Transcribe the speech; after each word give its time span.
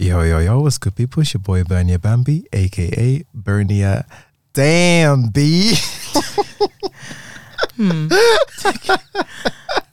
Yo, 0.00 0.22
yo, 0.22 0.38
yo, 0.38 0.58
what's 0.60 0.78
good, 0.78 0.96
people? 0.96 1.20
It's 1.20 1.34
your 1.34 1.42
boy 1.42 1.62
Bernia 1.62 2.00
Bambi, 2.00 2.46
aka 2.54 3.22
Bernia 3.36 4.06
Damn 4.54 5.28
B. 5.28 5.74
Hmm. 7.76 8.08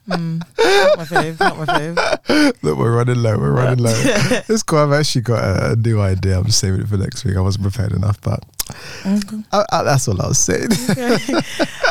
Hmm. 0.08 0.38
Not 0.58 0.98
my 1.00 1.04
fave. 1.04 1.38
Not 1.38 1.58
my 1.58 1.66
fave. 1.66 2.54
Look, 2.64 2.78
we're 2.78 2.96
running 2.96 3.22
low, 3.22 3.38
we're 3.38 3.52
running 3.52 3.84
low. 3.84 3.92
it's 4.48 4.64
cool. 4.64 4.80
I've 4.80 4.94
actually 4.94 5.24
got 5.24 5.44
a, 5.44 5.72
a 5.74 5.76
new 5.76 6.00
idea. 6.00 6.38
I'm 6.40 6.46
just 6.46 6.60
saving 6.60 6.80
it 6.80 6.88
for 6.88 6.96
next 6.96 7.26
week. 7.26 7.36
I 7.36 7.42
wasn't 7.42 7.64
prepared 7.64 7.92
enough, 7.92 8.22
but 8.22 8.40
Okay. 9.06 9.44
I, 9.52 9.66
I, 9.70 9.84
that's 9.84 10.08
all 10.08 10.22
I 10.22 10.28
was 10.30 10.40
saying. 10.40 10.70
Okay. 10.90 11.18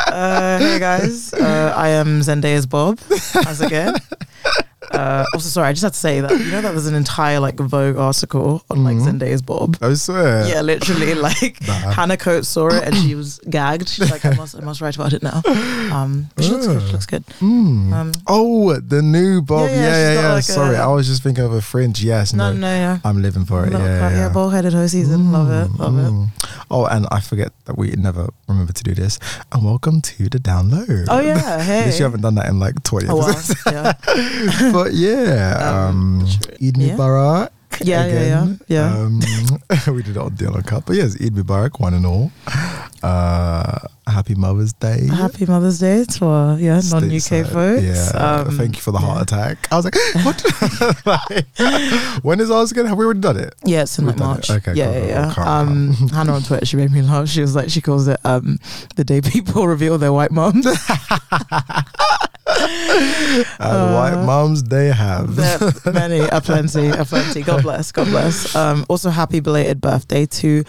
Uh, 0.07 0.59
hey 0.59 0.79
guys, 0.79 1.35
uh, 1.35 1.75
I 1.77 1.89
am 1.89 2.21
Zendaya's 2.21 2.65
Bob. 2.65 2.99
How's 3.35 3.61
it 3.61 3.69
going? 3.69 3.97
Uh, 4.93 5.25
also, 5.35 5.49
sorry, 5.49 5.69
I 5.69 5.73
just 5.73 5.83
had 5.83 5.93
to 5.93 5.99
say 5.99 6.21
that 6.21 6.31
you 6.31 6.51
know 6.51 6.61
that 6.61 6.73
there's 6.73 6.87
an 6.87 6.95
entire 6.95 7.41
like 7.41 7.57
Vogue 7.59 7.97
article 7.97 8.63
on 8.71 8.85
like 8.85 8.97
Mhm. 8.97 9.19
Zendaya's 9.21 9.43
Bob. 9.43 9.77
I 9.81 9.95
swear. 9.95 10.47
Yeah, 10.47 10.61
literally, 10.63 11.15
like 11.29 11.61
Nah. 11.67 11.75
Hannah 11.93 12.17
Coates 12.17 12.49
saw 12.49 12.69
it 12.69 12.85
and 12.85 12.95
she 12.97 13.15
was 13.15 13.41
gagged. 13.51 13.89
She's 13.89 14.11
like, 14.11 14.25
I 14.25 14.31
must, 14.35 14.57
I 14.57 14.61
must 14.61 14.81
write 14.81 14.95
about 14.97 15.13
it 15.13 15.23
now. 15.23 15.43
Um, 15.93 16.29
she 16.41 16.51
looks 16.51 16.67
good. 16.67 16.83
She 16.83 16.93
looks 16.93 17.07
good. 17.07 17.25
Hmm. 17.39 17.93
Um, 17.93 18.13
oh, 18.27 18.75
the 18.79 19.03
new 19.03 19.43
Bob. 19.43 19.69
Yeah, 19.71 19.77
Yeah, 19.77 19.83
yeah, 19.83 20.13
yeah, 20.15 20.21
yeah. 20.23 20.33
like 20.35 20.45
Sorry, 20.45 20.77
a- 20.77 20.83
I 20.83 20.87
was 20.89 21.07
just 21.07 21.23
thinking 21.23 21.45
of 21.45 21.53
a 21.53 21.61
fringe. 21.61 22.03
Yes, 22.03 22.33
no, 22.33 22.53
no. 22.53 22.59
no, 22.59 22.69
yeah. 22.75 22.99
I'm 23.05 23.23
living 23.23 23.45
for 23.45 23.65
it. 23.65 23.73
Little 23.73 23.87
Yeah, 23.87 24.11
yeah. 24.11 24.29
bald 24.29 24.53
headed 24.53 24.73
hoe 24.73 24.87
season. 24.87 25.33
Love 25.33 25.51
it, 25.51 25.79
love 25.79 25.97
it. 25.99 26.11
Mm. 26.13 26.29
Oh, 26.71 26.85
and 26.87 27.07
I 27.13 27.21
forget 27.21 27.53
that 27.67 27.79
we 27.79 27.91
never 27.93 28.29
remember 28.49 28.73
to 28.73 28.83
do 28.83 28.93
this. 28.95 29.19
And 29.53 29.65
welcome 29.65 30.01
to 30.01 30.29
the 30.29 30.39
download. 30.39 31.07
Oh 31.09 31.21
yeah, 31.21 31.63
hey. 31.63 31.81
At 31.83 31.87
least 31.87 31.99
you 32.01 32.05
haven't 32.05 32.23
done 32.23 32.35
that 32.37 32.49
in 32.49 32.59
like 32.59 32.83
20 32.83 33.07
Oh, 33.09 33.17
wow. 33.17 33.35
yeah. 33.67 33.93
but 34.77 34.93
yeah, 34.93 35.57
um, 35.89 36.21
Um, 36.21 36.27
Eid 36.61 36.77
yeah. 36.77 36.97
Mubarak. 36.97 37.49
Yeah, 37.83 38.07
yeah, 38.07 38.13
yeah, 38.13 38.43
again. 38.45 38.61
yeah. 38.69 38.97
Um, 38.97 39.21
we 39.97 40.03
did 40.03 40.17
it 40.17 40.23
on 40.23 40.35
Deal 40.35 40.53
Cut. 40.63 40.87
But 40.87 40.97
yes, 40.97 41.15
Eid 41.21 41.35
Mubarak, 41.35 41.79
one 41.81 41.93
and 41.95 42.07
all. 42.07 42.31
Uh, 43.03 43.79
happy 44.07 44.35
Mother's 44.35 44.73
Day. 44.73 45.07
Happy 45.09 45.45
Mother's 45.45 45.79
Day 45.81 46.05
to 46.05 46.25
our 46.27 46.59
yeah 46.59 46.81
non 46.91 47.05
UK 47.05 47.45
folks. 47.47 47.83
Yeah, 47.85 48.11
Um, 48.47 48.57
thank 48.57 48.77
you 48.77 48.83
for 48.83 48.93
the 48.93 48.99
heart 48.99 49.19
yeah. 49.19 49.23
attack. 49.39 49.69
I 49.71 49.77
was 49.77 49.85
like, 49.85 49.97
what? 50.25 50.39
Like, 51.07 51.47
when 52.25 52.41
is 52.41 52.51
ours 52.51 52.73
again? 52.73 52.87
Have 52.87 52.97
we 52.99 53.05
already 53.05 53.21
done 53.21 53.37
it? 53.39 53.55
Yeah, 53.65 53.83
it's 53.83 53.99
in 53.99 54.07
We've 54.07 54.15
like 54.17 54.21
March. 54.27 54.49
it. 54.51 54.55
Okay, 54.57 54.75
yeah, 54.75 54.93
cool, 54.93 55.09
yeah, 55.09 55.33
cool, 55.35 55.45
yeah. 55.45 55.59
Um, 55.59 55.93
Hannah 56.17 56.33
on 56.33 56.43
Twitter, 56.43 56.65
she 56.67 56.77
made 56.79 56.91
me 56.93 57.03
laugh. 57.03 57.29
She 57.29 57.41
was 57.43 57.55
like, 57.55 57.69
she 57.69 57.81
calls 57.83 58.09
it 58.09 58.19
um, 58.25 58.59
the 58.97 59.05
day 59.05 59.21
people 59.21 59.67
reveal 59.69 59.99
their 59.99 60.13
white 60.15 60.31
moms. 60.33 60.67
And 63.59 63.95
white 63.95 64.23
mums 64.25 64.63
they 64.65 64.89
have. 64.93 65.37
Many, 65.93 66.21
a 66.21 66.41
plenty, 66.41 66.89
a 66.89 67.05
plenty. 67.05 67.43
God 67.43 67.63
bless, 67.63 67.91
God 67.93 68.07
bless. 68.09 68.55
Um, 68.55 68.85
also, 68.89 69.11
happy 69.11 69.41
belated 69.41 69.81
birthday 69.81 70.27
to 70.27 70.65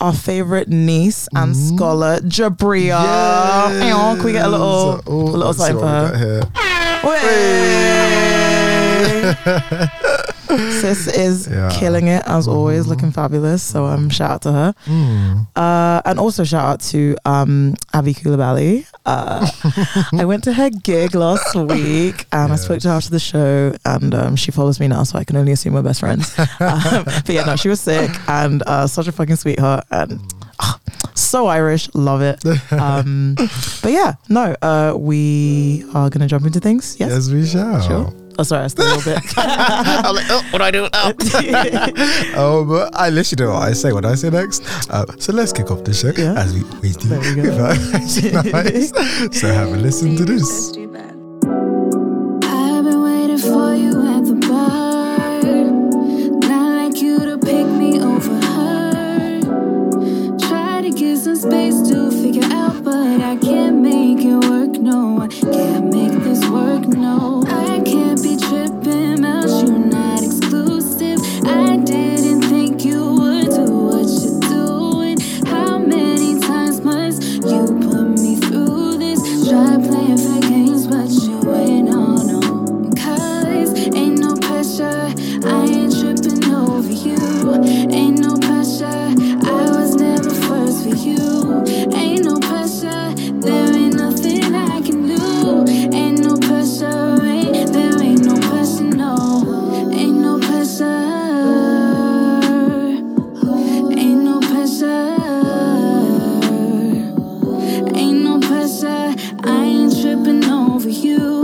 our 0.00 0.12
favorite 0.12 0.68
niece 0.68 1.28
and 1.34 1.54
Mm. 1.54 1.74
scholar, 1.74 2.18
Jabria. 2.20 2.96
Aw, 2.98 4.14
Can 4.16 4.24
we 4.24 4.32
get 4.32 4.44
a 4.44 4.48
little, 4.48 4.96
Yes. 4.96 5.06
a 5.06 5.10
little 5.12 5.54
sign 5.54 5.78
for 5.78 5.86
her? 5.86 6.42
Way. 7.04 7.62
Sis 10.80 11.06
is 11.08 11.48
Yeah. 11.48 11.70
killing 11.72 12.08
it 12.08 12.22
as 12.26 12.46
always, 12.48 12.86
looking 12.86 13.10
fabulous. 13.12 13.62
So 13.62 13.86
um, 13.86 14.08
shout 14.10 14.30
out 14.30 14.42
to 14.42 14.52
her. 14.52 14.74
Mm. 14.86 15.46
Uh, 15.56 16.02
and 16.04 16.18
also 16.18 16.44
shout 16.44 16.64
out 16.64 16.80
to 16.92 17.16
um, 17.24 17.74
Abby 17.92 18.14
Koulibaly. 18.14 18.86
Uh, 19.04 19.46
I 20.18 20.24
went 20.24 20.44
to 20.44 20.52
her 20.52 20.70
gig 20.70 21.14
last 21.14 21.54
week 21.54 22.26
and 22.32 22.52
I 22.52 22.56
spoke 22.56 22.80
to 22.80 22.88
her 22.88 22.94
after 22.94 23.10
the 23.10 23.18
show 23.20 23.74
and 23.84 24.14
um, 24.14 24.36
she 24.36 24.50
follows 24.52 24.78
me 24.80 24.88
now 24.88 25.02
so 25.02 25.18
I 25.18 25.24
can 25.24 25.36
only 25.36 25.52
assume 25.52 25.74
we're 25.74 25.82
best 25.82 26.00
friends. 26.00 26.38
um, 26.38 26.46
but 27.04 27.28
yeah, 27.30 27.44
no, 27.44 27.56
she 27.56 27.68
was 27.68 27.80
sick 27.80 28.10
and 28.28 28.62
uh, 28.62 28.86
such 28.86 29.08
a 29.08 29.12
fucking 29.12 29.36
sweetheart 29.36 29.84
and 29.90 30.20
ah, 30.60 30.78
so 31.14 31.46
Irish, 31.46 31.88
love 31.94 32.22
it. 32.22 32.44
Um, 32.72 33.34
but 33.82 33.92
yeah, 33.92 34.14
no, 34.28 34.54
uh, 34.62 34.94
we 34.96 35.82
are 35.94 36.08
going 36.10 36.20
to 36.20 36.26
jump 36.26 36.46
into 36.46 36.60
things. 36.60 36.96
Yes? 37.00 37.10
Yes, 37.10 37.30
we 37.30 37.46
shall. 37.46 37.80
Sure. 37.82 38.21
Oh, 38.38 38.42
sorry, 38.44 38.64
I 38.64 38.68
still 38.68 38.86
a 38.86 38.88
little 38.96 39.12
bit. 39.14 39.22
I'm 39.36 40.14
like, 40.14 40.26
oh, 40.30 40.42
what 40.50 40.58
do 40.58 40.64
I 40.64 40.70
do 40.70 40.88
oh, 42.36 42.64
but 42.68 42.94
I 42.98 43.10
literally 43.10 43.36
don't 43.36 43.48
know 43.48 43.54
what 43.54 43.68
I 43.68 43.72
say. 43.72 43.92
What 43.92 44.02
do 44.02 44.08
I 44.08 44.14
say 44.14 44.30
next? 44.30 44.62
Uh, 44.90 45.04
so 45.18 45.32
let's 45.32 45.52
kick 45.52 45.70
off 45.70 45.84
the 45.84 45.92
show 45.92 46.12
Yeah. 46.16 46.34
as 46.40 46.54
we 46.54 46.62
always 46.70 46.96
do. 46.96 47.08
There 47.08 47.20
we 47.20 47.34
go. 47.42 47.56
nice. 48.52 48.90
So 49.40 49.48
have 49.52 49.72
a 49.72 49.76
listen 49.76 50.16
to 50.16 50.24
this. 50.24 50.70
I've 50.74 50.82
been 52.84 53.02
waiting 53.02 53.38
for 53.38 53.74
you 53.74 53.90
at 54.16 54.24
the 54.24 54.34
bar. 54.48 55.42
Not 56.48 56.76
like 56.78 57.02
you 57.02 57.18
to 57.18 57.36
pick 57.38 57.66
me 57.66 58.00
over 58.00 58.34
her. 58.46 59.40
Try 60.38 60.80
to 60.82 60.90
get 60.90 61.18
some 61.18 61.36
space 61.36 61.80
to 61.90 62.10
figure 62.10 62.48
out, 62.52 62.82
but 62.82 63.20
I 63.20 63.36
can't 63.36 63.76
make 63.80 64.20
it 64.24 64.44
work. 64.48 64.78
No, 64.80 65.20
I 65.20 65.28
can't 65.28 65.92
make 65.92 66.12
tripping 110.02 110.44
over 110.50 110.88
you. 110.88 111.41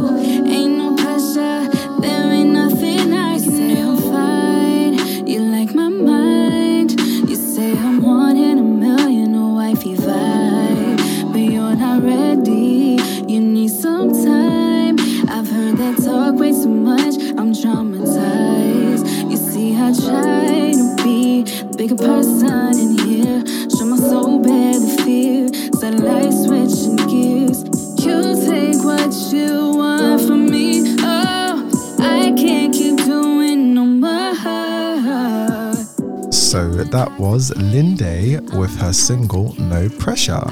Was 37.39 37.53
Linde 37.53 38.41
with 38.59 38.77
her 38.81 38.93
single 38.93 39.55
"No 39.61 39.89
Pressure." 39.91 40.43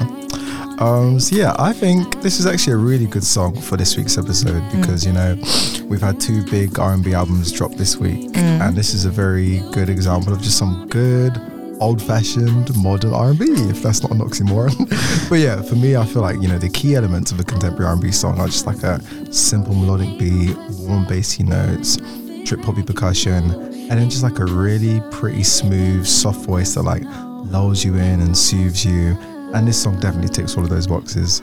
Um, 0.79 1.19
so 1.19 1.35
yeah, 1.35 1.53
I 1.59 1.73
think 1.73 2.21
this 2.21 2.39
is 2.39 2.45
actually 2.45 2.75
a 2.75 2.77
really 2.77 3.07
good 3.07 3.25
song 3.25 3.59
for 3.59 3.75
this 3.75 3.97
week's 3.97 4.17
episode 4.17 4.63
because 4.71 5.05
you 5.05 5.11
know 5.11 5.35
we've 5.83 5.99
had 5.99 6.21
two 6.21 6.45
big 6.45 6.79
R&B 6.79 7.13
albums 7.13 7.51
drop 7.51 7.73
this 7.73 7.97
week, 7.97 8.37
and 8.37 8.73
this 8.73 8.93
is 8.93 9.03
a 9.03 9.09
very 9.09 9.59
good 9.73 9.89
example 9.89 10.31
of 10.31 10.41
just 10.41 10.57
some 10.57 10.87
good 10.87 11.33
old-fashioned 11.81 12.73
modern 12.77 13.13
R&B. 13.13 13.43
If 13.69 13.83
that's 13.83 14.01
not 14.01 14.11
an 14.11 14.19
oxymoron, 14.19 14.77
but 15.29 15.39
yeah, 15.39 15.61
for 15.61 15.75
me, 15.75 15.97
I 15.97 16.05
feel 16.05 16.21
like 16.21 16.41
you 16.41 16.47
know 16.47 16.57
the 16.57 16.69
key 16.69 16.95
elements 16.95 17.33
of 17.33 17.39
a 17.41 17.43
contemporary 17.43 17.87
R&B 17.87 18.11
song 18.11 18.39
are 18.39 18.47
just 18.47 18.65
like 18.65 18.83
a 18.83 19.01
simple 19.33 19.73
melodic 19.73 20.17
beat, 20.17 20.55
warm 20.87 21.05
bassy 21.05 21.43
notes, 21.43 21.97
trip 22.45 22.61
hoppy 22.61 22.83
percussion, 22.83 23.76
and 23.89 23.99
then 23.99 24.09
just 24.09 24.23
like 24.23 24.39
a 24.39 24.45
really 24.45 25.01
pretty 25.11 25.43
smooth, 25.43 26.05
soft 26.05 26.45
voice 26.45 26.73
that 26.75 26.83
like 26.83 27.03
lulls 27.51 27.83
you 27.85 27.95
in 27.95 28.21
and 28.21 28.37
soothes 28.37 28.85
you. 28.85 29.17
And 29.53 29.65
this 29.65 29.81
song 29.81 29.97
definitely 29.99 30.27
ticks 30.29 30.57
all 30.57 30.63
of 30.63 30.69
those 30.69 30.87
boxes. 30.87 31.41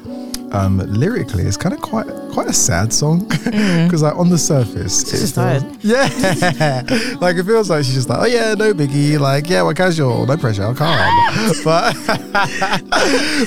Um, 0.53 0.79
lyrically, 0.79 1.45
it's 1.45 1.57
kind 1.57 1.75
of 1.75 1.81
quite 1.81 2.07
quite 2.33 2.47
a 2.49 2.53
sad 2.53 2.93
song 2.93 3.21
because 3.45 4.03
like 4.03 4.15
on 4.15 4.29
the 4.29 4.39
surface, 4.39 5.01
She's 5.01 5.15
it 5.15 5.19
just 5.21 5.35
tired. 5.35 5.65
Yeah, 5.83 6.05
like 7.21 7.37
it 7.37 7.45
feels 7.45 7.71
like 7.71 7.85
she's 7.85 7.95
just 7.95 8.09
like, 8.09 8.21
oh 8.21 8.27
yeah, 8.27 8.55
no 8.55 8.73
biggie, 8.73 9.19
like 9.19 9.49
yeah, 9.49 9.65
we're 9.65 9.75
casual, 9.75 10.27
no 10.27 10.37
pressure, 10.37 10.73
calm. 10.75 11.55
but 11.65 11.97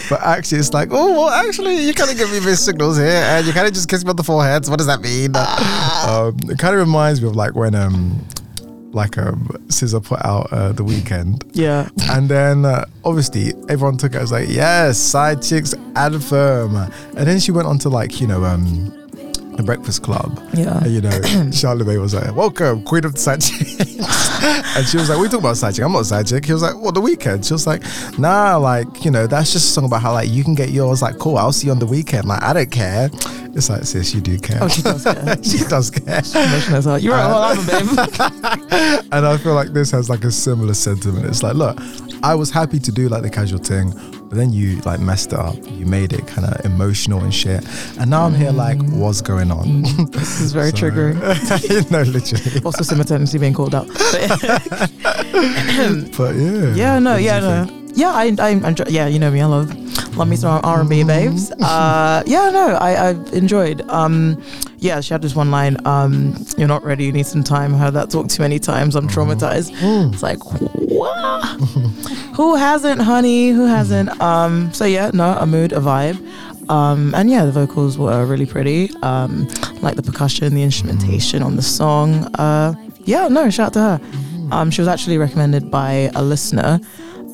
but 0.10 0.22
actually, 0.22 0.60
it's 0.60 0.74
like, 0.74 0.90
oh 0.92 1.14
well, 1.14 1.30
actually, 1.30 1.78
you 1.78 1.94
kind 1.94 2.12
of 2.12 2.18
give 2.18 2.30
me 2.32 2.40
mixed 2.42 2.66
signals 2.66 2.98
here, 2.98 3.08
and 3.08 3.46
you 3.48 3.54
kind 3.54 3.68
of 3.68 3.74
just 3.74 3.88
kiss 3.88 4.04
me 4.04 4.10
on 4.10 4.16
the 4.18 4.24
forehead. 4.24 4.66
So 4.66 4.72
what 4.72 4.78
does 4.78 4.88
that 4.88 5.00
mean? 5.02 5.34
um, 5.36 6.36
it 6.52 6.58
kind 6.60 6.74
of 6.74 6.80
reminds 6.82 7.22
me 7.22 7.30
of 7.30 7.36
like 7.38 7.56
when 7.56 7.74
um 7.76 8.20
like 8.94 9.18
um 9.18 9.48
SZA 9.68 10.04
put 10.04 10.24
out 10.26 10.52
uh, 10.52 10.72
the 10.72 10.84
weekend, 10.84 11.44
Yeah. 11.54 11.90
and 12.10 12.30
then 12.30 12.66
uh, 12.66 12.86
obviously 13.04 13.54
everyone 13.70 13.98
took 13.98 14.16
it 14.16 14.22
as 14.22 14.32
like 14.32 14.50
yes, 14.50 14.98
side 14.98 15.42
chicks 15.42 15.74
anthem, 15.96 16.76
and 16.76 17.28
then 17.28 17.40
she 17.40 17.52
went 17.52 17.68
on 17.68 17.78
to 17.80 17.90
like 17.90 18.20
you 18.22 18.28
know 18.28 18.44
um 18.44 18.92
the 19.58 19.64
Breakfast 19.64 20.04
Club. 20.04 20.40
Yeah. 20.54 20.78
And, 20.84 20.94
you 20.94 21.02
know, 21.02 21.10
Charlamagne 21.52 22.00
was 22.00 22.14
like, 22.14 22.36
"Welcome, 22.36 22.84
Queen 22.84 23.04
of 23.06 23.14
the 23.14 23.20
Side 23.20 23.42
Chick," 23.42 23.68
and 24.78 24.88
she 24.88 24.98
was 24.98 25.10
like, 25.10 25.20
"We 25.20 25.26
talking 25.26 25.40
about 25.40 25.58
side 25.58 25.76
chick. 25.76 25.84
I'm 25.84 25.92
not 25.92 26.06
side 26.06 26.28
chick." 26.28 26.46
He 26.46 26.54
was 26.54 26.62
like, 26.62 26.76
"What 26.76 26.94
the 26.94 27.02
weekend?" 27.02 27.46
She 27.46 27.54
was 27.54 27.68
like, 27.68 27.84
"Nah, 28.18 28.58
like 28.58 29.04
you 29.04 29.12
know, 29.12 29.28
that's 29.28 29.52
just 29.52 29.70
a 29.70 29.72
song 29.72 29.86
about 29.86 30.02
how 30.02 30.14
like 30.14 30.30
you 30.30 30.44
can 30.44 30.56
get 30.56 30.70
yours. 30.70 31.02
Like, 31.02 31.18
cool, 31.18 31.38
I'll 31.38 31.52
see 31.52 31.68
you 31.68 31.74
on 31.74 31.80
the 31.80 31.86
weekend. 31.86 32.28
Like, 32.28 32.42
I 32.42 32.54
don't 32.54 32.72
care." 32.72 33.10
It's 33.58 33.72
like, 33.72 33.86
sis, 33.86 34.14
you 34.14 34.22
do 34.22 34.38
care. 34.38 34.60
Oh, 34.62 34.68
she 34.68 34.84
does 34.84 35.04
care. 35.04 35.36
she 35.44 35.58
does 35.66 35.90
care. 35.90 36.18
As. 36.18 37.04
You're 37.04 37.16
right. 37.16 37.56
I'm 37.56 37.58
a 37.58 38.08
babe. 38.08 39.08
And 39.12 39.26
I 39.26 39.38
feel 39.38 39.56
like 39.56 39.70
this 39.70 39.90
has 39.92 40.12
like 40.12 40.24
a 40.24 40.32
similar 40.32 40.76
sentiment. 40.76 41.26
It's 41.26 41.42
like, 41.42 41.56
look, 41.56 41.80
I 42.22 42.36
was 42.36 42.52
happy 42.52 42.78
to 42.78 42.92
do 42.92 43.10
like 43.10 43.24
the 43.24 43.32
casual 43.32 43.58
thing, 43.58 43.90
but 44.30 44.36
then 44.38 44.52
you 44.52 44.78
like 44.82 45.00
messed 45.00 45.34
it 45.34 45.40
up. 45.40 45.56
You 45.72 45.86
made 45.86 46.14
it 46.14 46.28
kind 46.28 46.46
of 46.48 46.66
emotional 46.66 47.22
and 47.24 47.34
shit. 47.34 47.64
And 48.00 48.10
now 48.10 48.26
I'm 48.26 48.34
here 48.36 48.52
like, 48.52 48.78
mm. 48.78 48.98
what's 48.98 49.22
going 49.22 49.52
on? 49.52 49.66
Mm. 49.84 50.12
This 50.18 50.42
is 50.42 50.52
very 50.54 50.72
So- 50.72 50.78
triggering. 50.78 51.16
no, 51.92 52.02
literally. 52.04 52.62
Also, 52.66 52.84
simultaneously 52.84 53.40
being 53.46 53.54
called 53.54 53.76
out. 53.76 53.88
But- 56.18 56.36
yeah. 56.36 56.74
yeah, 56.76 57.00
no, 57.00 57.16
yeah, 57.18 57.40
no. 57.40 57.66
think? 57.66 57.87
Yeah, 57.98 58.12
I, 58.12 58.36
I, 58.38 58.50
enjoy, 58.50 58.84
yeah, 58.90 59.08
you 59.08 59.18
know 59.18 59.32
me. 59.32 59.42
I 59.42 59.48
love, 59.48 59.76
love 60.16 60.28
me 60.28 60.36
some 60.36 60.62
R 60.64 60.82
and 60.82 60.90
B 60.90 61.04
babes. 61.04 61.52
Uh, 61.52 62.22
yeah, 62.28 62.52
no, 62.52 62.76
I, 62.76 62.94
I 62.94 63.10
enjoyed. 63.34 63.82
Um, 63.90 64.40
yeah, 64.78 65.02
she 65.02 65.16
had 65.16 65.24
this 65.24 65.36
one 65.36 65.50
line. 65.50 65.78
Um, 65.88 66.36
you're 66.60 66.68
not 66.68 66.84
ready. 66.84 67.06
You 67.06 67.12
need 67.12 67.26
some 67.26 67.44
time. 67.44 67.74
I 67.74 67.80
heard 67.80 67.96
that 67.96 68.12
talk 68.12 68.30
too 68.30 68.44
many 68.44 68.60
times. 68.60 68.96
I'm 68.96 69.08
traumatized. 69.08 69.72
It's 70.14 70.22
like, 70.22 70.38
what? 70.44 71.44
Who 72.36 72.56
hasn't, 72.56 73.02
honey? 73.02 73.50
Who 73.50 73.66
hasn't? 73.66 74.10
Um, 74.22 74.72
so 74.74 74.86
yeah, 74.86 75.10
no, 75.12 75.36
a 75.40 75.48
mood, 75.48 75.74
a 75.74 75.78
vibe. 75.80 76.20
Um, 76.70 77.16
and 77.16 77.32
yeah, 77.32 77.46
the 77.46 77.52
vocals 77.52 77.98
were 77.98 78.28
really 78.28 78.46
pretty. 78.46 78.92
Um, 79.02 79.48
like 79.82 79.96
the 79.96 80.04
percussion, 80.04 80.54
the 80.54 80.62
instrumentation 80.62 81.42
on 81.42 81.56
the 81.56 81.64
song. 81.64 82.26
Uh, 82.36 82.76
yeah, 83.06 83.28
no, 83.28 83.50
shout 83.50 83.68
out 83.68 83.74
to 83.74 83.80
her. 83.80 84.02
Um, 84.52 84.70
she 84.70 84.82
was 84.82 84.88
actually 84.88 85.18
recommended 85.18 85.72
by 85.72 86.12
a 86.14 86.22
listener. 86.22 86.80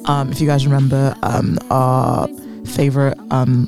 Um, 0.06 0.32
if 0.32 0.40
you 0.42 0.48
guys 0.48 0.66
remember, 0.66 1.16
um, 1.24 1.58
our 1.70 2.28
favorite, 2.66 3.18
um, 3.32 3.68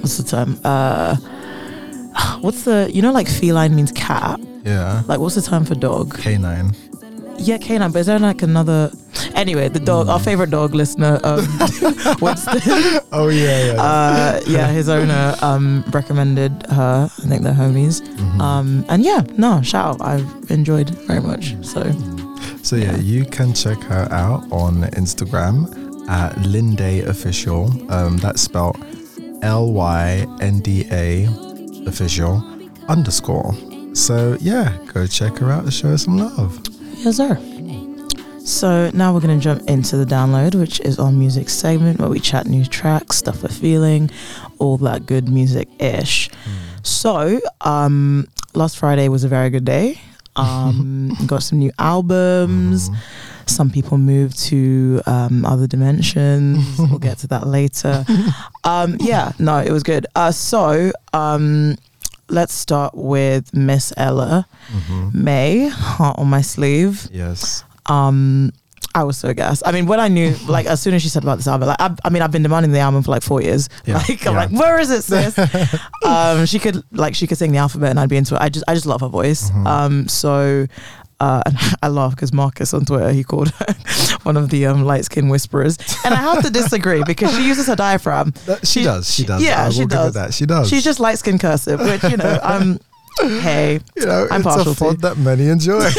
what's 0.00 0.16
the 0.18 0.24
term? 0.24 0.58
Uh, 0.64 1.16
what's 2.40 2.64
the, 2.64 2.90
you 2.92 3.02
know, 3.02 3.12
like 3.12 3.28
feline 3.28 3.74
means 3.74 3.92
cat. 3.92 4.40
Yeah. 4.64 5.02
Like, 5.08 5.18
what's 5.18 5.34
the 5.34 5.42
term 5.42 5.64
for 5.64 5.74
dog? 5.74 6.14
K9. 6.18 6.76
Yeah, 7.38 7.58
canine, 7.58 7.90
but 7.90 8.00
is 8.00 8.06
there 8.06 8.20
like 8.20 8.42
another? 8.42 8.92
Anyway, 9.34 9.68
the 9.68 9.80
dog, 9.80 10.06
our 10.08 10.20
favorite 10.20 10.50
dog 10.50 10.74
listener, 10.74 11.18
um, 11.24 11.40
what's 12.20 12.44
the, 12.44 13.02
Oh, 13.12 13.28
yeah, 13.28 13.72
yeah. 13.72 13.82
uh, 13.82 14.40
yeah, 14.46 14.68
his 14.70 14.88
owner 14.88 15.34
um, 15.42 15.82
recommended 15.90 16.52
her. 16.70 17.10
I 17.10 17.22
think 17.28 17.42
they're 17.42 17.52
homies. 17.54 18.00
Mhm. 18.02 18.40
Um, 18.40 18.84
and 18.88 19.02
yeah, 19.02 19.22
no, 19.38 19.60
shout 19.62 20.00
out. 20.00 20.06
I've 20.06 20.50
enjoyed 20.50 20.90
very 21.08 21.20
much. 21.20 21.56
So 21.62 21.80
So 22.62 22.76
yeah, 22.76 22.96
you 22.96 23.24
can 23.24 23.52
check 23.54 23.78
her 23.82 24.08
out 24.10 24.50
on 24.52 24.82
Instagram 24.92 26.08
at 26.08 26.34
Linday 26.36 27.04
Official. 27.06 27.70
Um, 27.92 28.16
that's 28.18 28.40
spelled 28.40 28.76
L 29.42 29.72
Y 29.72 30.26
N 30.40 30.60
D 30.60 30.86
A 30.90 31.26
Official 31.86 32.42
underscore. 32.88 33.52
So 33.94 34.36
yeah, 34.40 34.76
go 34.92 35.06
check 35.06 35.36
her 35.38 35.50
out 35.50 35.64
and 35.64 35.74
show 35.74 35.88
her 35.88 35.98
some 35.98 36.18
love. 36.18 36.60
Yes, 36.94 37.16
sir. 37.16 37.36
So 38.44 38.90
now 38.92 39.12
we're 39.12 39.20
going 39.20 39.38
to 39.38 39.42
jump 39.42 39.68
into 39.68 39.96
the 39.96 40.04
download, 40.04 40.54
which 40.54 40.80
is 40.80 40.98
our 40.98 41.12
music 41.12 41.48
segment 41.48 42.00
where 42.00 42.08
we 42.08 42.18
chat 42.18 42.46
new 42.46 42.64
tracks, 42.64 43.16
stuff 43.16 43.42
we're 43.42 43.48
feeling, 43.48 44.10
all 44.58 44.78
that 44.78 45.06
good 45.06 45.28
music 45.28 45.68
ish. 45.80 46.28
So, 46.82 47.40
um, 47.60 48.26
last 48.54 48.78
Friday 48.78 49.08
was 49.08 49.22
a 49.22 49.28
very 49.28 49.50
good 49.50 49.64
day. 49.64 50.00
Um, 50.36 51.16
got 51.26 51.42
some 51.42 51.58
new 51.58 51.72
albums. 51.78 52.88
Mhm. 52.90 52.96
Some 53.46 53.70
people 53.70 53.98
moved 53.98 54.38
to 54.50 55.00
um, 55.06 55.44
other 55.44 55.66
dimensions. 55.66 56.78
we'll 56.78 56.98
get 56.98 57.18
to 57.18 57.26
that 57.28 57.46
later. 57.46 58.04
Um, 58.64 58.96
yeah, 59.00 59.32
no, 59.38 59.58
it 59.58 59.70
was 59.72 59.82
good. 59.82 60.06
Uh, 60.14 60.30
so, 60.30 60.92
um, 61.12 61.76
let's 62.28 62.54
start 62.54 62.94
with 62.94 63.52
Miss 63.52 63.92
Ella 63.96 64.46
Mhm. 64.72 65.12
Mai, 65.14 65.68
heart 65.68 66.18
on 66.18 66.28
my 66.30 66.40
sleeve 66.40 67.08
Yes. 67.12 67.64
um 67.86 68.52
I 68.94 69.04
was 69.04 69.16
so 69.16 69.32
gassed. 69.32 69.62
I 69.64 69.72
mean, 69.72 69.86
when 69.86 70.00
I 70.00 70.08
knew, 70.08 70.34
like, 70.48 70.66
as 70.66 70.80
soon 70.82 70.94
as 70.94 71.02
she 71.02 71.08
said 71.08 71.22
about 71.22 71.36
this 71.38 71.46
album, 71.48 71.68
like, 71.68 71.80
I, 71.80 71.94
I 72.04 72.10
mean, 72.10 72.22
I've 72.22 72.30
been 72.32 72.42
demanding 72.42 72.72
the 72.72 72.80
album 72.80 73.02
for 73.02 73.10
like 73.10 73.22
four 73.22 73.40
years. 73.42 73.68
Yeah, 73.84 73.94
Like, 74.08 74.26
I'm 74.26 74.34
yeah. 74.34 74.40
like, 74.44 74.50
where 74.50 74.78
is 74.78 74.90
it, 74.90 75.02
sis? 75.02 75.38
um, 76.04 76.46
she 76.46 76.58
could, 76.58 76.82
like, 76.92 77.14
she 77.14 77.26
could 77.26 77.38
sing 77.38 77.52
the 77.52 77.58
alphabet, 77.58 77.90
and 77.90 77.98
I'd 78.00 78.08
be 78.08 78.16
into 78.16 78.34
it. 78.34 78.40
I 78.40 78.48
just, 78.48 78.64
I 78.68 78.74
just 78.74 78.86
love 78.86 79.00
her 79.00 79.08
voice. 79.08 79.50
Mhm. 79.50 79.66
Um, 79.66 80.08
so, 80.08 80.66
uh, 81.20 81.40
and 81.46 81.56
I 81.82 81.88
laugh 81.88 82.16
because 82.16 82.32
Marcus 82.32 82.74
on 82.74 82.84
Twitter 82.84 83.12
he 83.12 83.22
called 83.22 83.50
her 83.50 83.66
one 84.24 84.36
of 84.36 84.50
the 84.50 84.66
um, 84.66 84.82
light 84.82 85.04
skin 85.04 85.28
whisperers, 85.28 85.78
and 86.04 86.12
I 86.12 86.16
have 86.16 86.42
to 86.42 86.50
disagree 86.50 87.04
because 87.06 87.32
she 87.36 87.46
uses 87.46 87.68
her 87.68 87.76
diaphragm. 87.76 88.34
She, 88.64 88.80
She- 88.80 88.82
does. 88.84 89.14
She 89.14 89.24
does. 89.24 89.40
yeah, 89.42 89.70
she 89.70 89.86
does. 89.86 90.14
that. 90.14 90.34
She 90.34 90.46
does. 90.46 90.68
She's 90.68 90.82
just 90.82 90.98
light 90.98 91.18
skin 91.18 91.38
cursive, 91.38 91.78
which 91.80 92.02
you 92.02 92.16
know, 92.16 92.38
um, 92.42 92.80
hey, 93.20 93.80
you 93.96 94.06
know, 94.06 94.26
I'm 94.30 94.40
it's 94.40 94.44
partial 94.48 94.72
a 94.72 94.74
to. 94.74 95.00
that 95.02 95.16
many 95.18 95.48
enjoy. 95.48 95.80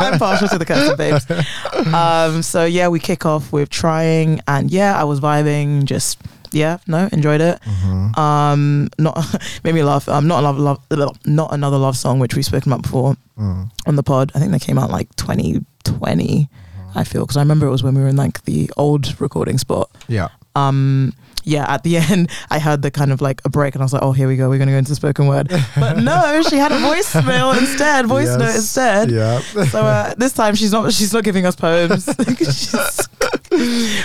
I'm 0.00 0.18
partial 0.18 0.48
to 0.48 0.58
the 0.58 0.64
cursive 0.66 0.98
babes. 0.98 1.26
Um, 1.94 2.42
so 2.42 2.64
yeah, 2.64 2.88
we 2.88 2.98
kick 2.98 3.26
off 3.26 3.52
with 3.52 3.68
trying, 3.68 4.40
and 4.48 4.70
yeah, 4.70 4.98
I 4.98 5.04
was 5.04 5.20
vibing. 5.20 5.84
Just 5.84 6.18
yeah, 6.52 6.78
no, 6.86 7.08
enjoyed 7.12 7.40
it. 7.40 7.60
Mhm. 7.62 8.16
Um, 8.16 8.88
not 8.98 9.18
made 9.64 9.74
me 9.74 9.82
laugh. 9.82 10.08
Um, 10.08 10.26
not 10.26 10.38
another 10.38 10.58
love, 10.60 11.18
not 11.26 11.52
another 11.52 11.76
love 11.78 11.96
song, 11.96 12.18
which 12.20 12.34
we've 12.34 12.44
spoken 12.44 12.72
about 12.72 12.82
before 12.82 13.16
Mm. 13.38 13.68
on 13.86 13.96
the 13.96 14.02
pod. 14.04 14.30
I 14.34 14.38
think 14.38 14.52
they 14.52 14.60
came 14.60 14.78
out 14.78 14.90
like 14.90 15.14
2020. 15.16 16.48
I 16.94 17.02
feel 17.04 17.22
because 17.22 17.36
I 17.36 17.40
remember 17.40 17.66
it 17.66 17.70
was 17.70 17.82
when 17.82 17.94
we 17.94 18.00
were 18.02 18.08
in 18.08 18.16
like 18.16 18.44
the 18.44 18.70
old 18.76 19.20
recording 19.20 19.58
spot. 19.58 19.90
Yeah. 20.08 20.28
Um, 20.54 21.12
yeah, 21.44 21.72
at 21.72 21.82
the 21.82 21.96
end, 22.10 22.30
I 22.50 22.58
heard 22.58 22.82
the 22.82 22.90
kind 22.90 23.12
of 23.12 23.20
like 23.20 23.40
a 23.44 23.48
break, 23.48 23.74
and 23.74 23.82
I 23.82 23.84
was 23.84 23.92
like, 23.92 24.02
"Oh, 24.02 24.12
here 24.12 24.26
we 24.26 24.36
go. 24.36 24.48
We're 24.48 24.58
going 24.58 24.68
to 24.68 24.72
go 24.72 24.78
into 24.78 24.94
spoken 24.94 25.26
word." 25.26 25.48
But 25.78 25.98
no, 25.98 26.42
she 26.42 26.56
had 26.56 26.72
a 26.72 26.76
voicemail 26.76 27.56
instead, 27.58 28.06
voice 28.06 28.36
note 28.36 28.54
instead. 28.54 29.10
Yeah. 29.10 29.40
So 29.40 29.80
uh, 29.84 30.14
this 30.16 30.32
time 30.32 30.54
she's 30.54 30.72
not 30.72 30.92
she's 30.92 31.12
not 31.12 31.24
giving 31.24 31.46
us 31.46 31.56
poems. 31.56 32.06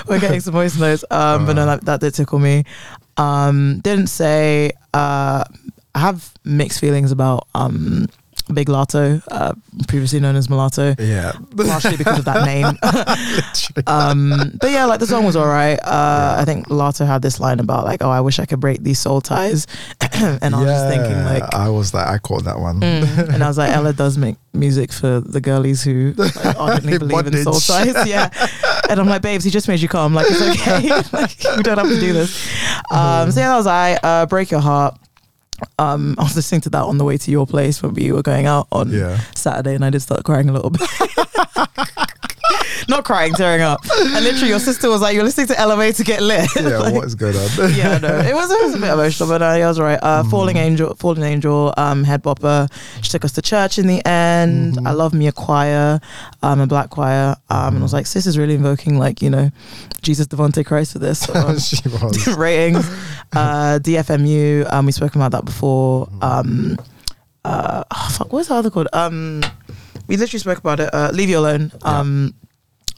We're 0.08 0.20
getting 0.20 0.42
some 0.42 0.54
voice 0.54 0.78
notes. 0.78 1.04
Um, 1.10 1.46
but 1.46 1.54
no, 1.54 1.66
that, 1.66 1.86
that 1.86 2.02
did 2.02 2.14
tickle 2.14 2.40
me. 2.40 2.66
Um, 3.18 3.80
didn't 3.82 4.08
say. 4.08 4.72
Uh, 4.94 5.44
I 5.96 6.00
have 6.00 6.32
mixed 6.44 6.80
feelings 6.80 7.12
about 7.12 7.48
um, 7.56 8.08
Big 8.54 8.68
Latto, 8.68 9.22
uh, 9.30 9.54
previously 9.88 10.20
known 10.20 10.36
as 10.36 10.50
Mulatto, 10.50 10.96
yeah. 11.00 11.34
partially 11.56 11.98
because 11.98 12.20
of 12.20 12.26
that 12.26 12.46
name. 12.46 12.78
Um, 13.88 14.58
but 14.60 14.72
yeah, 14.72 14.86
like 14.86 15.00
the 15.00 15.08
song 15.08 15.26
was 15.26 15.36
alright. 15.36 15.80
Uh, 15.80 16.36
I 16.40 16.46
think 16.46 16.68
Latto 16.68 17.06
had 17.06 17.22
this 17.22 17.40
line 17.40 17.60
about 17.60 17.86
like, 17.86 18.04
"Oh, 18.04 18.10
I 18.10 18.22
wish 18.22 18.40
I 18.40 18.46
could 18.46 18.60
break 18.60 18.84
these 18.84 19.00
soul 19.00 19.22
ties," 19.22 19.68
and 20.14 20.54
I 20.56 20.60
was 20.60 20.70
just 20.70 20.88
thinking 20.88 21.24
like. 21.24 21.44
I 21.54 21.70
was 21.70 21.94
like, 21.94 22.08
I 22.08 22.18
caught 22.18 22.44
that 22.46 22.60
one. 22.60 22.80
Mm. 22.82 23.30
And 23.34 23.44
I 23.44 23.48
was 23.48 23.58
like, 23.58 23.72
Ella 23.72 23.94
does 23.94 24.18
make 24.18 24.38
music 24.54 24.92
for 24.92 25.20
the 25.20 25.40
girlies 25.40 25.84
who 25.84 26.14
like, 26.18 26.36
ardently 26.58 26.98
believe 26.98 27.28
in 27.28 27.44
soul 27.44 27.54
ties. 27.54 28.08
Yeah. 28.08 28.30
And 28.90 29.00
I'm 29.00 29.08
like, 29.08 29.22
babes, 29.22 29.44
he 29.44 29.52
just 29.52 29.68
made 29.68 29.80
you 29.80 29.88
calm. 29.88 30.14
Like, 30.14 30.28
it's 30.30 30.42
okay. 30.42 30.90
like, 31.12 31.58
we 31.58 31.64
don't 31.64 31.78
have 31.78 31.88
to 31.88 32.00
do 32.00 32.14
this. 32.14 32.48
Um, 32.92 33.32
so 33.32 33.40
yeah, 33.40 33.50
that 33.50 33.58
was 33.58 33.68
I. 33.68 33.94
Uh, 34.02 34.26
Break 34.26 34.52
Your 34.52 34.62
Heart. 34.62 34.98
Um, 35.78 36.16
I 36.18 36.24
was 36.24 36.36
listening 36.36 36.62
to 36.62 36.70
that 36.72 36.84
on 36.84 36.98
the 36.98 37.04
way 37.06 37.18
to 37.18 37.32
your 37.32 37.48
place 37.48 37.82
when 37.82 37.94
we 37.94 38.12
were 38.12 38.22
going 38.22 38.46
out 38.46 38.68
on 38.72 38.92
Yeah. 38.92 39.20
Saturday, 39.36 39.76
and 39.76 39.86
I 39.86 39.90
did 39.90 40.02
start 40.02 40.24
crying 40.24 40.50
a 40.50 40.54
little 40.54 40.70
bit. 40.72 40.90
Not 42.90 43.06
crying, 43.06 43.34
tearing 43.34 43.62
up. 43.62 43.82
And 43.92 44.24
literally, 44.24 44.50
your 44.50 44.60
sister 44.60 44.90
was 44.90 45.02
like, 45.02 45.14
"You're 45.16 45.24
listening 45.24 45.48
to 45.48 45.76
Mai 45.76 45.92
to 45.92 46.04
get 46.04 46.22
lit." 46.22 46.50
Yeah. 46.56 46.70
Like, 46.80 46.94
what 46.94 47.06
is 47.06 47.16
going 47.16 47.36
on? 47.36 47.50
yeah, 47.76 47.98
no, 47.98 48.20
it 48.20 48.34
was 48.34 48.50
it 48.50 48.64
was 48.64 48.76
a 48.76 48.80
bit 48.80 48.90
emotional, 48.94 49.28
but 49.28 49.42
uh, 49.42 49.56
yeah, 49.58 49.66
I 49.66 49.68
was 49.68 49.80
right. 49.80 50.00
Uh, 50.02 50.20
Mm-hmm. 50.20 50.30
Falling 50.30 50.58
Angel, 50.58 50.96
Falling 50.96 51.24
Angel, 51.24 51.74
um, 51.78 52.04
head 52.04 52.22
bopper. 52.24 52.72
She 53.02 53.10
took 53.10 53.24
us 53.26 53.32
to 53.34 53.42
church 53.42 53.80
in 53.80 53.88
the 53.88 54.06
end. 54.06 54.76
Mm-hmm. 54.76 54.88
I 54.88 54.92
love 54.92 55.14
me 55.14 55.28
a 55.28 55.32
choir, 55.32 56.00
um, 56.44 56.60
a 56.60 56.68
black 56.68 56.90
choir, 56.90 57.36
um, 57.50 57.76
and 57.76 57.80
I 57.80 57.82
was 57.82 57.94
like, 57.94 58.06
sis 58.06 58.26
is 58.26 58.38
really 58.38 58.56
invoking 58.56 58.98
like 58.98 59.22
you 59.22 59.30
know, 59.30 59.52
Jesus 60.02 60.28
Devonte 60.28 60.66
Christ 60.66 60.94
for 60.94 61.00
this. 61.00 61.20
So, 61.20 61.34
um, 61.34 61.58
she 61.60 61.78
was. 61.88 62.28
ratings, 62.38 62.86
uh, 63.34 63.80
DFMU. 63.82 64.72
Um, 64.72 64.86
we 64.86 64.92
spoken 64.92 65.22
about 65.22 65.32
that 65.32 65.46
before. 65.46 66.08
Mm-hmm. 66.08 66.24
Um, 66.24 66.78
uh, 67.46 67.84
oh, 67.90 68.10
fuck, 68.18 68.34
what's 68.34 68.50
the 68.50 68.56
other 68.56 68.70
called? 68.70 68.88
Um, 68.94 69.42
we 70.10 70.18
literally 70.18 70.40
spoke 70.40 70.58
about 70.58 70.82
it. 70.82 70.94
Uh, 70.94 71.10
Leave 71.14 71.30
You 71.30 71.40
Alone. 71.40 71.72
Um, 71.84 72.34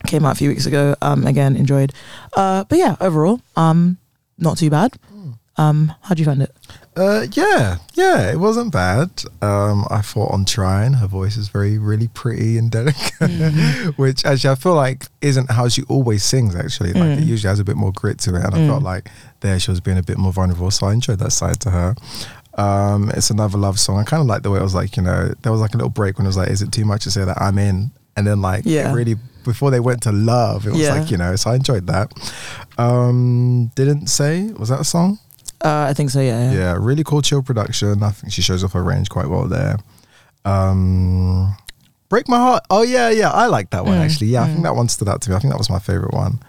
came 0.08 0.26
out 0.26 0.32
a 0.32 0.36
few 0.36 0.50
weeks 0.50 0.66
ago. 0.66 0.96
Um, 1.04 1.28
again, 1.28 1.56
enjoyed. 1.56 1.94
Uh, 2.36 2.64
but 2.64 2.80
yeah, 2.80 2.96
overall, 3.00 3.40
um, 3.56 3.98
not 4.40 4.58
too 4.58 4.72
bad. 4.72 4.98
Hmm. 5.12 5.32
Um, 5.58 5.94
how 6.02 6.16
do 6.16 6.22
you 6.22 6.26
find 6.26 6.42
it? 6.42 6.52
Uh, 6.96 7.28
yeah, 7.34 7.78
yeah, 7.94 8.32
it 8.32 8.38
wasn't 8.40 8.72
bad. 8.74 9.10
Um, 9.42 9.86
I 9.92 10.02
thought 10.02 10.32
on 10.32 10.44
trying, 10.46 10.94
her 10.94 11.08
voice 11.08 11.38
is 11.38 11.50
very, 11.50 11.78
really 11.78 12.08
pretty 12.08 12.58
and 12.58 12.72
delicate, 12.72 13.14
Mm-hmm. 13.20 13.90
which 14.02 14.26
actually 14.26 14.50
I 14.50 14.56
feel 14.56 14.74
like 14.74 15.06
isn't 15.22 15.52
how 15.52 15.68
she 15.70 15.84
always 15.84 16.24
sings. 16.24 16.56
Actually, 16.56 16.94
like 16.94 17.04
Mm. 17.04 17.18
it 17.20 17.24
usually 17.26 17.50
has 17.50 17.60
a 17.60 17.64
bit 17.64 17.76
more 17.78 17.92
grit 17.94 18.18
to 18.20 18.36
it, 18.36 18.44
and 18.44 18.56
I 18.56 18.68
felt 18.68 18.82
like 18.84 19.10
there 19.42 19.60
she 19.60 19.70
was 19.72 19.80
being 19.82 19.98
a 20.00 20.04
bit 20.04 20.18
more 20.18 20.34
vulnerable. 20.34 20.72
So 20.72 20.88
I 20.88 20.94
enjoyed 20.94 21.20
that 21.20 21.32
side 21.32 21.60
to 21.62 21.70
her. 21.72 21.96
Um, 22.56 23.10
it's 23.12 23.30
another 23.30 23.58
love 23.58 23.80
song. 23.80 23.98
I 24.00 24.04
kind 24.04 24.22
of 24.22 24.28
like 24.28 24.44
the 24.44 24.52
way 24.52 24.60
it 24.60 24.64
was 24.64 24.76
like, 24.76 24.98
you 24.98 25.04
know, 25.04 25.34
there 25.42 25.52
was 25.52 25.62
like 25.62 25.74
a 25.74 25.78
little 25.78 25.90
break 25.90 26.18
when 26.18 26.26
it 26.26 26.30
was 26.30 26.38
like, 26.38 26.50
is 26.50 26.62
it 26.62 26.72
too 26.72 26.86
much 26.86 27.04
to 27.04 27.12
say 27.12 27.24
that 27.26 27.42
I'm 27.42 27.58
in? 27.58 27.92
And 28.18 28.28
then 28.28 28.42
like, 28.42 28.64
Yeah. 28.66 28.92
it 28.92 28.94
really 28.94 29.16
before 29.46 29.72
they 29.72 29.80
went 29.80 30.04
to 30.04 30.12
love, 30.12 30.68
it 30.68 30.72
was 30.72 30.80
Yeah. 30.82 30.94
like, 30.96 31.10
you 31.10 31.18
know, 31.18 31.36
so 31.36 31.50
I 31.52 31.56
enjoyed 31.56 31.88
that. 31.88 32.12
Um, 32.78 33.72
didn't 33.76 34.08
say 34.08 34.52
was 34.52 34.70
that 34.70 34.80
a 34.82 34.84
song? 34.84 35.18
Uh, 35.64 35.88
I 35.90 35.94
think 35.94 36.10
so. 36.10 36.20
Yeah. 36.20 36.52
Yeah. 36.52 36.58
Yeah, 36.58 36.78
really 36.80 37.04
cool 37.04 37.22
chill 37.22 37.42
production. 37.42 38.04
I 38.04 38.12
think 38.12 38.34
she 38.34 38.42
shows 38.42 38.64
off 38.64 38.74
her 38.74 38.84
range 38.84 39.10
quite 39.10 39.28
well 39.30 39.48
there. 39.48 39.78
Um, 40.46 41.56
Break 42.10 42.28
My 42.28 42.38
Heart. 42.38 42.64
Oh 42.70 42.82
yeah, 42.82 43.10
yeah, 43.10 43.32
I 43.32 43.46
like 43.48 43.70
that 43.70 43.86
one 43.86 43.98
Mm, 43.98 44.02
actually. 44.02 44.28
Yeah, 44.28 44.44
I 44.44 44.48
think 44.48 44.64
that 44.64 44.76
one 44.76 44.90
stood 44.90 45.08
out 45.08 45.22
to 45.22 45.30
me. 45.30 45.36
I 45.36 45.40
think 45.40 45.54
that 45.54 45.58
was 45.58 45.70
my 45.70 45.80
favorite 45.80 46.14
one. 46.14 46.40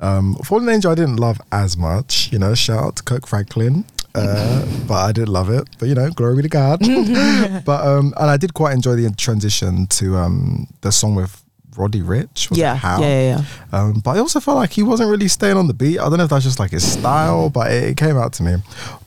Um, 0.00 0.34
Fallen 0.36 0.68
Angel 0.68 0.90
I 0.90 0.94
didn't 0.94 1.16
love 1.16 1.40
as 1.52 1.76
much. 1.76 2.30
You 2.32 2.38
know, 2.38 2.54
shout 2.54 2.82
out 2.82 2.96
to 2.96 3.02
Kirk 3.02 3.26
Franklin. 3.26 3.84
Uh, 4.14 4.66
but 4.86 4.94
I 4.94 5.12
did 5.12 5.28
love 5.28 5.50
it. 5.50 5.68
But 5.78 5.88
you 5.88 5.94
know, 5.94 6.10
glory 6.10 6.42
to 6.42 6.48
God. 6.48 6.80
but 7.64 7.86
um, 7.86 8.12
and 8.16 8.30
I 8.30 8.36
did 8.36 8.54
quite 8.54 8.72
enjoy 8.74 8.96
the 8.96 9.10
transition 9.10 9.86
to 9.88 10.16
um 10.16 10.66
the 10.80 10.90
song 10.92 11.14
with 11.14 11.42
Roddy 11.76 12.02
Ricch. 12.02 12.54
Yeah, 12.56 12.74
How? 12.74 13.00
yeah, 13.00 13.06
yeah, 13.08 13.44
yeah. 13.72 13.78
Um, 13.78 14.00
but 14.00 14.16
I 14.16 14.18
also 14.18 14.40
felt 14.40 14.56
like 14.56 14.72
he 14.72 14.82
wasn't 14.82 15.10
really 15.10 15.28
staying 15.28 15.56
on 15.56 15.66
the 15.66 15.74
beat. 15.74 15.98
I 15.98 16.08
don't 16.08 16.18
know 16.18 16.24
if 16.24 16.30
that's 16.30 16.44
just 16.44 16.58
like 16.58 16.72
his 16.72 16.90
style, 16.92 17.48
but 17.50 17.70
it, 17.70 17.84
it 17.84 17.96
came 17.96 18.16
out 18.16 18.32
to 18.34 18.42
me. 18.42 18.56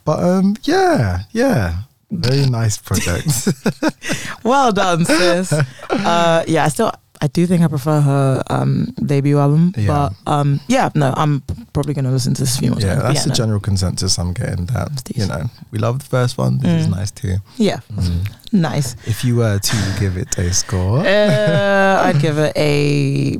But 0.05 0.23
um, 0.23 0.55
yeah, 0.63 1.19
yeah, 1.31 1.79
very 2.11 2.45
nice 2.45 2.77
project. 2.77 3.49
Well 4.43 4.73
done, 4.73 5.05
sis. 5.05 5.53
uh, 5.89 6.43
yeah, 6.47 6.65
I 6.65 6.67
still, 6.67 6.91
I 7.23 7.27
do 7.27 7.45
think 7.47 7.61
I 7.63 7.67
prefer 7.67 8.01
her 8.01 8.43
um, 8.49 8.93
debut 9.05 9.39
album, 9.39 9.71
Yeah. 9.77 9.87
but 9.87 10.31
um, 10.31 10.59
yeah, 10.67 10.89
no, 10.93 11.13
I'm 11.15 11.41
probably 11.71 11.93
going 11.93 12.03
to 12.05 12.11
listen 12.11 12.33
to 12.33 12.41
this 12.41 12.57
a 12.57 12.59
few 12.59 12.71
more 12.71 12.81
yeah, 12.81 12.95
times. 12.95 13.03
that's 13.03 13.15
yeah, 13.15 13.23
the 13.23 13.29
no. 13.29 13.35
general 13.35 13.59
consensus 13.61 14.19
I'm 14.19 14.33
getting. 14.33 14.65
That 14.75 14.91
you 15.15 15.25
know, 15.27 15.43
we 15.71 15.79
love 15.79 15.99
the 15.99 16.05
first 16.17 16.37
one. 16.37 16.57
This 16.59 16.81
is 16.81 16.87
Mm. 16.87 16.97
nice 16.99 17.11
too. 17.11 17.35
Yeah, 17.57 17.79
Mm. 17.95 18.27
nice. 18.51 18.95
If 19.07 19.23
you 19.23 19.37
were 19.37 19.57
to 19.57 19.77
give 20.01 20.17
it 20.17 20.37
a 20.37 20.51
score, 20.53 20.99
Uh, 20.99 22.03
I'd 22.05 22.19
give 22.19 22.37
it 22.37 22.51
a 22.57 23.39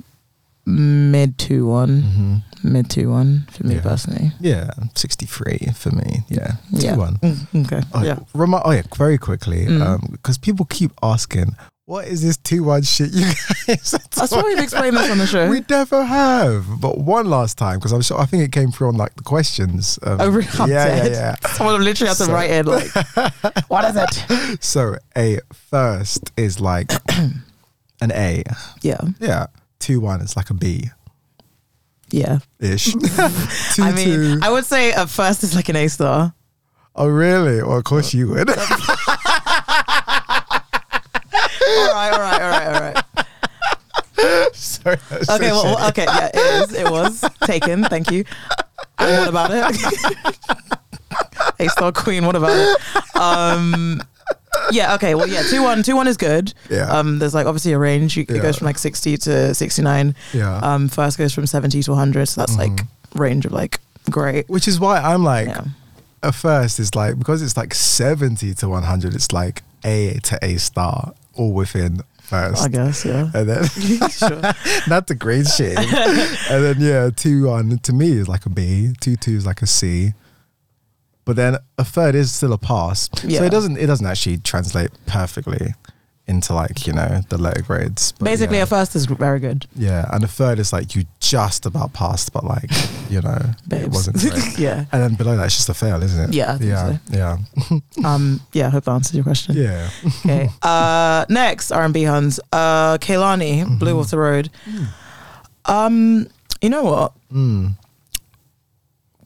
mid 0.65 1.37
two 1.37 1.65
one, 1.67 2.01
hmm 2.01 2.35
mid 2.63 2.89
two 2.89 3.09
one 3.11 3.45
for 3.51 3.67
me 3.67 3.75
Yeah. 3.75 3.81
personally. 3.81 4.31
yeah, 4.39 4.69
63 4.95 5.73
for 5.75 5.91
me. 5.91 6.23
Yeah, 6.29 6.51
two 6.79 6.85
Yeah. 6.87 6.95
one. 6.95 7.17
Mm, 7.21 7.65
okay. 7.65 7.81
Oh, 7.93 8.01
yeah. 8.03 8.19
Remi- 8.33 8.61
oh 8.63 8.71
yeah, 8.71 8.83
very 8.97 9.17
quickly, 9.17 9.65
Mm. 9.67 10.11
because 10.11 10.37
people 10.37 10.65
keep 10.69 10.91
asking, 11.03 11.55
what 11.85 12.07
is 12.07 12.21
this 12.21 12.37
two 12.37 12.63
one 12.63 12.81
shit 12.83 13.11
you 13.13 13.25
guys? 13.67 13.93
I 14.17 14.25
saw 14.25 14.45
you 14.47 14.57
explain 14.61 14.93
this 14.93 15.11
on 15.11 15.17
the 15.17 15.27
show. 15.27 15.49
We 15.49 15.61
never 15.69 16.03
have, 16.05 16.65
but 16.79 16.97
one 16.97 17.29
last 17.29 17.57
time 17.57 17.79
because 17.79 17.91
I'm 17.91 18.01
sure 18.01 18.19
I 18.19 18.25
think 18.25 18.43
it 18.43 18.51
came 18.53 18.71
through 18.71 18.87
on 18.89 18.95
like 18.95 19.15
the 19.15 19.23
questions. 19.23 19.99
Um, 20.03 20.21
Oh, 20.21 20.29
really? 20.29 20.47
Yeah, 20.59 20.65
yeah, 20.67 20.85
dead. 21.03 21.11
yeah. 21.11 21.35
Someone 21.51 21.83
literally 21.83 22.07
had 22.07 22.17
to 22.17 22.23
So- 22.25 22.33
write 22.33 22.51
in 22.51 22.65
like, 22.67 22.89
what 23.67 23.83
is 23.85 23.95
it? 23.97 24.63
So 24.63 24.95
a 25.17 25.39
first 25.53 26.31
is 26.37 26.59
like 26.61 26.91
an 28.01 28.11
A, 28.13 28.43
Yeah, 28.81 29.01
yeah. 29.19 29.47
Two 29.79 29.99
one 29.99 30.21
is 30.21 30.37
like 30.37 30.49
a 30.49 30.53
B 30.53 30.89
yeah. 32.11 32.39
ish. 32.59 32.93
two 33.73 33.83
I 33.83 33.91
mean, 33.93 34.05
two. 34.05 34.39
I 34.41 34.49
would 34.51 34.65
say 34.65 34.91
a 34.93 35.05
first 35.07 35.43
is 35.43 35.55
like 35.55 35.67
an 35.67 35.75
A 35.75 35.87
star. 35.89 36.33
oh 36.95 37.07
really? 37.07 37.61
Well, 37.61 37.77
of 37.79 37.83
course 37.83 38.13
you 38.13 38.29
would. 38.29 38.47
All 41.77 41.93
right, 41.93 42.11
all 42.13 42.19
right, 42.19 42.41
all 42.41 42.49
right, 42.49 42.65
all 42.67 42.81
right. 42.81 44.55
Sorry. 44.55 44.97
Okay, 45.11 45.23
so 45.25 45.37
well, 45.39 45.75
shitty. 45.77 45.89
okay, 45.89 46.05
yeah, 46.05 46.29
it 46.33 46.35
is. 46.69 46.73
It 46.73 46.89
was 46.89 47.23
taken. 47.43 47.83
Thank 47.85 48.11
you. 48.11 48.23
And 48.99 49.19
what 49.19 49.27
about 49.29 49.49
it? 49.51 50.35
A 51.59 51.67
star 51.69 51.91
queen. 51.91 52.25
What 52.25 52.35
about 52.35 52.51
it? 52.55 53.15
Um, 53.19 54.01
yeah. 54.71 54.93
Okay. 54.95 55.15
Well, 55.15 55.27
yeah. 55.27 55.43
Two 55.43 55.61
one. 55.63 55.83
Two 55.83 55.95
one 55.95 56.07
is 56.07 56.17
good. 56.17 56.53
Yeah. 56.69 56.89
Um, 56.89 57.19
there's 57.19 57.33
like 57.33 57.45
obviously 57.47 57.73
a 57.73 57.79
range. 57.79 58.15
You, 58.17 58.23
It 58.23 58.35
Yeah. 58.37 58.41
goes 58.41 58.57
from 58.57 58.65
like 58.65 58.77
sixty 58.77 59.17
to 59.17 59.53
sixty 59.53 59.81
nine. 59.81 60.15
yeah. 60.33 60.57
Um, 60.59 60.87
first 60.89 61.17
goes 61.17 61.33
from 61.33 61.45
seventy 61.47 61.83
to 61.83 61.93
hundred. 61.95 62.27
So 62.27 62.41
that's 62.41 62.55
like 62.57 62.71
Mhm. 62.71 62.87
range 63.15 63.45
of 63.45 63.51
like 63.51 63.79
great. 64.09 64.49
Which 64.49 64.67
is 64.67 64.79
why 64.79 64.99
I'm 64.99 65.23
like, 65.23 65.47
Yeah. 65.47 65.65
at 66.23 66.35
first 66.35 66.79
it's 66.79 66.95
like 66.95 67.17
because 67.19 67.41
it's 67.41 67.57
like 67.57 67.73
70 67.73 68.53
to 68.55 68.69
100. 68.69 69.13
It's 69.15 69.31
like 69.31 69.63
A 69.83 70.19
to 70.23 70.39
A 70.41 70.57
star, 70.57 71.13
all 71.35 71.53
within 71.53 72.01
first. 72.21 72.63
I 72.63 72.67
guess. 72.67 73.05
Yeah. 73.05 73.29
And 73.35 73.49
then 73.49 73.61
not 74.87 75.07
the 75.07 75.15
great 75.17 75.47
shit. 75.47 75.77
and 75.77 76.63
then 76.63 76.75
yeah, 76.79 77.09
two 77.15 77.47
one 77.47 77.79
to 77.79 77.93
me 77.93 78.11
is 78.11 78.27
like 78.27 78.45
a 78.45 78.49
B, 78.49 78.93
two 78.99 79.15
two 79.15 79.35
is 79.35 79.45
like 79.45 79.61
a 79.61 79.67
C. 79.67 80.13
But 81.25 81.37
then 81.37 81.57
a 81.77 81.85
third 81.85 82.15
is 82.15 82.31
still 82.33 82.51
a 82.51 82.57
pass. 82.57 83.09
So 83.21 83.27
it 83.27 83.51
doesn't 83.51 83.77
it 83.77 83.85
doesn't 83.87 84.05
actually 84.05 84.37
translate 84.39 84.91
perfectly 85.05 85.73
into 86.25 86.53
like, 86.53 86.87
you 86.87 86.93
know, 86.93 87.19
the 87.27 87.37
letter 87.37 87.61
grades. 87.61 88.13
But 88.13 88.25
Basically, 88.25 88.55
yeah, 88.57 88.63
a 88.63 88.65
first 88.65 88.95
is 88.95 89.05
very 89.07 89.39
good. 89.41 89.65
yeah. 89.75 90.07
And 90.13 90.23
a 90.23 90.27
third 90.27 90.57
is 90.57 90.71
like 90.71 90.95
you 90.95 91.03
just 91.19 91.65
about 91.65 91.91
passed, 91.91 92.31
but 92.31 92.45
like, 92.45 92.69
you 93.09 93.19
know, 93.21 93.41
it 93.71 93.89
wasn't 93.89 94.17
great. 94.21 94.57
yeah. 94.57 94.85
And 94.93 95.03
then 95.03 95.15
below 95.15 95.35
that 95.35 95.45
it's 95.47 95.55
just 95.57 95.67
a 95.67 95.73
fail, 95.73 96.01
isn't 96.01 96.29
it? 96.29 96.33
Yeah, 96.33 96.57
yeah. 96.61 96.97
Yeah. 97.11 97.37
Um. 98.05 98.39
Yeah. 98.53 98.67
I 98.67 98.69
hope 98.69 98.85
that 98.85 98.91
answers 98.91 99.15
your 99.15 99.23
question. 99.25 99.55
Yeah. 99.57 99.89
Okay. 100.19 100.49
Uh, 100.61 101.25
next 101.29 101.71
R 101.71 101.83
and 101.83 101.93
B 101.93 102.03
Huns. 102.03 102.39
Uh, 102.53 102.97
Kehlani, 102.99 103.63
Mm-hmm. 103.63 103.77
Blue 103.79 103.95
Water 103.97 104.17
Road. 104.17 104.49
Um, 105.65 106.27
you 106.61 106.69
know 106.69 106.83
what? 106.83 107.13
Mm. 107.33 107.73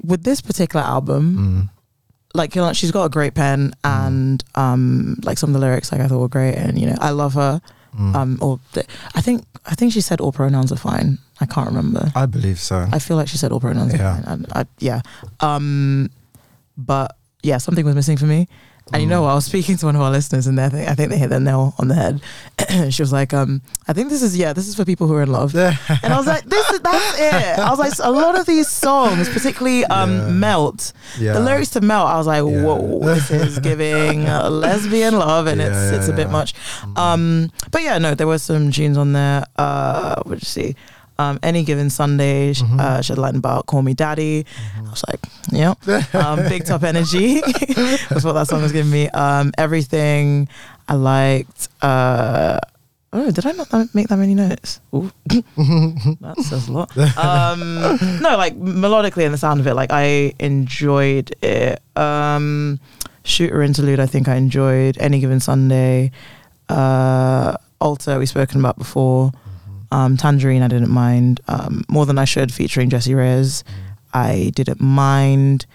With 0.04 0.24
this 0.24 0.42
particular 0.42 0.86
album, 0.86 1.38
Mm. 1.38 1.70
Like 2.38 2.75
she's 2.75 2.91
got 2.91 3.03
a 3.06 3.10
great 3.10 3.34
pen, 3.34 3.74
and 3.84 4.44
um, 4.56 5.17
like 5.24 5.38
some 5.38 5.50
of 5.50 5.53
the 5.53 5.60
lyrics, 5.60 5.91
like 5.91 6.01
I 6.01 6.08
thought 6.08 6.20
were 6.20 6.27
great, 6.29 6.56
and 6.56 6.79
you 6.79 6.88
know, 6.88 6.96
I 7.00 7.10
love 7.12 7.34
her. 7.34 7.62
Mm. 7.98 8.15
Um, 8.15 8.38
or 8.41 8.60
the, 8.74 8.86
I 9.15 9.22
think 9.22 9.44
I 9.65 9.74
think 9.74 9.91
she 9.94 10.01
said 10.01 10.22
all 10.22 10.32
pronouns 10.32 10.72
are 10.72 10.75
fine. 10.77 11.17
I 11.41 11.46
can't 11.46 11.67
remember. 11.67 12.12
I 12.15 12.25
believe 12.27 12.60
so. 12.60 12.88
I 12.91 13.00
feel 13.00 13.17
like 13.17 13.27
she 13.27 13.38
said 13.38 13.51
all 13.51 13.60
pronouns 13.60 13.94
Yeah. 13.94 14.20
are 14.20 14.22
fine. 14.24 14.46
I, 14.53 14.60
I, 14.62 14.65
yeah. 14.79 15.01
Um, 15.39 16.10
but 16.77 17.15
yeah, 17.44 17.58
something 17.58 17.86
was 17.86 17.96
missing 17.96 18.17
for 18.17 18.25
me. 18.25 18.48
And 18.94 19.01
you 19.03 19.08
know 19.10 19.24
Mm. 19.24 19.29
I 19.32 19.36
was 19.36 19.46
speaking 19.46 19.75
to 19.77 19.86
one 19.86 19.96
of 19.96 20.01
our 20.01 20.12
listeners, 20.12 20.48
and 20.48 20.58
they 20.58 20.88
I 20.88 20.96
think 20.96 21.10
they 21.10 21.17
hit 21.17 21.29
the 21.29 21.39
nail 21.39 21.74
on 21.77 21.89
the 21.89 21.96
head. 21.96 22.22
she 22.94 23.01
was 23.01 23.12
like, 23.12 23.34
um, 23.34 23.62
"I 23.88 23.94
think 23.94 24.10
this 24.10 24.22
is 24.22 24.38
yeah, 24.38 24.53
this 24.53 24.67
is 24.67 24.75
for 24.75 24.86
people 24.86 25.08
who 25.08 25.13
are 25.15 25.24
in 25.24 25.32
love." 25.32 25.53
And 26.03 26.13
I 26.13 26.17
was 26.17 26.25
like, 26.27 26.46
"This 26.46 26.70
is 26.70 26.79
that's 26.79 27.20
it." 27.20 27.60
I 27.60 27.70
was 27.70 27.79
like, 27.79 27.94
"A 28.00 28.12
lot 28.12 28.39
of 28.39 28.46
these 28.46 28.70
songs, 28.70 29.27
particularly 29.29 29.84
um, 29.86 30.12
Yeah. 30.13 30.27
Melt, 30.29 30.94
yeah. 31.20 31.34
the 31.34 31.41
lyrics 31.41 31.72
to 31.72 31.82
Melt, 31.82 32.08
I 32.08 32.17
was 32.17 32.27
like, 32.27 32.44
Yeah. 32.46 32.63
whoa, 32.63 33.00
this 33.03 33.29
is 33.29 33.60
giving 33.70 34.24
lesbian 34.25 35.17
love, 35.20 35.48
and 35.48 35.60
it's 35.62 35.91
it's 35.91 36.08
a 36.08 36.13
bit 36.13 36.29
much." 36.29 36.53
Um, 36.96 37.51
but 37.72 37.82
yeah, 37.84 37.98
no, 37.98 38.15
there 38.15 38.27
were 38.27 38.39
some 38.39 38.72
tunes 38.72 38.98
on 38.98 39.12
there. 39.13 39.44
Uh, 39.58 40.15
what 40.24 40.36
did 40.39 40.44
you 40.44 40.48
see? 40.48 40.75
Um, 41.19 41.39
any 41.41 41.63
given 41.63 41.89
Sunday, 41.89 42.53
Mhm. 42.53 42.79
uh, 42.79 43.01
Shed 43.01 43.17
Light 43.17 43.36
about 43.36 43.65
Call 43.65 43.81
Me 43.81 43.93
Daddy. 43.93 44.45
I 44.77 44.81
was 44.89 45.03
like, 45.09 45.19
yeah, 45.51 45.74
um, 46.13 46.47
big 46.47 46.63
top 46.65 46.83
energy. 46.83 47.41
That's 48.09 48.24
what 48.24 48.33
that 48.33 48.47
song 48.47 48.62
was 48.62 48.71
giving 48.71 48.91
me. 48.91 49.09
Um, 49.09 49.51
everything 49.57 50.47
I 50.88 50.93
liked. 50.93 51.69
Uh, 51.81 52.59
oh, 53.13 53.31
did 53.31 53.45
I 53.47 53.51
not 53.53 53.71
make 53.95 54.09
that 54.09 54.17
many 54.17 54.36
notes? 54.36 54.79
That 54.93 56.36
says 56.43 56.67
a 56.67 56.71
lot. 56.71 56.95
Um, 57.17 57.59
no, 58.21 58.38
like 58.38 58.55
melodically 58.59 59.25
and 59.25 59.33
the 59.33 59.38
sound 59.38 59.59
of 59.59 59.67
it, 59.67 59.74
like 59.74 59.89
I 59.91 60.33
enjoyed 60.39 61.33
it. 61.41 61.81
Um, 61.95 62.79
Shooter 63.24 63.62
interlude, 63.62 64.00
I 64.00 64.05
think 64.05 64.27
I 64.27 64.36
enjoyed. 64.36 64.97
Any 65.00 65.19
given 65.19 65.39
Sunday. 65.39 66.12
Uh, 66.69 67.55
Altar, 67.81 68.19
we've 68.19 68.29
spoken 68.29 68.59
about 68.59 68.77
before. 68.77 69.31
Um, 69.91 70.17
Tangerine, 70.17 70.62
I 70.63 70.67
didn't 70.67 70.89
mind. 70.91 71.39
Um, 71.48 71.84
More 71.89 72.06
Than 72.06 72.17
I 72.17 72.25
Should, 72.25 72.53
featuring 72.53 72.89
Jessie 72.89 73.13
Reyez, 73.13 73.63
I 74.13 74.51
didn't 74.56 74.82
mind. 74.82 75.65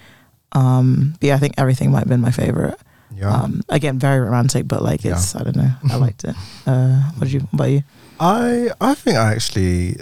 Um, 0.53 1.15
but 1.21 1.27
yeah, 1.29 1.35
I 1.35 1.39
think 1.39 1.55
everything 1.57 1.91
might 1.91 2.01
have 2.01 2.09
been 2.09 2.21
my 2.21 2.31
favorite. 2.31 2.79
yeah. 3.17 3.33
Um, 3.35 3.63
again, 3.69 3.99
very 3.99 4.21
romantic, 4.21 4.69
but 4.69 4.83
like 4.83 5.05
it's, 5.05 5.35
I 5.35 5.43
don't 5.45 5.57
know, 5.57 5.71
I 5.91 5.97
liked 6.07 6.25
it. 6.25 6.35
Uh, 6.67 7.11
what 7.13 7.25
did 7.25 7.33
you, 7.33 7.41
what 7.41 7.55
about 7.55 7.65
you? 7.71 7.83
I 8.21 8.69
I 8.81 8.95
think 8.95 9.17
I 9.17 9.33
actually 9.33 9.97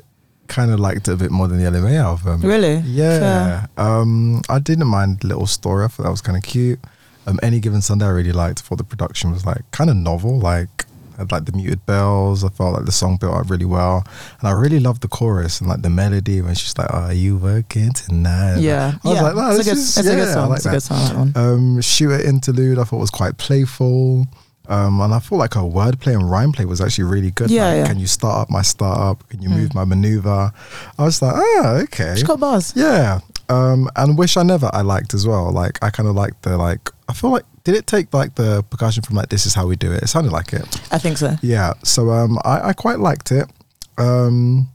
kind 0.49 0.73
of 0.73 0.81
liked 0.81 1.07
it 1.07 1.12
a 1.12 1.17
bit 1.17 1.31
more 1.31 1.47
than 1.47 1.59
the 1.59 1.64
Ella 1.64 1.81
Mai 1.81 1.95
album. 1.95 2.40
Really? 2.43 2.79
Yeah. 2.85 3.67
Um, 3.76 4.43
I 4.49 4.59
didn't 4.59 4.88
mind 4.88 5.23
Little 5.23 5.47
Story. 5.47 5.85
I 5.85 5.88
thought 5.88 6.02
that 6.02 6.11
was 6.11 6.21
kind 6.21 6.37
of 6.37 6.43
cute. 6.43 6.81
Um, 7.26 7.38
Any 7.43 7.61
Given 7.61 7.81
Sunday 7.83 8.07
I 8.07 8.11
really 8.11 8.33
liked. 8.33 8.59
I 8.61 8.62
thought 8.62 8.79
the 8.79 8.85
production 8.85 9.31
was 9.31 9.47
like 9.47 9.62
kind 9.71 9.88
of 9.88 9.97
novel. 9.97 10.38
Like 10.40 10.87
had 11.21 11.33
like 11.33 11.45
the 11.47 11.53
muted 11.53 11.85
bells. 11.87 12.43
I 12.45 12.49
felt 12.50 12.75
like 12.75 12.85
the 12.85 12.93
song 12.93 13.17
built 13.17 13.35
up 13.35 13.49
really 13.50 13.65
well, 13.65 14.05
and 14.41 14.49
I 14.49 14.53
really 14.53 14.81
loved 14.81 15.03
the 15.03 15.09
chorus 15.09 15.61
and 15.61 15.69
like 15.71 15.83
the 15.83 15.91
melody 15.91 16.43
when 16.43 16.55
she's 16.55 16.77
like, 16.77 16.93
"Are 16.93 17.12
you 17.12 17.37
working 17.37 17.93
tonight?" 17.93 18.59
Yeah, 18.61 18.95
I 19.05 19.09
was 19.09 19.17
yeah. 19.17 19.23
like, 19.23 19.35
"No, 19.37 19.50
it's, 19.50 19.61
a 19.61 19.65
good, 19.65 19.79
it's 19.79 19.97
a 19.99 20.03
good 20.03 20.33
song. 20.33 20.49
like 20.50 20.57
it's 20.59 20.67
a 20.67 20.71
good 20.71 20.83
song. 20.83 20.99
That 21.07 21.17
one. 21.17 21.33
Um, 21.37 21.81
Shooter 21.81 22.21
interlude 22.21 22.79
I 22.79 22.85
thought 22.85 22.99
was 22.99 23.11
quite 23.11 23.39
playful. 23.39 24.27
Um, 24.69 25.00
and 25.00 25.12
I 25.12 25.19
thought 25.19 25.37
like 25.39 25.55
her 25.55 25.62
wordplay 25.62 26.15
and 26.15 26.31
rhyme 26.31 26.53
play 26.53 26.65
was 26.65 26.81
actually 26.81 27.05
really 27.05 27.33
good. 27.33 27.50
Yeah, 27.50 27.67
like, 27.69 27.77
yeah. 27.79 27.87
Can 27.89 27.99
you 27.99 28.07
start 28.07 28.43
up 28.43 28.50
my 28.50 28.62
startup? 28.62 29.29
Can 29.29 29.43
you 29.43 29.49
move 29.49 29.71
Mm. 29.71 29.75
my 29.75 29.85
maneuver? 29.85 30.53
I 30.97 31.03
was 31.03 31.21
like, 31.21 31.35
oh, 31.37 31.81
okay. 31.85 32.15
She 32.17 32.23
got 32.23 32.39
bars. 32.39 32.73
Yeah. 32.77 33.19
Um, 33.49 33.91
and 33.97 34.17
Wish 34.17 34.37
I 34.37 34.45
Never 34.45 34.71
I 34.73 34.83
liked 34.83 35.12
as 35.12 35.27
well. 35.27 35.50
Like 35.50 35.83
I 35.83 35.91
kind 35.91 36.09
of 36.09 36.15
liked 36.15 36.43
the 36.43 36.57
like 36.57 36.89
I 37.11 37.12
feel 37.12 37.31
like 37.31 37.45
did 37.64 37.75
it 37.75 37.87
take 37.88 38.14
like 38.14 38.37
the 38.37 38.62
percussion 38.71 39.02
from 39.02 39.17
like 39.17 39.29
This 39.29 39.45
Is 39.45 39.55
How 39.55 39.67
We 39.67 39.75
Do 39.76 39.93
It? 39.93 40.05
It 40.05 40.07
sounded 40.09 40.33
like 40.33 40.52
it. 40.52 40.62
I 40.93 40.99
think 40.99 41.19
so. 41.19 41.35
Yeah. 41.43 41.75
So 41.83 42.11
um 42.11 42.38
I, 42.45 42.69
I 42.69 42.73
quite 42.73 43.00
liked 43.00 43.33
it. 43.33 43.50
Um 43.99 44.69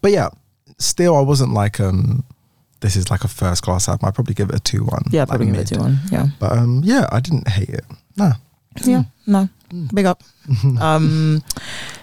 but 0.00 0.12
yeah, 0.12 0.30
still 0.78 1.14
I 1.14 1.20
wasn't 1.20 1.52
like 1.52 1.78
um 1.78 2.24
this 2.80 2.96
is 2.96 3.10
like 3.10 3.22
a 3.22 3.28
first 3.28 3.62
class 3.62 3.86
album. 3.88 4.08
I'd 4.08 4.14
probably 4.14 4.34
give 4.34 4.48
it 4.48 4.56
a 4.56 4.60
two 4.60 4.84
one. 4.84 5.04
Yeah, 5.10 5.26
probably 5.26 5.46
give 5.46 5.56
it 5.56 5.70
a 5.70 5.74
two 5.74 5.80
one. 5.80 5.98
Yeah. 6.10 6.26
But 6.40 6.52
um 6.52 6.80
yeah, 6.84 7.06
I 7.12 7.20
didn't 7.20 7.48
hate 7.48 7.68
it. 7.68 7.84
Nah. 8.16 8.32
Yeah, 8.84 9.02
no, 9.26 9.50
big 9.92 10.06
up. 10.06 10.22
Um, 10.80 11.42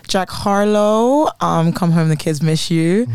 Jack 0.09 0.29
Harlow, 0.29 1.29
um, 1.39 1.71
come 1.71 1.91
home, 1.91 2.09
the 2.09 2.15
kids 2.15 2.41
miss 2.41 2.69
you. 2.71 3.07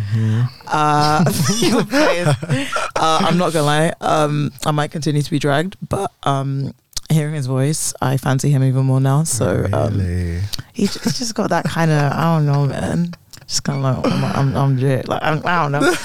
Uh, 0.66 1.24
your 1.58 1.84
face. 1.84 2.26
uh, 2.28 3.18
I'm 3.20 3.36
not 3.36 3.52
gonna 3.52 3.66
lie, 3.66 3.92
um, 4.00 4.52
I 4.64 4.70
might 4.70 4.90
continue 4.92 5.20
to 5.20 5.30
be 5.30 5.38
dragged, 5.40 5.76
but 5.88 6.10
um, 6.22 6.72
hearing 7.10 7.34
his 7.34 7.46
voice, 7.46 7.92
I 8.00 8.16
fancy 8.16 8.48
him 8.50 8.62
even 8.62 8.86
more 8.86 9.00
now. 9.00 9.24
So 9.24 9.66
um, 9.72 9.98
really? 9.98 10.40
he, 10.72 10.82
he's 10.86 11.18
just 11.18 11.34
got 11.34 11.50
that 11.50 11.64
kind 11.64 11.90
of, 11.90 12.12
I 12.12 12.36
don't 12.36 12.46
know, 12.46 12.66
man. 12.66 13.14
Just 13.46 13.62
kind 13.62 13.84
of 13.84 14.04
like 14.04 14.12
I'm, 14.12 14.24
I'm, 14.24 14.56
I'm 14.56 14.78
Jay. 14.78 15.02
Like 15.02 15.22
I'm, 15.22 15.42
I 15.44 15.62
don't 15.62 15.72
know. 15.72 15.80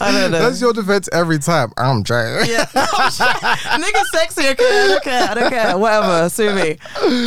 I 0.00 0.10
don't 0.12 0.30
know. 0.30 0.38
That's 0.40 0.60
your 0.60 0.72
defense 0.72 1.08
every 1.12 1.38
time. 1.38 1.70
I'm 1.76 2.02
Jay. 2.02 2.44
Yeah. 2.46 2.64
Nigga 2.74 4.04
sexy, 4.12 4.48
okay? 4.48 4.64
I 4.64 4.88
don't 4.88 5.04
care. 5.04 5.28
I 5.28 5.34
don't 5.34 5.50
care. 5.50 5.76
Whatever. 5.78 6.28
Sue 6.30 6.54
me. 6.54 6.78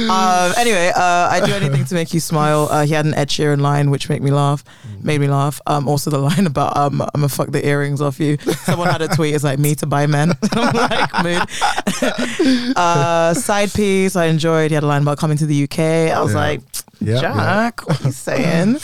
Um, 0.09 0.53
anyway, 0.57 0.91
uh, 0.95 0.99
I 1.29 1.41
do 1.45 1.53
anything 1.53 1.85
to 1.85 1.93
make 1.95 2.11
you 2.13 2.19
smile. 2.19 2.67
Uh, 2.71 2.85
he 2.85 2.93
had 2.93 3.05
an 3.05 3.13
Ed 3.13 3.29
Sheeran 3.29 3.61
line 3.61 3.91
which 3.91 4.09
made 4.09 4.23
me 4.23 4.31
laugh. 4.31 4.63
Made 5.01 5.21
me 5.21 5.27
laugh. 5.27 5.61
Um, 5.67 5.87
also 5.87 6.09
the 6.09 6.17
line 6.17 6.47
about 6.47 6.75
um, 6.75 7.01
I'm 7.01 7.09
gonna 7.13 7.29
fuck 7.29 7.51
the 7.51 7.65
earrings 7.65 8.01
off 8.01 8.19
you. 8.19 8.37
Someone 8.63 8.89
had 8.89 9.01
a 9.03 9.07
tweet. 9.09 9.35
It's 9.35 9.43
like 9.43 9.59
me 9.59 9.75
to 9.75 9.85
buy 9.85 10.07
men. 10.07 10.33
I'm 10.53 10.73
like 10.75 11.23
mood. 11.23 12.75
uh, 12.75 13.33
side 13.35 13.71
piece 13.73 14.15
I 14.15 14.25
enjoyed. 14.25 14.71
He 14.71 14.75
had 14.75 14.83
a 14.83 14.87
line 14.87 15.03
about 15.03 15.17
coming 15.19 15.37
to 15.37 15.45
the 15.45 15.63
UK. 15.63 15.79
I 16.11 16.19
was 16.21 16.33
Yeah. 16.33 16.39
like, 16.39 16.61
Jack, 17.05 17.87
what 17.87 18.01
are 18.01 18.05
you 18.07 18.11
saying? 18.11 18.77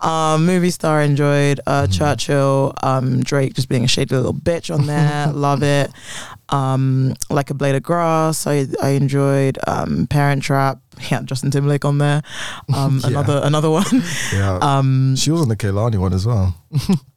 um, 0.00 0.46
movie 0.46 0.70
star 0.70 1.02
enjoyed 1.02 1.60
uh, 1.66 1.86
Churchill, 1.86 2.74
um, 2.82 3.20
Drake 3.22 3.54
just 3.54 3.68
being 3.68 3.84
a 3.84 3.88
shady 3.88 4.14
little 4.14 4.34
bitch 4.34 4.72
on 4.74 4.86
there. 4.86 5.26
Love 5.32 5.62
it. 5.62 5.90
Um, 6.48 7.14
like 7.28 7.50
a 7.50 7.54
blade 7.54 7.74
of 7.74 7.82
grass. 7.82 8.46
I 8.46 8.66
I 8.82 8.90
enjoyed 8.90 9.58
um, 9.66 10.06
Parent 10.08 10.42
Trap. 10.42 10.80
Yeah, 11.10 11.20
Justin 11.24 11.50
Timberlake 11.50 11.84
on 11.84 11.98
there. 11.98 12.22
Um, 12.74 13.00
Yeah. 13.02 13.08
Another 13.08 13.40
another 13.44 13.68
one. 13.68 13.84
Yeah. 14.32 14.58
Um, 14.62 15.14
she 15.14 15.30
was 15.30 15.42
on 15.42 15.48
the 15.50 15.56
Kehlani 15.56 15.98
one 15.98 16.14
as 16.14 16.24
well. 16.26 16.56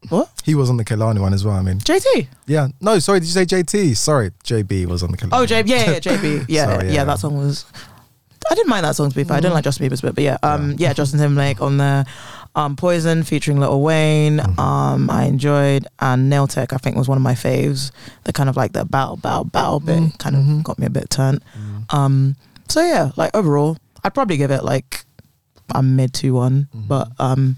what? 0.09 0.29
He 0.43 0.53
was 0.53 0.69
on 0.69 0.75
the 0.75 0.83
Kehlani 0.83 1.21
one 1.21 1.33
as 1.33 1.45
well. 1.45 1.55
I 1.55 1.61
mean, 1.61 1.79
JT. 1.79 2.27
yeah. 2.45 2.67
No, 2.81 2.99
sorry. 2.99 3.21
Did 3.21 3.27
you 3.27 3.31
say 3.33 3.45
JT? 3.45 3.95
Sorry, 3.95 4.31
JB 4.43 4.85
was 4.87 5.01
on 5.01 5.11
the 5.11 5.17
Kehlani. 5.17 5.29
Oh, 5.31 5.45
JB. 5.45 5.67
Yeah, 5.69 5.91
yeah, 5.91 5.99
JB. 5.99 6.45
Yeah, 6.49 6.65
Sorry, 6.65 6.87
yeah, 6.87 6.93
yeah. 6.93 7.03
That 7.05 7.19
song 7.19 7.37
was. 7.37 7.65
I 8.49 8.55
didn't 8.55 8.69
mind 8.69 8.85
that 8.85 8.95
song 8.95 9.09
to 9.09 9.15
be 9.15 9.23
fair. 9.23 9.37
I 9.37 9.39
didn't 9.39 9.53
like 9.53 9.63
Justin 9.63 9.87
Bieber's 9.87 10.01
bit, 10.01 10.15
but 10.15 10.23
yeah, 10.23 10.37
um, 10.43 10.73
yeah, 10.77 10.91
Justin 10.93 11.19
Timberlake 11.19 11.61
on 11.61 11.77
there. 11.77 12.05
Um, 12.55 12.75
Poison 12.75 13.23
featuring 13.23 13.59
Lil 13.59 13.79
Wayne. 13.81 14.39
Mhm. 14.39 14.59
Um, 14.59 15.09
I 15.09 15.25
enjoyed 15.25 15.85
and 15.99 16.29
Nail 16.29 16.47
Tech. 16.47 16.73
I 16.73 16.77
think 16.77 16.97
was 16.97 17.07
one 17.07 17.17
of 17.17 17.21
my 17.21 17.35
faves. 17.35 17.91
The 18.23 18.33
kind 18.33 18.49
of 18.49 18.57
like 18.57 18.73
the 18.73 18.85
bow, 18.85 19.15
bow, 19.17 19.43
bow 19.43 19.79
bit 19.79 19.99
Mm, 19.99 20.17
kind 20.17 20.35
of 20.35 20.43
mhm. 20.43 20.63
got 20.63 20.79
me 20.79 20.87
a 20.87 20.89
bit 20.89 21.09
turned. 21.11 21.43
Mm. 21.55 21.93
Um, 21.93 22.35
so 22.67 22.81
yeah, 22.81 23.11
like 23.15 23.35
overall, 23.35 23.77
I'd 24.03 24.13
probably 24.15 24.37
give 24.37 24.49
it 24.51 24.63
like 24.63 25.05
a 25.75 25.83
mid 25.83 26.13
two 26.13 26.33
one, 26.33 26.67
but 26.73 27.09
um, 27.19 27.57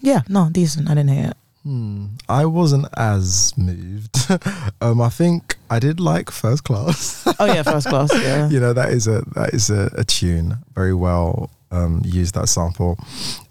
yeah, 0.00 0.20
no, 0.28 0.48
decent. 0.52 0.88
I 0.88 0.94
didn't 0.94 1.10
hate 1.10 1.30
it. 1.30 1.36
Hmm. 1.68 2.06
I 2.30 2.46
wasn't 2.46 2.86
as 2.96 3.52
moved. 3.58 4.16
um, 4.80 5.02
I 5.02 5.10
think 5.10 5.56
I 5.68 5.78
did 5.78 6.00
like 6.00 6.30
First 6.30 6.64
Class. 6.64 7.24
Oh 7.38 7.44
yeah, 7.44 7.62
first 7.62 7.88
class. 7.88 8.10
Yeah. 8.22 8.48
you 8.48 8.58
know 8.58 8.72
that 8.72 8.88
is 8.88 9.06
a 9.06 9.20
that 9.34 9.52
is 9.52 9.68
a, 9.68 9.90
a 9.98 10.02
tune 10.04 10.56
very 10.74 10.94
well 10.94 11.50
um, 11.70 12.00
used 12.06 12.34
that 12.36 12.48
sample, 12.48 12.96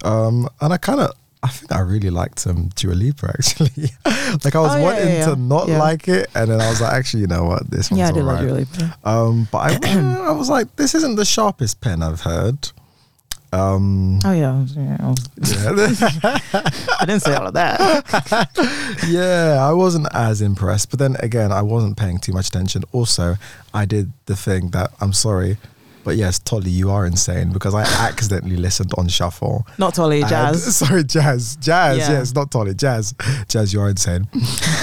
um, 0.04 0.48
and 0.60 0.72
I 0.72 0.78
kind 0.78 1.00
of. 1.00 1.12
I 1.40 1.46
think 1.50 1.70
I 1.70 1.78
really 1.78 2.10
liked 2.10 2.44
um, 2.48 2.70
Dua 2.74 2.94
Lipa 2.94 3.28
actually. 3.38 3.90
like 4.44 4.56
I 4.56 4.58
was 4.58 4.74
Oh, 4.74 4.78
yeah, 4.78 4.82
wanting 4.82 5.06
yeah, 5.14 5.26
to 5.26 5.36
not 5.36 5.68
Yeah. 5.68 5.78
like 5.78 6.08
it, 6.08 6.28
and 6.34 6.50
then 6.50 6.60
I 6.60 6.68
was 6.68 6.80
like, 6.80 6.92
actually, 6.92 7.20
you 7.20 7.26
know 7.28 7.44
what, 7.44 7.70
this 7.70 7.92
one's 7.92 8.00
Yeah, 8.00 8.08
I 8.08 8.10
did 8.10 8.24
alright. 8.24 8.38
like 8.42 8.44
really. 8.44 8.66
Yeah. 8.80 8.92
Um, 9.04 9.46
but 9.52 9.58
I, 9.86 10.24
I 10.28 10.32
was 10.32 10.50
like, 10.50 10.74
this 10.74 10.96
isn't 10.96 11.14
the 11.14 11.24
sharpest 11.24 11.80
pen 11.80 12.02
I've 12.02 12.22
heard. 12.22 12.72
Um, 13.52 14.18
Oh 14.24 14.32
yeah, 14.32 14.64
yeah, 14.76 15.14
I, 17.00 17.04
didn't 17.06 17.20
say 17.20 17.34
all 17.34 17.46
of 17.46 17.54
that. 17.54 18.98
yeah, 19.08 19.58
I 19.60 19.72
wasn't 19.72 20.06
as 20.14 20.42
impressed. 20.42 20.90
But 20.90 20.98
then 20.98 21.16
again, 21.20 21.50
I 21.52 21.62
wasn't 21.62 21.96
paying 21.96 22.18
too 22.18 22.32
much 22.32 22.48
attention. 22.48 22.84
Also, 22.92 23.36
I 23.72 23.84
did 23.86 24.12
the 24.26 24.36
thing 24.36 24.70
that 24.70 24.90
I'm 25.00 25.12
sorry, 25.12 25.56
but 26.04 26.16
yes, 26.16 26.38
Tolly, 26.38 26.70
you 26.70 26.90
are 26.90 27.06
insane 27.06 27.52
because 27.52 27.74
I 27.74 27.82
accidentally 27.82 28.56
listened 28.56 28.92
on 28.98 29.08
shuffle. 29.08 29.66
Not 29.78 29.94
Tolly, 29.94 30.20
And- 30.20 30.28
Jazz. 30.30 30.76
sorry, 30.76 31.04
Jazz. 31.04 31.56
Jazz. 31.56 31.98
Yeah. 31.98 32.10
Yes, 32.12 32.34
not 32.34 32.50
Tolly. 32.50 32.74
Jazz. 32.74 33.14
Jazz, 33.48 33.72
you 33.72 33.80
are 33.80 33.88
insane. 33.88 34.28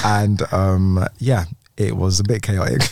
and 0.04 0.41
um, 0.54 1.06
yeah, 1.19 1.45
it 1.77 1.95
was 1.95 2.19
a 2.19 2.23
bit 2.23 2.41
chaotic. 2.41 2.81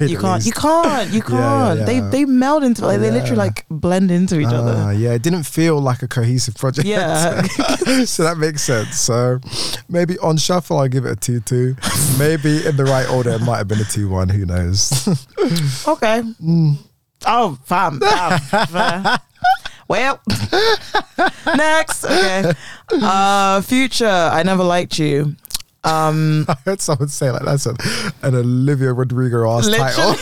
You 0.00 0.18
can't, 0.18 0.34
least. 0.34 0.46
you 0.46 0.52
can't, 0.52 1.10
you 1.12 1.22
Yeah, 1.28 1.30
yeah, 1.30 1.74
can't. 1.74 1.86
They 1.86 1.96
yeah. 1.96 2.08
they 2.10 2.24
meld 2.26 2.62
into 2.64 2.84
like 2.86 3.00
they 3.00 3.10
literally 3.10 3.36
like 3.36 3.64
blend 3.70 4.10
into 4.10 4.38
each 4.38 4.46
Ah, 4.48 4.56
other. 4.56 4.92
yeah, 4.92 5.12
it 5.14 5.22
didn't 5.22 5.44
feel 5.44 5.80
like 5.80 6.02
a 6.02 6.08
cohesive 6.08 6.54
project. 6.56 6.86
Yeah. 6.86 7.42
so 8.04 8.22
that 8.24 8.36
makes 8.38 8.62
sense. 8.62 9.00
So 9.00 9.40
maybe 9.88 10.18
on 10.18 10.36
shuffle, 10.36 10.78
I'll 10.78 10.88
give 10.88 11.04
it 11.06 11.12
a 11.12 11.16
2 11.16 11.40
2. 11.40 11.76
maybe 12.18 12.66
in 12.66 12.76
the 12.76 12.84
right 12.84 13.08
order, 13.08 13.30
it 13.30 13.40
might 13.40 13.58
have 13.58 13.68
been 13.68 13.80
a 13.80 13.84
2 13.84 14.08
1. 14.08 14.28
Who 14.28 14.44
knows? 14.46 15.08
Okay. 15.88 16.22
Mm. 16.42 16.76
Oh, 17.26 17.58
fam. 17.64 17.98
fam, 18.00 19.18
well, 19.88 20.20
next. 21.56 22.04
Okay. 22.04 22.52
Uh, 22.92 23.60
future. 23.62 24.06
I 24.06 24.42
never 24.42 24.62
liked 24.62 24.98
you. 24.98 25.34
Um, 25.84 26.44
I 26.48 26.56
heard 26.64 26.80
someone 26.80 27.08
say 27.08 27.30
like 27.30 27.42
that's 27.42 27.66
a, 27.66 27.74
an 28.22 28.34
Olivia 28.34 28.92
Rodrigo 28.92 29.48
ass 29.50 29.68
title. 29.68 30.14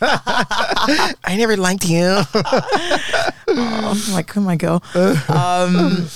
I 1.24 1.36
never 1.36 1.56
liked 1.56 1.88
you. 1.88 2.02
oh, 3.48 4.10
like, 4.12 4.26
come 4.26 4.44
my 4.44 4.56
girl. 4.56 4.82
Um, 5.28 6.08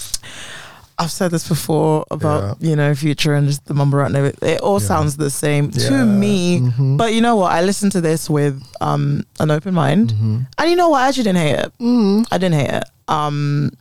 I've 0.98 1.10
said 1.10 1.30
this 1.30 1.48
before 1.48 2.04
about 2.10 2.58
you 2.62 2.76
know 2.76 2.94
future 2.94 3.34
and 3.34 3.48
just 3.48 3.64
the 3.66 3.74
mumble 3.74 3.98
rap. 3.98 4.12
everything. 4.14 4.48
It 4.50 4.60
all 4.60 4.80
Yeah. 4.80 4.86
sounds 4.86 5.16
the 5.16 5.30
same 5.30 5.70
Yeah. 5.72 5.88
to 5.88 6.04
me. 6.04 6.60
Mhm. 6.60 6.96
But 6.98 7.14
you 7.14 7.20
know 7.22 7.36
what? 7.36 7.50
I 7.52 7.62
listened 7.62 7.92
to 7.92 8.00
this 8.00 8.28
with 8.30 8.62
um, 8.80 9.24
an 9.40 9.50
open 9.50 9.74
mind, 9.74 10.12
Mhm. 10.12 10.46
and 10.58 10.70
you 10.70 10.76
know 10.76 10.90
what? 10.90 11.02
I 11.02 11.08
actually 11.08 11.24
didn't 11.24 11.38
hate 11.38 11.58
it. 11.58 11.72
Mm. 11.80 12.26
I 12.30 12.38
didn't 12.38 12.58
hate 12.60 12.70
it. 12.70 12.84
Um, 13.08 13.72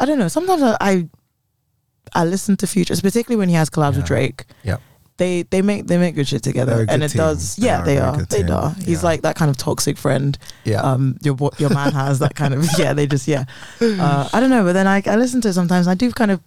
I 0.00 0.04
don't 0.06 0.18
know. 0.18 0.28
Sometimes 0.28 0.62
I, 0.62 0.76
I 0.80 1.08
I 2.14 2.24
listen 2.24 2.56
to 2.58 2.66
Futures, 2.66 3.00
particularly 3.00 3.38
when 3.38 3.48
he 3.48 3.54
has 3.54 3.70
collabs 3.70 3.96
with 3.96 4.06
Drake. 4.06 4.44
Yeah. 4.62 4.76
They 5.16 5.42
they 5.42 5.62
make 5.62 5.88
they 5.88 5.98
make 5.98 6.14
good 6.14 6.28
shit 6.28 6.44
together, 6.44 6.76
good 6.86 6.90
and 6.90 7.02
it 7.02 7.08
team. 7.08 7.18
does. 7.18 7.56
They 7.56 7.66
Yeah, 7.66 7.80
are 7.80 7.84
they 7.84 7.98
are. 7.98 8.16
They 8.22 8.42
team. 8.44 8.50
are. 8.52 8.70
He's 8.74 9.02
Yeah. 9.02 9.08
like 9.08 9.22
that 9.22 9.34
kind 9.34 9.50
of 9.50 9.56
toxic 9.56 9.98
friend. 9.98 10.38
Yeah. 10.64 10.80
Um, 10.80 11.18
your 11.22 11.36
your 11.58 11.70
man 11.70 11.92
has 11.92 12.20
that 12.20 12.36
kind 12.36 12.54
of. 12.54 12.64
Yeah, 12.78 12.92
they 12.92 13.06
just 13.08 13.26
yeah. 13.26 13.44
Uh, 13.80 14.28
I 14.32 14.38
don't 14.38 14.50
know, 14.50 14.62
but 14.62 14.74
then 14.74 14.86
I 14.86 15.02
I 15.06 15.16
listen 15.16 15.40
to 15.40 15.48
it 15.48 15.54
sometimes. 15.54 15.86
And 15.88 15.92
I 15.92 15.94
do 15.96 16.12
kind 16.12 16.30
of. 16.30 16.40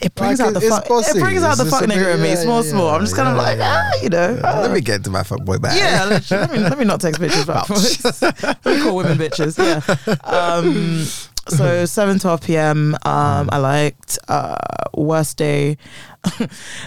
It 0.00 0.14
brings 0.16 0.40
Like, 0.40 0.48
out 0.48 0.54
the 0.54 0.60
fuck. 0.60 0.88
bossy. 0.88 1.18
It 1.18 1.22
brings 1.22 1.42
out 1.42 1.56
the 1.56 1.64
fuck 1.66 1.84
a 1.84 1.86
bit- 1.86 1.96
nigger 1.96 2.14
in 2.16 2.20
me, 2.20 2.30
yeah, 2.30 2.34
small, 2.34 2.64
yeah, 2.64 2.70
small. 2.70 2.88
I'm 2.90 3.00
just 3.02 3.14
kind 3.16 3.28
of 3.28 3.36
like, 3.36 3.58
yeah. 3.58 3.90
ah, 3.94 4.02
you 4.02 4.08
know. 4.10 4.34
Yeah, 4.34 4.50
uh, 4.58 4.60
let 4.62 4.72
me 4.72 4.80
get 4.80 4.96
into 4.96 5.10
my 5.10 5.22
fuckboy 5.22 5.62
back. 5.62 5.78
yeah, 5.78 6.04
let 6.04 6.50
me 6.52 6.58
let 6.58 6.78
me 6.78 6.84
not 6.84 7.00
text 7.00 7.20
bitches 7.20 7.46
back. 7.46 7.70
let 8.64 8.76
me 8.76 8.82
call 8.82 8.96
women 8.96 9.16
bitches. 9.16 9.56
Yeah. 9.56 9.80
Um, 10.24 11.06
so 11.48 11.84
7 11.84 12.18
12 12.18 12.40
p.m. 12.42 12.94
Um, 13.04 13.48
I 13.52 13.58
liked 13.58 14.18
uh, 14.28 14.56
worst 14.94 15.36
day. 15.36 15.76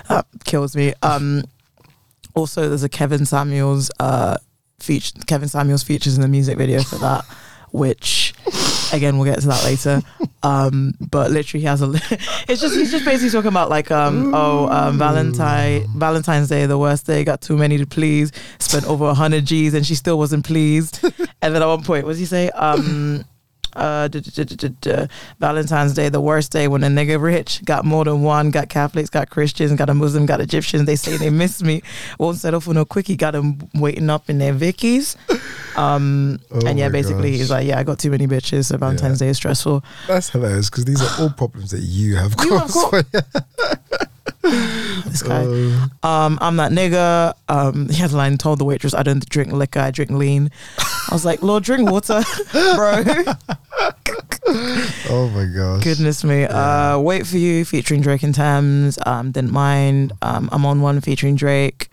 that 0.10 0.26
kills 0.46 0.76
me. 0.76 0.94
Um, 1.04 1.44
also, 2.34 2.70
there's 2.70 2.84
a 2.84 2.90
Kevin 2.90 3.26
Samuels 3.26 3.92
uh, 4.00 4.38
feature. 4.80 5.14
Kevin 5.28 5.50
Samuels 5.50 5.84
features 5.84 6.16
in 6.16 6.22
the 6.22 6.28
music 6.28 6.58
video 6.58 6.82
for 6.82 6.98
that, 6.98 7.26
which 7.72 8.34
again 8.94 9.18
we'll 9.18 9.26
get 9.26 9.42
to 9.42 9.48
that 9.48 9.64
later. 9.64 10.02
Um, 10.44 10.94
but 11.00 11.32
literally, 11.32 11.62
he 11.62 11.68
has 11.68 11.82
a. 11.82 11.88
it's 12.48 12.62
just 12.62 12.76
he's 12.76 12.92
just 12.92 13.06
basically 13.06 13.30
talking 13.30 13.50
about 13.50 13.70
like 13.70 13.92
um 13.92 14.34
oh 14.34 14.68
um 14.70 14.98
Valentine 14.98 15.86
Valentine's 15.96 16.50
Day 16.50 16.66
the 16.66 16.78
worst 16.78 17.06
day 17.06 17.24
got 17.24 17.42
too 17.42 17.58
many 17.58 17.78
to 17.78 17.86
please 17.86 18.32
spent 18.60 18.86
over 18.86 19.06
a 19.06 19.14
hundred 19.14 19.46
G's 19.46 19.74
and 19.74 19.86
she 19.86 19.96
still 19.96 20.18
wasn't 20.18 20.46
pleased 20.46 21.04
and 21.42 21.56
then 21.56 21.62
at 21.62 21.66
one 21.68 21.84
point 21.84 22.06
what 22.06 22.12
does 22.12 22.20
he 22.20 22.26
say 22.26 22.50
um 22.52 23.26
uh, 23.78 24.08
duh, 24.08 24.20
duh, 24.20 24.70
duh. 24.82 25.08
Valentine's 25.40 25.94
Day, 25.94 26.10
the 26.10 26.20
worst 26.22 26.52
day 26.52 26.68
when 26.68 26.84
a 26.84 26.88
nigga 26.88 27.22
rich 27.22 27.64
got 27.64 27.86
more 27.86 28.04
than 28.04 28.22
one, 28.24 28.52
got 28.52 28.70
Catholics, 28.70 29.10
got 29.10 29.30
Christians, 29.30 29.72
got 29.74 29.90
a 29.90 29.94
Muslim, 29.94 30.26
got 30.26 30.42
Egyptians. 30.42 30.86
They 30.86 30.96
say 30.96 31.18
they 31.18 31.30
miss 31.30 31.62
me, 31.62 31.82
won't 32.20 32.38
settle 32.38 32.60
for 32.60 32.74
no 32.74 32.84
quickie, 32.86 33.16
got 33.16 33.32
them 33.32 33.60
waiting 33.76 34.10
up 34.10 34.30
in 34.30 34.40
their 34.40 34.54
Vickies. 34.54 35.16
Um, 35.78 36.40
Oh 36.52 36.60
and 36.66 36.80
yeah, 36.80 36.90
basically 36.90 37.32
gosh. 37.32 37.38
he's 37.40 37.52
like, 37.52 37.68
yeah, 37.68 37.78
I 37.80 37.84
got 37.84 38.00
too 38.00 38.10
many 38.10 38.26
bitches, 38.28 38.66
so 38.66 38.78
Valentine's 38.78 39.20
Day 39.20 39.28
is 39.30 39.38
stressful. 39.38 39.84
That's 40.08 40.30
hilarious 40.30 40.70
because 40.70 40.86
these 40.86 41.02
are 41.02 41.22
all 41.22 41.30
problems 41.30 41.72
that 41.72 41.82
you 41.82 42.16
have 42.16 42.36
You 42.44 42.58
have 42.58 42.72
caused. 42.72 43.06
This 45.08 45.22
guy. 45.24 45.46
Uh, 45.46 46.08
Um, 46.08 46.38
I'm 46.42 46.58
that 46.58 46.72
nigga. 46.72 47.34
Um, 47.48 47.88
he 47.90 47.96
had 47.96 48.12
a 48.12 48.18
line 48.18 48.38
told 48.38 48.60
the 48.60 48.66
waitress, 48.66 48.94
I 48.94 49.04
don't 49.04 49.28
drink 49.30 49.52
liquor, 49.52 49.80
I 49.80 49.92
drink 49.92 50.12
lean. 50.12 50.52
I 50.80 51.14
was 51.14 51.24
like, 51.26 51.42
Lord, 51.42 51.64
drink 51.64 51.90
water, 51.90 52.22
bro. 52.52 53.04
oh 55.10 55.30
my 55.34 55.46
gosh. 55.46 55.84
Goodness 55.84 56.24
me. 56.24 56.44
Uh, 56.44 57.00
Wait 57.00 57.26
for 57.28 57.38
You 57.38 57.64
featuring 57.66 58.02
Drake 58.02 58.24
and 58.24 58.34
Tems. 58.36 58.98
Um, 59.06 59.32
didn't 59.32 59.52
mind. 59.52 60.14
Um, 60.22 60.50
I'm 60.52 60.66
on 60.66 60.82
one 60.82 61.00
featuring 61.02 61.36
Drake. 61.36 61.90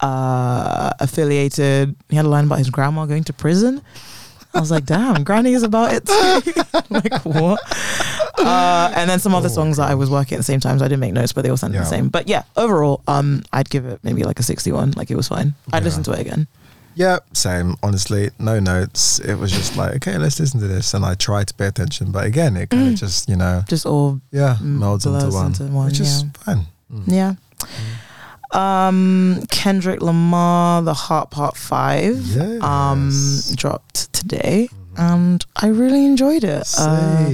Uh, 0.00 0.90
affiliated. 1.00 1.94
He 2.08 2.16
had 2.16 2.24
a 2.24 2.28
line 2.28 2.44
about 2.44 2.58
his 2.58 2.70
grandma 2.70 3.04
going 3.06 3.24
to 3.24 3.32
prison. 3.32 3.82
I 4.54 4.60
was 4.60 4.70
like, 4.70 4.84
damn, 4.86 5.24
Granny 5.24 5.52
is 5.52 5.62
about 5.62 5.92
it 5.92 6.08
like 6.90 7.24
what? 7.24 7.60
Uh, 8.38 8.92
and 8.96 9.08
then 9.10 9.18
some 9.18 9.34
other 9.34 9.48
Oh, 9.48 9.52
songs 9.52 9.76
that 9.76 9.90
I 9.90 9.94
was 9.94 10.08
working 10.10 10.36
at 10.36 10.38
the 10.38 10.44
same 10.44 10.60
time, 10.60 10.78
so 10.78 10.84
I 10.84 10.88
didn't 10.88 11.00
make 11.00 11.12
notes, 11.12 11.32
but 11.32 11.42
they 11.42 11.50
all 11.50 11.56
sounded 11.56 11.76
Yeah. 11.76 11.84
the 11.84 11.90
same. 11.90 12.08
But 12.08 12.28
yeah, 12.28 12.42
overall, 12.56 13.02
um, 13.06 13.42
I'd 13.52 13.68
give 13.68 13.84
it 13.84 14.00
maybe 14.02 14.22
like 14.24 14.38
a 14.38 14.42
61. 14.42 14.92
Like 14.92 15.10
it 15.10 15.16
was 15.16 15.28
fine. 15.28 15.54
I'd 15.72 15.78
Yeah. 15.82 15.84
listen 15.84 16.02
to 16.04 16.12
it 16.12 16.20
again. 16.20 16.46
Yeah, 16.94 17.18
same. 17.32 17.76
Honestly, 17.82 18.30
no 18.40 18.58
notes. 18.58 19.18
It 19.20 19.34
was 19.36 19.52
just 19.52 19.76
like, 19.76 19.94
okay, 19.96 20.18
let's 20.18 20.40
listen 20.40 20.58
to 20.60 20.66
this, 20.66 20.94
and 20.94 21.04
I 21.04 21.14
tried 21.14 21.46
to 21.48 21.54
pay 21.54 21.66
attention, 21.66 22.10
but 22.10 22.24
again, 22.24 22.56
it 22.56 22.70
kind 22.70 22.88
of 22.88 22.94
just, 22.96 23.28
you 23.28 23.36
know, 23.36 23.62
Just 23.68 23.86
all 23.86 24.20
yeah, 24.32 24.56
Mm, 24.60 24.78
melds 24.78 25.06
into 25.06 25.32
one, 25.36 25.46
into 25.48 25.64
one, 25.64 25.86
which 25.86 26.00
is 26.00 26.22
yeah. 26.24 26.28
fun. 26.44 26.66
Mm. 26.92 27.02
Yeah. 27.06 27.34
Um, 28.52 29.42
Kendrick 29.50 30.00
Lamar, 30.02 30.82
The 30.82 30.94
Heart 30.94 31.30
Part 31.30 31.56
Five, 31.56 32.36
um, 32.62 33.12
dropped 33.54 34.12
today, 34.12 34.68
and 34.96 35.44
I 35.56 35.66
really 35.68 36.04
enjoyed 36.04 36.44
it. 36.44 36.66
Uh, 36.78 37.30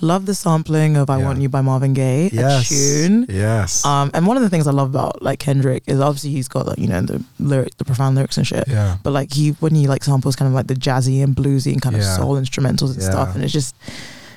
love 0.00 0.26
the 0.26 0.34
sampling 0.34 0.96
of 0.96 1.08
"I 1.08 1.18
Yeah. 1.18 1.24
Want 1.24 1.40
You" 1.40 1.48
by 1.48 1.62
Marvin 1.62 1.94
Gaye, 1.94 2.28
yes. 2.32 2.70
a 2.70 2.74
tune. 2.74 3.26
Yes. 3.28 3.84
Um, 3.86 4.10
and 4.12 4.26
one 4.26 4.36
of 4.36 4.42
the 4.42 4.50
things 4.50 4.66
I 4.66 4.72
love 4.72 4.90
about 4.90 5.22
like 5.22 5.38
Kendrick 5.38 5.82
is 5.86 5.98
obviously 5.98 6.30
he's 6.30 6.46
got 6.48 6.66
like 6.66 6.78
you 6.78 6.88
know 6.88 7.00
the 7.00 7.24
lyric, 7.38 7.76
the 7.78 7.84
profound 7.86 8.16
lyrics 8.16 8.36
and 8.36 8.46
shit. 8.46 8.64
yeah. 8.68 8.98
But 9.02 9.12
like 9.12 9.32
he 9.32 9.50
when 9.60 9.74
he 9.74 9.86
like 9.86 10.04
samples 10.04 10.36
kind 10.36 10.48
of 10.48 10.54
like 10.54 10.66
the 10.66 10.74
jazzy 10.74 11.24
and 11.24 11.34
bluesy 11.34 11.72
and 11.72 11.80
kind 11.80 11.96
Yeah. 11.96 12.02
of 12.02 12.16
soul 12.20 12.34
instrumentals 12.36 12.92
and 12.92 13.00
Yeah. 13.02 13.10
stuff, 13.10 13.34
and 13.34 13.42
it's 13.42 13.52
just 13.52 13.74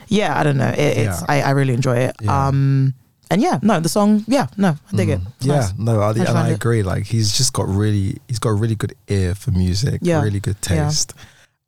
yeah, 0.08 0.40
I 0.40 0.44
don't 0.44 0.58
know, 0.58 0.70
it, 0.70 0.80
it's. 1.00 1.22
I, 1.28 1.42
I 1.42 1.50
really 1.50 1.74
enjoy 1.74 1.98
it. 1.98 2.16
Um, 2.30 2.94
and 3.32 3.42
yeah, 3.42 3.60
no, 3.62 3.80
the 3.80 3.90
song, 3.90 4.24
yeah, 4.28 4.48
no, 4.58 4.76
I 4.92 4.96
dig 4.96 5.10
it. 5.10 5.20
Mm. 5.20 5.28
It's 5.38 5.46
Yeah, 5.46 5.56
nice. 5.56 5.74
no, 5.78 6.02
I, 6.02 6.10
and 6.12 6.28
I 6.30 6.50
it? 6.50 6.54
agree. 6.56 6.84
Like 6.84 7.06
he's 7.06 7.36
just 7.38 7.54
got 7.54 7.68
really, 7.68 8.18
he's 8.28 8.40
got 8.40 8.50
a 8.50 8.54
really 8.54 8.76
good 8.76 8.94
ear 9.08 9.36
for 9.36 9.52
music. 9.52 10.00
Yeah. 10.04 10.22
really 10.24 10.40
good 10.40 10.58
Yeah. 10.70 10.86
taste. 10.88 11.14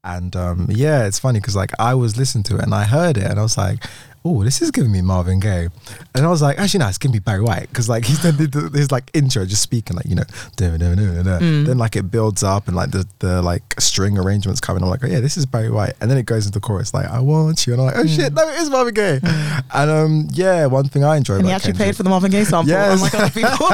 And 0.04 0.34
um, 0.36 0.68
yeah, 0.70 1.06
it's 1.06 1.20
funny 1.20 1.40
because 1.40 1.56
like 1.58 1.72
I 1.78 1.94
was 1.94 2.16
listening 2.18 2.44
to 2.46 2.56
it 2.58 2.64
and 2.64 2.74
I 2.74 2.86
heard 2.86 3.18
it 3.18 3.26
and 3.26 3.38
I 3.38 3.44
was 3.44 3.58
like, 3.58 3.84
oh, 4.26 4.44
this 4.44 4.62
is 4.62 4.70
giving 4.72 4.92
me 4.92 5.02
Marvin 5.02 5.40
Gaye. 5.40 5.70
And 6.14 6.26
I 6.26 6.30
was 6.30 6.42
like, 6.42 6.60
actually, 6.60 6.82
no, 6.82 6.88
it's 6.90 6.98
giving 6.98 7.14
me 7.14 7.20
Barry 7.20 7.42
White 7.42 7.70
because 7.70 7.88
like 7.88 8.06
he's 8.06 8.22
done 8.22 8.36
his 8.74 8.92
like 8.92 9.10
intro 9.14 9.46
just 9.46 9.62
speaking 9.62 9.96
like 9.96 10.06
you 10.06 10.16
know, 10.16 10.24
da, 10.58 10.70
da, 10.72 10.78
da, 10.78 10.96
da, 10.96 11.24
da. 11.24 11.40
Mm. 11.40 11.66
then 11.66 11.78
like 11.78 11.96
it 11.96 12.12
builds 12.12 12.44
up 12.44 12.68
and 12.68 12.76
like 12.76 12.92
the 12.92 13.06
the 13.20 13.42
like 13.42 13.64
string 13.80 14.18
arrangements 14.18 14.60
coming. 14.60 14.84
I'm 14.84 14.90
like, 14.90 15.04
oh 15.04 15.08
yeah, 15.08 15.20
this 15.22 15.38
is 15.38 15.46
Barry 15.46 15.72
White. 15.72 15.94
And 16.02 16.12
then 16.12 16.18
it 16.18 16.26
goes 16.26 16.46
into 16.46 16.60
the 16.60 16.62
chorus 16.62 16.94
like, 16.94 17.08
I 17.08 17.20
want 17.20 17.66
you, 17.66 17.74
and 17.74 17.82
I'm 17.82 17.88
like, 17.88 17.96
oh 17.98 18.06
shit, 18.08 18.34
no, 18.34 18.48
it 18.50 18.60
is 18.60 18.70
Marvin 18.70 18.94
Gaye. 18.94 19.20
And 19.74 19.90
um, 19.92 20.28
yeah, 20.32 20.66
one 20.66 20.86
thing 20.90 21.04
I 21.04 21.18
enjoy 21.18 21.30
Mm. 21.36 21.40
And 21.40 21.48
he 21.48 21.54
actually 21.54 21.74
Kendrick- 21.74 21.88
paid 21.88 21.96
for 21.98 22.04
the 22.04 22.10
Marvin 22.10 22.32
Gaye 22.32 22.44
sample. 22.44 22.70
Yes. 22.70 23.34
People. 23.34 23.68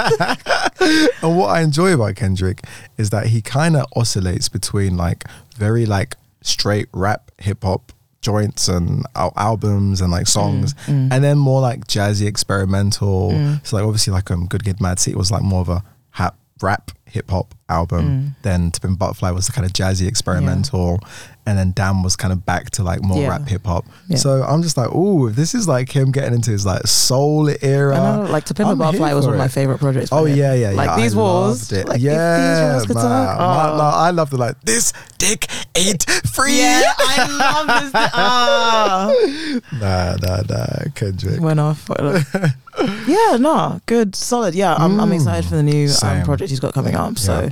and 1.29 1.38
what 1.38 1.47
I 1.47 1.62
enjoy 1.62 1.93
about 1.93 2.15
Kendrick 2.15 2.62
is 2.97 3.10
that 3.10 3.27
he 3.27 3.41
kind 3.41 3.75
of 3.75 3.86
oscillates 3.95 4.49
between 4.49 4.95
like 4.97 5.23
very 5.55 5.86
like 5.86 6.15
straight 6.41 6.88
rap 6.93 7.31
hip 7.39 7.63
hop 7.63 7.91
joints 8.30 8.68
and 8.76 9.06
al- 9.16 9.34
albums 9.50 10.02
and 10.02 10.12
like 10.12 10.28
songs. 10.28 10.74
Mm, 10.88 11.10
and 11.14 11.20
then 11.24 11.38
more 11.38 11.62
like 11.70 11.82
jazzy 11.88 12.26
experimental. 12.28 13.32
Mm. 13.32 13.66
so 13.66 13.78
like 13.78 13.86
obviously 13.86 14.14
like 14.18 14.30
um 14.32 14.48
good 14.48 14.64
kid 14.66 14.82
mad 14.82 15.00
city 15.00 15.16
was 15.16 15.32
like 15.36 15.44
more 15.44 15.62
of 15.62 15.70
a 15.70 15.80
hap, 16.20 16.36
rap 16.62 16.92
hip 17.06 17.30
hop 17.30 17.54
album 17.67 18.06
Mm. 18.06 18.41
then 18.43 18.71
to 18.71 18.80
Pimp 18.80 18.99
butterfly 18.99 19.32
was 19.32 19.47
the 19.47 19.51
kind 19.51 19.65
of 19.65 19.73
jazzy 19.73 20.08
experimental 20.08 20.99
and 21.47 21.58
then 21.58 21.71
damn 21.75 22.04
was 22.04 22.15
kind 22.15 22.32
of 22.32 22.45
back 22.45 22.69
to 22.71 22.84
like 22.84 23.01
more 23.01 23.21
Yeah. 23.21 23.30
rap 23.30 23.47
hip 23.47 23.65
hop 23.65 23.86
Yeah. 24.08 24.17
so 24.17 24.43
i'm 24.43 24.62
just 24.62 24.78
like 24.78 24.89
oh 24.91 25.30
this 25.30 25.56
is 25.56 25.67
like 25.67 25.89
him 25.91 26.12
getting 26.12 26.34
into 26.36 26.51
his 26.51 26.63
like 26.65 26.86
soul 26.86 27.49
era 27.63 27.95
I 27.97 28.15
know, 28.17 28.32
like 28.32 28.45
to 28.45 28.54
Pimp 28.54 28.67
a 28.67 28.71
I'm 28.73 28.78
Butterfly 28.78 29.13
was 29.13 29.25
one 29.25 29.34
of 29.34 29.39
my 29.39 29.47
favorite 29.47 29.80
projects. 29.80 30.10
Oh 30.12 30.25
yeah, 30.25 30.54
yeah, 30.54 30.69
yeah. 30.71 30.78
Like 30.78 30.89
I 30.89 31.01
these 31.01 31.15
walls. 31.15 31.71
loved 31.71 31.86
it. 31.86 31.89
Like, 31.89 32.01
yeah, 32.01 32.78
these 32.80 32.88
walls 32.89 33.04
man. 33.04 33.13
Man, 33.13 33.38
Oh. 33.39 33.78
no, 33.78 33.84
I 33.84 34.10
loved 34.12 34.34
it. 34.34 34.38
Like 34.38 34.62
this 34.62 34.93
dick 35.17 35.47
ain't 35.75 36.04
free. 36.36 36.58
Yeah, 36.60 36.82
I 36.97 37.63
love 37.65 37.84
this. 37.84 37.91
Ah. 37.95 39.12
Nah, 39.71 40.15
nah, 40.21 40.41
nah. 40.49 40.65
Kendrick. 40.95 41.39
Went 41.41 41.60
off. 41.60 41.89
yeah, 43.08 43.38
no, 43.39 43.80
good, 43.86 44.15
solid. 44.15 44.54
Yeah, 44.56 44.75
I'm, 44.75 44.99
I'm 44.99 45.10
Mm. 45.10 45.15
excited 45.15 45.47
for 45.49 45.56
the 45.56 45.63
new 45.63 45.89
um, 46.04 46.23
project 46.23 46.49
he's 46.49 46.60
got 46.60 46.73
coming 46.73 46.95
up. 46.95 47.17
So 47.17 47.43
Yeah. 47.43 47.49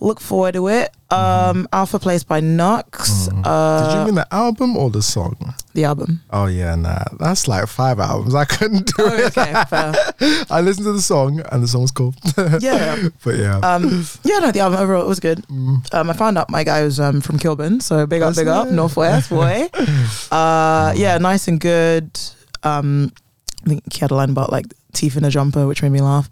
Look 0.00 0.20
forward 0.20 0.52
to 0.54 0.68
it. 0.68 0.94
Um, 1.10 1.66
Alpha 1.72 1.98
Place 1.98 2.22
by 2.22 2.38
Knucks. 2.40 3.28
Mhm. 3.28 3.42
Uh, 3.44 3.88
Did 3.92 3.98
you 3.98 4.04
mean 4.06 4.14
the 4.14 4.32
album 4.32 4.76
or 4.76 4.90
the 4.90 5.02
song? 5.02 5.54
the 5.74 5.84
album? 5.84 6.20
Oh 6.30 6.46
yeah, 6.46 6.76
nah. 6.76 7.02
That's 7.18 7.48
like 7.48 7.66
five 7.66 7.98
albums. 7.98 8.34
I 8.34 8.44
couldn't 8.44 8.86
do 8.86 8.94
Oh, 9.02 9.16
it. 9.16 9.36
okay. 9.36 9.52
I 10.50 10.60
listened 10.60 10.84
to 10.86 10.92
the 10.92 11.02
song 11.02 11.40
and 11.50 11.62
the 11.64 11.68
song 11.68 11.82
was 11.82 11.90
cool. 11.90 12.14
Yeah. 12.60 13.08
but 13.24 13.36
yeah. 13.36 13.58
Um, 13.58 14.04
yeah, 14.22 14.38
no, 14.38 14.52
the 14.52 14.60
album 14.60 14.78
overall 14.78 15.02
it 15.02 15.08
was 15.08 15.18
good. 15.20 15.38
Mm. 15.48 15.92
Um, 15.94 16.10
I 16.10 16.12
found 16.12 16.38
out 16.38 16.48
my 16.48 16.62
guy 16.62 16.84
was 16.84 17.00
um, 17.00 17.20
from 17.20 17.38
Kilburn, 17.38 17.80
so 17.80 18.06
big 18.06 18.22
up, 18.22 18.36
big 18.36 18.46
up? 18.46 18.68
Northwest 18.70 19.30
boy. 19.30 19.68
Uh, 20.30 20.92
yeah, 20.96 21.18
nice 21.18 21.48
and 21.48 21.58
good. 21.58 22.18
Um, 22.62 23.12
I 23.64 23.68
think 23.70 23.92
he 23.92 23.98
had 24.00 24.10
a 24.10 24.14
line 24.14 24.30
about 24.30 24.52
like 24.52 24.66
teeth 24.92 25.16
in 25.16 25.24
a 25.24 25.30
jumper, 25.30 25.66
which 25.66 25.82
made 25.82 25.92
me 25.92 26.00
laugh. 26.00 26.28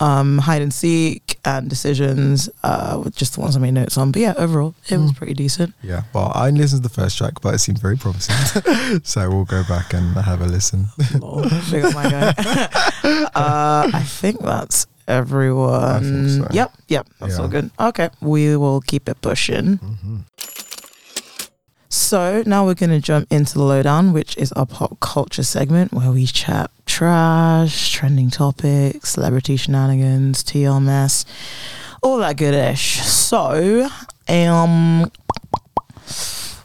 Um, 0.00 0.38
hide 0.38 0.60
and 0.60 0.74
seek 0.74 1.38
and 1.44 1.68
decisions, 1.70 2.48
uh, 2.64 3.00
were 3.04 3.10
just 3.10 3.34
the 3.34 3.40
ones 3.40 3.56
I 3.56 3.60
made 3.60 3.74
notes 3.74 3.96
on. 3.96 4.10
But 4.10 4.22
yeah, 4.22 4.34
overall, 4.36 4.74
it 4.88 4.96
was 4.98 5.12
Mm. 5.12 5.16
pretty 5.16 5.34
decent. 5.34 5.72
Yeah. 5.82 6.02
Well, 6.12 6.32
I 6.34 6.48
only 6.48 6.60
listened 6.62 6.82
to 6.82 6.88
the 6.88 6.94
first 6.94 7.16
track, 7.16 7.40
but 7.40 7.54
it 7.54 7.58
seemed 7.58 7.78
very 7.78 7.96
promising. 7.96 8.34
so 9.04 9.30
we'll 9.30 9.44
go 9.44 9.62
back 9.68 9.94
and 9.94 10.16
have 10.16 10.40
a 10.40 10.46
listen. 10.46 10.88
Lol, 11.20 11.42
big 11.70 11.84
up 11.84 11.94
my 11.94 12.10
guy. 12.10 12.28
uh, 13.34 13.90
I 13.94 14.02
think 14.04 14.40
that's 14.40 14.86
everyone. 15.06 16.28
so. 16.28 16.48
Yep, 16.50 16.72
yep, 16.88 17.06
that's 17.20 17.36
Yeah. 17.36 17.42
all 17.42 17.48
good. 17.48 17.70
Okay, 17.78 18.10
we 18.20 18.56
will 18.56 18.80
keep 18.80 19.08
it 19.08 19.20
pushing. 19.20 19.76
hmm 19.76 20.16
So 21.94 22.42
now 22.44 22.66
we're 22.66 22.74
going 22.74 22.90
to 22.90 22.98
jump 22.98 23.28
into 23.30 23.54
the 23.54 23.62
lowdown, 23.62 24.12
which 24.12 24.36
is 24.36 24.50
our 24.52 24.66
pop 24.66 24.98
culture 24.98 25.44
segment 25.44 25.92
where 25.92 26.10
we 26.10 26.26
chat 26.26 26.72
trash, 26.86 27.92
trending 27.92 28.30
topics, 28.30 29.10
celebrity 29.10 29.56
shenanigans, 29.56 30.42
TL 30.42 30.82
mess, 30.82 31.24
all 32.02 32.18
that 32.18 32.36
good 32.36 32.52
ish. 32.52 33.00
So, 33.00 33.88
um, 34.28 35.02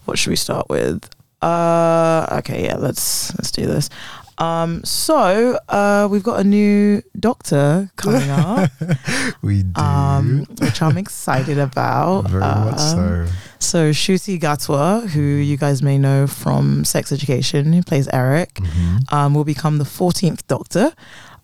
what 0.06 0.18
should 0.18 0.32
we 0.32 0.36
start 0.36 0.68
with? 0.68 1.08
Uh, 1.44 2.26
okay, 2.40 2.66
yeah, 2.66 2.78
let's 2.78 3.32
let's 3.38 3.52
do 3.52 3.68
this. 3.68 3.92
Um, 4.40 4.84
so 4.86 5.60
uh, 5.68 6.08
we've 6.10 6.24
got 6.24 6.40
a 6.40 6.44
new 6.46 7.02
doctor 7.20 7.92
coming 7.98 8.30
up, 8.30 8.72
We 9.42 9.64
do. 9.64 9.82
um, 9.82 10.46
which 10.62 10.82
I'm 10.82 10.98
excited 10.98 11.58
about. 11.60 12.30
very 12.30 12.40
much 12.42 12.80
Um, 12.80 13.28
so. 13.28 13.28
so 13.60 13.92
Ncuti 13.92 14.40
Gatwa, 14.40 15.08
who 15.10 15.22
you 15.22 15.58
guys 15.58 15.82
may 15.82 15.98
know 15.98 16.26
from 16.26 16.86
Sex 16.86 17.12
Education, 17.12 17.74
who 17.74 17.84
plays 17.84 18.08
Eric, 18.14 18.54
Mhm. 18.56 19.12
um, 19.12 19.34
will 19.34 19.44
become 19.44 19.78
the 19.78 19.84
14th 19.86 20.48
Doctor 20.48 20.94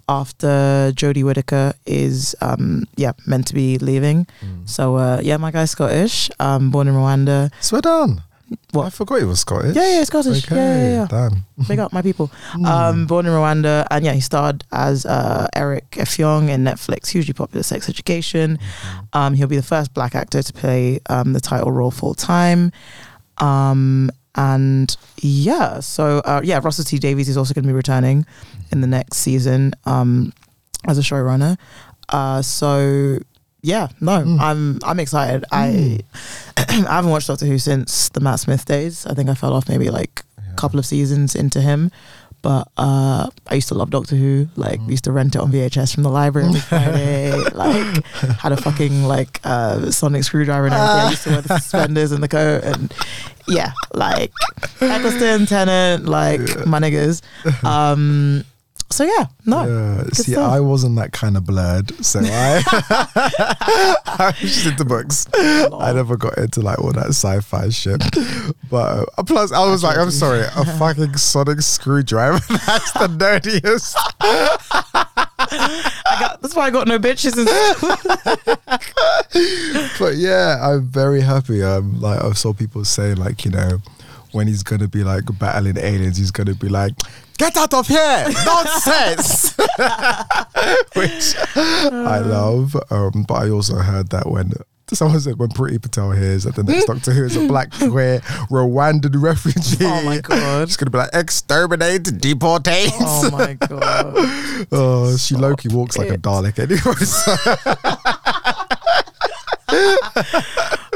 after 0.07 0.91
Jodie 0.95 1.23
Whittaker 1.25 1.73
is, 1.85 2.33
um, 2.41 2.85
yeah, 2.95 3.11
meant 3.25 3.47
to 3.47 3.53
be 3.55 3.77
leaving. 3.79 4.27
Mm. 4.41 4.69
So 4.69 4.95
uh, 4.95 5.19
yeah, 5.21 5.37
my 5.37 5.51
guy's 5.51 5.71
Scottish, 5.71 6.29
um, 6.39 6.69
born 6.71 6.87
in 6.87 6.93
Rwanda. 6.93 7.51
Swear 7.59 7.81
down. 7.81 8.21
What? 8.71 8.85
I 8.85 8.89
forgot 8.91 9.19
he 9.19 9.23
was 9.25 9.39
Scottish. 9.39 9.75
Yeah, 9.75 9.97
yeah, 9.97 10.03
Scottish. 10.03 10.45
Okay, 10.45 10.55
Yeah, 10.55 10.75
yeah, 10.77 10.89
yeah. 11.01 11.07
damn. 11.09 11.45
Big 11.67 11.79
up 11.79 11.91
my 11.93 12.01
people. 12.01 12.27
Mm. 12.53 12.65
Um, 12.65 13.07
born 13.07 13.25
in 13.25 13.31
Rwanda, 13.31 13.87
and 13.89 14.05
yeah, 14.05 14.13
he 14.13 14.19
starred 14.21 14.63
as 14.71 15.05
uh, 15.05 15.47
Eric 15.55 15.89
Effiong 15.91 16.49
in 16.49 16.63
Netflix, 16.63 17.07
hugely 17.09 17.33
popular 17.33 17.63
Sex 17.63 17.89
Education. 17.89 18.59
Um, 19.13 19.33
he'll 19.33 19.47
be 19.47 19.55
the 19.55 19.63
first 19.63 19.93
black 19.93 20.13
actor 20.13 20.43
to 20.43 20.53
play 20.53 20.99
um, 21.09 21.33
the 21.33 21.39
title 21.41 21.71
role 21.71 21.91
full 21.91 22.13
time. 22.13 22.71
Um, 23.39 24.11
and 24.35 24.95
yeah, 25.21 25.79
so 25.79 26.19
uh, 26.19 26.41
yeah, 26.43 26.59
Russell 26.63 26.83
T 26.83 26.99
Davies 26.99 27.29
is 27.29 27.37
also 27.37 27.53
going 27.53 27.63
to 27.63 27.67
be 27.69 27.73
returning 27.73 28.25
in 28.71 28.81
the 28.81 28.87
next 28.87 29.17
season 29.17 29.73
um, 29.85 30.33
as 30.85 30.97
a 30.97 31.01
showrunner. 31.01 31.57
Uh, 32.09 32.41
so 32.41 33.17
yeah, 33.65 33.87
no, 33.99 34.21
Mm. 34.21 34.39
I'm 34.39 34.79
I'm 34.83 34.99
excited. 34.99 35.43
I 35.51 35.99
I 36.57 36.93
haven't 36.97 37.11
watched 37.11 37.27
Doctor 37.27 37.45
Who 37.47 37.57
since 37.57 38.09
the 38.09 38.19
Matt 38.21 38.39
Smith 38.39 38.65
days. 38.65 39.05
I 39.09 39.13
think 39.15 39.29
I 39.29 39.33
fell 39.33 39.53
off 39.53 39.67
maybe 39.67 39.89
like 39.89 40.23
a 40.37 40.55
couple 40.55 40.77
of 40.79 40.85
seasons 40.85 41.35
into 41.35 41.59
him. 41.61 41.89
But 42.41 42.67
uh, 42.77 43.25
I 43.49 43.55
used 43.55 43.69
to 43.69 43.73
love 43.73 43.89
Doctor 43.89 44.15
Who. 44.15 44.47
Like, 44.55 44.79
Mm. 44.79 44.91
used 44.91 45.05
to 45.05 45.11
rent 45.11 45.33
it 45.35 45.41
on 45.41 45.51
VHS 45.51 45.95
from 45.95 46.03
the 46.03 46.11
library 46.11 46.47
every 46.49 46.61
Friday. 46.61 47.31
like, 47.57 48.05
had 48.37 48.51
a 48.51 48.57
fucking 48.57 49.03
like 49.09 49.39
uh, 49.43 49.89
sonic 49.89 50.23
screwdriver 50.23 50.65
and 50.69 50.75
everything. 50.75 51.01
I 51.01 51.09
used 51.09 51.23
to 51.23 51.29
wear 51.31 51.41
the 51.41 51.57
suspenders 51.57 52.11
and 52.11 52.21
the 52.21 52.27
coat, 52.29 52.61
and 52.63 52.93
yeah, 53.47 53.71
like 53.95 54.31
Eccleston, 54.79 55.47
Tennant, 55.47 56.05
like 56.05 56.41
my 56.67 56.77
niggas. 56.79 57.23
Um, 57.65 58.43
so 58.95 59.03
yeah, 59.03 59.25
no, 59.45 59.65
Yeah. 59.65 60.03
See, 60.13 60.31
stuff. 60.31 60.51
I 60.51 60.61
wasn't 60.61 60.95
that 60.95 61.11
kind 61.11 61.35
of 61.35 61.45
blurred, 61.45 61.91
so 62.03 62.21
I 62.23 62.63
I 64.05 64.33
was 64.41 64.53
just 64.53 64.65
into 64.67 64.85
books. 64.85 65.27
I 65.35 65.91
never 65.93 66.15
got 66.15 66.37
into 66.37 66.61
like 66.61 66.79
all 66.79 66.93
that 66.93 67.07
sci-fi 67.07 67.67
shit. 67.69 68.01
But 68.69 69.09
uh, 69.17 69.23
plus, 69.23 69.51
I 69.51 69.69
was 69.69 69.83
like, 69.83 69.97
I'm 69.97 70.11
sorry, 70.11 70.41
a 70.43 70.65
fucking 70.79 71.17
sonic 71.17 71.61
screwdriver. 71.61 72.39
That's 72.65 72.91
the 72.93 73.07
nerdiest. 73.07 73.95
I 75.37 76.17
got, 76.19 76.41
that's 76.41 76.55
why 76.55 76.67
I 76.67 76.69
got 76.71 76.87
no 76.87 76.97
bitches. 76.97 77.35
But 79.99 80.15
yeah, 80.15 80.59
I'm 80.61 80.83
very 80.87 81.21
happy. 81.21 81.61
Um, 81.61 81.99
like 81.99 82.23
I 82.23 82.31
saw 82.31 82.53
people 82.53 82.85
saying, 82.85 83.17
like 83.17 83.43
you 83.43 83.51
know, 83.51 83.81
when 84.35 84.47
he's 84.47 84.63
gonna 84.63 84.87
be 84.87 85.03
like 85.03 85.23
battling 85.39 85.77
aliens, 85.77 86.17
he's 86.17 86.31
gonna 86.31 86.53
be 86.53 86.67
like, 86.69 86.93
"Get 87.37 87.55
out 87.57 87.73
of 87.73 87.87
here, 87.87 88.25
nonsense," 88.45 89.55
which 90.93 91.35
I 91.55 92.19
love. 92.19 92.75
Um, 92.91 93.23
but 93.27 93.35
I 93.35 93.49
also 93.49 93.75
heard 93.77 94.09
that 94.09 94.27
when. 94.29 94.51
Someone 94.93 95.19
said 95.19 95.39
when 95.39 95.49
Priti 95.49 95.81
Patel 95.81 96.11
hears 96.11 96.43
that 96.43 96.53
the 96.53 96.63
next 96.63 96.85
Doctor 96.87 97.11
Who 97.11 97.23
is 97.25 97.35
a 97.35 97.47
black 97.47 97.71
queer 97.71 98.19
Rwandan 98.51 99.19
refugee. 99.19 99.77
Oh 99.83 100.03
my 100.03 100.19
God. 100.19 100.67
She's 100.69 100.77
gonna 100.77 100.91
be 100.91 100.99
like 100.99 101.09
exterminate, 101.11 102.03
deportate. 102.03 102.91
oh 103.01 103.31
my 103.31 103.53
god, 103.55 104.13
Oh, 104.71 105.17
she 105.17 105.33
lowkey 105.33 105.73
walks 105.73 105.97
like 105.97 106.11
a. 106.11 106.19
Dalek 106.19 106.59
anyway. 106.59 106.93
So, 107.03 107.33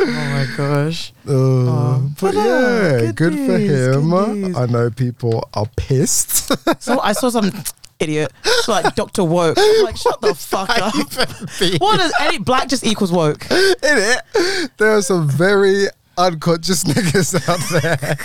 oh 0.01 0.45
my 0.47 0.47
gosh. 0.57 1.11
Uh, 1.27 1.31
Oh, 1.31 2.11
but 2.19 2.33
but, 2.33 2.35
yeah, 2.35 3.11
good 3.11 3.15
good, 3.15 3.33
for 3.33 3.57
him. 3.57 4.55
I 4.55 4.65
know 4.65 4.89
people 4.89 5.47
are 5.53 5.67
pissed. 5.75 6.51
So 6.79 6.99
I 6.99 7.13
saw 7.13 7.29
some 7.29 7.51
idiot. 7.99 8.31
It's 8.43 8.67
like 8.67 8.95
Doctor 8.95 9.23
Woke. 9.23 9.57
I'm 9.59 9.83
like, 9.83 9.97
shut 9.97 10.21
the 10.21 10.33
fuck 10.35 10.69
up. 10.69 10.93
What 11.81 11.97
does 11.97 12.13
any 12.21 12.39
black 12.39 12.67
just 12.69 12.85
equals 12.85 13.11
woke? 13.11 13.49
In 13.51 13.77
it, 13.83 14.21
there 14.77 14.95
are 14.95 15.01
some 15.01 15.27
very 15.29 15.87
unconscious 16.17 16.83
niggas 16.83 17.35
out 17.47 17.81
there. 17.81 18.17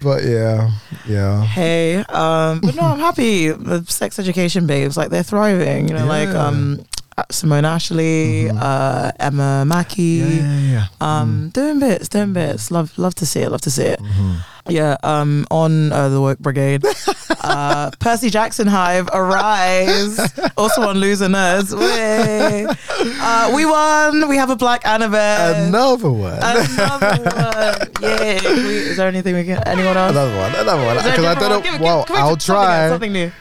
but 0.00 0.24
yeah, 0.24 0.70
yeah. 1.06 1.42
Hey, 1.44 1.96
um, 1.96 2.60
but 2.60 2.74
no, 2.74 2.82
I'm 2.82 2.98
happy. 2.98 3.48
The 3.48 3.84
sex 3.88 4.18
education 4.18 4.66
babes, 4.66 4.96
like 4.96 5.10
they're 5.10 5.22
thriving. 5.22 5.88
You 5.88 5.94
know, 5.94 6.06
like 6.06 6.28
um, 6.30 6.84
Simone 7.30 7.64
Ashley, 7.64 8.48
uh, 8.50 9.12
Emma 9.18 9.64
Mackey. 9.64 10.02
Yeah, 10.02 10.26
yeah, 10.26 10.58
yeah. 10.58 10.86
Um, 11.00 11.50
doing 11.50 11.78
bits, 11.80 12.08
doing 12.08 12.32
bits. 12.32 12.70
Love, 12.70 12.96
love 12.98 13.14
to 13.16 13.26
see 13.26 13.40
it. 13.40 13.50
Love 13.50 13.60
to 13.62 13.70
see 13.70 13.84
it. 13.84 14.00
Mm-hmm. 14.00 14.34
Yeah. 14.68 14.96
Um, 15.02 15.46
on 15.50 15.92
uh, 15.92 16.08
the 16.08 16.20
work 16.20 16.38
brigade, 16.38 16.84
uh, 17.40 17.90
Percy 17.98 18.30
Jackson 18.30 18.66
Hive 18.68 19.08
arise. 19.12 20.18
also 20.56 20.82
on 20.82 20.98
Loser 20.98 21.26
Nerds. 21.26 21.72
Uh, 21.74 23.52
we 23.54 23.66
won. 23.66 24.28
We 24.28 24.36
have 24.36 24.50
a 24.50 24.56
black 24.56 24.86
Annabelle. 24.86 25.66
Another 25.68 26.10
one. 26.10 26.38
Another 26.38 27.22
one. 27.22 27.88
Yeah. 28.00 28.40
We, 28.42 28.76
is 28.92 28.96
there 28.96 29.08
anything 29.08 29.34
we 29.34 29.44
can? 29.44 29.62
Anyone 29.66 29.96
else? 29.96 30.12
Another 30.12 30.36
one. 30.36 30.54
Another 30.54 30.84
one. 30.84 30.96
Is 30.98 31.02
there 31.04 31.12
a 31.14 31.16
Because 31.16 31.36
I 31.36 31.48
don't 31.48 31.64
know. 31.64 31.84
Well, 31.84 32.06
I'll 32.10 32.36
do 32.36 32.40
something 32.40 32.54
try. 32.54 32.88
Something 32.88 33.12
new. 33.12 33.32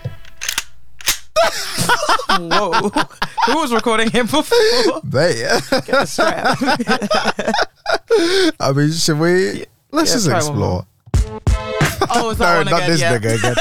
Whoa. 2.39 2.71
Who 3.47 3.55
was 3.57 3.73
recording 3.73 4.09
him 4.11 4.27
before? 4.27 5.01
They, 5.03 5.39
yeah. 5.41 5.59
Get 5.71 5.85
the 5.87 6.05
strap. 6.05 6.57
I 8.59 8.71
mean, 8.73 8.91
should 8.91 9.17
we? 9.19 9.65
Let's 9.91 10.09
Yeah, 10.11 10.15
just 10.15 10.27
explore. 10.29 10.85
Oh, 12.09 12.35
No, 12.39 12.57
one 12.57 12.65
not 12.67 12.83
again? 12.83 12.89
this 12.89 13.01
yeah. 13.01 13.17
nigga 13.17 13.35
again. 13.37 13.55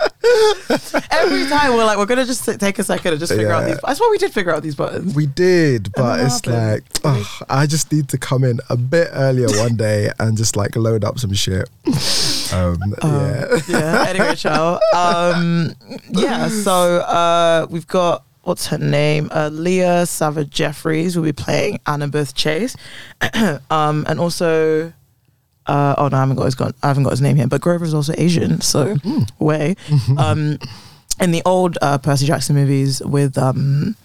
Every 1.10 1.46
time 1.48 1.74
we're 1.74 1.84
like, 1.84 1.98
we're 1.98 2.06
gonna 2.06 2.24
just 2.24 2.44
take 2.60 2.78
a 2.78 2.84
second 2.84 3.12
and 3.12 3.20
just 3.20 3.32
figure 3.32 3.50
out 3.52 3.62
Yeah. 3.62 3.74
these. 3.74 3.80
That's 3.84 4.00
why 4.00 4.08
we 4.10 4.18
did 4.18 4.32
figure 4.32 4.54
out 4.54 4.62
these 4.62 4.74
buttons. 4.74 5.14
We 5.14 5.26
did, 5.26 5.92
but 5.92 6.20
it's 6.20 6.44
happened? 6.44 6.82
like 7.04 7.16
ugh, 7.16 7.46
I 7.48 7.66
just 7.66 7.92
need 7.92 8.08
to 8.10 8.18
come 8.18 8.44
in 8.44 8.60
a 8.68 8.76
bit 8.76 9.08
earlier 9.12 9.48
one 9.58 9.76
day 9.76 10.10
and 10.18 10.36
just 10.36 10.56
like 10.56 10.76
load 10.76 11.04
up 11.04 11.18
some 11.18 11.32
shit. 11.32 11.68
Um, 12.52 12.94
yeah. 13.02 13.56
yeah. 13.68 14.04
Anyway. 14.08 14.78
Um, 14.94 15.74
yeah. 16.10 16.48
So 16.48 16.98
uh, 17.00 17.66
we've 17.70 17.86
got 17.86 18.24
what's 18.42 18.66
her 18.68 18.78
name? 18.78 19.28
Uh, 19.34 19.48
Leah 19.52 20.06
Sava 20.06 20.44
Jeffries 20.44 21.16
will 21.16 21.24
be 21.24 21.32
playing 21.32 21.78
Annabeth 21.86 22.34
Chase, 22.34 22.76
um, 23.70 24.04
and 24.08 24.20
also. 24.20 24.92
Uh, 25.66 25.94
oh 25.98 26.08
no, 26.08 26.16
I 26.16 26.20
haven't 26.20 26.36
got 26.36 26.44
his 26.44 26.54
got, 26.54 26.74
I 26.82 26.88
haven't 26.88 27.02
got 27.04 27.10
his 27.10 27.20
name 27.20 27.36
here. 27.36 27.46
But 27.46 27.60
Grover 27.60 27.84
is 27.84 27.94
also 27.94 28.14
Asian, 28.16 28.60
so 28.60 28.96
way. 29.38 29.76
Um, 30.18 30.58
in 31.20 31.30
the 31.30 31.42
old 31.46 31.78
uh, 31.80 31.96
Percy 31.98 32.26
Jackson 32.26 32.54
movies 32.56 33.00
with 33.02 33.38
um, 33.38 33.96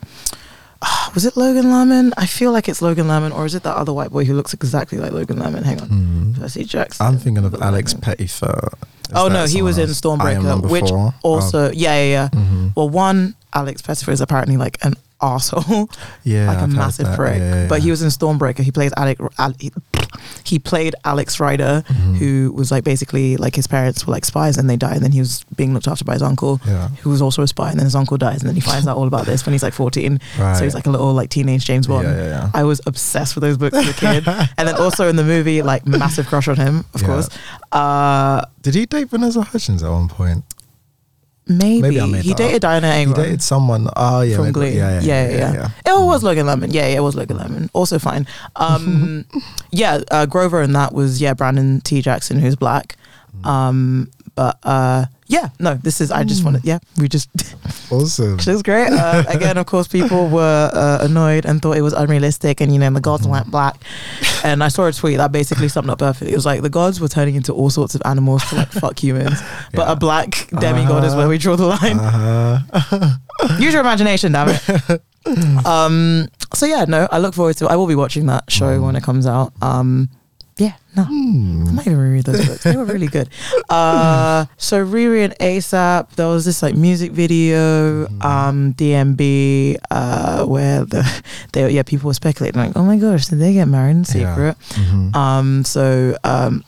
was 1.13 1.25
it 1.25 1.35
Logan 1.37 1.65
Lerman? 1.65 2.11
I 2.17 2.25
feel 2.25 2.51
like 2.51 2.67
it's 2.69 2.81
Logan 2.81 3.07
Lerman, 3.07 3.33
or 3.35 3.45
is 3.45 3.53
it 3.55 3.63
that 3.63 3.75
other 3.75 3.93
white 3.93 4.11
boy 4.11 4.23
who 4.25 4.33
looks 4.33 4.53
exactly 4.53 4.97
like 4.97 5.11
Logan 5.11 5.37
Lerman? 5.37 5.63
Hang 5.63 5.81
on, 5.81 6.35
Percy 6.39 6.63
Jackson. 6.63 7.05
I'm 7.05 7.17
thinking 7.17 7.43
of 7.45 7.53
Alex 7.61 7.93
Lerman. 7.93 8.01
Pettyfer. 8.01 8.73
Is 9.09 9.13
Oh 9.13 9.27
no, 9.27 9.45
he 9.45 9.61
was 9.61 9.77
in 9.77 9.93
someone 9.93 10.21
else? 10.21 10.29
Iron 10.35 10.43
Man 10.43 10.61
Stormbreaker, 10.61 10.69
which 10.71 11.15
also 11.23 11.71
yeah 11.71 11.95
yeah 11.95 12.03
yeah. 12.03 12.29
Oh, 12.33 12.37
mhm. 12.37 12.75
Well, 12.75 12.89
one 12.89 13.35
Alex 13.53 13.81
Pettyfer 13.81 14.11
is 14.11 14.21
apparently 14.21 14.57
like 14.57 14.77
an 14.85 14.93
asshole, 15.21 15.89
yeah, 16.23 16.47
like 16.47 16.57
a 16.59 16.61
I've 16.61 16.69
massive 16.75 17.15
prick. 17.15 17.37
Yeah, 17.39 17.61
yeah, 17.63 17.67
But 17.67 17.81
he 17.81 17.89
was 17.91 18.01
in 18.01 18.09
Stormbreaker. 18.09 18.59
He 18.59 18.71
plays 18.71 18.91
Alec. 18.97 19.19
Al- 19.37 19.53
he, 20.43 20.59
played 20.59 20.93
Alex 21.05 21.39
Rider, 21.39 21.83
Mhm. 21.87 22.17
who 22.17 22.51
was 22.53 22.69
like 22.71 22.83
basically 22.83 23.37
like 23.37 23.55
his 23.55 23.65
parents 23.67 24.05
were 24.05 24.11
like 24.11 24.25
spies 24.25 24.57
and 24.57 24.69
they 24.69 24.75
died, 24.77 24.95
and 24.97 25.03
then 25.03 25.11
he 25.13 25.19
was 25.19 25.43
being 25.55 25.73
looked 25.73 25.87
after 25.87 26.03
by 26.03 26.13
his 26.13 26.21
uncle. 26.21 26.59
Yeah. 26.67 26.89
Who 27.01 27.09
was 27.09 27.21
also 27.21 27.41
a 27.43 27.47
spy, 27.47 27.69
and 27.71 27.79
then 27.79 27.85
his 27.85 27.95
uncle 27.95 28.17
dies, 28.17 28.41
and 28.41 28.49
then 28.49 28.55
he 28.55 28.61
finds 28.61 28.87
out 28.87 28.97
all 28.97 29.07
about 29.07 29.25
this 29.25 29.45
when 29.45 29.53
he's 29.53 29.63
like 29.63 29.73
14. 29.73 30.19
Right. 30.37 30.57
So 30.57 30.63
he's 30.63 30.73
like 30.75 30.85
a 30.87 30.89
little 30.91 31.13
like 31.13 31.29
teenage 31.29 31.63
James 31.65 31.87
Bond. 31.87 32.07
Yeah, 32.07 32.15
yeah, 32.15 32.27
yeah. 32.27 32.49
I 32.53 32.63
was 32.63 32.81
obsessed 32.85 33.35
with 33.35 33.41
those 33.43 33.57
books 33.57 33.77
as 33.77 33.87
a 33.89 33.93
kid, 33.93 34.27
and 34.57 34.67
then 34.67 34.75
also 34.75 35.07
in 35.07 35.15
the 35.15 35.23
movie, 35.23 35.61
like 35.61 35.85
massive 35.87 36.27
crush 36.27 36.47
on 36.47 36.57
him, 36.57 36.83
of 36.93 37.01
Yeah. 37.01 37.07
course. 37.07 37.29
Uh, 37.71 38.41
Did 38.61 38.75
he 38.75 38.85
date 38.85 39.09
Vanessa 39.09 39.41
Hudgens 39.43 39.81
at 39.83 39.89
one 39.89 40.07
point? 40.09 40.43
Maybe, 41.47 41.81
Maybe 41.81 41.99
I 42.01 42.05
made 42.05 42.23
he 42.23 42.29
that 42.29 42.37
dated 42.37 42.61
Diana 42.61 42.95
He 42.95 43.01
Agron. 43.01 43.17
dated 43.17 43.41
someone. 43.41 43.89
Oh 43.95 44.21
yeah, 44.21 44.35
from 44.35 44.45
maybe- 44.45 44.53
Glee. 44.53 44.77
Yeah, 44.77 45.01
yeah, 45.01 45.29
yeah, 45.29 45.53
yeah. 45.53 45.69
It 45.85 46.05
was 46.05 46.23
Logan 46.23 46.45
Lerman. 46.45 46.71
Yeah, 46.73 46.87
yeah, 46.87 46.97
it 46.97 47.03
was 47.03 47.15
Logan 47.15 47.37
Lerman. 47.37 47.69
Also 47.73 47.99
fine. 47.99 48.27
Um, 48.55 49.25
yeah, 49.71 50.01
uh, 50.11 50.25
Grover 50.27 50.61
and 50.61 50.75
that 50.75 50.93
was 50.93 51.19
yeah 51.19 51.33
Brandon 51.33 51.81
T 51.81 52.01
Jackson 52.01 52.39
who's 52.39 52.55
black. 52.55 52.95
Mm. 53.41 53.45
Um, 53.45 54.11
but 54.35 54.59
uh, 54.63 55.05
yeah, 55.31 55.49
no, 55.59 55.75
this 55.75 56.01
is 56.01 56.11
I 56.11 56.23
just 56.23 56.43
wanted 56.43 56.63
yeah 56.65 56.79
we 56.97 57.07
just 57.07 57.29
Awesome. 57.91 58.35
it 58.39 58.47
was 58.47 58.61
great. 58.63 58.91
Uh, 58.91 59.23
again, 59.37 59.57
of 59.57 59.65
course, 59.65 59.87
people 59.87 60.27
were 60.29 60.69
uh, 60.73 60.99
annoyed 61.07 61.45
and 61.45 61.61
thought 61.61 61.77
it 61.77 61.81
was 61.81 61.93
unrealistic, 61.93 62.61
and 62.61 62.71
you 62.73 62.79
know 62.79 62.89
the 62.91 62.99
gods 63.01 63.23
Mm-hmm. 63.23 63.31
weren't 63.31 63.51
black. 63.51 63.75
And 64.43 64.63
I 64.63 64.69
saw 64.69 64.87
a 64.87 64.91
tweet 64.91 65.17
that 65.17 65.31
basically 65.31 65.67
summed 65.69 65.89
up 65.89 65.99
perfectly. 65.99 66.31
It 66.33 66.35
was 66.35 66.45
like 66.45 66.61
the 66.61 66.69
gods 66.69 66.99
were 66.99 67.07
turning 67.07 67.35
into 67.35 67.53
all 67.53 67.69
sorts 67.69 67.95
of 67.95 68.01
animals 68.05 68.43
to 68.49 68.55
like 68.55 68.71
fuck 68.71 68.97
humans, 69.01 69.39
but 69.73 69.85
Yeah. 69.87 69.91
a 69.93 69.95
black 69.95 70.47
demigod 70.59 71.03
is 71.03 71.11
Uh-huh. 71.13 71.17
where 71.19 71.29
we 71.29 71.37
draw 71.37 71.55
the 71.55 71.67
line. 71.67 71.99
Uh-huh. 71.99 73.17
Use 73.59 73.73
your 73.73 73.81
imagination, 73.81 74.31
damn 74.33 74.49
it. 74.49 75.01
um. 75.65 76.27
So 76.53 76.65
yeah, 76.65 76.85
no, 76.87 77.07
I 77.11 77.19
look 77.19 77.33
forward 77.33 77.55
to. 77.57 77.65
it. 77.65 77.71
I 77.71 77.75
will 77.75 77.87
be 77.87 77.95
watching 77.95 78.25
that 78.27 78.51
show 78.51 78.81
when 78.81 78.95
it 78.95 79.03
comes 79.03 79.25
out. 79.27 79.53
Um. 79.61 80.09
Yeah. 80.57 80.73
No. 80.95 81.03
I 81.03 81.71
might 81.71 81.87
even 81.87 81.97
reread 81.97 82.25
those 82.25 82.45
books. 82.45 82.63
They 82.63 82.75
were 82.75 82.85
really 82.85 83.07
good. 83.07 83.29
Uh, 83.69 84.45
so 84.57 84.85
Riri 84.85 85.23
and 85.23 85.33
ASAP, 85.39 86.09
there 86.17 86.27
was 86.27 86.43
this 86.43 86.61
like 86.61 86.75
music 86.75 87.13
video, 87.13 88.05
um, 88.19 88.73
DMB, 88.73 89.77
uh, 89.89 90.45
where 90.45 90.83
the 90.83 91.23
they 91.53 91.69
yeah 91.71 91.83
people 91.83 92.07
were 92.09 92.13
speculating 92.13 92.59
like, 92.59 92.73
oh 92.75 92.83
my 92.83 92.97
gosh, 92.97 93.27
did 93.27 93.39
they 93.39 93.53
get 93.53 93.65
married 93.69 93.91
in 93.91 93.97
Yeah. 93.99 94.03
secret? 94.05 94.57
Mhm. 94.75 95.15
Um, 95.15 95.63
so 95.63 96.17
um, 96.25 96.65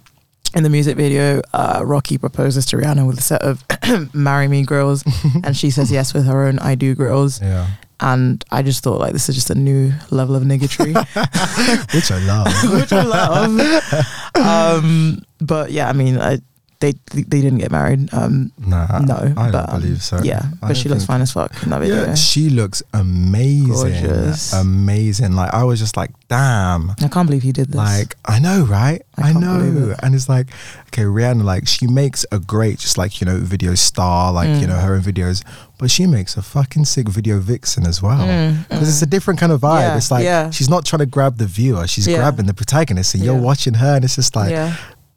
in 0.56 0.64
the 0.64 0.70
music 0.70 0.96
video, 0.96 1.42
uh, 1.54 1.82
Rocky 1.84 2.18
proposes 2.18 2.66
to 2.68 2.78
Rihanna 2.78 3.06
with 3.06 3.18
a 3.20 3.22
set 3.22 3.42
of 3.42 3.64
"Marry 4.14 4.48
Me" 4.48 4.64
girls, 4.64 5.04
and 5.44 5.58
she 5.58 5.70
says 5.70 5.92
yes 5.92 6.14
with 6.14 6.26
her 6.26 6.44
own 6.48 6.58
"I 6.60 6.76
Do" 6.76 6.96
girls. 6.96 7.42
Yeah. 7.42 7.68
And 8.00 8.44
I 8.52 8.62
just 8.62 8.84
thought 8.84 9.00
like 9.00 9.14
this 9.14 9.30
is 9.30 9.36
just 9.36 9.50
a 9.50 9.56
new 9.56 9.94
level 10.10 10.36
of 10.36 10.44
niggotry, 10.44 10.94
which 11.94 12.12
I 12.12 12.20
love. 12.20 12.48
which 12.80 12.92
I 12.92 13.04
love. 13.04 14.36
um, 14.36 15.24
but 15.40 15.72
yeah, 15.72 15.90
I 15.90 15.94
mean, 15.94 16.18
I, 16.18 16.40
they 16.84 16.92
they 17.14 17.40
didn't 17.42 17.60
get 17.60 17.72
married. 17.72 18.14
Um, 18.14 18.52
nah, 18.58 19.00
no, 19.00 19.16
I 19.16 19.30
but, 19.34 19.52
don't 19.52 19.70
um, 19.70 19.80
believe 19.82 20.04
so. 20.04 20.20
Yeah, 20.22 20.42
I 20.62 20.68
but 20.68 20.78
she 20.78 20.90
looks 20.90 21.06
fine 21.06 21.22
as 21.22 21.32
fuck 21.32 21.52
in 21.64 21.70
that 21.70 21.80
video. 21.80 22.04
Yeah, 22.04 22.16
she 22.16 22.50
looks 22.50 22.84
amazing. 22.94 23.72
Gorgeous. 23.72 24.52
Amazing. 24.54 25.34
Like 25.34 25.54
I 25.54 25.64
was 25.64 25.80
just 25.80 25.96
like, 25.96 26.12
damn. 26.28 26.92
I 26.92 27.08
can't 27.08 27.26
believe 27.28 27.44
he 27.44 27.54
did 27.54 27.68
this. 27.70 27.76
Like 27.76 28.18
I 28.26 28.40
know, 28.40 28.66
right? 28.66 29.02
I 29.18 29.30
I, 29.30 29.34
know, 29.34 29.92
it. 29.92 30.00
and 30.04 30.14
it's 30.16 30.28
like, 30.28 30.48
okay, 30.88 31.04
Rihanna, 31.04 31.44
like 31.44 31.68
she 31.68 31.88
makes 31.88 32.26
a 32.32 32.40
great, 32.40 32.80
just 32.80 32.98
like 32.98 33.22
you 33.22 33.26
know, 33.26 33.38
video 33.38 33.76
star, 33.76 34.34
like 34.34 34.50
you 34.50 34.66
Mm. 34.66 34.70
know, 34.70 34.80
her 34.80 34.96
own 34.96 35.02
videos, 35.02 35.44
but 35.78 35.90
she 35.92 36.06
makes 36.08 36.36
a 36.36 36.42
fucking 36.42 36.86
sick 36.86 37.08
video 37.10 37.40
vixen 37.40 37.86
as 37.86 38.02
well. 38.02 38.20
Mm, 38.28 38.68
Because 38.68 38.88
mm. 38.88 38.92
it's 38.92 39.02
a 39.02 39.06
different 39.06 39.40
kind 39.40 39.52
of 39.52 39.62
vibe. 39.62 39.82
Yeah, 39.82 39.98
it's 39.98 40.12
like 40.12 40.24
yeah. 40.24 40.50
she's 40.50 40.70
not 40.70 40.84
trying 40.86 41.00
to 41.00 41.06
grab 41.06 41.38
the 41.38 41.46
viewer; 41.46 41.88
she's 41.88 42.08
Yeah. 42.08 42.18
grabbing 42.18 42.48
the 42.48 42.54
protagonist, 42.54 43.14
and 43.16 43.24
you're 43.24 43.40
watching 43.40 43.76
her, 43.76 43.96
and 43.96 44.04
it's 44.04 44.16
just 44.16 44.36
like, 44.36 44.52
yeah, 44.52 44.76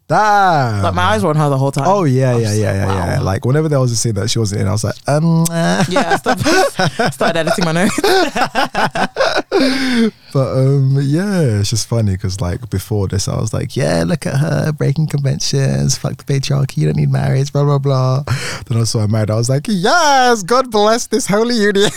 damn. 0.08 0.82
like 0.82 0.94
my 0.94 1.02
eyes 1.02 1.22
were 1.22 1.30
on 1.30 1.36
her 1.36 1.48
the 1.48 1.58
whole 1.58 1.72
time. 1.72 1.84
Oh 1.86 2.04
yeah, 2.04 2.36
yeah, 2.36 2.52
yeah, 2.52 2.72
yeah, 2.72 3.14
yeah. 3.14 3.20
Like 3.20 3.44
whenever 3.44 3.68
there 3.68 3.80
was 3.80 3.92
a 3.92 3.96
scene 3.96 4.14
that 4.14 4.28
she 4.28 4.38
wasn't 4.38 4.62
in, 4.62 4.68
I 4.68 4.72
was 4.72 4.84
like, 4.84 4.96
um. 5.06 5.42
uh. 5.50 5.84
yeah, 5.88 6.12
I 6.12 6.16
started, 6.16 7.12
started 7.12 7.38
editing 7.38 7.64
my 7.64 7.72
notes. 7.72 7.98
But 10.32 10.52
um, 10.52 10.98
yeah, 11.00 11.60
it's 11.60 11.70
just 11.70 11.88
funny 11.88 12.12
because 12.12 12.42
like 12.42 12.68
before 12.68 13.08
this, 13.08 13.26
I 13.26 13.36
was 13.40 13.54
like, 13.54 13.74
yeah, 13.74 14.04
look 14.06 14.26
at 14.26 14.36
her 14.36 14.70
breaking 14.70 15.06
conventions, 15.06 15.96
fuck 15.96 16.18
the 16.18 16.24
patriarchy, 16.24 16.76
you 16.78 16.86
don't 16.88 16.96
need 16.96 17.10
marriage, 17.10 17.50
blah 17.54 17.64
blah 17.64 17.78
blah. 17.78 18.22
Then 18.66 18.76
I 18.78 18.84
saw 18.84 19.00
her 19.00 19.08
married, 19.08 19.30
I 19.30 19.36
was 19.36 19.48
like, 19.48 19.64
yes, 19.66 20.42
God 20.42 20.70
bless 20.70 21.06
this 21.06 21.26
holy 21.26 21.54
union, 21.56 21.90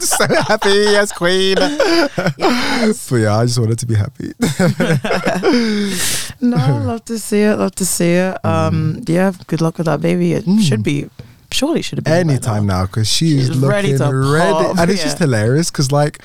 so 0.00 0.26
happy 0.48 0.86
as 0.96 1.12
queen. 1.12 1.56
But 1.56 3.10
yeah, 3.16 3.36
I 3.36 3.44
just 3.44 3.58
wanted 3.58 3.78
to 3.80 3.86
be 3.86 3.94
happy. 3.94 4.32
no, 6.40 6.56
love 6.84 7.04
to 7.06 7.18
see 7.18 7.40
it. 7.42 7.56
Love 7.56 7.74
to 7.74 7.84
see 7.84 8.12
it. 8.12 8.42
Um, 8.44 9.02
yeah, 9.06 9.32
good 9.48 9.60
luck 9.60 9.76
with 9.76 9.84
that 9.86 10.00
baby. 10.00 10.32
It 10.32 10.46
Mm. 10.46 10.60
should 10.62 10.82
be, 10.82 11.10
surely 11.52 11.82
should 11.82 11.98
have 11.98 12.04
been 12.04 12.30
Anytime 12.30 12.66
now 12.66 12.86
because 12.86 13.06
she's, 13.08 13.48
She's 13.48 13.50
looking 13.50 13.68
ready 13.68 13.92
ready, 13.96 14.80
and 14.80 14.90
it's 14.90 15.00
yeah. 15.00 15.04
just 15.04 15.18
hilarious 15.18 15.70
because 15.70 15.92
like 15.92 16.22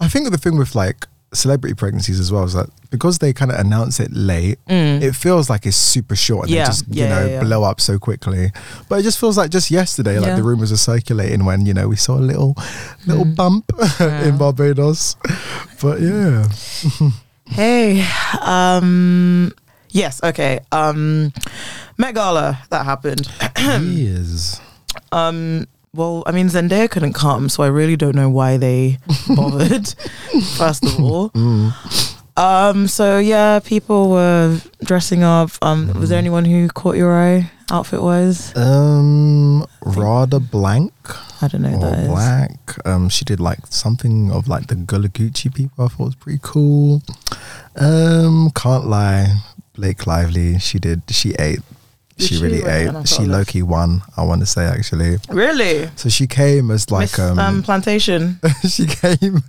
I 0.00 0.08
think 0.08 0.30
the 0.30 0.38
thing 0.38 0.56
with 0.58 0.74
like 0.74 1.06
celebrity 1.34 1.74
pregnancies 1.74 2.20
as 2.20 2.30
well 2.32 2.44
is 2.44 2.52
that 2.54 2.68
because 2.90 3.18
they 3.18 3.32
kind 3.32 3.50
of 3.50 3.58
announce 3.58 3.98
it 4.00 4.10
late. 4.12 4.58
Mm. 4.68 5.02
it 5.02 5.12
feels 5.14 5.50
like 5.50 5.66
it's 5.66 5.76
super 5.76 6.14
short 6.16 6.46
and 6.46 6.54
Yeah, 6.54 6.64
they 6.64 6.68
just 6.68 6.88
you 6.88 7.04
know 7.08 7.24
yeah, 7.26 7.30
yeah. 7.32 7.40
blow 7.42 7.62
up 7.64 7.80
so 7.80 7.98
quickly 7.98 8.52
but 8.88 9.00
it 9.00 9.02
just 9.02 9.18
feels 9.18 9.36
like 9.36 9.50
just 9.50 9.70
yesterday 9.70 10.18
like 10.18 10.36
the 10.36 10.42
rumors 10.42 10.70
are 10.72 10.76
circulating 10.78 11.44
when 11.44 11.66
you 11.66 11.74
know 11.74 11.88
we 11.88 11.96
saw 11.96 12.14
a 12.16 12.24
little 12.30 12.54
little 13.06 13.24
Mm. 13.26 13.36
bump 13.36 13.72
Yeah. 14.00 14.24
in 14.28 14.38
barbados 14.38 15.16
but 15.82 16.00
yeah 16.00 16.46
Hey, 17.48 18.04
um, 18.42 19.52
yes, 19.90 20.20
okay. 20.22 20.58
Um, 20.72 21.32
Met 21.96 22.14
Gala 22.16 22.58
that 22.70 22.84
happened. 22.84 23.28
years 23.82 24.60
Um, 25.12 25.66
well, 25.96 26.22
I 26.26 26.32
mean, 26.32 26.48
Zendaya 26.48 26.88
couldn't 26.90 27.14
come, 27.14 27.48
so 27.48 27.62
I 27.62 27.68
really 27.68 27.96
don't 27.96 28.14
know 28.14 28.28
why 28.30 28.56
they 28.58 28.98
bothered. 29.28 29.88
first 30.56 30.84
of 30.84 31.00
all, 31.00 31.30
Mm. 31.30 31.72
um, 32.36 32.86
so 32.86 33.18
yeah, 33.18 33.58
people 33.60 34.10
were 34.10 34.60
dressing 34.84 35.22
up. 35.22 35.50
Um, 35.62 35.92
was 35.98 36.10
there 36.10 36.18
Mm. 36.18 36.24
anyone 36.26 36.44
who 36.44 36.68
caught 36.68 36.96
your 36.96 37.12
eye, 37.16 37.50
outfit 37.70 38.02
wise? 38.02 38.54
um 38.56 39.64
Radha 39.82 40.38
Blank 40.40 40.92
I 41.42 41.48
don't 41.48 41.62
know 41.62 41.70
who 41.70 41.80
that 41.80 41.98
is. 42.00 42.08
Black 42.08 42.86
um 42.86 43.08
she 43.08 43.24
did 43.24 43.40
like 43.40 43.58
something 43.70 44.30
of 44.30 44.46
like 44.48 44.66
the 44.68 44.74
Gullah 44.76 45.08
Geechee 45.08 45.52
people 45.54 45.84
I 45.84 45.88
thought 45.88 46.06
was 46.06 46.14
pretty 46.14 46.38
cool 46.42 47.02
um 47.76 48.50
can't 48.54 48.86
lie 48.86 49.42
Blake 49.74 50.06
Lively 50.06 50.58
she 50.58 50.78
did 50.78 51.02
she 51.08 51.34
ate 51.38 51.60
she 52.18 52.34
she? 52.34 52.42
really 52.42 52.62
ate 52.64 53.08
she 53.08 53.24
low 53.24 53.44
key 53.44 53.62
won 53.62 54.02
I 54.16 54.24
want 54.24 54.40
to 54.40 54.46
say 54.46 54.64
actually 54.64 55.18
Really? 55.28 55.88
So 55.96 56.08
she 56.08 56.26
came 56.26 56.70
as 56.70 56.90
like 56.90 57.02
Miss, 57.02 57.18
um, 57.18 57.38
um, 57.38 57.62
plantation. 57.62 58.40
she 58.68 58.86
came 58.86 59.40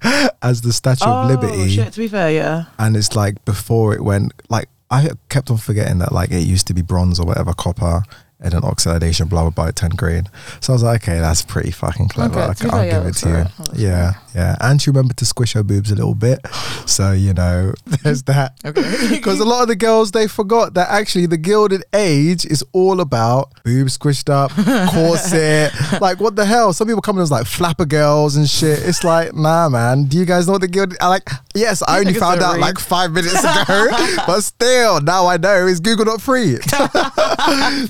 as 0.42 0.62
the 0.62 0.74
Statue 0.74 1.06
oh 1.08 1.12
of 1.12 1.30
Liberty, 1.30 1.70
shit! 1.70 1.94
To 1.94 2.00
be 2.00 2.08
fair, 2.08 2.32
yeah. 2.32 2.66
and 2.78 2.96
it's 2.98 3.16
like 3.16 3.44
before 3.46 3.94
it 3.94 4.02
went 4.02 4.34
like 4.50 4.70
I 4.90 5.10
kept 5.30 5.52
on 5.52 5.58
forgetting 5.58 6.00
that 6.00 6.12
like 6.12 6.32
it 6.32 6.42
used 6.42 6.68
to 6.68 6.74
be 6.74 6.82
bronze 6.82 7.20
or 7.20 7.26
whatever 7.26 7.54
copper 7.54 8.04
and 8.40 8.54
an 8.54 8.64
oxidation 8.64 9.28
blah 9.28 9.42
blah 9.42 9.50
blah 9.50 9.68
at 9.68 9.76
10 9.76 9.92
grade. 9.92 10.30
So 10.62 10.74
I 10.74 10.76
was 10.76 10.84
like, 10.84 11.04
okay, 11.04 11.20
that's 11.20 11.42
pretty 11.42 11.72
fucking 11.72 12.10
clever. 12.10 12.40
Okay, 12.40 12.70
I, 12.70 12.84
will 12.84 12.92
give 12.92 13.06
it 13.08 13.16
to 13.18 13.30
you. 13.76 13.88
Yeah, 13.88 14.14
yeah, 14.36 14.56
and 14.60 14.82
she 14.82 14.90
remembered 14.90 15.18
to 15.18 15.26
squish 15.26 15.54
her 15.54 15.64
boobs 15.64 15.92
a 15.92 15.96
little 15.96 16.14
bit. 16.16 16.40
So 16.86 17.12
you 17.12 17.34
know, 17.34 17.74
there's 18.04 18.24
that. 18.24 18.54
Okay. 18.68 19.08
Because 19.10 19.40
a 19.40 19.46
lot 19.46 19.62
of 19.62 19.70
the 19.70 19.78
girls 19.78 20.12
they 20.12 20.28
forgot 20.28 20.74
that 20.74 20.90
actually 20.90 21.26
the 21.26 21.38
Gilded 21.38 21.84
Age 21.94 22.46
is 22.46 22.66
all 22.74 23.00
about 23.00 23.52
boobs 23.64 23.98
squished 23.98 24.30
up, 24.30 24.52
corset. 24.92 25.72
like 26.02 26.20
what 26.20 26.36
the 26.36 26.46
hell? 26.46 26.74
Some 26.74 26.88
people 26.88 27.02
come 27.02 27.16
in 27.18 27.22
as 27.22 27.32
like 27.32 27.46
flapper 27.46 27.86
girls 27.86 28.36
and 28.36 28.50
shit. 28.50 28.80
It's 28.86 29.06
like, 29.06 29.34
nah, 29.34 29.70
man. 29.70 30.04
Do 30.06 30.18
you 30.18 30.26
guys 30.26 30.48
know 30.48 30.54
what 30.54 30.62
the 30.62 30.68
Gilded? 30.68 30.98
I 31.00 31.08
like, 31.08 31.30
yes, 31.56 31.82
I 31.88 32.00
only 32.00 32.14
found 32.14 32.42
out 32.42 32.56
read. 32.56 32.62
like 32.62 32.78
five 32.78 33.12
minutes 33.12 33.40
ago, 33.40 33.90
but 34.28 34.42
still, 34.42 35.00
now 35.00 35.28
I 35.28 35.38
know. 35.38 35.66
Is 35.66 35.80
Google 35.80 36.06
not 36.06 36.22
free? 36.22 36.58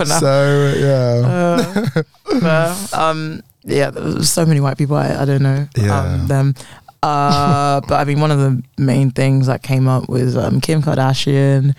So 0.06 0.74
yeah, 0.78 1.24
Uh, 1.28 2.02
but, 2.42 2.94
um, 2.94 3.42
yeah, 3.64 3.90
there's 3.90 4.30
so 4.30 4.46
many 4.46 4.60
white 4.60 4.78
people. 4.78 4.96
I, 4.96 5.22
I 5.22 5.26
don't 5.26 5.42
know 5.42 5.68
Yeah. 5.76 6.00
um, 6.00 6.28
them. 6.28 6.56
Uh, 7.04 7.82
but 7.88 7.96
I 7.96 8.04
mean, 8.06 8.20
one 8.20 8.32
of 8.32 8.40
the 8.40 8.62
main 8.78 9.12
things 9.12 9.48
that 9.48 9.64
came 9.64 9.88
up 9.88 10.10
was 10.10 10.36
um, 10.38 10.60
Kim 10.62 10.82
Kardashian, 10.82 11.76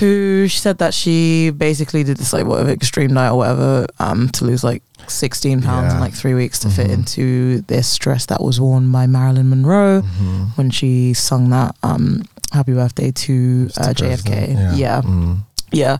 who 0.00 0.46
she 0.48 0.58
said 0.58 0.78
that 0.78 0.94
she 0.94 1.50
basically 1.50 2.02
did 2.02 2.16
this 2.16 2.32
like 2.32 2.46
whatever 2.46 2.70
extreme 2.70 3.14
diet 3.14 3.32
or 3.32 3.36
whatever 3.38 3.86
um, 3.98 4.28
to 4.30 4.44
lose 4.44 4.64
like 4.64 4.82
16 5.08 5.62
pounds 5.62 5.92
in 5.92 6.00
like 6.00 6.14
three 6.14 6.34
weeks 6.34 6.58
to 6.60 6.70
fit 6.70 6.86
Mhm. 6.88 6.92
into 6.94 7.60
this 7.62 7.96
dress 7.98 8.26
that 8.26 8.40
was 8.42 8.60
worn 8.60 8.90
by 8.92 9.06
Marilyn 9.06 9.50
Monroe 9.50 10.02
Mhm. 10.02 10.56
when 10.56 10.70
she 10.70 11.12
sung 11.12 11.50
that 11.50 11.74
um, 11.82 12.22
"Happy 12.52 12.72
Birthday" 12.72 13.10
to 13.10 13.68
uh, 13.76 13.92
JFK. 13.92 14.30
President, 14.54 14.76
yeah. 14.76 15.02
Mm. 15.02 15.38
Yeah. 15.72 15.98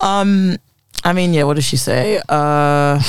Um 0.00 0.56
I 1.04 1.12
mean, 1.12 1.32
yeah, 1.32 1.44
what 1.44 1.54
does 1.54 1.64
she 1.64 1.76
say? 1.76 2.18
Uh 2.28 3.00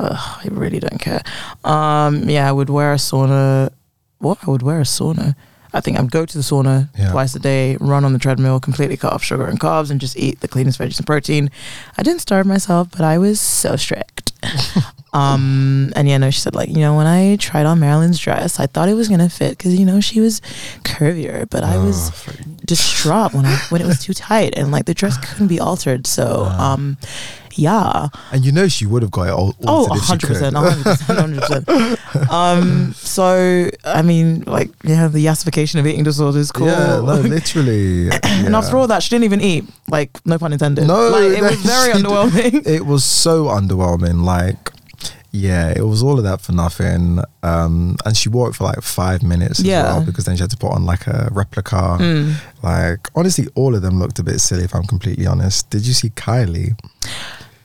I 0.00 0.46
really 0.50 0.78
don't 0.80 0.98
care. 1.00 1.22
Um 1.64 2.28
yeah, 2.28 2.48
I 2.48 2.52
would 2.52 2.70
wear 2.70 2.92
a 2.92 2.96
sauna 2.96 3.70
what? 4.18 4.38
I 4.46 4.50
would 4.50 4.62
wear 4.62 4.80
a 4.80 4.84
sauna. 4.84 5.34
I 5.72 5.80
think 5.80 5.98
I'd 5.98 6.10
go 6.10 6.24
to 6.24 6.36
the 6.38 6.42
sauna 6.42 6.88
Yeah. 6.98 7.12
twice 7.12 7.34
a 7.34 7.38
day, 7.38 7.76
run 7.80 8.04
on 8.04 8.12
the 8.12 8.18
treadmill, 8.18 8.58
completely 8.60 8.96
cut 8.96 9.12
off 9.12 9.22
sugar 9.22 9.46
and 9.46 9.60
carbs, 9.60 9.90
and 9.90 10.00
just 10.00 10.16
eat 10.16 10.40
the 10.40 10.48
cleanest 10.48 10.78
veggies 10.78 10.98
and 10.98 11.06
protein. 11.06 11.50
I 11.98 12.02
didn't 12.02 12.20
starve 12.22 12.46
myself, 12.46 12.88
but 12.90 13.02
I 13.02 13.18
was 13.18 13.38
so 13.40 13.76
strict. 13.76 14.32
um, 15.12 15.92
and 15.96 16.08
yeah, 16.08 16.18
no, 16.18 16.30
she 16.30 16.40
said 16.40 16.54
like, 16.54 16.68
you 16.68 16.76
know, 16.78 16.96
when 16.96 17.06
I 17.06 17.36
tried 17.36 17.66
on 17.66 17.80
Marilyn's 17.80 18.18
dress, 18.18 18.60
I 18.60 18.66
thought 18.66 18.88
it 18.88 18.94
was 18.94 19.08
gonna 19.08 19.28
fit 19.30 19.56
because 19.56 19.74
you 19.78 19.86
know 19.86 20.00
she 20.00 20.20
was 20.20 20.40
curvier, 20.84 21.48
but 21.48 21.64
I 21.64 21.78
was 21.78 22.08
Oh, 22.08 22.12
for- 22.12 22.42
distraught 22.66 23.32
when 23.32 23.46
I 23.46 23.56
when 23.70 23.80
it 23.80 23.86
was 23.86 23.98
too 24.04 24.12
tight 24.12 24.52
and 24.56 24.70
like 24.70 24.84
the 24.84 24.94
dress 24.94 25.16
couldn't 25.18 25.48
be 25.48 25.58
altered. 25.60 26.06
So 26.06 26.44
Ah. 26.48 26.72
um 26.74 26.98
yeah. 27.54 28.06
and 28.30 28.44
you 28.44 28.52
know 28.52 28.68
she 28.68 28.86
would 28.86 29.02
have 29.02 29.10
got 29.10 29.28
it 29.28 29.30
all. 29.32 29.52
Oh, 29.66 29.88
altered 29.88 30.20
100%, 30.20 30.20
could. 30.20 30.54
100%, 30.54 31.64
100%. 31.64 32.30
Um 32.30 32.92
so 32.94 33.70
I 33.84 34.02
mean 34.02 34.44
like 34.46 34.70
yeah, 34.84 35.08
the 35.08 35.24
yassification 35.24 35.80
of 35.80 35.86
eating 35.86 36.04
disorders 36.04 36.52
cool. 36.52 36.66
Yeah, 36.66 37.00
no, 37.00 37.14
literally. 37.36 38.08
and 38.22 38.50
yeah. 38.50 38.58
after 38.58 38.76
all 38.76 38.86
that, 38.88 39.02
she 39.02 39.10
didn't 39.10 39.24
even 39.24 39.40
eat. 39.40 39.64
Like, 39.88 40.10
no 40.26 40.38
pun 40.38 40.52
intended. 40.52 40.86
No, 40.86 41.08
like, 41.08 41.38
it 41.38 41.42
was 41.42 41.60
very 41.64 41.92
underwhelming. 41.94 42.66
it 42.66 42.84
was 42.86 43.02
so 43.04 43.44
underwhelming. 43.46 44.22
Like, 44.22 44.70
yeah, 45.30 45.72
it 45.76 45.82
was 45.82 46.02
all 46.02 46.16
of 46.18 46.24
that 46.24 46.40
for 46.40 46.52
nothing. 46.52 47.20
Um, 47.42 47.96
and 48.04 48.16
she 48.16 48.28
wore 48.28 48.48
it 48.48 48.54
for 48.54 48.64
like 48.64 48.80
five 48.82 49.22
minutes 49.22 49.60
as 49.60 49.66
Yeah. 49.66 49.82
well 49.84 50.04
because 50.04 50.24
then 50.24 50.36
she 50.36 50.42
had 50.42 50.50
to 50.50 50.56
put 50.56 50.72
on 50.72 50.84
like 50.86 51.06
a 51.06 51.28
replica. 51.32 51.76
Mm. 52.00 52.34
Like, 52.62 53.08
honestly, 53.14 53.46
all 53.54 53.74
of 53.74 53.82
them 53.82 53.98
looked 53.98 54.18
a 54.18 54.22
bit 54.22 54.40
silly. 54.40 54.64
If 54.64 54.74
I'm 54.74 54.84
completely 54.84 55.26
honest, 55.26 55.68
did 55.70 55.86
you 55.86 55.92
see 55.92 56.10
Kylie? 56.10 56.76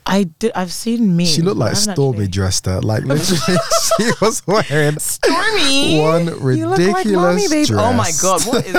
I 0.05 0.23
did. 0.23 0.51
I've 0.55 0.71
seen 0.71 1.15
me. 1.15 1.25
She 1.25 1.41
looked 1.41 1.57
like 1.57 1.75
Stormy 1.75 2.27
dressed 2.27 2.65
her. 2.65 2.81
Like, 2.81 3.03
literally, 3.05 3.59
she 3.97 4.11
was 4.21 4.45
wearing 4.45 4.99
Stormy. 4.99 5.99
one 5.99 6.25
You 6.57 6.67
look 6.67 6.79
like 6.79 7.05
mommy, 7.07 7.43
ridiculous 7.43 7.67
dress. 7.67 7.79
Oh 7.79 7.93
my 7.93 8.11
god! 8.21 8.41
What 8.45 8.65
is? 8.65 8.75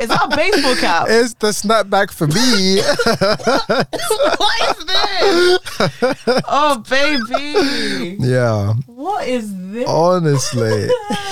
is 0.00 0.08
that 0.08 0.32
a 0.32 0.36
baseball 0.36 0.76
cap? 0.76 1.06
It's 1.08 1.34
the 1.34 1.48
snapback 1.48 2.10
for 2.10 2.26
me. 2.26 2.80
what 4.36 4.56
is 4.70 4.84
this? 4.86 6.42
Oh 6.48 6.78
baby, 6.88 8.16
yeah, 8.20 8.72
what 8.86 9.26
is 9.28 9.52
this? 9.72 9.88
honestly, 9.88 10.88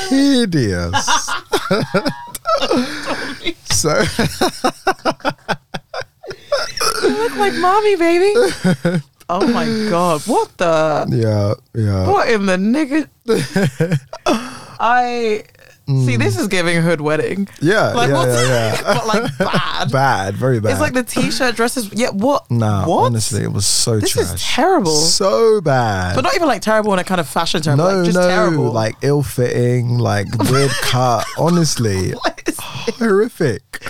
hideous. 0.09 1.31
so 3.71 4.03
You 7.03 7.09
look 7.11 7.37
like 7.37 7.55
mommy, 7.55 7.97
baby. 7.97 9.01
Oh 9.29 9.47
my 9.47 9.65
god! 9.91 10.23
What 10.27 10.57
the? 10.59 11.07
yeah, 11.11 11.55
yeah. 11.81 12.07
What 12.11 12.29
in 12.29 12.47
the 12.47 12.57
nigga? 12.57 13.09
I 14.81 15.43
see. 15.87 15.93
Mm. 15.93 16.19
This 16.19 16.39
is 16.39 16.49
giving 16.49 16.77
a 16.79 16.81
hood 16.81 17.01
wedding. 17.03 17.47
Yeah, 17.61 17.93
Like 17.93 18.09
yeah, 18.09 18.15
what? 18.15 18.29
yeah, 18.29 18.75
yeah. 18.75 18.81
but 18.95 19.07
like 19.07 19.39
bad. 19.39 19.93
bad, 19.93 20.35
very 20.35 20.59
bad. 20.61 20.73
It's 20.73 20.81
like 20.81 20.95
the 20.95 21.03
t-shirt 21.03 21.57
dresses. 21.57 21.93
Yeah. 21.93 22.09
What? 22.11 22.51
nah, 22.51 22.87
What? 22.87 23.05
honestly, 23.07 23.43
it 23.43 23.53
was 23.53 23.67
so 23.67 24.01
This 24.01 24.13
trash. 24.13 24.35
is 24.35 24.43
terrible. 24.43 24.93
So 24.97 25.61
bad. 25.61 26.15
But 26.15 26.23
not 26.25 26.35
even 26.35 26.49
like 26.49 26.63
terrible 26.63 26.93
in 26.95 26.99
a 27.01 27.05
kind 27.05 27.21
of 27.21 27.29
fashion 27.29 27.61
term. 27.61 27.77
no, 27.79 27.85
like 27.85 28.05
just 28.07 28.17
no, 28.17 28.29
terrible. 28.29 28.73
like 28.73 28.95
ill-fitting, 29.03 29.99
like 29.99 30.27
weird 30.51 30.71
cut. 30.83 31.27
Honestly, 31.39 32.15
horrific. 32.99 33.83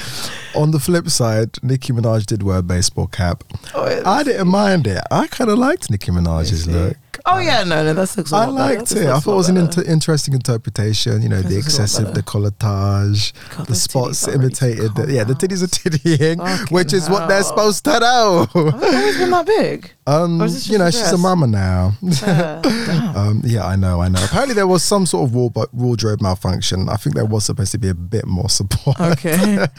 On 0.55 0.71
the 0.71 0.79
flip 0.79 1.09
side, 1.09 1.51
Nicki 1.63 1.93
Minaj 1.93 2.27
did 2.27 2.43
wear 2.43 2.59
a 2.59 2.63
baseball 2.63 3.07
cap. 3.09 3.43
Oh, 3.75 3.87
it's- 3.87 4.03
I 4.07 4.23
didn't 4.23 4.49
mind 4.49 4.87
it. 4.87 5.03
I 5.11 5.27
kind 5.27 5.51
of 5.51 5.59
liked 5.59 5.91
Nicki 5.91 6.11
Minaj's 6.13 6.67
look. 6.69 6.97
oh 7.27 7.39
yeah, 7.39 7.65
no, 7.65 7.83
no, 7.85 7.95
that 7.95 8.17
looks. 8.17 8.31
a 8.33 8.37
I 8.37 8.41
better. 8.47 8.53
liked 8.53 8.81
This 8.91 8.93
it. 8.99 9.07
I 9.09 9.19
thought 9.21 9.33
it 9.33 9.37
was 9.37 9.49
an 9.49 9.57
inter- 9.57 9.83
interesting 9.83 10.35
interpretation. 10.35 11.23
You 11.23 11.29
know, 11.29 11.43
the 11.43 11.49
This 11.49 11.67
is 11.67 11.79
a 11.79 11.81
lot 11.81 11.85
excessive 11.85 12.15
better. 12.15 12.23
decolletage, 12.23 13.33
God, 13.57 13.67
the 13.67 13.75
spots 13.75 14.27
titties 14.27 14.29
are 14.29 14.39
ready 14.39 14.55
to 14.55 14.67
imitated. 14.67 14.95
The, 14.97 15.13
yeah, 15.13 15.25
the 15.25 15.35
titties 15.35 15.63
are 15.63 15.67
tittying, 15.67 16.37
Fucking 16.39 16.67
which 16.75 16.93
is 16.93 17.09
what 17.11 17.29
they're 17.29 17.43
supposed 17.43 17.85
to 17.85 17.99
know. 18.01 18.47
They 18.55 18.61
always 18.97 19.17
been 19.19 19.31
that 19.31 19.47
big? 19.47 19.93
Um, 20.07 20.41
Or 20.41 20.45
is 20.45 20.55
this 20.55 20.69
you 20.69 20.77
know, 20.79 20.91
she's 20.91 21.13
a 21.13 21.19
mama 21.19 21.47
now. 21.47 21.93
Yeah. 22.03 23.13
Um, 23.17 23.41
yeah, 23.45 23.65
I 23.67 23.77
know, 23.77 24.01
I 24.03 24.09
know. 24.09 24.23
Apparently, 24.25 24.55
there 24.55 24.67
was 24.67 24.83
some 24.85 25.07
sort 25.07 25.29
of 25.29 25.35
ward- 25.35 25.69
wardrobe 25.73 26.21
malfunction. 26.21 26.89
I 26.89 26.97
think 26.97 27.15
there 27.15 27.25
was 27.25 27.45
supposed 27.47 27.73
to 27.73 27.79
be 27.79 27.89
a 27.89 27.95
bit 27.95 28.27
more 28.27 28.49
support. 28.49 29.01
Okay. 29.01 29.67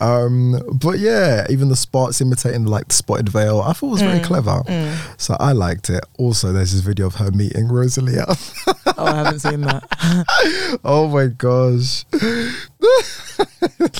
Um, 0.00 0.60
but 0.82 0.98
yeah, 0.98 1.46
even 1.48 1.68
the 1.68 1.76
spots 1.76 2.20
imitating 2.20 2.64
like 2.66 2.88
the 2.88 2.94
spotted 2.94 3.28
veil, 3.28 3.60
I 3.60 3.72
thought 3.72 3.90
was 3.90 4.02
very 4.02 4.18
Mm, 4.18 4.24
clever. 4.24 4.62
So 5.18 5.36
I 5.38 5.52
liked 5.52 5.88
it. 5.88 6.04
Also, 6.18 6.52
there's 6.52 6.72
this 6.72 6.80
video 6.80 7.06
of 7.06 7.14
her 7.16 7.30
meeting 7.30 7.68
Rosalia. 7.68 8.26
Oh, 8.96 9.06
I 9.06 9.14
haven't 9.16 9.38
seen 9.40 9.62
that. 9.62 9.82
oh 10.84 11.08
my 11.08 11.26
gosh. 11.26 12.04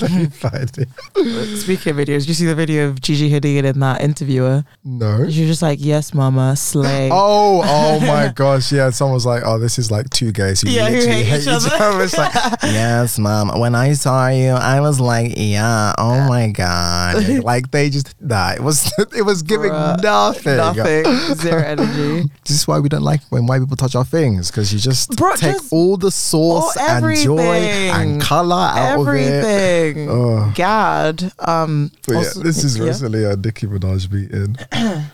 Let 0.01 0.11
me 0.11 0.25
find 0.27 0.71
it. 0.77 1.57
Speaking 1.59 1.91
of 1.91 1.97
videos, 1.97 2.19
did 2.19 2.27
you 2.29 2.33
see 2.33 2.45
the 2.45 2.55
video 2.55 2.87
of 2.87 3.01
Gigi 3.01 3.29
Hadid 3.29 3.63
in 3.65 3.79
that 3.79 4.01
interviewer? 4.01 4.63
No. 4.83 5.29
She 5.29 5.47
just 5.47 5.61
like, 5.65 5.79
"Yes, 5.81 6.13
mama, 6.13 6.55
slay." 6.55 7.09
Oh, 7.11 7.61
oh 7.63 7.99
my 8.01 8.31
gosh. 8.35 8.71
Yeah, 8.71 8.89
someone 8.91 9.13
was 9.15 9.25
like, 9.25 9.43
oh, 9.45 9.57
this 9.59 9.77
is 9.79 9.89
like 9.91 10.09
two 10.09 10.31
guys 10.31 10.61
who 10.61 10.69
Yeah, 10.69 10.87
who 10.87 10.95
literally 10.95 11.15
hate 11.23 11.25
hate 11.25 11.35
each 11.41 11.47
each 11.47 11.47
other. 11.47 11.83
other. 11.83 12.03
It's 12.03 12.17
like, 12.17 12.33
yes, 12.63 13.17
mom. 13.19 13.59
When 13.59 13.75
I 13.75 13.93
saw 13.93 14.27
you, 14.29 14.49
I 14.51 14.79
was 14.81 14.99
like, 14.99 15.33
yeah, 15.35 15.93
oh 15.97 16.27
my 16.27 16.49
God. 16.51 17.43
like 17.43 17.71
they 17.71 17.89
just, 17.89 18.13
nah, 18.21 18.51
it 18.53 18.61
was, 18.61 18.91
it 19.15 19.23
was 19.25 19.41
giving 19.43 19.71
Bruh, 19.71 20.01
nothing. 20.01 20.57
Nothing. 20.57 21.05
Zero 21.35 21.61
energy. 21.63 22.29
This 22.45 22.57
is 22.57 22.67
why 22.67 22.79
we 22.79 22.89
don't 22.89 23.01
like 23.03 23.21
when 23.29 23.45
white 23.47 23.59
people 23.59 23.77
touch 23.77 23.95
our 23.95 24.05
things 24.05 24.49
because 24.51 24.73
you 24.73 24.79
just 24.79 25.15
Bro, 25.17 25.35
take 25.35 25.53
just- 25.53 25.71
all 25.73 25.97
the 25.97 26.11
sauce 26.11 26.75
Oh, 26.77 26.87
and 26.87 27.17
joy 27.17 27.39
and 27.41 28.21
color 28.21 28.55
out 28.55 28.99
of 28.99 29.07
it. 29.07 29.21
Everything. 29.31 30.09
Oh. 30.09 30.51
Gad. 30.55 31.31
Um. 31.39 31.91
But 32.07 32.15
also- 32.17 32.39
yeah, 32.39 32.43
this 32.43 32.63
is 32.63 32.77
yeah. 32.77 32.85
recently 32.85 33.23
a 33.25 33.35
Nicki 33.35 33.67
Minaj 33.67 34.11
meeting. 34.11 34.57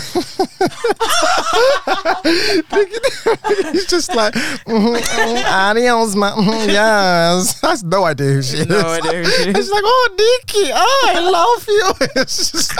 Ha 0.00 1.06
ha 1.08 1.18
ha! 1.20 1.37
He's 3.72 3.86
just 3.86 4.14
like, 4.14 4.34
mm-hmm, 4.34 4.94
mm, 4.96 5.44
adios, 5.44 6.14
ma- 6.16 6.34
mhm, 6.36 6.66
yes. 6.68 7.58
I 7.64 7.70
have 7.70 7.82
no 7.84 8.04
idea 8.04 8.32
who 8.34 8.42
she 8.42 8.58
is. 8.58 8.66
No 8.66 8.80
idea 8.88 9.22
who 9.24 9.30
she 9.30 9.48
It's 9.50 9.58
is. 9.60 9.70
like, 9.70 9.82
oh, 9.84 10.08
Nikki, 10.12 10.70
oh, 10.74 11.06
I 11.08 11.18
love 11.20 11.66
you. 11.68 11.92
It's 12.20 12.50
just, 12.52 12.72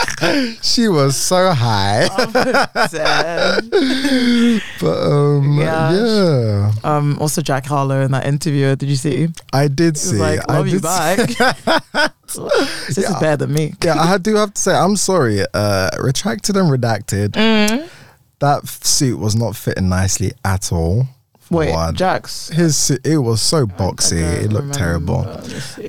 she 0.64 0.88
was 0.88 1.16
so 1.16 1.50
high. 1.52 2.08
Sad. 2.88 3.70
But 4.80 4.98
um, 5.06 5.58
Gosh. 5.58 5.94
yeah, 5.94 6.72
Um. 6.84 7.18
Also, 7.20 7.40
Jack 7.42 7.66
Harlow 7.66 8.00
in 8.02 8.10
that 8.12 8.26
interview. 8.26 8.74
Did 8.76 8.88
you 8.88 8.96
see? 8.96 9.28
I 9.52 9.68
did 9.68 9.96
see. 9.96 10.16
like, 10.16 10.40
I 10.48 10.54
"Love 10.58 10.68
you 10.68 10.80
did 10.80 10.88
see- 10.88 11.34
back." 11.36 12.12
this 12.86 12.98
is 12.98 13.14
better 13.20 13.36
than 13.38 13.52
me. 13.52 13.74
yeah, 13.82 14.00
I 14.00 14.18
do 14.18 14.36
have 14.36 14.52
to 14.54 14.60
say, 14.60 14.74
I'm 14.74 14.96
sorry. 14.96 15.42
Uh, 15.54 15.88
retracted 16.00 16.56
and 16.56 16.70
redacted. 16.70 17.30
Mm. 17.30 17.88
That 18.40 18.68
suit 18.68 19.18
was 19.18 19.34
not 19.34 19.56
fitting 19.56 19.88
nicely 19.88 20.32
at 20.44 20.72
all. 20.72 21.08
Wait, 21.50 21.72
one. 21.72 21.94
Jack's. 21.94 22.48
His 22.48 22.90
it 23.04 23.18
was 23.18 23.40
so 23.40 23.66
boxy. 23.66 24.20
It 24.44 24.52
looked 24.52 24.74
terrible. 24.74 25.22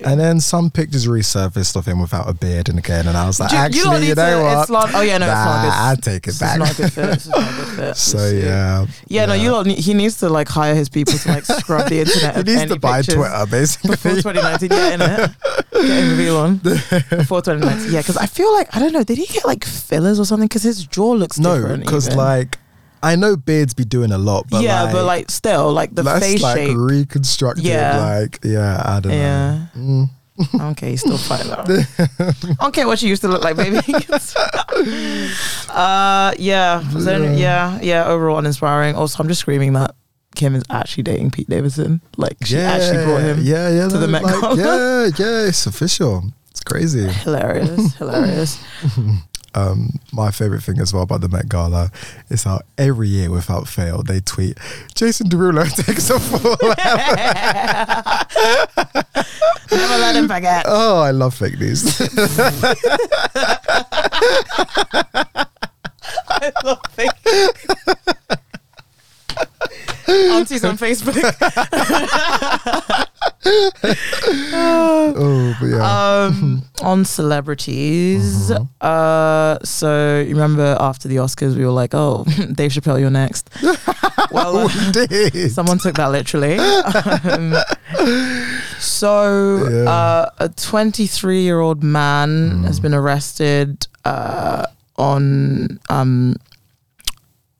And 0.05 0.19
then 0.19 0.39
some 0.39 0.69
pictures 0.71 1.07
resurfaced 1.07 1.75
of 1.75 1.85
him 1.85 1.99
without 1.99 2.29
a 2.29 2.33
beard 2.33 2.69
and 2.69 2.79
again, 2.79 3.07
and 3.07 3.17
I 3.17 3.25
was 3.27 3.39
like, 3.39 3.51
you- 3.51 3.57
you 3.57 3.63
actually, 3.63 3.83
don't 3.83 4.03
you, 4.03 4.15
know 4.15 4.37
to- 4.37 4.43
what? 4.43 4.61
it's 4.61 4.69
not- 4.71 4.89
oh, 4.95 5.01
yeah, 5.01 5.17
no, 5.17 5.25
it's 5.25 5.33
not 5.35 5.63
good. 5.63 5.73
I 5.73 5.95
take 6.01 6.27
it 6.27 6.39
back. 6.39 6.53
is 6.53 6.59
not 6.59 6.71
a 6.71 6.75
good 6.81 6.93
fit. 6.93 7.27
Not 7.27 7.51
a 7.51 7.55
good 7.55 7.67
fit. 7.75 7.97
so 7.97 8.17
Let's 8.17 8.33
yeah, 8.43 8.85
Yeah, 9.07 9.25
no, 9.25 9.33
you 9.33 9.49
don't 9.49 9.67
he 9.67 9.93
needs 9.93 10.17
to 10.19 10.29
like 10.29 10.47
hire 10.47 10.75
his 10.75 10.89
people 10.89 11.13
to 11.17 11.29
like 11.29 11.45
scrub 11.45 11.89
the 11.89 11.99
internet. 12.03 12.33
he 12.35 12.39
of 12.41 12.45
needs 12.47 12.65
to 12.73 12.79
buy 12.79 13.01
Twitter 13.01 13.45
basically. 13.49 13.89
before 13.91 14.11
2019. 14.13 14.69
Yeah, 14.71 14.93
in 14.93 15.01
it. 15.01 15.31
Getting 15.73 16.09
reveal 16.11 16.37
on 16.37 16.57
before 16.57 17.41
2019. 17.41 17.91
Yeah, 17.93 17.99
because 18.01 18.17
I 18.17 18.25
feel 18.25 18.51
like 18.53 18.75
I 18.75 18.79
don't 18.79 18.93
know. 18.93 19.03
Did 19.03 19.17
he 19.17 19.25
get 19.27 19.45
like 19.45 19.63
fillers 19.65 20.19
or 20.19 20.25
something? 20.25 20.47
Because 20.47 20.63
his 20.63 20.85
jaw 20.85 21.11
looks 21.11 21.39
no, 21.39 21.77
because 21.77 22.15
like 22.15 22.57
I 23.01 23.15
know 23.15 23.35
beards 23.37 23.73
be 23.73 23.85
doing 23.85 24.11
a 24.11 24.17
lot, 24.17 24.47
but 24.49 24.61
yeah, 24.61 24.83
like, 24.83 24.93
but 24.93 25.05
like 25.05 25.31
still 25.31 25.71
like 25.71 25.93
the 25.95 26.03
face 26.03 26.41
like 26.41 26.57
shape. 26.57 26.75
reconstructed. 26.77 27.63
Yeah. 27.65 27.97
Like 28.21 28.39
yeah, 28.43 28.81
I 28.85 28.99
don't 28.99 29.13
Yeah. 29.13 29.65
know. 29.75 30.07
Mm. 30.09 30.09
Okay, 30.71 30.91
he's 30.91 31.01
still 31.01 31.17
fine 31.17 31.45
though. 31.47 31.65
I 32.19 32.55
don't 32.63 32.73
care 32.73 32.87
what 32.87 32.97
she 32.99 33.07
used 33.09 33.21
to 33.23 33.27
look 33.27 33.43
like, 33.43 33.57
baby. 33.57 33.77
uh, 35.69 36.33
yeah. 36.37 36.81
Yeah. 36.97 37.17
yeah, 37.33 37.79
yeah. 37.81 38.05
Overall, 38.07 38.37
uninspiring. 38.39 38.95
Also, 38.95 39.21
I'm 39.21 39.27
just 39.27 39.41
screaming 39.41 39.73
that 39.73 39.95
Kim 40.35 40.55
is 40.55 40.63
actually 40.69 41.03
dating 41.03 41.31
Pete 41.31 41.49
Davidson. 41.49 42.01
Like 42.17 42.37
she 42.45 42.57
actually 42.57 43.03
brought 43.03 43.21
him. 43.21 43.39
Yeah, 43.41 43.69
yeah, 43.69 43.87
to 43.89 43.97
the 43.97 44.07
Met 44.07 44.23
Gala. 44.23 44.55
Yeah, 44.55 45.09
yeah, 45.17 45.47
it's 45.47 45.65
official. 45.65 46.23
It's 46.51 46.61
crazy. 46.61 47.07
Hilarious, 47.23 47.93
hilarious. 47.95 48.63
Um, 49.55 49.99
my 50.13 50.29
favorite 50.31 50.61
thing 50.61 50.79
as 50.79 50.93
well 50.93 51.03
about 51.03 51.21
the 51.21 51.29
Met 51.29 51.49
Gala 51.49 51.91
is 52.29 52.43
how 52.43 52.61
every 52.77 53.07
year, 53.07 53.31
without 53.31 53.67
fail, 53.67 54.03
they 54.03 54.19
tweet 54.19 54.57
Jason 54.95 55.27
Derulo 55.29 55.65
takes 55.85 56.09
a 56.09 56.19
fall. 56.19 56.51
Never 59.71 59.97
let 59.97 60.15
him 60.15 60.27
forget. 60.27 60.65
oh, 60.67 60.99
I 60.99 61.11
love 61.11 61.33
fake 61.35 61.59
news. 61.59 61.99
I 66.31 66.51
love 66.63 66.79
it. 66.97 67.11
Aunties 70.07 70.63
on 70.65 70.77
Facebook. 70.77 71.15
oh, 74.53 75.55
but 75.59 75.67
yeah. 75.67 76.25
um, 76.25 76.58
on 76.89 77.05
celebrities. 77.05 78.49
Mm-hmm. 78.49 78.63
Uh, 78.81 79.57
so 79.63 80.19
you 80.27 80.33
remember 80.33 80.75
after 80.79 81.07
the 81.07 81.17
Oscars, 81.17 81.55
we 81.55 81.63
were 81.65 81.71
like, 81.83 81.93
"Oh, 81.93 82.23
Dave 82.59 82.71
Chappelle, 82.71 82.99
you're 82.99 83.09
next." 83.23 83.49
well, 84.31 84.67
we 84.67 84.91
did. 84.91 85.51
someone 85.51 85.77
took 85.77 85.95
that 85.95 86.11
literally. 86.11 86.57
um, 87.29 87.53
so 88.79 89.67
Yeah. 89.69 89.89
uh, 89.89 90.29
a 90.39 90.49
23 90.49 91.41
year 91.41 91.59
old 91.59 91.83
man 91.83 92.29
Mm. 92.29 92.65
has 92.65 92.79
been 92.79 92.93
arrested 92.93 93.87
uh, 94.05 94.65
on. 94.97 95.79
Um, 95.89 96.35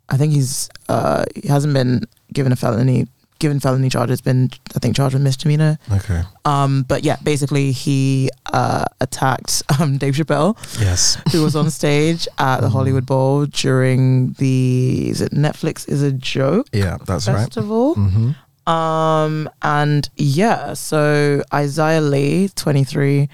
I 0.09 0.17
think 0.17 0.33
he's 0.33 0.69
uh, 0.89 1.23
he 1.35 1.47
hasn't 1.47 1.73
been 1.73 2.01
given 2.33 2.51
a 2.51 2.55
felony 2.55 3.07
given 3.39 3.59
felony 3.59 3.89
charges. 3.89 4.21
Been 4.21 4.49
I 4.75 4.79
think 4.79 4.95
charged 4.95 5.13
with 5.15 5.23
misdemeanor. 5.23 5.79
Okay. 5.91 6.21
Um, 6.45 6.83
but 6.87 7.03
yeah, 7.03 7.15
basically 7.23 7.71
he 7.71 8.29
uh, 8.53 8.85
attacked 9.01 9.63
um, 9.79 9.97
Dave 9.97 10.13
Chappelle, 10.15 10.57
Yes. 10.79 11.17
who 11.31 11.43
was 11.43 11.55
on 11.55 11.69
stage 11.71 12.27
at 12.37 12.61
the 12.61 12.69
Hollywood 12.69 13.05
Bowl 13.05 13.45
during 13.45 14.33
the 14.33 15.09
is 15.09 15.21
it 15.21 15.31
Netflix 15.31 15.87
is 15.89 16.01
a 16.03 16.11
joke 16.11 16.67
Yeah, 16.73 16.97
that's 17.05 17.27
right. 17.27 17.37
festival. 17.37 17.95
Mm-hmm. 17.95 18.31
Um, 18.69 19.49
and 19.63 20.07
yeah, 20.15 20.73
so 20.75 21.41
Isaiah 21.51 22.01
Lee, 22.01 22.49
23, 22.49 23.27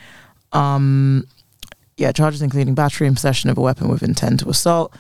um, 0.54 1.28
yeah, 1.98 2.12
charges 2.12 2.42
including 2.42 2.74
battery 2.76 3.08
and 3.08 3.16
possession 3.16 3.50
of 3.50 3.58
a 3.58 3.62
weapon 3.62 3.88
with 3.90 4.04
intent 4.04 4.42
to 4.42 4.50
assault. 4.50 4.94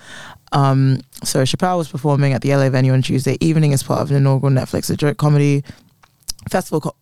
Um, 0.55 1.01
so 1.23 1.43
Chappelle 1.43 1.77
was 1.77 1.87
performing 1.89 2.33
at 2.33 2.41
the 2.41 2.55
LA 2.55 2.69
venue 2.69 2.93
on 2.93 3.01
Tuesday 3.01 3.37
evening 3.41 3.73
as 3.73 3.83
part 3.83 4.01
of 4.01 4.09
an 4.09 4.17
inaugural 4.17 4.51
Netflix 4.53 4.89
a 4.89 4.95
joke 4.95 5.17
comedy 5.17 5.63
festival 6.49 6.79
co- 6.81 6.95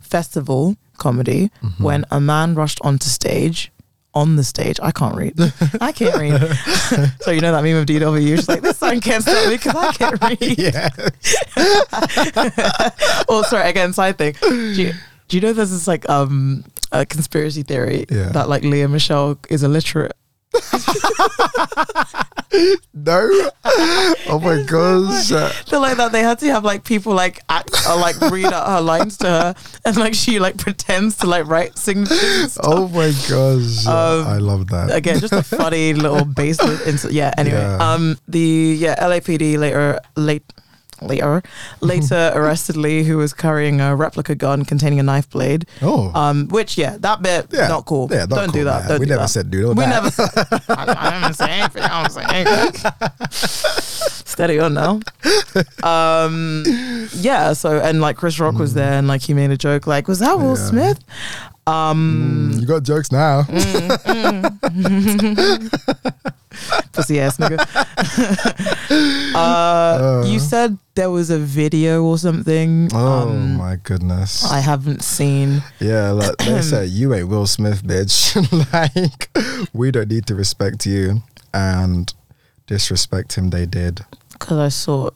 festival 0.00 0.76
comedy 0.98 1.50
Mm-hmm. 1.62 1.82
when 1.82 2.04
a 2.10 2.20
man 2.20 2.54
rushed 2.54 2.78
onto 2.82 3.08
stage. 3.08 3.72
On 4.14 4.34
the 4.36 4.42
stage, 4.42 4.80
I 4.82 4.90
can't 4.90 5.14
read. 5.14 5.34
I 5.80 5.92
can't 5.92 6.16
read. 6.16 6.40
so 7.20 7.30
you 7.30 7.40
know 7.40 7.52
that 7.52 7.62
meme 7.62 7.76
of 7.76 7.86
DW. 7.86 8.36
She's 8.36 8.48
like, 8.48 8.62
"This 8.62 8.78
sign 8.78 9.00
can't 9.00 9.22
stop 9.22 9.46
me 9.48 9.56
because 9.56 9.74
I 9.76 9.92
can't 9.92 10.20
read." 10.20 10.58
Yeah. 10.58 10.88
oh, 13.28 13.42
sorry. 13.48 13.68
Again, 13.68 13.92
side 13.92 14.18
thing. 14.18 14.34
Do 14.40 14.72
you, 14.82 14.92
do 15.28 15.36
you 15.36 15.40
know 15.40 15.52
there's 15.52 15.70
this 15.70 15.86
like 15.86 16.08
um 16.08 16.64
a 16.90 17.04
conspiracy 17.06 17.62
theory 17.62 18.06
Yeah. 18.10 18.30
that 18.30 18.48
like 18.48 18.62
Lea 18.64 18.86
Michele 18.86 19.38
is 19.50 19.62
illiterate. 19.62 20.16
No. 22.94 23.28
Oh 24.30 24.40
my 24.42 24.62
gosh. 24.62 25.30
Uh, 25.30 25.50
So 25.66 25.80
like 25.80 25.96
that 25.98 26.12
they 26.12 26.22
had 26.22 26.38
to 26.40 26.46
have 26.50 26.64
like 26.64 26.82
people 26.84 27.12
like 27.14 27.40
act 27.48 27.70
or 27.88 27.96
like 27.96 28.18
read 28.30 28.46
out 28.46 28.66
her 28.66 28.80
lines 28.80 29.16
to 29.18 29.26
her 29.26 29.54
and 29.84 29.96
like 29.96 30.14
she 30.14 30.38
like 30.38 30.56
pretends 30.56 31.16
to 31.18 31.26
like 31.26 31.46
write 31.46 31.76
signatures. 31.78 32.58
Oh 32.62 32.88
my 32.88 33.12
gosh. 33.28 33.86
Um, 33.86 34.26
I 34.26 34.38
love 34.38 34.66
that. 34.68 34.90
Again, 34.94 35.20
just 35.20 35.32
a 35.32 35.42
funny 35.42 35.92
little 35.94 36.24
baseless 36.24 36.80
incident. 36.86 37.14
Yeah. 37.14 37.32
Anyway, 37.36 37.58
Yeah. 37.60 37.92
um, 37.92 38.18
the 38.26 38.76
yeah 38.78 38.96
LAPD 39.04 39.58
later 39.58 40.00
late 40.16 40.44
later 41.00 41.42
later 41.80 42.32
arrested 42.34 42.76
Lee, 42.76 43.04
who 43.04 43.16
was 43.18 43.32
carrying 43.32 43.80
a 43.80 43.94
replica 43.96 44.34
gun 44.34 44.64
containing 44.64 44.98
a 45.00 45.02
knife 45.02 45.28
blade. 45.30 45.66
Oh. 45.82 46.10
Um, 46.14 46.48
which 46.48 46.76
yeah, 46.78 46.96
that 47.00 47.22
bit 47.22 47.46
Yeah. 47.52 47.68
not 47.68 47.84
cool. 47.86 48.08
Yeah, 48.10 48.20
not 48.26 48.30
Don't 48.30 48.52
do 48.52 48.64
that. 48.64 48.80
man. 48.80 48.88
Don't 48.88 49.00
We 49.00 49.06
do 49.06 49.10
never 49.10 49.22
that. 49.22 49.28
said 49.28 49.50
do 49.50 49.68
all 49.68 49.74
We 49.74 49.84
that. 49.84 49.88
never. 49.88 50.10
Said, 50.10 50.30
I, 50.68 50.94
I 50.98 51.20
didn't 51.20 51.34
say 51.34 51.50
anything. 51.50 51.82
I 51.82 52.02
was 52.02 52.14
saying. 52.14 53.68
Steady 54.26 54.58
on 54.58 54.74
now. 54.74 55.00
Um, 55.82 56.64
yeah. 57.14 57.52
So 57.52 57.78
and 57.80 58.00
like 58.00 58.16
Chris 58.16 58.38
Rock 58.38 58.54
was 58.56 58.74
there 58.74 58.92
and 58.94 59.08
like 59.08 59.22
he 59.22 59.34
made 59.34 59.50
a 59.50 59.56
joke 59.56 59.86
like, 59.86 60.08
was 60.08 60.18
that 60.20 60.38
Will 60.38 60.56
Yeah. 60.56 60.68
Smith? 60.68 61.00
Um, 61.68 62.50
Mm, 62.52 62.60
you 62.60 62.66
got 62.66 62.82
jokes 62.82 63.12
now. 63.12 63.42
pussy 66.92 67.20
ass 67.20 67.36
nigga. 67.38 67.58
uh, 69.34 70.24
you 70.26 70.38
said 70.38 70.78
there 70.94 71.10
was 71.10 71.30
a 71.30 71.38
video 71.38 72.02
or 72.02 72.18
something. 72.18 72.88
Oh 72.92 73.28
um, 73.28 73.56
my 73.56 73.76
goodness. 73.76 74.50
I 74.50 74.60
haven't 74.60 75.02
seen. 75.02 75.62
yeah, 75.80 76.10
like 76.10 76.36
they 76.38 76.62
said, 76.72 76.88
you 76.88 77.14
ain't 77.14 77.28
Will 77.28 77.46
Smith, 77.46 77.82
bitch. 77.84 78.34
like, 78.72 79.30
we 79.72 79.90
don't 79.90 80.08
need 80.08 80.26
to 80.26 80.34
respect 80.34 80.86
you. 80.86 81.22
And 81.54 82.12
disrespect 82.66 83.34
him, 83.34 83.50
they 83.50 83.64
did. 83.64 84.04
because 84.32 84.58
I 84.58 84.68
saw, 84.68 85.10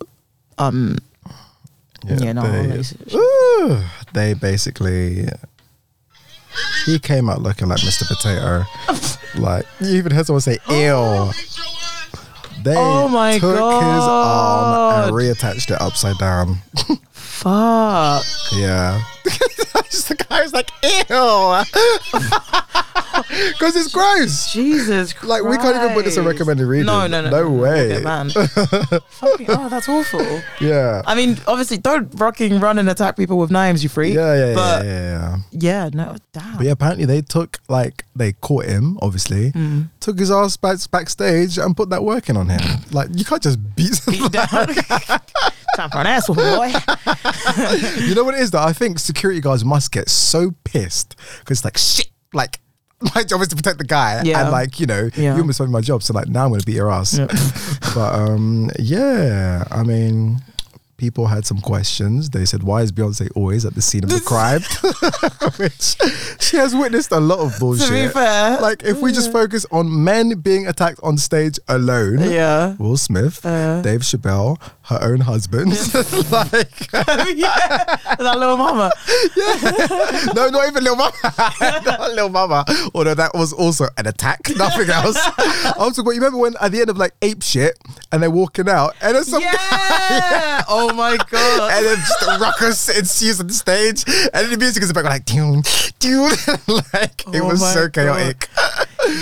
um, 0.59 0.97
Yeah, 2.05 2.19
you 2.21 2.35
know, 2.35 2.51
they, 2.51 2.83
Ooh, 3.15 3.83
they 4.15 4.35
basically. 4.35 5.29
He 6.87 6.99
came 6.99 7.29
out 7.31 7.43
looking 7.43 7.69
like 7.69 7.81
Mr. 7.81 8.07
Potato. 8.07 8.65
like, 9.41 9.67
you 9.81 9.97
even 9.97 10.13
heard 10.13 10.27
someone 10.27 10.41
say, 10.41 10.59
oh, 10.69 11.33
ew. 11.35 12.63
They 12.63 12.77
Oh 12.77 13.09
my 13.09 13.39
took 13.39 13.55
his 13.55 13.61
arm 14.05 15.05
and 15.07 15.13
reattached 15.15 15.71
it 15.75 15.81
upside 15.81 16.17
down. 16.19 16.59
fuck. 17.13 18.25
Yeah. 18.53 19.03
The 20.09 20.15
guy 20.29 20.43
was 20.43 20.53
like, 20.53 20.71
ew. 20.83 21.63
Because 23.53 23.77
it's 23.77 23.93
gross. 23.93 24.53
Jesus 24.53 25.15
Like, 25.23 25.43
we 25.45 25.57
can't 25.57 25.77
even 25.77 25.95
put 25.95 26.05
this 26.05 26.17
in 26.17 26.25
recommended 26.25 26.67
reading. 26.67 26.87
No, 26.87 27.07
no, 27.07 27.23
no. 27.23 27.31
No 27.31 27.51
way. 27.51 27.95
Okay, 27.95 28.05
man. 28.05 28.31
Fucking, 29.09 29.47
oh, 29.49 29.69
that's 29.69 29.89
awful. 29.89 30.43
Yeah. 30.61 31.03
I 31.07 31.15
mean, 31.15 31.39
obviously, 31.47 31.79
don't 31.79 32.17
fucking 32.19 32.61
run 32.61 32.79
and 32.79 32.89
attack 32.89 33.17
people 33.17 33.39
with 33.39 33.51
knives, 33.51 33.83
you 33.83 33.89
freak. 33.89 34.15
Yeah, 34.15 34.35
yeah, 34.35 34.47
yeah, 34.49 34.55
But 34.55 34.85
yeah, 34.85 34.93
yeah. 34.93 35.37
yeah, 35.53 35.91
no, 35.93 36.17
damn. 36.33 36.57
But 36.57 36.67
yeah, 36.67 36.73
apparently 36.73 37.05
they 37.07 37.23
took 37.23 37.59
like 37.69 38.05
they 38.15 38.33
caught 38.33 38.67
him, 38.67 38.99
obviously, 39.01 39.51
Hmm. 39.51 39.83
took 40.01 40.19
his 40.19 40.31
ass 40.31 40.57
back 40.57 40.79
backstage 40.91 41.59
and 41.59 41.77
put 41.77 41.91
that 41.91 42.03
working 42.05 42.37
on 42.37 42.49
him. 42.49 42.61
Like 42.93 43.09
you 43.15 43.25
can't 43.25 43.43
just 43.43 43.59
beat. 43.77 44.01
Beat 44.07 44.31
down. 44.33 44.47
Time 44.49 45.91
for 45.91 45.99
an 45.99 46.07
asshole, 46.07 46.37
boy. 46.37 46.73
you 48.05 48.15
know 48.15 48.25
what 48.25 48.35
it 48.35 48.41
is 48.41 48.51
though? 48.51 48.63
I 48.63 48.73
think 48.73 48.99
security 48.99 49.41
guards 49.41 49.65
must 49.65 49.91
get 49.93 50.09
so 50.11 50.53
pissed 50.65 51.17
because 51.41 51.65
like 51.65 51.79
shit, 51.79 52.09
like. 52.35 52.61
My 53.15 53.25
job 53.25 53.41
is 53.43 53.49
to 53.49 53.57
protect 53.57 53.79
the 53.79 53.85
guy, 53.85 54.23
Yeah. 54.25 54.43
and 54.43 54.51
like 54.51 54.79
you 54.81 54.87
know, 54.87 55.11
Yeah. 55.17 55.35
you 55.35 55.41
almost 55.41 55.61
me 55.61 55.67
my 55.67 55.81
job, 55.81 56.03
so 56.03 56.13
like 56.15 56.29
now 56.29 56.45
I'm 56.45 56.51
gonna 56.53 56.63
beat 56.65 56.77
your 56.77 56.91
ass. 56.91 57.19
Yeah. 57.19 57.27
but 57.95 58.15
um, 58.15 58.71
yeah, 58.79 59.65
I 59.71 59.83
mean, 59.83 60.43
people 60.97 61.27
had 61.27 61.45
some 61.45 61.61
questions. 61.61 62.31
They 62.31 62.45
said, 62.45 62.63
"Why 62.63 62.83
is 62.83 62.93
Beyonce 62.93 63.29
always 63.35 63.65
at 63.65 63.75
the 63.75 63.83
scene 63.83 64.05
of 64.05 64.11
the 64.11 64.21
crime?" 64.33 64.63
Which 65.59 65.97
she 66.41 66.57
has 66.57 66.75
witnessed 66.75 67.13
a 67.13 67.21
lot 67.21 67.41
of 67.41 67.59
bullshit. 67.59 67.89
to 67.89 67.93
be 67.93 68.09
fair, 68.09 68.59
like 68.61 68.83
if 68.85 69.01
we 69.01 69.13
just 69.13 69.33
focus 69.33 69.67
on 69.73 70.05
men 70.05 70.39
being 70.41 70.67
attacked 70.67 71.01
on 71.03 71.19
stage 71.19 71.59
alone, 71.69 72.21
yeah. 72.31 72.75
Will 72.79 72.97
Smith, 72.97 73.45
Uh. 73.45 73.83
Dave 73.83 74.01
Chappelle, 74.03 74.59
her 74.85 74.99
own 75.03 75.21
husband, 75.21 75.71
like 76.31 76.93
yeah, 76.93 77.97
that 78.19 78.37
little 78.39 78.57
mama. 78.57 78.91
Yeah. 79.37 80.33
no, 80.35 80.49
not 80.49 80.69
even 80.69 80.83
little 80.85 80.97
Mama, 80.97 81.13
not 81.85 82.13
Lil 82.13 82.29
Mama. 82.29 82.65
Although 82.95 83.15
that 83.15 83.33
was 83.35 83.53
also 83.53 83.87
an 83.97 84.07
attack, 84.07 84.41
nothing 84.57 84.91
else. 84.91 85.17
I 85.39 85.75
was 85.79 85.97
you 85.99 86.05
remember 86.13 86.39
when 86.39 86.55
at 86.61 86.73
the 86.73 86.81
end 86.81 86.91
of 86.91 86.97
like 86.97 87.13
ape 87.23 87.43
shit 87.43 87.79
and 88.11 88.23
they're 88.23 88.31
walking 88.31 88.69
out 88.69 88.95
and 89.01 89.15
there's 89.15 89.29
some 89.29 89.43
Yeah. 89.43 90.63
oh 90.69 90.93
my 90.95 91.17
god. 91.31 91.73
and 91.73 91.87
then 91.87 91.97
just 91.99 92.23
a 92.23 92.39
ruckus 92.41 92.89
ensues 92.99 93.41
on 93.41 93.47
the 93.47 93.55
stage, 93.55 94.05
and 94.35 94.51
the 94.53 94.57
music 94.59 94.83
is 94.83 94.91
about 94.91 95.05
like 95.05 95.25
tune, 95.25 95.63
tune, 96.01 96.31
like 96.93 97.27
it 97.29 97.41
Oh 97.41 97.47
was 97.49 97.61
my 97.61 97.73
so 97.73 97.89
God. 97.89 98.47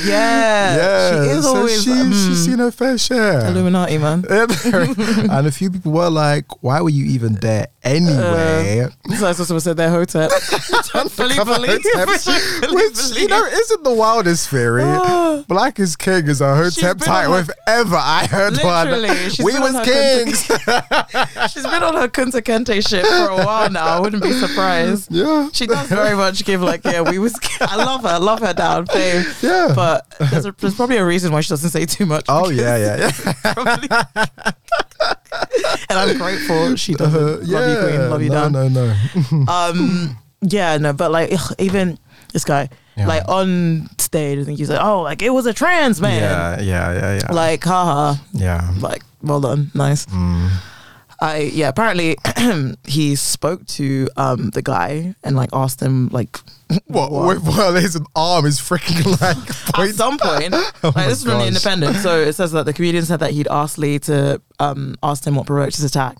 Yeah. 0.04 0.76
Yeah, 0.76 1.10
She 1.24 1.30
is 1.30 1.44
so 1.44 1.56
always 1.56 1.82
she, 1.82 1.90
mm, 1.90 2.12
she's 2.28 2.44
seen 2.44 2.58
her 2.58 2.70
fair 2.70 2.98
share. 2.98 3.46
Illuminati, 3.46 3.98
man. 3.98 4.24
and 4.30 5.46
a 5.46 5.52
few 5.52 5.70
people 5.70 5.92
were 5.92 6.10
like, 6.10 6.62
"Why 6.62 6.80
were 6.80 6.90
you 6.90 7.04
even 7.06 7.34
there 7.36 7.68
anyway?" 7.82 8.88
So 9.18 9.24
I 9.24 9.28
also 9.28 9.58
said 9.58 9.76
they're 9.76 9.90
hotep. 9.90 10.30
Don't 10.92 11.10
fully 11.10 11.36
believe 11.36 11.80
Which 11.84 13.18
you 13.18 13.28
know 13.28 13.44
isn't 13.44 13.84
the 13.84 13.94
wildest 13.94 14.48
theory. 14.48 14.82
Ah. 14.84 15.44
Black 15.48 15.78
is 15.78 15.96
king 15.96 16.26
is 16.28 16.40
a 16.40 16.70
been 16.80 16.98
title 16.98 17.34
on 17.34 17.40
if 17.40 17.50
ever 17.66 17.96
I 17.96 18.26
heard 18.26 18.58
one. 18.58 18.90
We 19.44 19.54
on 19.54 19.62
was 19.62 19.74
her 19.74 19.84
kings. 19.84 20.44
She's 21.52 21.64
been 21.64 21.82
on 21.82 21.94
her 21.94 22.08
Kunta 22.08 22.40
Kinte 22.42 22.86
shit 22.86 23.06
for 23.06 23.28
a 23.30 23.44
while 23.44 23.70
now. 23.70 23.86
I 23.96 24.00
wouldn't 24.00 24.22
be 24.22 24.32
surprised. 24.32 25.10
yeah, 25.10 25.48
She 25.52 25.66
does 25.66 25.88
very 25.88 26.16
much 26.16 26.44
give 26.44 26.62
like, 26.62 26.84
yeah, 26.84 27.00
we 27.02 27.18
was. 27.18 27.38
I 27.60 27.76
love 27.76 28.02
her, 28.02 28.18
love 28.18 28.40
her 28.40 28.52
down, 28.54 28.86
babe. 28.92 29.26
yeah. 29.42 29.69
But 29.74 30.10
there's, 30.30 30.46
a, 30.46 30.52
there's 30.58 30.74
probably 30.74 30.96
a 30.96 31.04
reason 31.04 31.32
why 31.32 31.40
she 31.40 31.48
doesn't 31.50 31.70
say 31.70 31.86
too 31.86 32.06
much. 32.06 32.24
oh 32.28 32.50
yeah, 32.50 32.76
yeah, 32.76 32.96
yeah. 33.44 33.52
Probably. 33.54 33.88
and 35.88 35.98
I'm 35.98 36.16
grateful 36.18 36.76
she 36.76 36.94
doesn't. 36.94 37.22
Uh, 37.22 37.38
love 37.46 37.70
you, 37.82 37.88
queen. 37.88 38.10
Love 38.10 38.22
you 38.22 38.30
no, 38.30 38.48
down. 38.50 38.52
no, 38.52 38.68
no. 38.68 39.44
Um, 39.52 40.16
yeah, 40.42 40.76
no, 40.78 40.92
but 40.92 41.10
like 41.10 41.32
ugh, 41.32 41.54
even 41.58 41.98
this 42.32 42.44
guy, 42.44 42.68
Yeah. 42.96 43.06
like 43.06 43.28
on 43.28 43.88
stage, 43.98 44.38
I 44.38 44.44
think 44.44 44.58
he's 44.58 44.70
like, 44.70 44.82
oh, 44.82 45.02
like 45.02 45.22
it 45.22 45.30
was 45.30 45.46
a 45.46 45.52
trans 45.52 46.00
man. 46.00 46.22
Yeah, 46.22 46.60
yeah, 46.60 46.92
yeah, 46.92 47.20
yeah. 47.24 47.32
Like, 47.32 47.64
haha. 47.64 48.20
yeah. 48.32 48.70
Like, 48.78 49.02
well 49.22 49.40
done, 49.40 49.70
nice. 49.74 50.06
Mm. 50.06 50.50
I 51.20 51.38
yeah. 51.52 51.68
Apparently, 51.68 52.16
he 52.86 53.14
spoke 53.16 53.66
to 53.66 54.08
um 54.16 54.50
the 54.50 54.62
guy 54.62 55.14
and 55.22 55.36
like 55.36 55.50
asked 55.52 55.80
him 55.80 56.08
like 56.08 56.38
What? 56.86 57.10
what- 57.10 57.42
Well, 57.42 57.56
well, 57.56 57.74
his 57.74 57.98
arm 58.14 58.46
is 58.46 58.60
freaking 58.60 59.04
like. 59.20 59.88
at 59.90 59.94
some 59.94 60.18
point. 60.18 60.54
Oh 60.82 60.92
like, 60.94 61.08
this 61.08 61.18
is 61.18 61.24
from 61.24 61.38
the. 61.40 61.46
Independent. 61.46 61.96
So 61.96 62.20
it 62.20 62.32
says 62.34 62.52
that 62.52 62.64
the 62.66 62.72
comedian 62.72 63.04
said 63.04 63.20
that 63.20 63.32
he'd 63.32 63.48
asked 63.48 63.76
Lee 63.78 63.98
to 64.00 64.40
um 64.58 64.94
asked 65.02 65.26
him 65.26 65.34
what 65.34 65.46
provoked 65.46 65.76
his 65.76 65.84
attack, 65.84 66.16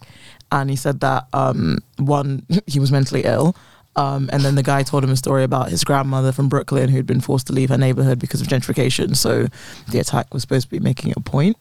and 0.52 0.68
he 0.70 0.76
said 0.76 1.00
that 1.00 1.26
um 1.32 1.78
one 1.98 2.46
he 2.66 2.78
was 2.80 2.90
mentally 2.92 3.22
ill. 3.24 3.54
Um, 3.96 4.30
and 4.32 4.42
then 4.44 4.54
the 4.54 4.62
guy 4.62 4.84
told 4.84 5.02
him 5.02 5.10
a 5.10 5.16
story 5.16 5.42
about 5.42 5.68
his 5.68 5.82
grandmother 5.82 6.30
from 6.30 6.48
Brooklyn 6.48 6.88
who'd 6.88 7.06
been 7.06 7.20
forced 7.20 7.48
to 7.48 7.52
leave 7.52 7.70
her 7.70 7.76
neighborhood 7.76 8.20
because 8.20 8.40
of 8.40 8.46
gentrification. 8.46 9.16
So 9.16 9.48
the 9.90 9.98
attack 9.98 10.32
was 10.32 10.42
supposed 10.42 10.66
to 10.66 10.70
be 10.70 10.78
making 10.78 11.12
a 11.16 11.20
point. 11.20 11.56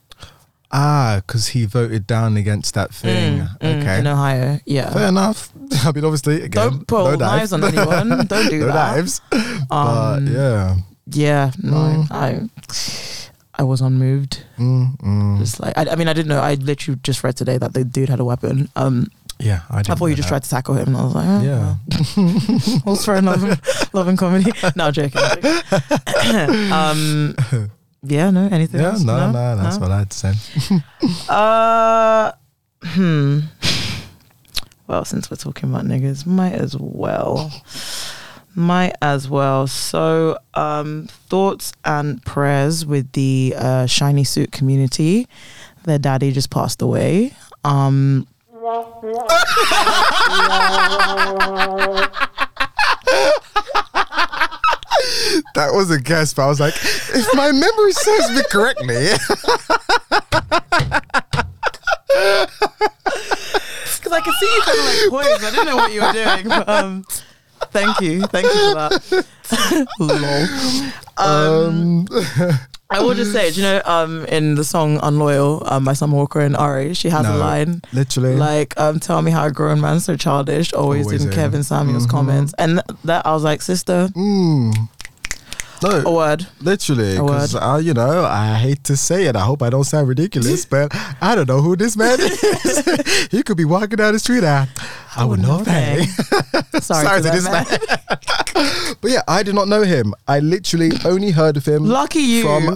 Ah, 0.72 1.22
because 1.26 1.48
he 1.50 1.66
voted 1.66 2.06
down 2.06 2.38
against 2.38 2.76
that 2.76 2.94
thing. 2.94 3.40
Mm, 3.40 3.58
mm, 3.60 3.82
okay. 3.82 4.00
in 4.00 4.08
Ohio, 4.08 4.60
yeah. 4.66 4.94
Fair 4.94 5.08
enough. 5.08 5.50
I 5.86 5.92
mean, 5.92 6.04
obviously, 6.06 6.44
again, 6.44 6.70
Don't 6.70 6.88
pull 6.88 7.06
no 7.12 7.16
knives 7.16 7.54
on 7.54 7.64
anyone. 7.70 8.10
Don't 8.28 8.50
do 8.50 8.60
no 8.60 8.66
that. 8.68 8.96
knives. 8.96 9.22
but 9.32 9.76
Um, 9.76 10.28
yeah. 10.28 10.76
Yeah, 11.12 11.52
no, 11.64 11.74
Mm. 11.74 12.12
I 12.12 12.50
I 13.56 13.64
was 13.64 13.82
unmoved. 13.82 14.44
Mm, 14.60 14.98
mm. 15.02 15.40
Just 15.40 15.60
like 15.60 15.76
I, 15.76 15.88
I 15.92 15.96
mean, 15.96 16.08
I 16.08 16.14
didn't 16.14 16.30
know. 16.30 16.40
I 16.40 16.54
literally 16.54 17.00
just 17.04 17.24
read 17.24 17.36
today 17.36 17.58
that 17.58 17.74
the 17.74 17.84
dude 17.84 18.10
had 18.10 18.20
a 18.20 18.26
weapon. 18.26 18.70
Um, 18.76 19.08
Yeah, 19.40 19.62
I, 19.72 19.80
I 19.80 19.84
thought 19.84 20.06
you 20.06 20.16
just 20.16 20.30
that. 20.30 20.34
tried 20.40 20.44
to 20.44 20.50
tackle 20.50 20.76
him, 20.76 20.90
and 20.90 20.98
I 20.98 21.04
was 21.04 21.16
like, 21.16 21.26
oh, 21.28 21.42
Yeah. 21.42 21.76
well. 22.16 22.82
all's 22.86 23.04
fair 23.06 23.16
in 23.16 23.26
love, 23.26 23.42
love 23.94 24.08
and 24.08 24.18
comedy. 24.20 24.52
No, 24.76 24.92
joking. 24.92 25.20
joking. 25.42 26.72
um, 26.72 27.36
yeah, 28.04 28.30
no, 28.32 28.50
anything 28.52 28.82
Yeah, 28.82 28.88
else? 28.92 29.04
no, 29.04 29.32
no, 29.32 29.56
that's 29.56 29.78
what 29.78 29.92
I 29.92 30.00
had 30.00 30.10
to 30.12 30.18
say. 30.18 30.34
Uh, 31.30 32.32
hmm. 32.84 33.40
Well, 34.88 35.06
since 35.06 35.30
we're 35.30 35.38
talking 35.38 35.70
about 35.70 35.86
niggas, 35.86 36.26
might 36.26 36.54
as 36.54 36.76
well. 36.78 37.52
Might 38.56 38.96
as 39.02 39.30
well. 39.30 39.68
So, 39.68 40.40
um, 40.56 41.08
thoughts 41.30 41.72
and 41.86 42.24
prayers 42.26 42.86
with 42.86 43.12
the 43.12 43.54
uh, 43.56 43.86
shiny 43.86 44.24
suit 44.24 44.52
community. 44.52 45.28
Their 45.84 46.00
daddy 46.00 46.32
just 46.32 46.50
passed 46.50 46.82
away. 46.82 47.34
Um, 47.64 48.28
that 55.56 55.70
was 55.74 55.92
a 55.92 56.00
guess, 56.00 56.34
but 56.34 56.44
I 56.44 56.48
was 56.48 56.60
like, 56.60 56.76
if 56.76 57.28
my 57.36 57.52
memory 57.52 57.92
serves 57.92 58.32
me 58.32 58.44
correctly, 58.50 59.10
Because 63.98 64.14
I 64.14 64.22
could 64.22 64.34
see 64.36 64.46
you 64.46 64.62
kind 64.62 64.80
of 64.80 64.86
like 64.86 65.10
poised. 65.10 65.44
I 65.44 65.52
didn't 65.52 65.66
know 65.66 65.76
what 65.76 65.92
you 65.94 66.02
were 66.02 66.14
doing. 66.14 66.48
But, 66.48 66.70
um, 66.70 67.04
thank 67.72 68.00
you. 68.02 68.22
Thank 68.24 68.46
you 68.46 68.52
for 68.52 68.76
that. 68.76 69.88
Lol. 70.00 70.92
Um, 71.18 72.08
um, 72.12 72.60
I 72.92 73.02
will 73.02 73.14
just 73.14 73.32
say, 73.32 73.52
do 73.52 73.58
you 73.58 73.62
know, 73.62 73.82
um, 73.86 74.26
in 74.26 74.56
the 74.56 74.64
song 74.64 75.00
"Unloyal" 75.04 75.62
um, 75.68 75.86
by 75.86 75.94
Summer 75.94 76.16
Walker 76.16 76.40
and 76.40 76.58
Ari, 76.58 76.96
she 76.96 77.10
has 77.10 77.24
a 77.28 77.36
line 77.38 77.82
literally, 77.94 78.36
like, 78.36 78.74
um, 78.80 79.00
"Tell 79.00 79.22
me 79.22 79.30
how 79.30 79.46
a 79.46 79.52
grown 79.52 79.80
man 79.80 80.00
so 80.00 80.16
childish." 80.18 80.74
Always, 80.74 81.06
Always 81.06 81.22
in 81.22 81.28
in. 81.30 81.34
Kevin 81.36 81.64
Samuels' 81.64 82.08
Mhm. 82.08 82.10
comments, 82.10 82.54
and 82.58 82.82
th- 82.88 83.00
that 83.04 83.28
I 83.28 83.34
was 83.34 83.44
like, 83.44 83.62
"Sister, 83.62 84.10
mm, 84.16 84.74
no, 85.84 86.02
a 86.06 86.12
word." 86.14 86.48
literally, 86.62 87.14
because 87.18 87.54
you 87.86 87.94
know, 87.94 88.26
I 88.26 88.56
hate 88.56 88.84
to 88.86 88.98
say 88.98 89.26
it. 89.26 89.36
I 89.36 89.42
hope 89.42 89.62
I 89.62 89.70
don't 89.70 89.84
sound 89.84 90.08
ridiculous, 90.08 90.66
but 90.74 90.92
I 91.22 91.36
don't 91.36 91.48
know 91.48 91.62
who 91.62 91.76
this 91.76 91.96
man 91.98 92.20
is. 92.22 93.28
he 93.32 93.44
could 93.44 93.58
be 93.58 93.66
walking 93.66 93.98
down 93.98 94.14
the 94.14 94.20
street. 94.20 94.44
I, 94.44 94.68
I 95.16 95.26
would 95.26 95.40
know 95.40 95.60
a 95.62 95.64
thing. 95.66 96.08
Sorry, 96.82 97.06
Sorry 97.06 97.22
to 97.22 97.30
this 97.30 97.44
man. 97.46 97.66
But 99.02 99.12
yeah, 99.12 99.22
I 99.28 99.44
did 99.44 99.56
not 99.56 99.68
know 99.68 99.84
him. 99.84 100.14
I 100.28 100.40
literally 100.40 100.92
only 101.06 101.32
heard 101.32 101.56
of 101.56 101.66
him. 101.66 101.86
Lucky 101.86 102.20
you. 102.20 102.44
From 102.44 102.76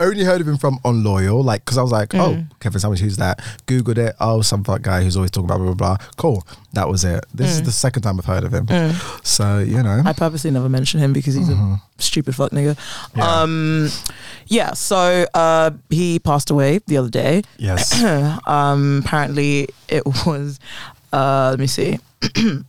only 0.00 0.22
heard 0.24 0.40
of 0.40 0.46
him 0.48 0.56
from 0.58 0.78
Unloyal, 0.84 1.42
like 1.42 1.64
because 1.64 1.78
I 1.78 1.82
was 1.82 1.92
like, 1.92 2.14
oh, 2.14 2.26
Mm. 2.36 2.48
Kevin 2.60 2.80
Samuels, 2.80 3.00
who's 3.00 3.16
that? 3.18 3.38
Googled 3.66 3.98
it. 3.98 4.14
Oh, 4.20 4.42
some 4.42 4.64
fuck 4.64 4.82
guy 4.82 5.02
who's 5.02 5.16
always 5.16 5.30
talking 5.30 5.46
about 5.46 5.58
blah 5.58 5.72
blah 5.74 5.96
blah. 5.96 6.06
Cool, 6.16 6.46
that 6.72 6.88
was 6.88 7.04
it. 7.04 7.24
This 7.32 7.50
is 7.50 7.62
the 7.62 7.72
second 7.72 8.02
time 8.02 8.18
I've 8.18 8.24
heard 8.26 8.44
of 8.44 8.52
him. 8.52 8.66
Mm. 8.66 9.24
So 9.26 9.58
you 9.58 9.82
know, 9.82 10.02
I 10.04 10.12
purposely 10.12 10.50
never 10.50 10.68
mention 10.68 11.00
him 11.00 11.12
because 11.12 11.34
he's 11.34 11.48
a 11.48 11.80
stupid 11.98 12.34
fuck 12.34 12.50
nigga. 12.52 12.76
Yeah. 13.16 13.40
Um, 13.42 13.88
yeah. 14.46 14.72
So 14.72 15.26
uh, 15.34 15.70
he 15.90 16.18
passed 16.18 16.50
away 16.50 16.80
the 16.86 16.96
other 16.96 17.10
day. 17.10 17.42
yes, 17.58 18.02
um, 18.46 19.02
apparently 19.04 19.68
it 19.88 20.04
was. 20.26 20.58
Uh, 21.12 21.48
let 21.50 21.58
me 21.58 21.66
see. 21.66 21.98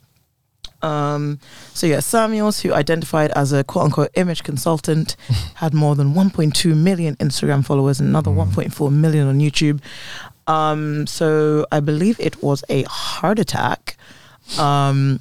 um, 0.82 1.40
so 1.74 1.88
yeah, 1.88 2.00
Samuels, 2.00 2.62
who 2.62 2.74
identified 2.74 3.32
as 3.32 3.52
a 3.52 3.64
quote 3.64 3.86
unquote 3.86 4.10
image 4.16 4.44
consultant, 4.44 5.16
had 5.56 5.74
more 5.74 5.96
than 5.96 6.14
1.2 6.14 6.76
million 6.78 7.16
Instagram 7.18 7.66
followers 7.66 8.00
and 8.00 8.10
another 8.10 8.32
1.4 8.32 8.92
million 8.92 9.28
on 9.28 9.40
YouTube. 9.40 9.82
Um, 10.48 11.06
so 11.08 11.66
I 11.72 11.82
believe 11.82 12.20
it 12.20 12.42
was 12.42 12.64
a 12.70 12.84
heart 12.84 13.38
attack. 13.40 13.98
Um, 14.58 15.20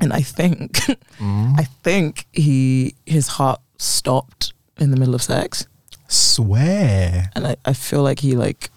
and 0.00 0.12
I 0.12 0.22
think, 0.22 0.76
Mm. 1.18 1.58
I 1.58 1.64
think 1.84 2.26
he 2.32 2.94
his 3.06 3.28
heart 3.28 3.60
stopped 3.78 4.52
in 4.78 4.90
the 4.90 4.96
middle 4.96 5.14
of 5.14 5.22
sex 5.22 5.66
swear. 6.08 7.30
and 7.36 7.46
I, 7.46 7.56
I 7.64 7.72
feel 7.72 8.02
like 8.02 8.20
he 8.20 8.34
like 8.36 8.70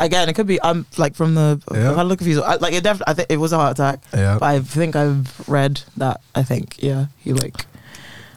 again 0.00 0.28
it 0.28 0.34
could 0.34 0.46
be 0.46 0.60
I'm 0.62 0.86
like 0.96 1.14
from 1.14 1.34
the 1.34 1.60
Yeah. 1.72 1.90
I've 1.90 1.96
had 1.96 2.02
a 2.06 2.08
look 2.08 2.18
confused 2.18 2.42
I, 2.42 2.56
like 2.56 2.72
it 2.74 2.82
definitely 2.82 3.10
I 3.10 3.14
think 3.14 3.30
it 3.30 3.36
was 3.36 3.52
a 3.52 3.56
heart 3.58 3.72
attack 3.78 4.00
Yeah. 4.12 4.38
but 4.38 4.46
I 4.46 4.60
think 4.60 4.96
I've 4.96 5.48
read 5.48 5.82
that 5.98 6.20
I 6.34 6.42
think 6.42 6.76
yeah 6.82 7.06
he 7.18 7.32
like 7.32 7.66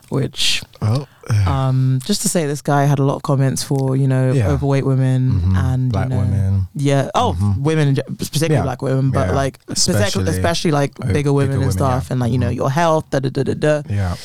which 0.09 0.61
Well, 0.81 1.07
um 1.45 1.99
just 2.05 2.21
to 2.21 2.29
say 2.29 2.45
this 2.47 2.61
guy 2.61 2.85
had 2.85 2.99
a 2.99 3.03
lot 3.03 3.15
of 3.15 3.23
comments 3.23 3.63
for 3.63 3.95
you 3.95 4.07
know 4.07 4.31
Yeah. 4.31 4.49
overweight 4.51 4.85
women 4.85 5.31
mhm, 5.41 5.55
and 5.57 5.91
black 5.91 6.05
you 6.09 6.15
know, 6.15 6.19
women. 6.21 6.67
yeah 6.75 7.09
oh 7.15 7.35
Mhm. 7.39 7.57
women 7.61 7.95
particularly 8.17 8.55
Yeah. 8.55 8.63
black 8.63 8.81
women 8.81 9.11
but 9.11 9.33
like 9.35 9.59
especially, 9.67 10.29
Especially 10.29 10.71
like 10.71 10.91
bigger 11.13 11.33
women 11.33 11.57
bigger 11.59 11.67
and 11.67 11.71
women, 11.71 11.71
stuff 11.71 12.11
and 12.11 12.19
like 12.19 12.31
you 12.31 12.37
know 12.39 12.49
Mhm. 12.51 12.55
your 12.61 12.71
health 12.71 13.05
da 13.11 13.19
da 13.19 13.29
da 13.29 13.43
da 13.43 13.53
da 13.53 13.75
Yeah. 13.89 14.15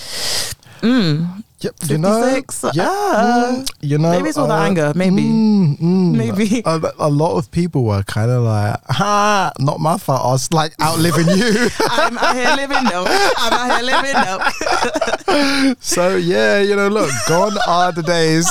mm. 0.83 1.43
Yep. 1.63 1.75
You 1.87 1.99
know. 1.99 2.23
56, 2.23 2.65
Yeah. 2.75 2.89
ah. 2.89 3.53
mm, 3.55 3.69
you 3.81 3.99
know. 3.99 4.11
Maybe 4.11 4.29
it's 4.31 4.39
all 4.39 4.49
the 4.49 4.55
uh, 4.55 4.63
anger, 4.67 4.93
maybe. 4.97 5.23
mm, 5.23 5.79
mm. 5.79 6.13
Maybe. 6.17 6.63
a, 6.67 6.93
a 6.99 7.09
lot 7.09 7.37
of 7.39 7.51
people 7.51 7.85
were 7.85 8.03
kind 8.03 8.31
of 8.31 8.43
like, 8.43 8.77
"Ha, 8.91 9.53
not 9.61 9.79
my 9.81 9.97
fault." 9.99 10.23
I 10.25 10.31
was 10.33 10.53
like 10.53 10.75
outliving 10.81 11.29
you. 11.29 11.69
I'm 11.91 12.19
out 12.19 12.35
here 12.35 12.55
living 12.57 12.85
though 12.91 13.05
I'm 13.07 13.53
out 13.53 13.69
here 13.77 13.87
living 13.93 14.19
though 14.27 15.75
So 15.81 16.17
yeah, 16.17 16.61
you 16.61 16.75
know, 16.77 16.89
look, 16.89 17.11
gone 17.29 17.57
are 17.67 17.93
the 17.93 18.03
days. 18.03 18.47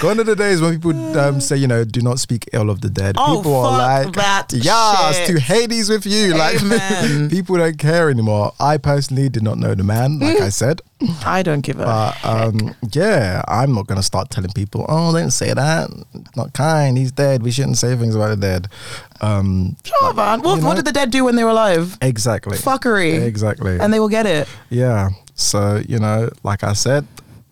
gone 0.00 0.20
are 0.20 0.24
the 0.24 0.36
days 0.36 0.60
when 0.60 0.74
people 0.74 1.18
um, 1.18 1.40
say, 1.40 1.56
you 1.56 1.66
know, 1.66 1.84
do 1.84 2.00
not 2.00 2.18
speak 2.18 2.48
ill 2.52 2.70
of 2.70 2.80
the 2.80 2.90
dead. 2.90 3.16
Oh, 3.18 3.36
people 3.38 3.56
are 3.56 4.04
like, 4.04 4.14
that 4.14 4.52
yes, 4.52 5.26
to 5.26 5.40
Hades 5.40 5.88
with 5.90 6.06
you. 6.06 6.34
Amen. 6.34 7.22
Like, 7.22 7.30
people 7.30 7.56
don't 7.56 7.78
care 7.78 8.10
anymore. 8.10 8.52
I 8.60 8.76
personally 8.78 9.28
did 9.28 9.42
not 9.42 9.58
know 9.58 9.74
the 9.74 9.84
man, 9.84 10.18
like 10.18 10.40
I 10.40 10.48
said. 10.50 10.80
I 11.26 11.42
don't 11.42 11.60
give 11.60 11.78
a 11.78 11.84
But 11.84 12.24
um, 12.24 12.74
yeah, 12.92 13.42
I'm 13.48 13.74
not 13.74 13.86
gonna 13.86 14.02
start 14.02 14.30
telling 14.30 14.50
people, 14.52 14.86
oh, 14.88 15.12
don't 15.12 15.30
say 15.30 15.52
that. 15.52 15.90
It's 16.14 16.36
not 16.36 16.52
kind. 16.54 16.96
He's 16.96 17.12
dead. 17.12 17.42
We 17.42 17.50
shouldn't 17.50 17.76
say 17.76 17.94
things 17.96 18.14
about 18.14 18.28
the 18.28 18.36
dead. 18.36 18.68
Um, 19.20 19.76
Oh 20.00 20.12
man, 20.14 20.40
what, 20.42 20.62
what 20.62 20.76
did 20.76 20.84
the 20.86 20.92
dead 20.92 21.10
do 21.10 21.24
when 21.24 21.36
they 21.36 21.44
were 21.44 21.50
alive? 21.50 21.98
exactly. 22.00 22.56
Fuckery, 22.56 23.22
Exactly. 23.22 23.78
and 23.78 23.92
they 23.92 24.00
will 24.00 24.08
get 24.08 24.24
it. 24.26 24.48
Yeah. 24.70 25.10
So, 25.34 25.82
you 25.86 25.98
know, 25.98 26.30
like 26.42 26.64
I 26.64 26.72
said, 26.72 27.06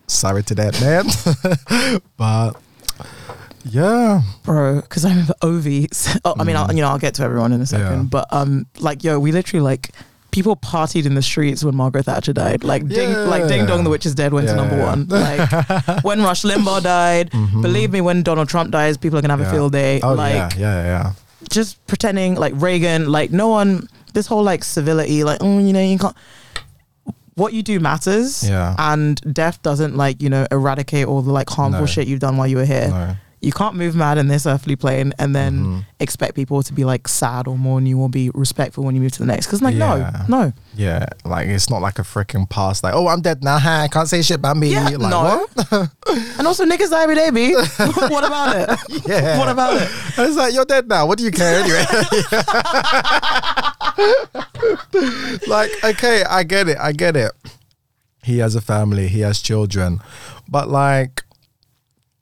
sorry 0.07 0.43
to 0.45 0.55
that 0.55 0.81
man. 0.81 2.01
but 2.17 2.53
yeah. 3.65 4.23
bro. 4.43 4.81
Because 4.81 5.05
I 5.05 5.11
remember 5.11 5.35
Ovi. 5.43 6.19
Oh, 6.25 6.35
I 6.39 6.45
mean, 6.45 6.57
I'll, 6.57 6.69
Mm. 6.69 6.77
you 6.77 6.81
know, 6.83 6.89
I'll 6.89 6.99
get 6.99 7.15
to 7.15 7.23
everyone 7.23 7.53
in 7.53 7.61
a 7.61 7.67
second. 7.67 7.87
Yeah. 7.99 8.03
But 8.11 8.27
um, 8.31 8.67
like, 8.79 9.05
yo, 9.05 9.19
we 9.19 9.33
literally 9.33 9.63
like 9.63 9.91
people 10.35 10.57
partied 10.57 11.07
in 11.07 11.14
the 11.14 11.22
streets 11.22 11.62
when 11.62 11.74
Margaret 11.76 12.05
Thatcher 12.07 12.32
died. 12.32 12.64
Like, 12.64 12.87
ding, 12.89 13.12
like 13.28 13.47
Ding 13.47 13.66
Dong, 13.66 13.85
the 13.85 13.91
Witch 13.91 14.05
is 14.05 14.14
dead 14.16 14.32
went 14.32 14.49
to 14.49 14.57
number 14.57 14.76
one. 14.80 15.07
Like 15.09 15.49
when 16.05 16.22
Rush 16.22 16.43
Limbaugh 16.43 16.82
died. 16.82 17.30
Mhm. 17.30 17.62
Believe 17.62 17.93
me, 17.93 18.01
when 18.01 18.22
Donald 18.24 18.49
Trump 18.49 18.72
dies, 18.72 18.97
people 18.97 19.16
are 19.18 19.22
gonna 19.22 19.32
have 19.37 19.41
Yeah. 19.41 19.49
a 19.49 19.53
field 19.53 19.72
day. 19.72 20.01
Oh, 20.03 20.12
like, 20.14 20.35
yeah, 20.35 20.59
yeah, 20.59 20.85
yeah. 20.85 21.12
just 21.51 21.85
pretending 21.87 22.35
like 22.35 22.53
Reagan, 22.57 23.12
like 23.12 23.30
no 23.30 23.49
one, 23.49 23.89
this 24.12 24.26
whole 24.26 24.43
like 24.43 24.64
civility, 24.64 25.22
like, 25.24 25.39
oh, 25.41 25.59
you 25.59 25.72
know, 25.72 25.80
you 25.80 25.99
can't. 25.99 26.16
What 27.37 27.53
you 27.53 27.62
do 27.62 27.80
matters. 27.80 28.49
Yeah. 28.49 28.74
And 28.78 29.20
death 29.32 29.61
doesn't 29.62 29.97
like, 29.97 30.22
you 30.22 30.30
know, 30.30 30.47
eradicate 30.53 31.07
all 31.07 31.20
the 31.22 31.32
like 31.32 31.51
harmful 31.51 31.80
No. 31.82 31.87
shit 31.87 32.07
you've 32.09 32.20
done 32.20 32.37
while 32.37 32.47
you 32.47 32.57
were 32.59 32.64
here. 32.64 32.89
No. 32.89 33.16
You 33.45 33.53
can't 33.53 33.75
move 33.77 33.95
mad 33.95 34.17
in 34.19 34.29
this 34.29 34.47
earthly 34.47 34.75
plane 34.77 35.13
and 35.19 35.35
then 35.37 35.65
Mhm. 35.65 35.87
expect 36.01 36.35
people 36.35 36.63
to 36.63 36.73
be 36.73 36.85
like 36.85 37.07
sad 37.09 37.47
or 37.47 37.59
mourn 37.59 37.85
you 37.87 37.99
or 38.01 38.09
be 38.09 38.31
respectful 38.35 38.85
when 38.85 38.95
you 38.95 39.01
move 39.03 39.13
to 39.13 39.19
the 39.19 39.27
next. 39.27 39.47
Because, 39.47 39.61
like, 39.63 39.75
Yeah. 39.75 40.25
no, 40.29 40.39
no. 40.45 40.53
Yeah. 40.75 41.05
Like, 41.25 41.47
it's 41.49 41.69
not 41.69 41.83
like 41.83 41.99
a 41.99 42.03
freaking 42.03 42.49
past, 42.49 42.83
like, 42.83 42.95
oh, 42.95 43.07
I'm 43.09 43.21
dead 43.21 43.45
now. 43.45 43.59
Ha, 43.59 43.83
I 43.83 43.89
can't 43.89 44.09
say 44.09 44.23
shit 44.23 44.37
about 44.37 44.57
me. 44.57 44.73
Yeah, 44.73 44.85
like, 44.97 45.11
no. 45.11 45.47
what? 45.71 45.91
And 46.39 46.47
also, 46.47 46.65
niggas 46.65 46.91
die 46.91 47.03
every 47.03 47.15
day, 47.17 47.31
B. 47.31 47.55
what 48.15 48.25
about 48.25 48.57
it? 48.57 48.79
Yeah. 49.07 49.39
What 49.39 49.49
about 49.49 49.75
it? 49.77 49.89
And 50.17 50.29
it's 50.29 50.37
like, 50.37 50.55
you're 50.55 50.65
dead 50.65 50.89
now. 50.89 51.07
What 51.07 51.19
do 51.19 51.25
you 51.25 51.31
care 51.31 51.61
anyway? 51.63 51.85
like, 55.47 55.71
okay, 55.85 56.25
I 56.25 56.43
get 56.45 56.69
it. 56.69 56.79
I 56.79 56.93
get 56.93 57.17
it. 57.17 57.33
He 58.23 58.39
has 58.39 58.55
a 58.55 58.61
family, 58.61 59.09
he 59.09 59.21
has 59.21 59.41
children. 59.41 60.01
But, 60.49 60.69
like, 60.71 61.25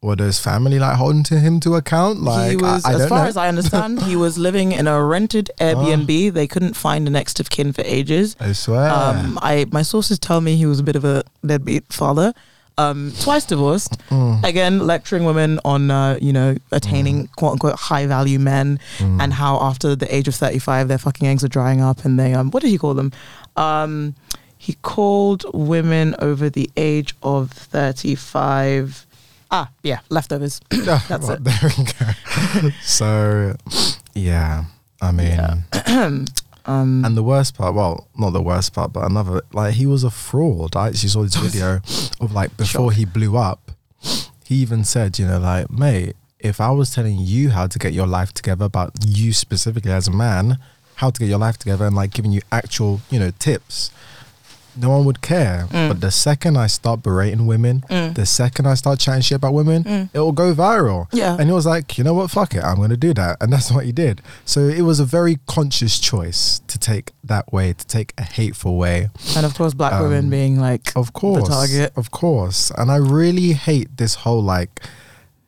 were 0.03 0.16
does 0.16 0.38
family 0.40 0.78
like 0.78 0.96
holding 0.96 1.22
to 1.24 1.38
him 1.38 1.61
to 1.61 1.76
account? 1.76 2.20
Like, 2.22 2.50
he 2.50 2.57
was, 2.57 2.84
I, 2.84 2.90
I 2.90 2.94
as 2.96 3.09
far 3.09 3.18
know. 3.22 3.28
as 3.28 3.36
I 3.36 3.48
understand, 3.53 4.03
he 4.03 4.16
was 4.16 4.36
living 4.36 4.72
in 4.72 4.86
a 4.88 5.03
rented 5.03 5.50
Airbnb. 5.59 6.32
They 6.32 6.46
couldn't 6.48 6.74
find 6.74 7.07
a 7.07 7.11
next 7.11 7.38
of 7.40 7.48
kin 7.50 7.72
for 7.72 7.82
ages. 7.82 8.36
I 8.40 8.53
swear. 8.53 8.90
Um, 8.90 9.38
I 9.40 9.66
my 9.70 9.82
sources 9.82 10.18
tell 10.18 10.40
me 10.40 10.57
he 10.57 10.66
was 10.66 10.80
a 10.80 10.82
bit 10.82 10.96
of 10.96 11.05
a 11.05 11.22
deadbeat 11.46 11.92
father. 11.92 12.34
Um, 12.78 13.12
twice 13.20 13.44
divorced. 13.44 13.98
Mm. 14.09 14.42
Again, 14.42 14.86
lecturing 14.86 15.24
women 15.24 15.61
on 15.64 15.90
uh, 15.90 16.18
you 16.20 16.32
know 16.32 16.57
attaining 16.72 17.28
quote 17.36 17.53
unquote 17.53 17.78
high 17.78 18.07
value 18.07 18.38
men 18.38 18.80
Mm. 18.98 19.22
and 19.22 19.32
how 19.34 19.61
after 19.61 19.94
the 19.94 20.12
age 20.14 20.26
of 20.26 20.34
thirty 20.34 20.59
five 20.59 20.88
their 20.88 20.98
fucking 20.98 21.28
eggs 21.28 21.44
are 21.44 21.48
drying 21.48 21.80
up 21.80 22.05
and 22.05 22.18
they 22.18 22.32
um 22.34 22.50
what 22.50 22.62
did 22.62 22.70
he 22.70 22.78
call 22.78 22.94
them? 22.94 23.12
Um, 23.57 24.14
he 24.59 24.72
called 24.82 25.44
women 25.53 26.16
over 26.18 26.48
the 26.50 26.70
age 26.76 27.14
of 27.22 27.53
thirty 27.53 28.14
five. 28.16 29.07
Ah, 29.53 29.70
yeah, 29.82 30.00
leftovers. 30.09 30.61
That's 30.70 31.09
well, 31.09 31.32
it. 31.32 31.44
There 31.44 31.70
we 31.76 31.84
go. 31.84 32.70
so, 32.82 33.55
yeah, 34.14 34.64
I 35.03 35.12
mean, 35.12 35.26
Yeah. 35.26 35.57
um, 36.64 37.05
and 37.05 37.14
the 37.14 37.22
worst 37.22 37.57
part, 37.59 37.74
well, 37.74 38.09
not 38.16 38.30
the 38.30 38.40
worst 38.40 38.72
part, 38.72 38.94
but 38.94 39.05
another, 39.05 39.42
like, 39.53 39.74
he 39.74 39.84
was 39.84 40.05
a 40.05 40.11
fraud. 40.11 40.74
I 40.74 40.88
actually 40.88 41.11
saw 41.11 41.22
this 41.22 41.34
video 41.48 41.80
of 42.18 42.32
like 42.32 42.57
before 42.57 42.92
he 42.92 43.05
blew 43.05 43.36
up, 43.36 43.72
he 44.46 44.55
even 44.57 44.84
said, 44.84 45.18
you 45.18 45.26
know, 45.26 45.38
like, 45.38 45.70
mate, 45.70 46.16
if 46.38 46.59
I 46.59 46.70
was 46.70 46.94
telling 46.94 47.18
you 47.18 47.50
how 47.50 47.66
to 47.66 47.78
get 47.78 47.92
your 47.92 48.07
life 48.07 48.32
together, 48.32 48.64
about 48.64 48.92
you 49.07 49.34
specifically 49.34 49.92
as 49.92 50.09
a 50.09 50.12
man, 50.12 50.59
how 50.96 51.11
to 51.11 51.20
get 51.20 51.28
your 51.28 51.38
life 51.38 51.59
together, 51.59 51.86
and 51.86 51.94
like 51.94 52.12
giving 52.12 52.32
you 52.32 52.40
actual, 52.50 53.00
you 53.11 53.18
know, 53.18 53.30
tips, 53.38 53.90
no 54.77 54.91
one 54.91 55.05
would 55.05 55.20
care. 55.20 55.66
Mm. 55.70 55.89
But 55.89 56.01
the 56.01 56.11
second 56.11 56.57
I 56.57 56.66
start 56.66 57.03
berating 57.03 57.47
women, 57.47 57.85
Mm. 57.91 58.14
the 58.14 58.27
second 58.27 58.66
I 58.66 58.75
start 58.75 58.99
chatting 58.99 59.23
shit 59.23 59.37
about 59.37 59.55
women, 59.55 59.85
Mm. 59.85 60.09
it 60.12 60.18
will 60.18 60.33
go 60.33 60.55
viral. 60.55 61.07
Yeah. 61.12 61.37
And 61.39 61.49
he 61.49 61.53
was 61.53 61.66
like, 61.66 61.99
you 61.99 62.05
know 62.05 62.14
what, 62.14 62.31
fuck 62.31 62.55
it, 62.55 62.62
I'm 62.64 62.77
gonna 62.77 62.97
do 62.97 63.12
that. 63.14 63.37
And 63.41 63.53
that's 63.53 63.70
what 63.70 63.85
he 63.85 63.93
did. 63.93 64.23
So 64.45 64.61
it 64.61 64.83
was 64.83 65.01
a 65.01 65.05
very 65.05 65.39
conscious 65.47 65.99
choice 65.99 66.61
to 66.68 66.79
take 66.79 67.12
that 67.25 67.53
way, 67.53 67.73
to 67.73 67.87
take 67.87 68.14
a 68.18 68.23
hateful 68.23 68.77
way. 68.77 69.11
And 69.37 69.45
of 69.47 69.55
course, 69.55 69.75
black 69.75 69.93
Um, 69.95 70.03
women 70.05 70.31
being 70.31 70.59
like 70.61 70.93
Of 70.97 71.12
course. 71.12 71.49
target. 71.49 71.93
Of 71.97 72.11
course. 72.11 72.70
And 72.79 72.91
I 72.91 72.97
really 72.97 73.53
hate 73.53 73.97
this 73.99 74.14
whole 74.16 74.43
like 74.43 74.81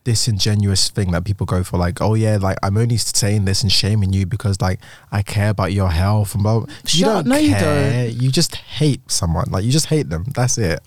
disingenuous 0.05 0.91
thing 0.91 1.11
that 1.13 1.25
people 1.25 1.47
go 1.47 1.65
for 1.65 1.79
like 1.79 2.01
oh 2.03 2.13
yeah 2.13 2.37
like 2.37 2.59
i'm 2.63 2.77
only 2.77 2.97
saying 2.99 3.47
this 3.47 3.63
and 3.63 3.73
shaming 3.73 4.13
you 4.13 4.27
because 4.27 4.61
like 4.61 4.79
i 5.11 5.23
care 5.23 5.49
about 5.49 5.73
your 5.73 5.91
health 5.91 6.35
and 6.35 6.43
blah, 6.43 6.61
blah. 6.61 6.69
you 6.89 7.05
don't 7.07 7.27
no, 7.27 7.37
you 7.37 7.55
care 7.55 8.07
you 8.09 8.31
just 8.31 8.55
hate 8.55 9.11
someone 9.11 9.47
like 9.51 9.65
you 9.65 9.73
just 9.73 9.87
hate 9.87 10.11
them 10.11 10.25
that's 10.35 10.59
it 10.59 10.79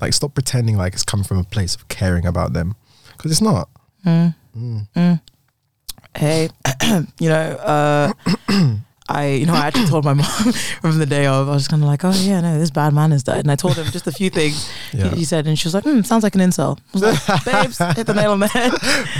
like 0.00 0.12
stop 0.12 0.32
pretending 0.34 0.76
like 0.76 0.92
it's 0.92 1.02
coming 1.04 1.24
from 1.24 1.38
a 1.38 1.44
place 1.44 1.74
of 1.74 1.88
caring 1.88 2.24
about 2.24 2.52
them 2.52 2.76
because 3.16 3.32
it's 3.32 3.40
not 3.40 3.68
Mm. 4.04 4.34
Mm. 4.56 4.88
Mm. 4.96 5.20
Hey, 6.16 6.48
you 7.20 7.28
know, 7.28 7.36
uh, 7.36 8.12
I, 9.10 9.26
you 9.40 9.46
know, 9.46 9.54
I 9.54 9.66
actually 9.66 9.86
told 9.86 10.04
my 10.04 10.14
mom 10.14 10.26
from 10.80 10.98
the 10.98 11.06
day 11.06 11.26
of, 11.26 11.48
I 11.48 11.52
was 11.52 11.68
kind 11.68 11.82
of 11.82 11.88
like, 11.88 12.04
oh 12.04 12.12
yeah, 12.12 12.40
no, 12.40 12.58
this 12.58 12.70
bad 12.70 12.92
man 12.94 13.10
has 13.10 13.22
died, 13.22 13.40
and 13.40 13.50
I 13.50 13.56
told 13.56 13.76
him 13.76 13.86
just 13.86 14.06
a 14.06 14.12
few 14.12 14.30
things 14.30 14.70
yeah 14.92 15.10
he, 15.10 15.18
he 15.20 15.24
said, 15.24 15.46
and 15.46 15.58
she 15.58 15.66
was 15.68 15.74
like, 15.74 15.84
mm, 15.84 16.04
sounds 16.04 16.22
like 16.22 16.34
an 16.34 16.40
insult. 16.40 16.80
I 16.94 16.98
was 16.98 17.02
like, 17.28 17.44
babes, 17.44 17.78
hit 17.96 18.06
the 18.06 18.14
nail 18.14 18.32
on 18.32 18.40
the 18.40 18.48
head. 18.48 18.72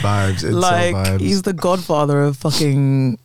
vibes 0.03 0.43
like 0.51 0.95
vibes. 0.95 1.20
he's 1.20 1.43
the 1.43 1.53
godfather 1.53 2.22
of 2.22 2.36
fucking 2.36 3.18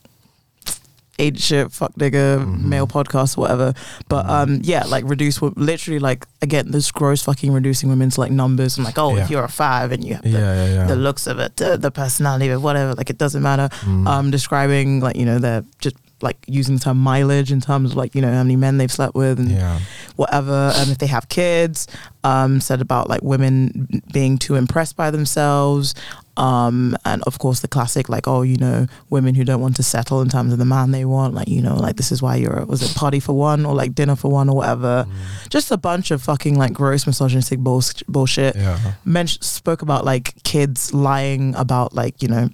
age 1.18 1.39
shit, 1.41 1.72
fuck 1.72 1.93
nigga, 1.93 2.43
Mhm. 2.43 2.63
male 2.66 2.88
podcast, 2.88 3.38
whatever. 3.38 3.74
But 4.09 4.26
Mhm. 4.26 4.30
um, 4.30 4.59
yeah, 4.63 4.84
like 4.84 5.05
reduce, 5.07 5.41
literally, 5.41 5.97
like 5.99 6.28
again, 6.41 6.72
this 6.72 6.91
gross 6.91 7.22
fucking 7.22 7.53
reducing 7.53 7.88
women 7.88 8.09
to 8.09 8.20
like 8.20 8.32
numbers. 8.34 8.76
and 8.78 8.84
like, 8.84 8.97
oh, 8.99 9.16
Yeah. 9.16 9.24
if 9.24 9.30
you're 9.30 9.43
a 9.45 9.47
five 9.49 9.93
and 9.93 10.03
you 10.03 10.16
have 10.16 10.24
the, 10.24 10.30
yeah 10.30 10.39
yeah 10.66 10.74
yeah 10.74 10.88
the 10.88 10.95
looks 10.97 11.26
of 11.26 11.39
it, 11.39 11.55
the, 11.55 11.78
the 11.78 11.89
personality 11.89 12.47
of 12.49 12.59
it, 12.59 12.61
whatever, 12.63 12.93
like 12.95 13.09
it 13.09 13.18
doesn't 13.18 13.41
matter. 13.41 13.70
Mm. 13.86 14.05
Um, 14.07 14.30
describing 14.32 14.99
like 14.99 15.16
you 15.16 15.26
know 15.26 15.39
they're 15.39 15.63
just 15.80 15.95
like 16.26 16.38
using 16.47 16.76
the 16.76 16.82
term 16.82 16.97
mileage 16.97 17.51
in 17.51 17.61
terms 17.61 17.91
of 17.91 17.97
like 17.97 18.13
you 18.13 18.21
know 18.21 18.32
how 18.32 18.43
many 18.43 18.57
men 18.57 18.78
they've 18.78 18.91
slept 18.91 19.15
with 19.15 19.39
and 19.39 19.51
yeah. 19.51 19.80
whatever 20.17 20.73
and 20.76 20.91
if 20.91 20.97
they 20.97 21.07
have 21.07 21.30
kids 21.30 21.88
um 22.26 22.59
said 22.59 22.82
about 22.82 23.07
like 23.07 23.21
women 23.21 24.01
being 24.11 24.38
too 24.38 24.55
impressed 24.55 24.97
by 24.97 25.09
themselves 25.09 25.95
um 26.38 26.97
and 27.05 27.23
of 27.23 27.39
course 27.39 27.61
the 27.61 27.67
classic 27.67 28.09
like 28.09 28.28
oh 28.28 28.41
you 28.41 28.57
know 28.57 28.86
women 29.09 29.36
who 29.36 29.45
don't 29.45 29.61
want 29.61 29.76
to 29.76 29.84
settle 29.84 30.21
in 30.21 30.28
terms 30.28 30.51
of 30.51 30.59
the 30.59 30.65
man 30.65 30.91
they 30.91 31.05
want 31.05 31.34
like 31.34 31.47
you 31.47 31.61
know 31.61 31.76
like 31.76 31.95
this 31.95 32.11
is 32.11 32.21
why 32.21 32.36
you're 32.36 32.65
was 32.65 32.82
it 32.82 32.93
party 32.95 33.19
for 33.19 33.34
one 33.34 33.65
or 33.65 33.73
like 33.73 33.93
dinner 33.93 34.15
for 34.15 34.32
one 34.32 34.49
or 34.49 34.55
whatever. 34.55 35.05
Mm. 35.07 35.49
just 35.49 35.71
a 35.71 35.78
bunch 35.78 36.11
of 36.11 36.21
fucking 36.21 36.57
like 36.57 36.73
gross 36.73 37.05
misogynistic 37.05 37.59
bull- 37.59 37.82
bullshit. 38.07 38.55
Yeah. 38.55 38.93
Men 39.05 39.28
spoke 39.28 39.82
about 39.82 40.03
like 40.03 40.41
kids 40.43 40.93
lying 40.93 41.55
about 41.55 41.93
like 41.93 42.21
you 42.21 42.28
know 42.28 42.49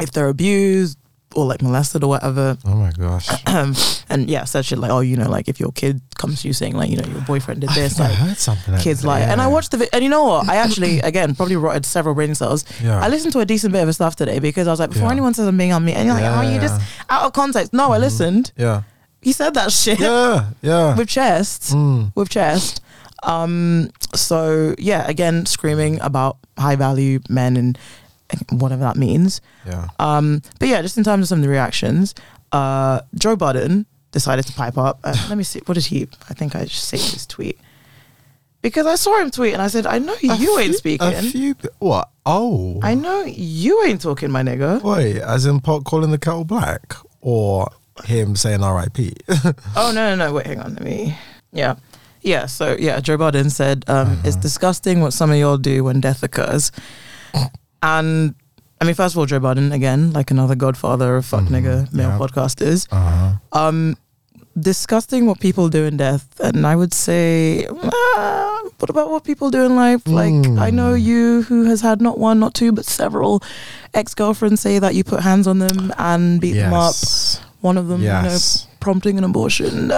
if 0.00 0.10
they're 0.12 0.28
abused 0.28 0.98
or 1.34 1.46
like 1.46 1.62
molested 1.62 2.04
or 2.04 2.08
whatever. 2.08 2.56
Oh 2.64 2.74
my 2.76 2.90
gosh. 2.92 3.28
And 4.12 4.28
yeah 4.28 4.44
said 4.44 4.66
shit 4.66 4.78
like 4.78 4.90
oh 4.90 5.00
you 5.00 5.16
know 5.16 5.28
like 5.30 5.48
if 5.48 5.58
your 5.58 5.72
kid 5.72 6.02
comes 6.18 6.42
to 6.42 6.48
you 6.48 6.52
saying 6.52 6.74
like 6.76 6.90
you 6.90 6.98
know 6.98 7.08
your 7.08 7.22
boyfriend 7.22 7.62
did 7.62 7.70
this 7.70 7.98
I 7.98 8.08
like 8.08 8.18
heard 8.18 8.36
something 8.36 8.74
like 8.74 8.82
kids 8.82 9.00
that, 9.00 9.08
lie 9.08 9.20
and 9.20 9.40
I 9.40 9.46
watched 9.46 9.70
the 9.70 9.78
vi- 9.78 9.88
and 9.94 10.04
you 10.04 10.10
know 10.10 10.24
what? 10.24 10.48
I 10.50 10.56
actually 10.56 11.00
again 11.10 11.34
probably 11.34 11.56
rotted 11.56 11.86
several 11.86 12.14
brain 12.14 12.34
cells. 12.34 12.64
Yeah. 12.82 13.00
I 13.00 13.08
listened 13.08 13.32
to 13.32 13.40
a 13.40 13.46
decent 13.46 13.72
bit 13.72 13.80
of 13.80 13.86
his 13.86 13.96
stuff 13.96 14.14
today 14.16 14.38
because 14.38 14.66
I 14.68 14.70
was 14.70 14.80
like 14.80 14.90
before 14.90 15.06
Yeah. 15.06 15.12
anyone 15.12 15.32
says 15.32 15.46
I'm 15.48 15.56
being 15.56 15.72
on 15.72 15.82
me 15.84 15.92
and 15.94 16.04
you're 16.06 16.14
like 16.14 16.24
Yeah, 16.24 16.38
oh 16.40 16.52
you 16.54 16.60
just 16.60 16.78
out 17.08 17.24
of 17.24 17.32
context. 17.32 17.72
No 17.72 17.90
I 17.92 17.96
Mhm. 17.96 18.00
listened. 18.02 18.52
Yeah. 18.56 18.82
He 19.22 19.32
said 19.32 19.54
that 19.54 19.72
shit. 19.72 19.98
Yeah 19.98 20.50
yeah. 20.60 20.94
With 20.98 21.08
chest. 21.08 21.72
Mm. 21.72 22.12
with 22.14 22.28
chest. 22.28 22.82
Um, 23.22 23.90
so 24.14 24.74
yeah, 24.78 25.06
again, 25.08 25.46
screaming 25.46 26.00
about 26.00 26.38
high 26.58 26.74
value 26.76 27.20
men 27.28 27.56
and 27.56 27.78
whatever 28.50 28.82
that 28.82 28.96
means. 28.96 29.40
yeah 29.66 29.88
Um, 29.98 30.42
but 30.58 30.68
yeah, 30.68 30.82
just 30.82 30.96
in 30.98 31.04
terms 31.04 31.22
of 31.24 31.28
some 31.28 31.38
of 31.38 31.42
the 31.42 31.48
reactions, 31.48 32.14
uh, 32.52 33.00
Joe 33.14 33.36
Budden 33.36 33.86
decided 34.10 34.46
to 34.46 34.52
pipe 34.52 34.76
up. 34.76 35.00
Uh, 35.04 35.14
let 35.28 35.38
me 35.38 35.44
see, 35.44 35.60
what 35.66 35.74
did 35.74 35.86
he? 35.86 36.08
I 36.28 36.34
think 36.34 36.54
I 36.54 36.64
just 36.64 36.84
saved 36.88 37.12
his 37.12 37.26
tweet 37.26 37.58
because 38.60 38.86
I 38.86 38.94
saw 38.96 39.18
him 39.20 39.30
tweet 39.30 39.52
and 39.54 39.62
I 39.62 39.68
said, 39.68 39.86
I 39.86 39.98
know 39.98 40.14
you 40.20 40.56
A 40.58 40.60
ain't 40.60 40.74
speaking. 40.76 41.06
A 41.08 41.22
few. 41.22 41.54
What? 41.78 42.10
Oh. 42.26 42.78
I 42.82 42.94
know 42.94 43.22
you 43.24 43.82
ain't 43.84 44.00
talking, 44.00 44.30
my 44.30 44.42
nigga. 44.42 44.82
Wait, 44.82 45.16
as 45.18 45.46
in 45.46 45.60
pot 45.60 45.84
calling 45.84 46.10
the 46.10 46.18
kettle 46.18 46.44
black, 46.44 46.94
or 47.20 47.68
him 48.04 48.36
saying 48.36 48.62
R.I.P. 48.62 49.14
Oh 49.76 49.92
no, 49.94 50.14
no, 50.14 50.16
no. 50.16 50.32
Wait, 50.34 50.46
hang 50.46 50.60
on. 50.60 50.74
Let 50.74 50.82
me. 50.84 51.16
Yeah, 51.52 51.74
yeah. 52.20 52.46
So 52.46 52.76
yeah, 52.78 53.00
Joe 53.00 53.16
Budden 53.16 53.50
said 53.50 53.84
um, 53.88 54.20
it's 54.24 54.36
Uh-huh. 54.36 54.42
disgusting 54.42 55.00
what 55.00 55.12
some 55.12 55.30
of 55.30 55.36
y'all 55.36 55.58
do 55.58 55.84
when 55.84 56.00
death 56.00 56.22
occurs, 56.22 56.70
and 57.82 58.34
I 58.80 58.84
mean, 58.84 58.94
first 58.94 59.14
of 59.14 59.18
all, 59.18 59.26
Joe 59.26 59.38
Budden 59.40 59.70
again, 59.72 60.12
like 60.12 60.30
another 60.30 60.54
godfather 60.56 61.16
of 61.16 61.24
fuck 61.26 61.42
Mhm, 61.44 61.48
nigga 61.54 61.92
male 61.92 62.08
yeah. 62.10 62.18
podcasters. 62.18 62.86
uh-huh. 62.90 63.34
Um, 63.52 63.96
disgusting 64.58 65.24
what 65.26 65.40
people 65.40 65.68
do 65.68 65.84
in 65.84 65.96
death, 65.96 66.26
and 66.40 66.66
I 66.66 66.76
would 66.76 66.92
say, 66.92 67.66
ah, 67.70 68.58
what 68.78 68.90
about 68.90 69.10
what 69.10 69.24
people 69.24 69.50
do 69.50 69.64
in 69.64 69.76
life? 69.76 70.02
Like 70.06 70.34
I 70.58 70.70
know 70.70 70.92
Mm. 70.94 71.02
you, 71.02 71.42
who 71.48 71.64
has 71.64 71.80
had 71.80 72.02
not 72.02 72.18
one, 72.18 72.38
not 72.40 72.52
two, 72.54 72.72
but 72.72 72.84
several 72.84 73.42
ex 73.94 74.14
girlfriends 74.14 74.60
say 74.60 74.78
that 74.78 74.94
you 74.94 75.04
put 75.04 75.20
hands 75.20 75.46
on 75.46 75.58
them 75.58 75.92
and 75.96 76.40
beat 76.40 76.52
them 76.54 76.74
up. 76.74 76.94
One 77.62 77.78
of 77.78 77.86
them, 77.88 78.02
you 78.02 78.08
know, 78.08 78.22
Yes. 78.24 78.66
prompting 78.80 79.16
an 79.16 79.24
abortion, 79.24 79.88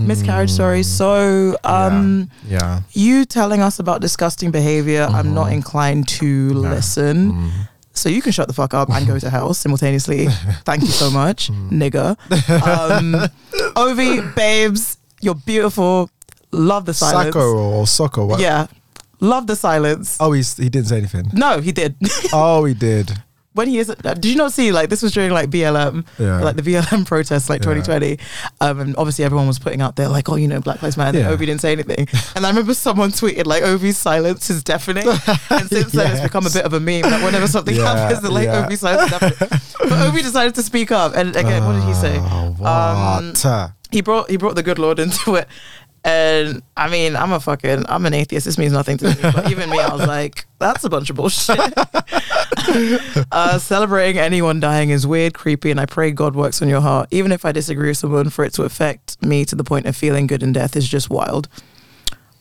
miscarriage. 0.00 0.50
Mm. 0.50 0.84
So, 0.84 1.56
um, 1.64 2.30
Yeah. 2.48 2.80
you 2.92 3.24
telling 3.24 3.60
us 3.60 3.78
about 3.78 4.00
disgusting 4.00 4.50
behavior, 4.50 5.08
I'm 5.10 5.34
not 5.34 5.48
Mhm. 5.48 5.52
inclined 5.52 6.08
to 6.20 6.24
No. 6.54 6.60
listen. 6.60 7.32
Mm. 7.32 7.50
So 7.92 8.08
you 8.08 8.22
can 8.22 8.30
shut 8.32 8.46
the 8.46 8.54
fuck 8.54 8.74
up 8.74 8.88
and 8.90 9.06
go 9.06 9.18
to 9.18 9.28
hell 9.30 9.52
simultaneously. 9.54 10.28
Thank 10.64 10.82
you 10.82 10.88
so 10.88 11.10
much, 11.10 11.50
Mm. 11.50 11.70
nigga. 11.72 12.16
Um, 12.62 13.28
Ovi, 13.76 14.34
babes, 14.34 14.98
you're 15.20 15.34
beautiful. 15.34 16.08
Love 16.52 16.84
the 16.86 16.94
silence. 16.94 17.34
Sacco 17.34 17.56
or 17.56 17.86
soccer? 17.86 18.24
What? 18.24 18.40
Yeah, 18.40 18.66
love 19.20 19.46
the 19.46 19.56
silence. 19.56 20.16
Oh, 20.20 20.32
he's, 20.32 20.56
he 20.56 20.68
didn't 20.68 20.88
say 20.88 20.98
anything. 20.98 21.30
No, 21.32 21.60
he 21.60 21.72
did. 21.72 21.96
oh, 22.32 22.64
he 22.64 22.72
did. 22.74 23.12
When 23.58 23.68
he 23.68 23.78
is, 23.78 23.88
did 23.88 24.24
you 24.24 24.36
not 24.36 24.52
see 24.52 24.70
like 24.72 24.88
this 24.88 25.02
was 25.02 25.12
during 25.12 25.32
like 25.32 25.50
BLM? 25.50 26.06
Yeah. 26.18 26.40
like 26.40 26.56
the 26.56 26.62
BLM 26.62 27.04
protests, 27.12 27.50
like 27.50 27.60
Yeah. 27.64 27.74
2020. 27.74 28.18
Um, 28.60 28.80
and 28.80 28.96
obviously 28.96 29.24
everyone 29.24 29.46
was 29.48 29.58
putting 29.58 29.80
out 29.82 29.96
there 29.96 30.08
like, 30.08 30.28
oh, 30.28 30.36
you 30.36 30.46
know, 30.48 30.60
Black 30.60 30.80
Lives 30.82 30.96
Matter. 30.96 31.18
Yeah. 31.18 31.30
Ovi 31.32 31.40
didn't 31.40 31.60
say 31.60 31.72
anything. 31.72 32.06
And 32.36 32.46
I 32.46 32.48
remember 32.50 32.72
someone 32.72 33.10
tweeted 33.10 33.46
like, 33.46 33.64
Ovi's 33.64 33.98
silence 33.98 34.48
is 34.48 34.62
deafening. 34.62 35.06
And 35.50 35.68
since 35.68 35.92
then, 35.92 36.12
it's 36.12 36.22
become 36.22 36.46
a 36.46 36.50
bit 36.50 36.64
of 36.64 36.72
a 36.72 36.80
meme. 36.80 37.02
Like 37.02 37.22
whenever 37.24 37.48
something 37.48 37.74
happens, 37.74 38.22
they're 38.22 38.30
like. 38.30 38.48
Ovi's 38.48 38.80
silence 38.80 39.12
is 39.12 39.18
deafening. 39.18 39.48
but 39.80 39.98
Ovi 40.12 40.22
decided 40.22 40.54
to 40.54 40.62
speak 40.62 40.92
up. 40.92 41.14
And 41.16 41.34
again, 41.36 41.64
what 41.66 41.72
did 41.72 41.82
he 41.84 41.94
say? 41.94 42.18
Oh, 42.20 42.54
Um. 42.64 43.70
He 43.90 44.00
brought 44.02 44.30
he 44.30 44.36
brought 44.36 44.54
the 44.54 44.62
good 44.62 44.78
Lord 44.78 44.98
into 44.98 45.34
it. 45.34 45.48
And 46.04 46.62
I 46.76 46.88
mean, 46.88 47.16
I'm 47.16 47.32
a 47.32 47.40
fucking, 47.40 47.84
I'm 47.88 48.06
an 48.06 48.14
atheist. 48.14 48.46
This 48.46 48.56
means 48.56 48.72
nothing 48.72 48.96
to 48.98 49.08
me. 49.08 49.14
But 49.20 49.50
even 49.50 49.68
me, 49.68 49.78
I 49.80 49.92
was 49.94 50.06
like, 50.06 50.46
that's 50.58 50.84
a 50.84 50.88
bunch 50.88 51.10
of 51.10 51.16
bullshit. 51.16 51.58
uh, 53.32 53.58
celebrating 53.58 54.18
anyone 54.20 54.60
dying 54.60 54.90
is 54.90 55.06
weird, 55.06 55.34
creepy, 55.34 55.70
and 55.70 55.80
I 55.80 55.86
pray 55.86 56.10
God 56.10 56.34
works 56.36 56.60
on 56.62 56.68
your 56.68 56.80
heart. 56.80 57.08
Even 57.10 57.32
if 57.32 57.44
I 57.44 57.52
disagree 57.52 57.88
with 57.88 57.98
someone, 57.98 58.30
for 58.30 58.44
it 58.44 58.52
to 58.54 58.62
affect 58.64 59.22
me 59.22 59.44
to 59.46 59.54
the 59.56 59.64
point 59.64 59.86
of 59.86 59.96
feeling 59.96 60.26
good 60.26 60.42
in 60.42 60.52
death 60.52 60.76
is 60.76 60.88
just 60.88 61.10
wild. 61.10 61.48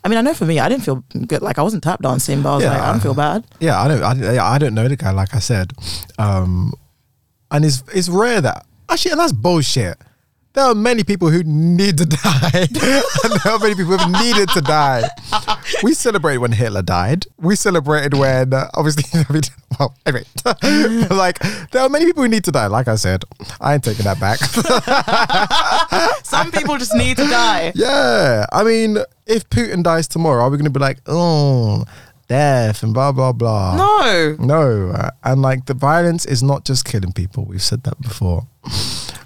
I 0.04 0.10
mean, 0.10 0.18
I 0.18 0.22
know 0.22 0.34
for 0.34 0.46
me, 0.46 0.60
I 0.60 0.70
didn't 0.70 0.84
feel 0.84 1.04
good. 1.28 1.42
Like 1.42 1.58
I 1.60 1.64
wasn't 1.64 1.84
tap 1.84 2.02
dancing, 2.02 2.42
but 2.42 2.52
I 2.52 2.56
was 2.56 2.64
Yeah. 2.64 2.72
like, 2.74 2.82
I 2.82 2.92
don't 2.92 3.02
feel 3.02 3.14
bad. 3.14 3.46
yeah, 3.60 3.82
I 3.82 3.88
don't. 3.88 4.04
I, 4.24 4.54
I 4.56 4.58
don't 4.58 4.74
know 4.74 4.88
the 4.88 4.96
guy. 4.96 5.12
Like 5.12 5.34
I 5.36 5.40
said, 5.40 5.74
um, 6.18 6.74
and 7.52 7.66
it's 7.66 7.84
it's 7.94 8.08
rare 8.10 8.40
that 8.42 8.66
actually, 8.90 9.12
and 9.12 9.20
that's 9.20 9.34
bullshit. 9.34 9.98
There 10.54 10.66
are 10.66 10.74
many 10.74 11.04
people 11.04 11.30
who 11.30 11.44
need 11.44 12.00
to 12.00 12.06
die, 12.24 12.50
and 12.54 12.72
there 12.76 13.54
are 13.54 13.60
many 13.60 13.76
people 13.76 13.96
who 13.96 13.98
have 13.98 14.12
needed 14.24 14.50
to 14.50 14.62
die. 14.62 15.04
We 15.84 15.94
celebrated 15.94 16.40
when 16.40 16.52
Hitler 16.52 16.82
died. 16.82 17.28
We 17.38 17.56
celebrated 17.56 18.16
when, 18.16 18.54
uh, 18.54 18.68
obviously, 18.74 19.04
well, 19.80 19.96
anyway, 20.06 20.24
like 21.16 21.38
there 21.72 21.84
are 21.84 21.90
many 21.90 22.06
people 22.06 22.24
who 22.24 22.30
need 22.30 22.44
to 22.46 22.52
die. 22.52 22.68
Like 22.68 22.88
I 22.88 22.96
said, 22.96 23.24
I 23.62 23.76
ain't 23.76 23.84
taking 23.84 24.06
that 24.06 24.20
back. 24.20 24.40
Some 26.26 26.52
people 26.52 26.78
just 26.78 26.96
need 26.96 27.18
to 27.18 27.28
die. 27.28 27.72
yeah, 27.76 28.46
I 28.52 28.64
mean, 28.64 28.98
if 29.28 29.48
Putin 29.50 29.84
dies 29.84 30.08
tomorrow, 30.08 30.44
are 30.44 30.50
we 30.50 30.58
going 30.58 30.66
to 30.66 30.72
be 30.72 30.80
like, 30.80 31.00
oh, 31.06 31.86
death 32.28 32.82
and 32.82 32.94
blah 32.96 33.12
blah 33.12 33.32
blah? 33.32 33.76
No. 33.78 34.36
No, 34.40 35.10
and 35.24 35.42
like 35.44 35.68
the 35.68 35.76
violence 35.76 36.26
is 36.26 36.42
not 36.42 36.66
just 36.66 36.84
killing 36.84 37.12
people. 37.14 37.46
We've 37.46 37.62
said 37.62 37.84
that 37.84 38.02
before. 38.02 38.48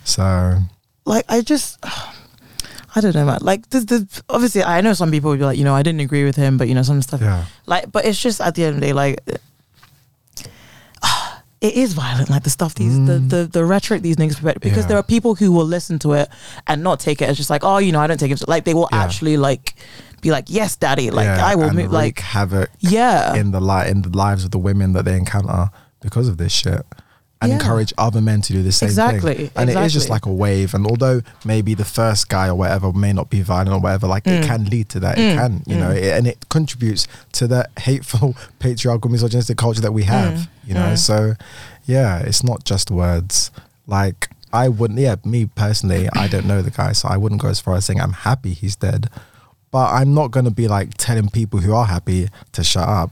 So 0.03 0.57
like 1.05 1.25
I 1.29 1.41
just 1.41 1.77
I 2.95 2.99
don't 3.01 3.15
know, 3.15 3.25
man. 3.25 3.39
Like 3.41 3.69
the, 3.69 3.79
the 3.79 4.21
obviously 4.29 4.63
I 4.63 4.81
know 4.81 4.93
some 4.93 5.11
people 5.11 5.29
would 5.29 5.39
be 5.39 5.45
like, 5.45 5.57
you 5.57 5.63
know, 5.63 5.73
I 5.73 5.81
didn't 5.83 6.01
agree 6.01 6.25
with 6.25 6.35
him, 6.35 6.57
but 6.57 6.67
you 6.67 6.75
know, 6.75 6.83
some 6.83 7.01
stuff 7.01 7.21
yeah, 7.21 7.45
like 7.65 7.91
but 7.91 8.05
it's 8.05 8.21
just 8.21 8.41
at 8.41 8.55
the 8.55 8.65
end 8.65 8.75
of 8.75 8.81
the 8.81 8.87
day, 8.87 8.93
like 8.93 9.19
it 11.61 11.73
is 11.75 11.93
violent. 11.93 12.29
Like 12.29 12.43
the 12.43 12.49
stuff 12.49 12.75
these 12.75 12.97
the, 13.05 13.19
the 13.19 13.49
the 13.51 13.63
rhetoric 13.65 14.01
these 14.01 14.15
niggas 14.17 14.41
because 14.59 14.71
Mm. 14.71 14.75
Yeah. 14.77 14.87
there 14.87 14.97
are 14.97 15.03
people 15.03 15.35
who 15.35 15.51
will 15.51 15.65
listen 15.65 15.99
to 15.99 16.13
it 16.13 16.29
and 16.67 16.83
not 16.83 16.99
take 16.99 17.21
it 17.21 17.29
as 17.29 17.37
just 17.37 17.49
like 17.49 17.63
oh 17.63 17.77
you 17.77 17.91
know 17.91 17.99
I 17.99 18.07
don't 18.07 18.19
take 18.19 18.31
it 18.31 18.47
like 18.47 18.65
they 18.65 18.73
will 18.73 18.89
Yeah. 18.91 19.03
actually 19.03 19.37
like 19.37 19.75
be 20.21 20.31
like 20.31 20.45
yes 20.49 20.75
daddy 20.75 21.11
like 21.11 21.25
Yeah, 21.25 21.45
I 21.45 21.55
will 21.55 21.71
move 21.73 21.91
like 21.91 22.19
havoc 22.19 22.69
yeah 22.79 23.33
in 23.35 23.51
the 23.51 23.59
li- 23.61 23.89
in 23.89 24.01
the 24.03 24.09
lives 24.09 24.43
of 24.43 24.51
the 24.51 24.59
women 24.59 24.93
that 24.93 25.05
they 25.05 25.17
encounter 25.17 25.69
because 26.01 26.27
of 26.27 26.37
this 26.37 26.51
shit. 26.51 26.85
And 27.41 27.49
Yeah. 27.51 27.57
encourage 27.57 27.91
other 27.97 28.21
men 28.21 28.41
to 28.41 28.53
do 28.53 28.61
the 28.61 28.71
same 28.71 28.89
Exactly, 28.89 29.33
thing. 29.47 29.51
And 29.55 29.69
it 29.69 29.77
is 29.77 29.93
just 29.93 30.09
like 30.09 30.27
a 30.27 30.31
wave. 30.31 30.75
And 30.75 30.85
although 30.85 31.21
maybe 31.43 31.73
the 31.73 31.85
first 31.85 32.29
guy 32.29 32.47
or 32.47 32.53
whatever 32.55 32.93
may 32.93 33.13
not 33.13 33.31
be 33.31 33.41
violent 33.41 33.69
or 33.71 33.79
whatever, 33.79 34.05
like 34.05 34.27
it 34.27 34.43
Mm. 34.43 34.47
can 34.47 34.65
lead 34.65 34.89
to 34.89 34.99
that. 34.99 35.17
It 35.17 35.21
Mm, 35.21 35.35
can, 35.35 35.63
you 35.65 35.75
know, 35.75 35.89
it, 35.89 36.03
and 36.17 36.27
it 36.27 36.47
contributes 36.49 37.07
to 37.33 37.47
the 37.47 37.67
hateful 37.79 38.35
patriarchal 38.59 39.09
misogynistic 39.09 39.57
culture 39.57 39.81
that 39.81 39.91
we 39.91 40.03
have, 40.03 40.33
Mm, 40.35 40.47
you 40.67 40.73
know. 40.75 40.91
mm. 40.93 40.97
So 40.99 41.33
yeah, 41.85 42.19
it's 42.19 42.43
not 42.43 42.63
just 42.63 42.91
words. 42.91 43.49
Like 43.87 44.29
I 44.53 44.69
wouldn't 44.69 44.99
yeah, 44.99 45.15
me 45.25 45.47
personally, 45.47 46.09
I 46.13 46.27
don't 46.27 46.45
know 46.45 46.61
the 46.61 46.69
guy, 46.71 46.91
so 46.91 47.07
I 47.07 47.17
wouldn't 47.17 47.41
go 47.41 47.47
as 47.47 47.59
far 47.59 47.75
as 47.75 47.85
saying 47.85 47.99
I'm 48.01 48.13
happy 48.13 48.53
he's 48.53 48.75
dead. 48.75 49.09
But 49.71 49.91
I'm 49.93 50.13
not 50.13 50.29
gonna 50.31 50.51
be 50.51 50.67
like 50.67 50.89
telling 50.97 51.29
people 51.29 51.61
who 51.61 51.73
are 51.73 51.85
happy 51.85 52.27
to 52.51 52.63
shut 52.63 52.87
up. 52.87 53.11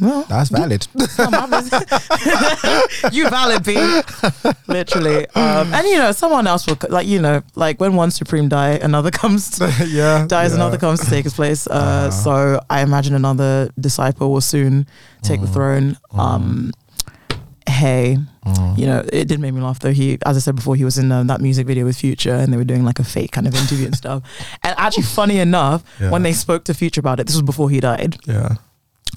Well 0.00 0.24
That's 0.28 0.50
valid. 0.50 0.86
it's 0.94 1.18
not 1.18 1.30
my 1.30 1.60
business. 1.60 3.12
you 3.12 3.28
valid 3.30 3.62
B 3.68 3.74
literally 4.68 5.26
um 5.34 5.72
and 5.72 5.86
you 5.86 5.96
know 5.96 6.12
someone 6.12 6.46
else 6.46 6.66
will 6.66 6.76
like 6.88 7.06
you 7.06 7.20
know 7.20 7.42
like 7.54 7.80
when 7.80 7.94
one 7.94 8.10
supreme 8.10 8.48
die 8.48 8.70
another 8.82 9.10
comes 9.22 9.50
to 9.58 9.66
yeah. 9.88 10.26
dies 10.26 10.50
yeah. 10.50 10.56
another 10.56 10.78
comes 10.78 11.00
to 11.00 11.06
take 11.10 11.24
his 11.24 11.34
place 11.34 11.66
uh 11.66 11.70
Uh-huh. 11.74 12.10
so 12.10 12.60
i 12.70 12.80
imagine 12.82 13.14
another 13.14 13.70
disciple 13.78 14.32
will 14.32 14.40
soon 14.40 14.86
take 15.22 15.40
the 15.40 15.46
Mm. 15.46 15.52
throne 15.52 15.96
um 16.12 16.72
hey 17.68 18.18
Mm. 18.44 18.76
you 18.78 18.84
know 18.86 19.02
it 19.10 19.26
did 19.26 19.40
make 19.40 19.54
me 19.54 19.62
laugh 19.62 19.78
though 19.80 19.90
he 19.92 20.18
as 20.26 20.36
i 20.36 20.40
said 20.40 20.54
before 20.54 20.76
he 20.76 20.84
was 20.84 20.98
in 20.98 21.10
um, 21.10 21.28
that 21.28 21.40
music 21.40 21.66
video 21.66 21.86
with 21.86 21.96
future 21.96 22.34
and 22.34 22.52
they 22.52 22.58
were 22.58 22.64
doing 22.72 22.84
like 22.84 22.98
a 22.98 23.04
fake 23.04 23.32
kind 23.32 23.46
of 23.46 23.54
interview 23.54 23.86
and 23.86 23.96
stuff 23.96 24.22
and 24.62 24.74
actually 24.76 25.02
funny 25.04 25.38
enough 25.38 25.82
Yeah. 25.98 26.10
when 26.10 26.22
they 26.24 26.34
spoke 26.34 26.64
to 26.64 26.74
future 26.74 27.00
about 27.00 27.20
it 27.20 27.26
this 27.26 27.36
was 27.36 27.42
before 27.42 27.70
he 27.70 27.80
died 27.80 28.18
Yeah. 28.26 28.56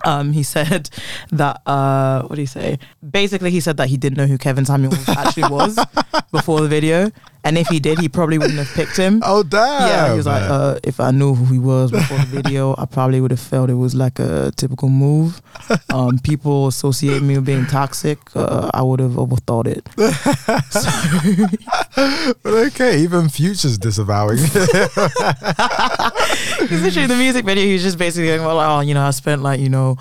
Um, 0.05 0.31
he 0.31 0.43
said 0.43 0.89
that 1.31 1.61
uh, 1.65 2.21
what 2.23 2.35
did 2.35 2.41
he 2.41 2.45
say? 2.45 2.79
Basically, 3.07 3.51
he 3.51 3.59
said 3.59 3.77
that 3.77 3.87
he 3.89 3.97
didn't 3.97 4.17
know 4.17 4.27
who 4.27 4.37
Kevin 4.37 4.65
Samuels 4.65 5.07
actually 5.09 5.49
was 5.49 5.79
before 6.31 6.61
the 6.61 6.67
video, 6.67 7.11
and 7.43 7.57
if 7.57 7.67
he 7.67 7.79
did, 7.79 7.99
he 7.99 8.09
probably 8.09 8.37
wouldn't 8.37 8.59
have 8.59 8.71
picked 8.73 8.97
him. 8.97 9.21
Oh 9.23 9.43
damn. 9.43 9.89
yeah, 9.89 10.11
he 10.11 10.17
was 10.17 10.25
like, 10.25 10.43
uh, 10.43 10.79
if 10.83 10.99
I 10.99 11.11
knew 11.11 11.33
who 11.33 11.53
he 11.53 11.59
was 11.59 11.91
before 11.91 12.17
the 12.17 12.25
video, 12.25 12.75
I 12.77 12.85
probably 12.85 13.21
would 13.21 13.31
have 13.31 13.39
felt 13.39 13.69
it 13.69 13.75
was 13.75 13.95
like 13.95 14.19
a 14.19 14.51
typical 14.55 14.89
move. 14.89 15.41
Um, 15.93 16.19
people 16.19 16.67
associate 16.67 17.21
me 17.21 17.35
with 17.35 17.45
being 17.45 17.65
toxic. 17.65 18.19
Uh, 18.35 18.69
I 18.73 18.81
would 18.81 18.99
have 18.99 19.11
overthought 19.11 19.67
it. 19.67 19.87
But 22.43 22.53
okay, 22.67 22.99
even 22.99 23.29
Future's 23.29 23.77
disavowing. 23.77 24.37
Because 24.37 24.61
literally 26.81 27.03
in 27.03 27.09
the 27.09 27.15
music 27.17 27.45
video, 27.45 27.63
he 27.63 27.73
was 27.73 27.83
just 27.83 27.97
basically 27.97 28.27
going, 28.27 28.41
well, 28.41 28.59
oh, 28.59 28.79
you 28.81 28.93
know, 28.93 29.03
I 29.03 29.11
spent 29.11 29.41
like, 29.41 29.59
you 29.59 29.69
know, 29.69 29.97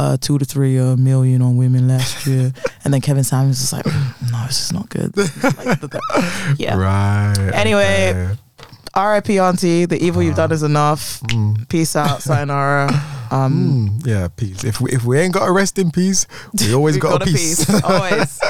uh, 0.00 0.16
two 0.16 0.38
to 0.38 0.44
three 0.46 0.78
uh, 0.78 0.96
million 0.96 1.42
on 1.42 1.56
women 1.58 1.86
last 1.88 2.26
year. 2.30 2.52
and 2.84 2.94
then 2.94 3.00
Kevin 3.02 3.22
Samuels 3.24 3.60
is 3.60 3.72
like, 3.72 3.84
"Mm, 3.84 4.32
no, 4.32 4.46
this 4.46 4.60
is 4.64 4.72
not 4.72 4.88
good. 4.88 5.14
Like, 5.16 5.94
yeah. 6.58 6.76
Right. 6.76 7.50
Anyway, 7.52 8.12
okay. 8.14 8.40
R.I.P. 8.94 9.38
Auntie, 9.38 9.84
the 9.84 10.02
evil 10.02 10.22
you've 10.22 10.36
done 10.36 10.50
is 10.52 10.62
enough. 10.62 11.20
Mm. 11.28 11.68
Peace 11.68 11.94
out, 11.96 12.22
sayonara. 12.28 12.88
Um, 13.30 14.00
Mm, 14.00 14.06
yeah, 14.06 14.28
peace. 14.34 14.64
If 14.64 14.80
we 14.80 14.90
if 14.90 15.04
we 15.04 15.18
ain't 15.18 15.34
got 15.34 15.46
a 15.48 15.52
rest 15.52 15.78
in 15.78 15.90
peace, 15.92 16.26
we 16.58 16.74
always 16.74 16.94
we've 16.96 17.02
got, 17.02 17.22
a 17.22 17.24
peace. 17.26 17.62
Always. 17.84 18.40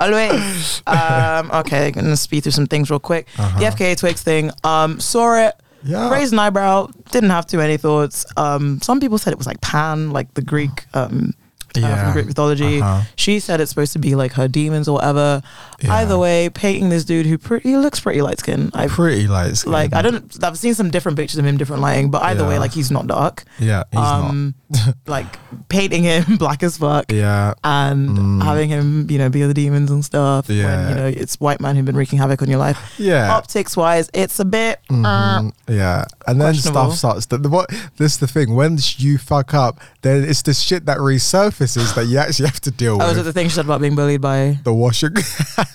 Always. 0.00 0.82
Um, 0.86 1.50
okay, 1.60 1.90
gonna 1.90 2.16
speed 2.16 2.44
through 2.44 2.52
some 2.52 2.66
things 2.66 2.90
real 2.90 3.00
quick. 3.00 3.26
Uh-huh. 3.38 3.58
The 3.58 3.66
FKA 3.66 3.96
Twigs 3.98 4.22
thing. 4.22 4.50
Um, 4.64 5.00
saw 5.00 5.34
it. 5.46 5.54
Yeah. 5.84 6.10
Raised 6.10 6.32
an 6.32 6.38
eyebrow. 6.38 6.88
Didn't 7.10 7.30
have 7.30 7.46
too 7.46 7.58
many 7.58 7.76
thoughts. 7.76 8.24
Um, 8.36 8.80
some 8.80 9.00
people 9.00 9.18
said 9.18 9.32
it 9.32 9.38
was 9.38 9.46
like 9.46 9.60
Pan, 9.60 10.10
like 10.10 10.34
the 10.34 10.42
Greek, 10.42 10.86
um, 10.94 11.34
Yeah. 11.76 12.04
from 12.04 12.12
Greek 12.12 12.26
mythology. 12.26 12.80
Uh-huh. 12.80 13.02
She 13.16 13.40
said 13.40 13.60
it's 13.60 13.70
supposed 13.70 13.92
to 13.94 13.98
be 13.98 14.14
like 14.14 14.32
her 14.32 14.48
demons 14.48 14.88
or 14.88 14.94
whatever. 14.94 15.42
Yeah. 15.80 15.94
Either 15.94 16.18
way, 16.18 16.48
painting 16.50 16.88
this 16.90 17.04
dude 17.04 17.26
who 17.26 17.38
pretty 17.38 17.70
he 17.70 17.76
looks 17.76 18.00
pretty 18.00 18.22
light 18.22 18.38
skinned. 18.38 18.70
I 18.74 18.86
Pretty 18.88 19.26
light. 19.26 19.56
skin. 19.56 19.72
like 19.72 19.94
I 19.94 20.02
don't. 20.02 20.44
I've 20.44 20.58
seen 20.58 20.74
some 20.74 20.90
different 20.90 21.16
pictures 21.18 21.38
of 21.38 21.44
him, 21.46 21.56
different 21.56 21.82
lighting, 21.82 22.10
but 22.10 22.22
either 22.22 22.46
way, 22.46 22.58
like 22.58 22.72
he's 22.72 22.90
not 22.90 23.06
dark. 23.06 23.44
Yeah, 23.58 23.84
he's 23.90 24.00
um, 24.00 24.54
like 25.06 25.26
painting 25.68 26.02
him 26.04 26.36
black 26.38 26.62
as 26.62 26.76
fuck. 26.78 27.10
Yeah. 27.12 27.54
and 27.64 28.10
Mm. 28.12 28.42
having 28.42 28.68
him, 28.68 29.10
you 29.10 29.18
know, 29.18 29.28
be 29.28 29.42
the 29.42 29.54
demons 29.54 29.90
and 29.90 30.04
stuff. 30.04 30.48
When 30.48 30.58
Yeah. 30.58 30.88
you 30.88 30.94
know 30.94 31.06
it's 31.06 31.40
white 31.40 31.60
man 31.60 31.76
who've 31.76 31.84
been 31.84 31.96
wreaking 31.96 32.18
havoc 32.18 32.42
on 32.42 32.48
your 32.48 32.58
life. 32.58 32.78
Yeah. 32.98 33.32
Optics 33.32 33.76
wise, 33.76 34.10
it's 34.12 34.38
a 34.40 34.44
bit. 34.44 34.80
uh, 34.90 34.94
Mhm. 35.40 35.52
yeah, 35.68 36.04
and 36.26 36.40
then 36.40 36.54
stuff 36.54 36.94
starts. 36.94 37.26
The, 37.26 37.38
the, 37.38 37.48
what 37.48 37.70
this 37.96 38.12
is 38.14 38.18
the 38.18 38.26
thing. 38.26 38.54
When 38.54 38.78
you 38.98 39.18
fuck 39.18 39.54
up, 39.54 39.80
then 40.02 40.24
it's 40.24 40.42
the 40.42 40.52
shit 40.54 40.86
that 40.86 40.98
resurfaces 40.98 41.61
that 41.66 42.06
you 42.08 42.18
actually 42.18 42.46
have 42.46 42.60
to 42.60 42.70
deal 42.70 42.98
with. 42.98 43.06
Oh, 43.06 43.08
was 43.10 43.18
it 43.18 43.22
the 43.22 43.32
thing 43.32 43.48
she 43.48 43.54
said 43.54 43.64
about 43.64 43.80
being 43.80 43.94
bullied 43.94 44.20
by? 44.20 44.58
the 44.64 44.72
washing, 44.72 45.14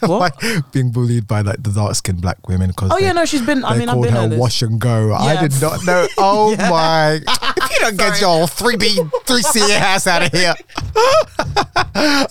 What? 0.02 0.10
like 0.44 0.72
being 0.72 0.92
bullied 0.92 1.28
by 1.28 1.42
like 1.42 1.62
the 1.64 1.72
dark 1.72 1.96
skinned 1.96 2.22
black 2.22 2.48
women 2.48 2.70
because 2.70 2.92
Oh 2.92 2.98
yeah, 2.98 3.12
no, 3.14 3.26
she's 3.26 3.42
been. 3.46 3.64
I 3.64 3.74
they 3.74 3.80
mean, 3.80 3.90
I've 3.90 3.94
called 3.94 4.06
been 4.06 4.14
her 4.32 4.38
wash 4.38 4.62
and 4.62 4.80
go. 4.80 5.14
I 5.14 5.40
did 5.48 5.60
not 5.62 5.86
know. 5.86 6.08
Oh 6.18 6.52
Yeah. 6.52 6.70
my! 6.70 7.22
If 7.60 7.72
you 7.72 7.80
don't 7.80 7.98
get 7.98 8.22
your 8.22 8.48
three 8.48 8.76
B 8.78 9.00
three 9.26 9.42
C 9.42 9.60
ass 9.74 10.08
out 10.08 10.24
of 10.24 10.32
here, 10.32 10.54
I'm, 11.96 12.30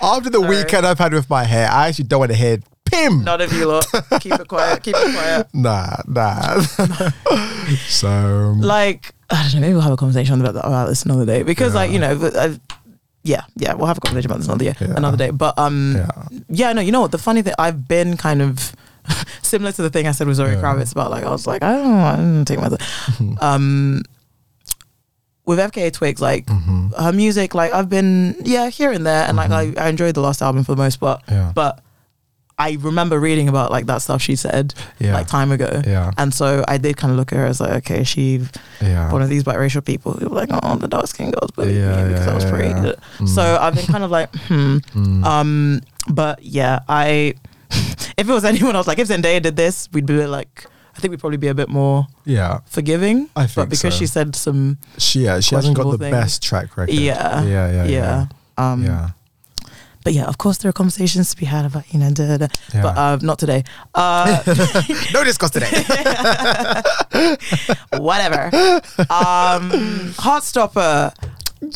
after 0.00 0.30
the 0.30 0.38
Sorry. 0.40 0.48
weekend 0.56 0.86
I've 0.86 0.98
had 0.98 1.12
with 1.12 1.28
my 1.28 1.44
hair, 1.44 1.68
I 1.70 1.88
actually 1.88 2.04
don't 2.04 2.20
want 2.20 2.30
to 2.32 2.36
hear 2.36 2.58
pim. 2.84 3.22
None 3.24 3.40
of 3.40 3.52
you 3.52 3.66
lot. 3.66 3.86
keep 4.20 4.32
it 4.32 4.48
quiet. 4.48 4.82
Keep 4.82 4.96
it 4.98 5.14
quiet. 5.14 5.46
Nah, 5.52 5.96
nah. 6.06 6.60
so 7.88 8.54
Like 8.58 9.14
I 9.30 9.42
don't 9.44 9.54
know. 9.54 9.60
Maybe 9.60 9.72
we'll 9.74 9.82
have 9.82 9.92
a 9.92 9.96
conversation 9.96 10.40
about 10.40 10.54
that, 10.54 10.66
about 10.66 10.88
this 10.88 11.04
another 11.04 11.24
day 11.24 11.42
because, 11.42 11.74
like, 11.74 11.90
you 11.90 11.98
know, 11.98 12.12
uh, 12.12 12.54
yeah, 13.22 13.42
yeah, 13.56 13.74
we'll 13.74 13.86
have 13.86 13.98
a 13.98 14.00
conversation 14.00 14.30
about 14.30 14.38
this 14.38 14.48
another 14.48 14.64
day. 14.64 14.74
Yeah. 14.80 14.94
Another 14.96 15.16
day. 15.16 15.30
But 15.30 15.58
um, 15.58 15.94
yeah, 15.96 16.10
Yeah, 16.48 16.72
no, 16.72 16.80
you 16.80 16.90
know 16.92 17.00
what? 17.02 17.12
The 17.12 17.18
funny 17.18 17.42
thing, 17.42 17.54
I've 17.58 17.86
been 17.86 18.16
kind 18.16 18.42
of 18.42 18.72
similar 19.42 19.72
to 19.72 19.82
the 19.82 19.90
thing 19.90 20.06
I 20.08 20.12
said 20.12 20.26
with 20.26 20.36
Zoe 20.36 20.50
Yeah. 20.52 20.60
Kravitz 20.62 20.92
about 20.92 21.10
like 21.10 21.24
I 21.24 21.30
was 21.30 21.46
like 21.46 21.62
I 21.62 21.72
don't 21.72 21.92
I 21.94 22.16
didn't 22.16 22.44
take 22.46 22.58
my 22.60 22.70
um 23.40 24.02
with 25.44 25.58
FKA 25.58 25.92
Twigs 25.92 26.20
like 26.20 26.48
hmm 26.48 26.88
her 26.98 27.12
music 27.12 27.54
like 27.54 27.72
I've 27.72 27.88
been 27.88 28.36
yeah 28.44 28.68
here 28.68 28.92
and 28.92 29.04
there 29.06 29.24
and 29.26 29.36
like 29.36 29.50
I, 29.50 29.72
I 29.78 29.88
enjoyed 29.88 30.14
the 30.14 30.20
last 30.20 30.42
album 30.42 30.62
for 30.62 30.74
the 30.74 30.82
most 30.82 30.96
part 31.00 31.22
yeah, 31.28 31.52
but 31.54 31.82
I 32.66 32.76
remember 32.80 33.16
reading 33.28 33.48
about 33.48 33.70
like 33.70 33.86
that 33.86 34.02
stuff 34.02 34.20
she 34.22 34.36
said 34.36 34.74
yeah, 34.98 35.14
like 35.14 35.26
time 35.26 35.50
ago 35.52 35.82
yeah, 35.84 36.10
and 36.16 36.32
so 36.32 36.64
I 36.68 36.78
did 36.78 36.96
kind 36.96 37.10
of 37.12 37.16
look 37.18 37.32
at 37.32 37.38
her 37.38 37.46
as 37.46 37.60
like 37.60 37.74
okay 37.82 38.04
she 38.04 38.24
yeah. 38.80 39.10
one 39.12 39.22
of 39.22 39.28
these 39.28 39.44
biracial 39.44 39.84
people 39.84 40.12
who 40.12 40.28
were 40.28 40.36
like 40.36 40.50
oh 40.52 40.76
the 40.76 40.88
dark 40.88 41.06
skin 41.06 41.30
girls 41.32 41.50
but 41.56 41.66
Yeah, 41.68 41.96
yeah, 41.96 42.08
because 42.08 42.28
I 42.28 42.34
was 42.34 42.44
pretty. 42.44 42.72
Mm. 42.72 43.28
so 43.28 43.42
I've 43.60 43.74
been 43.74 43.86
kind 43.86 44.04
of 44.04 44.10
like 44.10 44.28
hmm 44.48 44.78
Mm. 44.94 45.24
um, 45.24 45.80
but 46.08 46.42
yeah, 46.42 46.80
I 46.88 47.34
if 47.70 48.28
it 48.28 48.32
was 48.38 48.44
anyone 48.44 48.76
else, 48.76 48.86
like 48.86 48.98
if 48.98 49.08
Zendaya 49.08 49.40
did 49.40 49.56
this, 49.56 49.88
we'd 49.92 50.06
be 50.06 50.26
like, 50.26 50.66
I 50.96 51.00
think 51.00 51.10
we'd 51.10 51.20
probably 51.20 51.38
be 51.38 51.48
a 51.48 51.54
bit 51.54 51.68
more 51.68 52.06
yeah, 52.24 52.60
forgiving. 52.66 53.28
I 53.34 53.46
think, 53.46 53.54
but 53.56 53.70
because 53.70 53.94
so. 53.94 53.98
she 53.98 54.06
said 54.06 54.36
some, 54.36 54.78
she 54.98 55.20
yeah, 55.24 55.40
she 55.40 55.54
hasn't 55.54 55.76
got 55.76 55.90
the 55.90 55.98
things. 55.98 56.10
best 56.10 56.42
track 56.42 56.76
record. 56.76 56.94
yeah, 56.94 57.42
yeah, 57.42 57.70
yeah, 57.70 57.84
yeah, 57.84 57.86
yeah. 57.86 58.26
um, 58.58 58.82
yeah. 58.84 59.10
But 60.04 60.12
yeah, 60.14 60.24
of 60.26 60.38
course 60.38 60.58
there 60.58 60.68
are 60.68 60.72
conversations 60.72 61.30
to 61.30 61.36
be 61.36 61.46
had 61.46 61.64
about 61.64 61.92
you 61.92 62.00
know, 62.00 62.10
da, 62.10 62.26
da, 62.26 62.36
da. 62.38 62.48
yeah. 62.74 62.82
but 62.82 62.96
uh, 62.98 63.18
not 63.22 63.38
today. 63.38 63.64
Uh, 63.94 64.42
no 65.14 65.24
discuss 65.24 65.50
today. 65.50 65.70
whatever. 67.98 68.46
Um, 69.10 69.70
Heartstopper. 70.18 71.14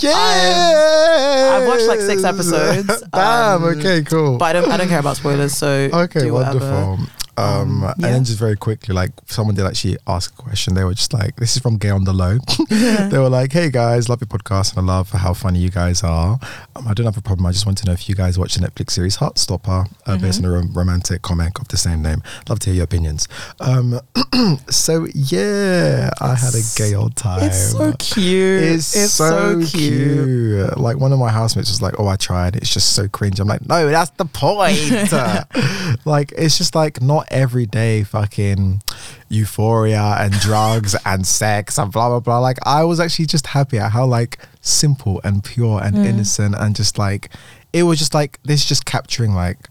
yeah, 0.02 1.52
I've 1.54 1.68
watched 1.68 1.86
like 1.86 2.00
six 2.00 2.24
episodes. 2.24 3.02
Damn. 3.12 3.62
Um, 3.62 3.78
okay. 3.78 4.02
Cool. 4.02 4.38
But 4.38 4.56
I 4.56 4.60
don't, 4.60 4.70
I 4.72 4.76
don't 4.76 4.88
care 4.88 5.00
about 5.00 5.16
spoilers. 5.16 5.54
So 5.56 5.88
Okay, 5.92 6.20
do 6.20 6.32
whatever. 6.32 6.96
Um, 7.38 7.84
Um, 7.84 7.92
and 7.96 8.04
then 8.04 8.24
just 8.24 8.38
very 8.38 8.56
quickly, 8.56 8.94
like 8.94 9.10
someone 9.26 9.54
did 9.54 9.66
actually 9.66 9.96
ask 10.06 10.32
a 10.32 10.42
question. 10.42 10.74
They 10.74 10.84
were 10.84 10.94
just 10.94 11.12
like, 11.12 11.36
"This 11.36 11.56
is 11.56 11.62
from 11.62 11.76
Gay 11.76 11.90
on 11.90 12.04
the 12.04 12.12
Low." 12.12 12.38
they 12.70 13.18
were 13.18 13.28
like, 13.28 13.52
"Hey 13.52 13.70
guys, 13.70 14.08
love 14.08 14.20
your 14.20 14.28
podcast 14.28 14.76
and 14.76 14.88
I 14.88 14.94
love 14.94 15.10
how 15.10 15.34
funny 15.34 15.58
you 15.58 15.70
guys 15.70 16.02
are. 16.02 16.38
Um, 16.74 16.88
I 16.88 16.94
don't 16.94 17.06
have 17.06 17.16
a 17.16 17.22
problem. 17.22 17.46
I 17.46 17.52
just 17.52 17.66
want 17.66 17.78
to 17.78 17.86
know 17.86 17.92
if 17.92 18.08
you 18.08 18.14
guys 18.14 18.38
watch 18.38 18.54
the 18.54 18.66
Netflix 18.66 18.90
series 18.92 19.16
Heartstopper, 19.18 19.88
uh, 20.06 20.16
based 20.18 20.40
Mm-hmm. 20.42 20.46
on 20.46 20.52
a 20.52 20.54
rom- 20.58 20.72
romantic 20.74 21.22
comic 21.22 21.58
of 21.60 21.68
the 21.68 21.76
same 21.76 22.00
name. 22.02 22.22
Love 22.48 22.58
to 22.60 22.66
hear 22.70 22.76
your 22.76 22.84
opinions." 22.84 23.28
Um, 23.60 24.00
so 24.70 25.06
yeah, 25.14 26.10
I 26.20 26.34
had 26.34 26.54
a 26.54 26.62
gay 26.76 26.94
old 26.94 27.16
time. 27.16 27.42
It's 27.44 27.72
so 27.72 27.92
cute. 27.98 28.62
It's, 28.62 28.96
It's, 28.96 29.12
so, 29.12 29.60
so, 29.62 29.66
cute. 29.78 30.78
Like 30.78 30.98
one 30.98 31.12
of 31.12 31.18
my 31.18 31.30
housemates 31.30 31.70
was 31.70 31.82
like, 31.82 31.94
"Oh, 31.98 32.06
I 32.08 32.16
tried. 32.16 32.56
It's 32.56 32.72
just 32.72 32.94
so 32.94 33.08
cringe." 33.08 33.40
I'm 33.40 33.48
like, 33.48 33.66
"No, 33.68 33.88
that's 33.90 34.10
the 34.16 34.24
point." 34.24 35.12
like 36.06 36.32
it's 36.36 36.56
just 36.58 36.74
like 36.74 37.00
not 37.02 37.25
every 37.30 37.66
day 37.66 38.02
fucking 38.04 38.82
euphoria 39.28 40.16
and 40.18 40.32
drugs 40.34 40.94
and 41.04 41.26
sex 41.26 41.78
and 41.78 41.92
blah 41.92 42.08
blah 42.08 42.20
blah. 42.20 42.38
Like 42.38 42.58
I 42.64 42.84
was 42.84 43.00
actually 43.00 43.26
just 43.26 43.48
happy 43.48 43.78
at 43.78 43.92
how 43.92 44.06
like 44.06 44.38
simple 44.60 45.20
and 45.24 45.42
pure 45.44 45.80
and 45.82 45.96
innocent 45.96 46.54
and 46.58 46.74
just 46.76 46.98
like 46.98 47.30
it 47.72 47.82
was 47.84 47.98
just 47.98 48.14
like 48.14 48.38
this, 48.44 48.64
just 48.64 48.84
capturing 48.86 49.34
like 49.34 49.68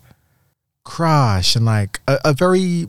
crush 0.83 1.55
and 1.55 1.65
like 1.65 1.99
a, 2.07 2.17
a 2.25 2.33
very 2.33 2.87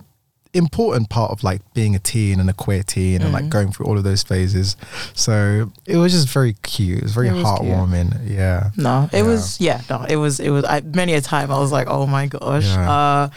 important 0.53 1.11
part 1.11 1.31
of 1.31 1.45
like 1.45 1.61
being 1.75 1.95
a 1.95 1.99
teen 1.99 2.41
and 2.41 2.49
a 2.49 2.53
queer 2.53 2.83
teen 2.83 3.21
and 3.21 3.31
Mm. 3.31 3.35
like 3.35 3.49
going 3.51 3.71
through 3.73 3.87
all 3.87 3.99
of 3.99 4.05
those 4.05 4.23
phases. 4.23 4.75
So 5.15 5.71
it 5.85 5.97
was 5.99 6.13
just 6.13 6.29
very 6.29 6.55
cute. 6.63 6.99
It 6.99 7.03
was 7.03 7.13
very 7.13 7.29
It 7.29 7.33
was 7.33 7.43
cute. 7.43 7.71
heartwarming. 7.73 8.29
Yeah. 8.31 8.71
No, 8.77 9.09
it 9.13 9.19
Yeah. 9.19 9.23
was 9.23 9.61
yeah, 9.61 9.81
no, 9.91 10.05
it 10.09 10.17
was 10.17 10.41
it 10.41 10.51
was. 10.51 10.65
I, 10.65 10.81
many 10.81 11.13
a 11.15 11.21
time 11.21 11.51
I 11.51 11.59
was 11.59 11.73
like, 11.73 11.89
oh 11.91 12.07
my 12.07 12.27
gosh. 12.27 12.65
Yeah. 12.65 12.91
Uh, 12.91 13.29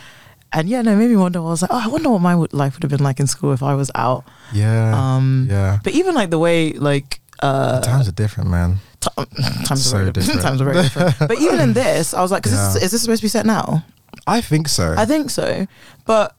and 0.53 0.67
yeah, 0.69 0.81
no, 0.81 0.93
it 0.93 0.95
made 0.97 1.09
me 1.09 1.15
wonder. 1.15 1.39
I 1.39 1.43
was 1.43 1.61
like, 1.61 1.71
oh, 1.71 1.81
I 1.83 1.87
wonder 1.87 2.09
what 2.09 2.21
my 2.21 2.33
life 2.51 2.73
would 2.75 2.83
have 2.83 2.89
been 2.91 3.03
like 3.03 3.19
in 3.19 3.27
school 3.27 3.53
if 3.53 3.61
I 3.63 3.75
was 3.75 3.91
out. 3.95 4.25
Yeah. 4.53 4.93
Um, 5.15 5.47
yeah. 5.49 5.79
But 5.83 5.93
even 5.93 6.15
like 6.15 6.29
the 6.29 6.39
way 6.39 6.73
like 6.73 7.19
uh, 7.41 7.81
times 7.81 8.07
are 8.07 8.11
different, 8.13 8.49
man. 8.49 8.77
t- 8.99 9.09
times 9.65 9.85
So 9.85 9.97
are 9.97 9.99
very 10.01 10.11
different. 10.17 10.41
times 10.41 10.61
are 10.61 10.65
very 10.65 10.81
different. 10.83 11.15
but 11.27 11.39
even 11.39 11.59
in 11.59 11.73
this, 11.73 12.13
I 12.13 12.21
was 12.21 12.31
like, 12.31 12.45
Yeah. 12.45 12.73
this, 12.73 12.83
is 12.83 12.91
this 12.91 13.01
supposed 13.01 13.21
to 13.21 13.25
be 13.25 13.29
set 13.29 13.45
now? 13.45 13.83
I 14.27 14.41
think 14.41 14.67
so. 14.67 14.95
I 14.97 15.05
think 15.05 15.29
so, 15.29 15.67
but 16.05 16.35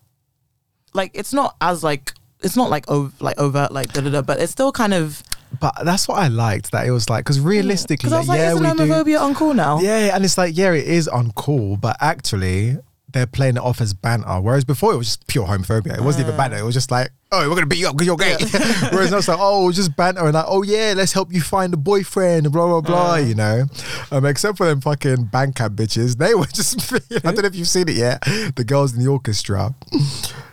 like 0.93 1.13
it's 1.15 1.33
not 1.33 1.55
as 1.61 1.83
like 1.85 2.13
it's 2.43 2.57
not 2.57 2.69
like 2.71 2.89
ov- 2.91 3.15
like 3.21 3.39
overt 3.39 3.71
like 3.73 3.93
da 3.93 4.01
da 4.01 4.11
da, 4.11 4.23
but 4.23 4.41
it's 4.41 4.53
still 4.53 4.73
kind 4.73 4.93
of 4.95 5.23
but 5.61 5.75
that's 5.85 6.07
what 6.09 6.19
I 6.19 6.29
liked. 6.29 6.71
That 6.73 6.87
it 6.87 6.91
was 6.91 7.09
like 7.11 7.25
because 7.25 7.41
realistically, 7.41 8.13
I 8.13 8.19
was 8.19 8.29
like, 8.29 8.39
yeah, 8.39 8.53
isn't 8.53 8.65
homophobia 8.65 9.19
uncool 9.19 9.55
now? 9.55 9.81
Yeah, 9.81 10.15
and 10.15 10.25
it's 10.25 10.39
like, 10.39 10.57
yeah, 10.57 10.73
it 10.73 10.87
is 10.87 11.09
on 11.09 11.31
uncool, 11.33 11.81
but 11.81 11.97
actually 12.01 12.77
they're 13.13 13.27
playing 13.27 13.57
it 13.57 13.63
off 13.63 13.81
as 13.81 13.95
banter. 13.95 14.41
Whereas 14.41 14.65
before 14.65 14.93
it 14.93 14.97
was 14.97 15.09
just 15.09 15.27
pure 15.27 15.47
homophobia. 15.47 15.97
It 15.97 16.03
wasn't 16.03 16.27
even 16.27 16.37
banter. 16.37 16.59
It 16.59 16.65
was 16.65 16.75
just 16.75 16.91
like, 16.91 17.11
oh, 17.33 17.49
we're 17.49 17.55
gonna 17.55 17.67
beat 17.67 17.79
you 17.79 17.89
up 17.89 17.97
because 17.97 18.07
you're 18.07 18.17
gay. 18.17 18.37
Whereas 18.93 19.11
now 19.11 19.19
it's 19.19 19.29
like, 19.29 19.39
oh, 19.41 19.69
it's 19.69 19.77
just 19.77 19.97
banter 19.97 20.25
and 20.25 20.35
like, 20.35 20.45
oh 20.49 20.63
yeah, 20.63 20.95
let's 20.97 21.13
help 21.13 21.33
you 21.33 21.41
find 21.41 21.73
a 21.75 21.77
boyfriend, 21.77 22.51
blah 22.53 22.67
blah 22.67 22.81
blah. 22.81 23.17
You 23.17 23.35
know, 23.35 23.67
um, 24.11 24.25
except 24.27 24.57
for 24.57 24.67
them 24.67 24.81
fucking 24.81 25.27
Bandcamp 25.27 25.77
bitches, 25.77 26.19
they 26.19 26.35
were 26.35 26.47
just. 26.53 26.93
I 26.93 26.99
don't 27.33 27.43
know 27.43 27.45
if 27.45 27.55
you've 27.55 27.69
seen 27.69 27.89
it 27.89 27.97
yet. 27.97 28.23
The 28.57 28.65
girls 28.67 28.95
in 28.95 29.03
the 29.03 29.11
orchestra. 29.11 29.75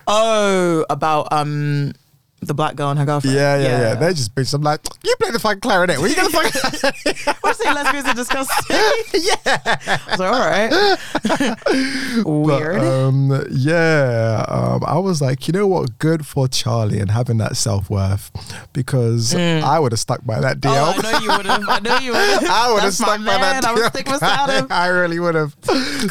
Oh, 0.07 0.85
about 0.89 1.27
um 1.31 1.93
the 2.47 2.53
black 2.53 2.75
girl 2.75 2.89
and 2.89 2.99
her 2.99 3.05
girlfriend. 3.05 3.35
Yeah, 3.35 3.57
yeah, 3.57 3.79
yeah. 3.79 3.95
They're 3.95 4.13
just 4.13 4.33
bitches. 4.33 4.53
I'm 4.53 4.61
like, 4.61 4.81
you 5.03 5.13
play 5.19 5.31
the 5.31 5.39
fucking 5.39 5.61
clarinet. 5.61 5.99
What 5.99 6.05
are 6.05 6.09
you 6.09 6.15
gonna 6.15 6.29
fucking? 6.29 7.35
What's 7.41 7.59
saying 7.59 7.75
lesbians 7.75 8.07
are 8.07 8.13
disgusting? 8.13 8.75
yeah. 9.13 9.37
I 9.45 10.01
was 10.11 10.19
like, 10.19 10.31
all 10.33 10.39
right. 10.39 12.25
Weird. 12.25 12.79
But, 12.79 12.87
um, 12.87 13.45
yeah, 13.51 14.45
um, 14.47 14.83
I 14.85 14.97
was 14.99 15.21
like, 15.21 15.47
you 15.47 15.53
know 15.53 15.67
what? 15.67 15.99
Good 15.99 16.25
for 16.25 16.47
Charlie 16.47 16.99
and 16.99 17.11
having 17.11 17.37
that 17.37 17.57
self 17.57 17.89
worth 17.89 18.31
because 18.73 19.35
I 19.35 19.79
would 19.79 19.91
have 19.91 19.99
stuck 19.99 20.25
by 20.25 20.39
that 20.39 20.61
deal. 20.61 20.71
Mm. 20.71 20.77
oh, 20.77 21.07
I 21.07 21.11
know 21.11 21.19
you 21.19 21.37
would 21.37 21.45
have. 21.45 21.69
I 21.69 21.79
know 21.79 21.97
you 21.99 22.11
would 22.11 22.19
have. 22.19 22.43
I 22.45 22.73
would 22.73 22.83
have 22.83 22.93
stuck 22.93 23.19
by 23.19 23.37
that 23.37 23.61
man. 23.61 23.65
I 23.65 23.73
would 23.73 23.85
stick 23.85 24.05
beside 24.05 24.49
him. 24.49 24.67
I 24.69 24.87
really 24.87 25.19
would 25.19 25.35
have. 25.35 25.55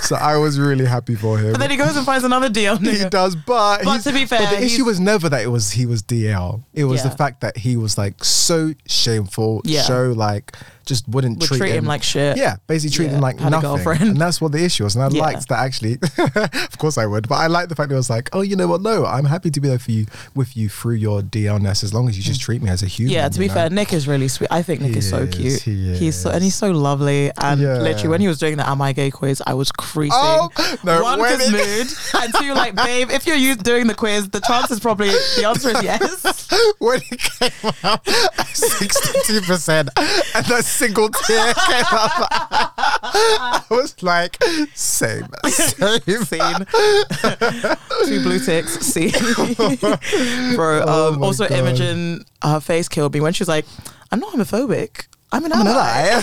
So 0.03 0.17
I 0.17 0.37
was 0.37 0.59
really 0.59 0.85
happy 0.85 1.15
for 1.15 1.39
him. 1.39 1.53
But 1.53 1.59
then 1.59 1.71
he 1.71 1.77
goes 1.77 1.97
and 1.97 2.05
finds 2.05 2.25
another 2.25 2.49
deal. 2.49 2.77
he 2.77 3.09
does, 3.09 3.35
but, 3.37 3.85
But 3.85 4.03
to 4.03 4.13
be 4.13 4.27
fair, 4.27 4.41
the 4.51 4.63
issue 4.63 4.85
was 4.85 5.01
never 5.01 5.29
that 5.29 5.43
it 5.43 5.49
was 5.49 5.71
he 5.73 5.87
was 5.87 6.03
DL. 6.03 6.26
It 6.75 6.85
was 6.85 7.03
Yeah. 7.05 7.11
the 7.11 7.17
fact 7.17 7.41
that 7.43 7.57
he 7.57 7.77
was 7.77 7.97
like 7.99 8.23
so 8.25 8.73
shameful, 8.87 9.63
Yeah. 9.65 9.83
so 9.83 10.13
like 10.13 10.57
just 10.87 11.07
wouldn't 11.09 11.39
Would 11.41 11.49
treat, 11.49 11.59
treat 11.59 11.73
him 11.75 11.85
like 11.85 12.03
shit. 12.03 12.37
Yeah, 12.37 12.57
basically 12.67 12.95
treat 12.97 13.07
Yeah, 13.07 13.17
him 13.17 13.21
like 13.21 13.39
had 13.39 13.49
a 13.49 13.51
nothing, 13.51 13.69
girlfriend. 13.71 14.03
and 14.03 14.17
that's 14.21 14.41
what 14.41 14.53
the 14.53 14.65
issue 14.65 14.85
was. 14.85 14.95
And 14.97 15.05
I 15.05 15.09
Yeah. 15.11 15.21
liked 15.23 15.49
that 15.49 15.59
actually. 15.59 15.95
of 16.19 16.79
course, 16.79 16.97
I 16.97 17.07
would, 17.07 17.29
but 17.29 17.37
I 17.37 17.49
liked 17.49 17.69
the 17.69 17.75
fact 17.75 17.89
that 17.91 17.95
it 17.95 17.99
was 17.99 18.09
like, 18.11 18.31
oh, 18.33 18.41
you 18.43 18.57
know 18.57 18.69
what? 18.69 18.81
No, 18.83 19.05
I'm 19.05 19.25
happy 19.27 19.51
to 19.51 19.61
be 19.61 19.69
there 19.69 19.79
for 19.79 19.91
you 19.91 20.07
with 20.35 20.57
you 20.57 20.69
through 20.69 20.95
your 20.95 21.21
DLness 21.23 21.83
as 21.85 21.93
long 21.93 22.09
as 22.09 22.17
you 22.17 22.23
just 22.23 22.41
treat 22.41 22.63
me 22.63 22.71
as 22.71 22.83
a 22.83 22.87
human. 22.87 23.13
Yeah, 23.15 23.29
to 23.29 23.39
be 23.39 23.49
know? 23.49 23.55
fair, 23.55 23.71
Nick 23.71 23.93
is 23.93 24.07
really 24.09 24.29
sweet. 24.29 24.49
I 24.51 24.63
think 24.63 24.81
Nick 24.81 24.93
He 24.93 24.99
is 24.99 25.11
so 25.11 25.27
cute. 25.27 25.61
he 25.63 25.95
He's 25.97 26.17
so 26.17 26.31
and 26.31 26.43
he's 26.43 26.55
so 26.55 26.71
lovely. 26.71 27.31
And 27.37 27.61
Yeah. 27.61 27.79
literally, 27.79 28.09
when 28.09 28.21
he 28.21 28.29
was 28.29 28.39
doing 28.39 28.57
the 28.57 28.69
"Am 28.69 28.81
I 28.81 28.93
Gay" 28.93 29.11
quiz, 29.11 29.43
I 29.47 29.55
was 29.55 29.73
creasing. 29.73 30.13
Oh, 30.17 30.51
no, 30.85 31.03
One, 31.03 31.19
because 31.19 31.51
mood, 31.51 32.23
and 32.23 32.35
two, 32.41 32.55
like, 32.55 32.75
babe, 32.77 33.11
if 33.11 33.27
you're 33.27 33.37
you 33.37 33.57
doing 33.57 33.87
the 33.89 33.95
quiz, 33.95 34.29
the 34.31 34.41
chances 34.41 34.79
probably 34.81 35.09
the 35.37 35.45
answer 35.47 35.71
is 35.71 35.83
yes. 35.83 36.49
when 36.79 37.01
it 37.11 37.19
came 37.19 37.73
out, 37.83 38.07
sixty-two 38.55 39.41
percent, 39.43 39.89
and 39.97 40.47
that 40.47 40.65
single 40.77 41.09
tear 41.09 41.55
came 41.67 41.85
out. 41.93 42.29
I 43.09 43.63
was 43.71 44.01
like, 44.03 44.43
same, 44.75 45.27
same. 45.47 46.01
Scene. 46.25 46.67
Two 48.05 48.23
blue 48.23 48.39
ticks. 48.39 48.79
See, 48.81 49.11
bro. 50.57 50.83
Oh 50.87 51.09
Um, 51.15 51.21
my 51.21 51.27
also, 51.27 51.49
God. 51.49 51.59
Imogen, 51.59 52.25
her 52.43 52.61
face 52.61 52.89
killed 52.89 53.15
me 53.15 53.21
when 53.21 53.33
she 53.33 53.43
was 53.43 53.49
like, 53.49 53.65
"I'm 54.11 54.21
not 54.21 54.35
homophobic. 54.35 55.07
I'm 55.33 55.45
an 55.45 55.53
I'm 55.53 55.67
ally." 55.67 56.23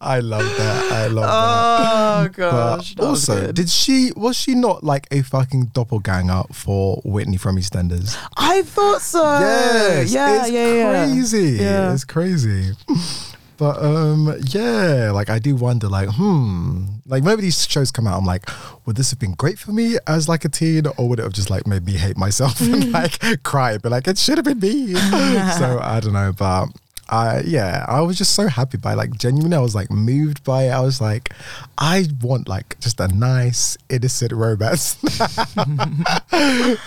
I 0.00 0.20
love 0.20 0.44
that. 0.44 0.92
I 0.92 1.06
love 1.06 1.24
that. 1.24 1.92
Oh 1.94 2.28
gosh. 2.28 2.94
that 2.94 3.04
also, 3.04 3.52
did 3.52 3.68
she 3.68 4.12
was 4.16 4.36
she 4.36 4.54
not 4.54 4.84
like 4.84 5.06
a 5.10 5.22
fucking 5.22 5.66
doppelganger 5.72 6.42
for 6.52 7.00
Whitney 7.04 7.36
from 7.36 7.56
EastEnders? 7.56 8.16
I 8.36 8.62
thought 8.62 9.00
so. 9.02 9.22
yes, 9.40 10.12
Yeah. 10.12 10.40
it's 10.42 10.50
yeah. 10.50 10.72
Yeah. 10.74 11.06
crazy. 11.06 11.48
Yeah. 11.60 11.92
It's 11.94 12.04
crazy. 12.04 12.72
But 13.62 13.80
um, 13.80 14.34
yeah, 14.48 15.12
like 15.14 15.30
I 15.30 15.38
do 15.38 15.54
wonder, 15.54 15.86
like, 15.86 16.08
hmm, 16.08 16.82
like 17.06 17.22
maybe 17.22 17.42
these 17.42 17.64
shows 17.64 17.92
come 17.92 18.08
out, 18.08 18.18
I'm 18.18 18.24
like, 18.24 18.50
would 18.84 18.96
this 18.96 19.10
have 19.10 19.20
been 19.20 19.34
great 19.34 19.56
for 19.56 19.70
me 19.70 19.98
as 20.08 20.28
like 20.28 20.44
a 20.44 20.48
teen, 20.48 20.88
or 20.98 21.08
would 21.08 21.20
it 21.20 21.22
have 21.22 21.32
just 21.32 21.48
like 21.48 21.64
made 21.64 21.86
me 21.86 21.92
hate 21.92 22.16
myself 22.16 22.60
and 22.60 22.90
like 22.90 23.20
cry, 23.44 23.78
but 23.78 23.92
like 23.92 24.08
it 24.08 24.18
should 24.18 24.36
have 24.38 24.46
been 24.46 24.58
me. 24.58 24.94
so 24.94 25.78
I 25.80 26.00
don't 26.02 26.12
know, 26.12 26.32
but 26.36 26.70
I 27.08 27.42
yeah, 27.46 27.86
I 27.86 28.00
was 28.00 28.18
just 28.18 28.34
so 28.34 28.48
happy 28.48 28.78
by 28.78 28.94
like 28.94 29.16
genuinely, 29.16 29.56
I 29.56 29.60
was 29.60 29.76
like 29.76 29.92
moved 29.92 30.42
by 30.42 30.64
it. 30.64 30.70
I 30.70 30.80
was 30.80 31.00
like, 31.00 31.32
I 31.78 32.06
want 32.20 32.48
like 32.48 32.80
just 32.80 32.98
a 32.98 33.06
nice 33.06 33.78
innocent 33.88 34.32
romance. 34.32 34.96
but 34.96 35.46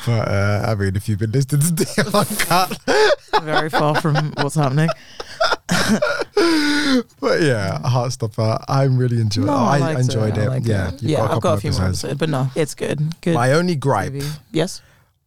uh, 0.10 0.66
I 0.68 0.76
mean, 0.78 0.98
if 0.98 1.08
you've 1.08 1.20
been 1.20 1.32
listening 1.32 1.62
to 1.62 1.72
the 1.72 2.12
uncut. 2.14 3.44
Very 3.46 3.70
far 3.70 4.02
from 4.02 4.34
what's 4.42 4.56
happening. 4.56 4.90
But 7.20 7.42
yeah, 7.42 7.80
Heartstopper. 7.84 8.64
I'm 8.68 8.98
really 8.98 9.20
enjoying. 9.20 9.48
No, 9.48 9.54
it. 9.54 9.82
I, 9.82 9.94
I, 9.94 10.00
enjoyed 10.00 10.38
it. 10.38 10.44
it. 10.44 10.50
I 10.50 10.58
yeah, 10.58 10.90
it. 10.90 11.04
yeah. 11.04 11.18
got 11.18 11.32
I've 11.32 11.42
got 11.42 11.58
a 11.58 11.62
few 11.62 11.72
more 11.72 11.82
episodes. 11.82 12.04
episodes, 12.06 12.20
but 12.20 12.30
no, 12.30 12.50
it's 12.56 12.76
good. 12.76 13.20
Good. 13.22 13.34
My 13.34 13.52
only 13.54 13.76
gripe. 13.76 14.14
Yes. 14.52 14.82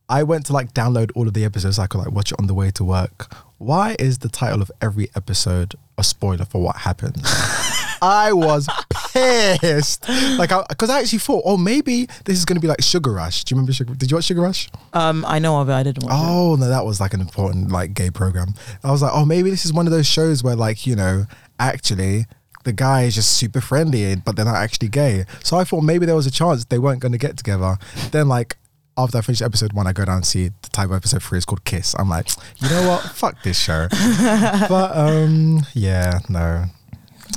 I 0.08 0.22
went 0.22 0.46
to 0.46 0.52
like 0.54 0.72
download 0.72 1.10
all 1.14 1.28
of 1.28 1.34
the 1.34 1.44
episodes 1.44 1.76
so 1.76 1.82
I 1.82 1.86
could 1.86 1.98
like 1.98 2.12
watch 2.12 2.32
it 2.32 2.38
on 2.38 2.46
the 2.46 2.54
way 2.54 2.70
to 2.72 2.84
work. 2.84 3.34
Why 3.58 3.96
is 3.98 4.18
the 4.18 4.28
title 4.28 4.62
of 4.62 4.70
every 4.80 5.10
episode 5.14 5.74
a 5.98 6.04
spoiler 6.04 6.46
for 6.46 6.62
what 6.62 6.76
happens? 6.76 7.20
I 8.02 8.32
was 8.32 8.68
pissed. 9.12 10.08
Like, 10.38 10.50
because 10.68 10.90
I, 10.90 11.00
actually 11.00 11.18
thought, 11.18 11.42
oh, 11.44 11.56
maybe 11.56 12.06
this 12.24 12.38
is 12.38 12.44
going 12.44 12.56
to 12.56 12.60
be 12.60 12.68
like 12.68 12.82
Sugar 12.82 13.12
Rush. 13.12 13.44
Do 13.44 13.54
you 13.54 13.56
remember 13.56 13.72
Sugar? 13.72 13.94
Did 13.94 14.10
you 14.10 14.16
watch 14.16 14.24
Sugar 14.24 14.42
Rush? 14.42 14.68
Um, 14.92 15.24
I 15.26 15.38
know 15.38 15.60
of 15.60 15.68
it. 15.68 15.72
I 15.72 15.82
didn't 15.82 16.04
watch 16.04 16.12
it. 16.12 16.18
Oh 16.18 16.56
no, 16.56 16.68
that 16.68 16.84
was 16.84 17.00
like 17.00 17.14
an 17.14 17.20
important 17.20 17.70
like 17.70 17.94
gay 17.94 18.10
program. 18.10 18.54
I 18.84 18.90
was 18.90 19.02
like, 19.02 19.12
oh, 19.14 19.24
maybe 19.24 19.50
this 19.50 19.64
is 19.64 19.72
one 19.72 19.86
of 19.86 19.92
those 19.92 20.06
shows 20.06 20.42
where 20.42 20.56
like 20.56 20.86
you 20.86 20.96
know, 20.96 21.26
actually 21.58 22.26
the 22.64 22.72
guy 22.72 23.04
is 23.04 23.14
just 23.14 23.32
super 23.32 23.60
friendly, 23.60 24.16
but 24.16 24.36
they're 24.36 24.44
not 24.44 24.56
actually 24.56 24.88
gay. 24.88 25.24
So 25.42 25.56
I 25.56 25.64
thought 25.64 25.82
maybe 25.82 26.06
there 26.06 26.16
was 26.16 26.26
a 26.26 26.30
chance 26.30 26.64
they 26.64 26.78
weren't 26.78 27.00
going 27.00 27.12
to 27.12 27.18
get 27.18 27.36
together. 27.36 27.76
Then 28.10 28.28
like. 28.28 28.56
After 29.00 29.18
I 29.18 29.20
finish 29.20 29.40
episode 29.40 29.74
one, 29.74 29.86
I 29.86 29.92
go 29.92 30.04
down 30.04 30.16
and 30.16 30.26
see 30.26 30.48
the 30.48 30.70
type 30.70 30.86
of 30.90 30.96
episode 30.96 31.22
three 31.22 31.38
is 31.38 31.44
called 31.44 31.62
Kiss. 31.62 31.94
I'm 31.96 32.08
like, 32.08 32.30
you 32.56 32.68
know 32.68 32.88
what? 32.88 33.04
Fuck 33.04 33.40
this 33.44 33.56
show. 33.56 33.86
but 34.68 34.90
um, 34.96 35.60
yeah, 35.72 36.18
no, 36.28 36.64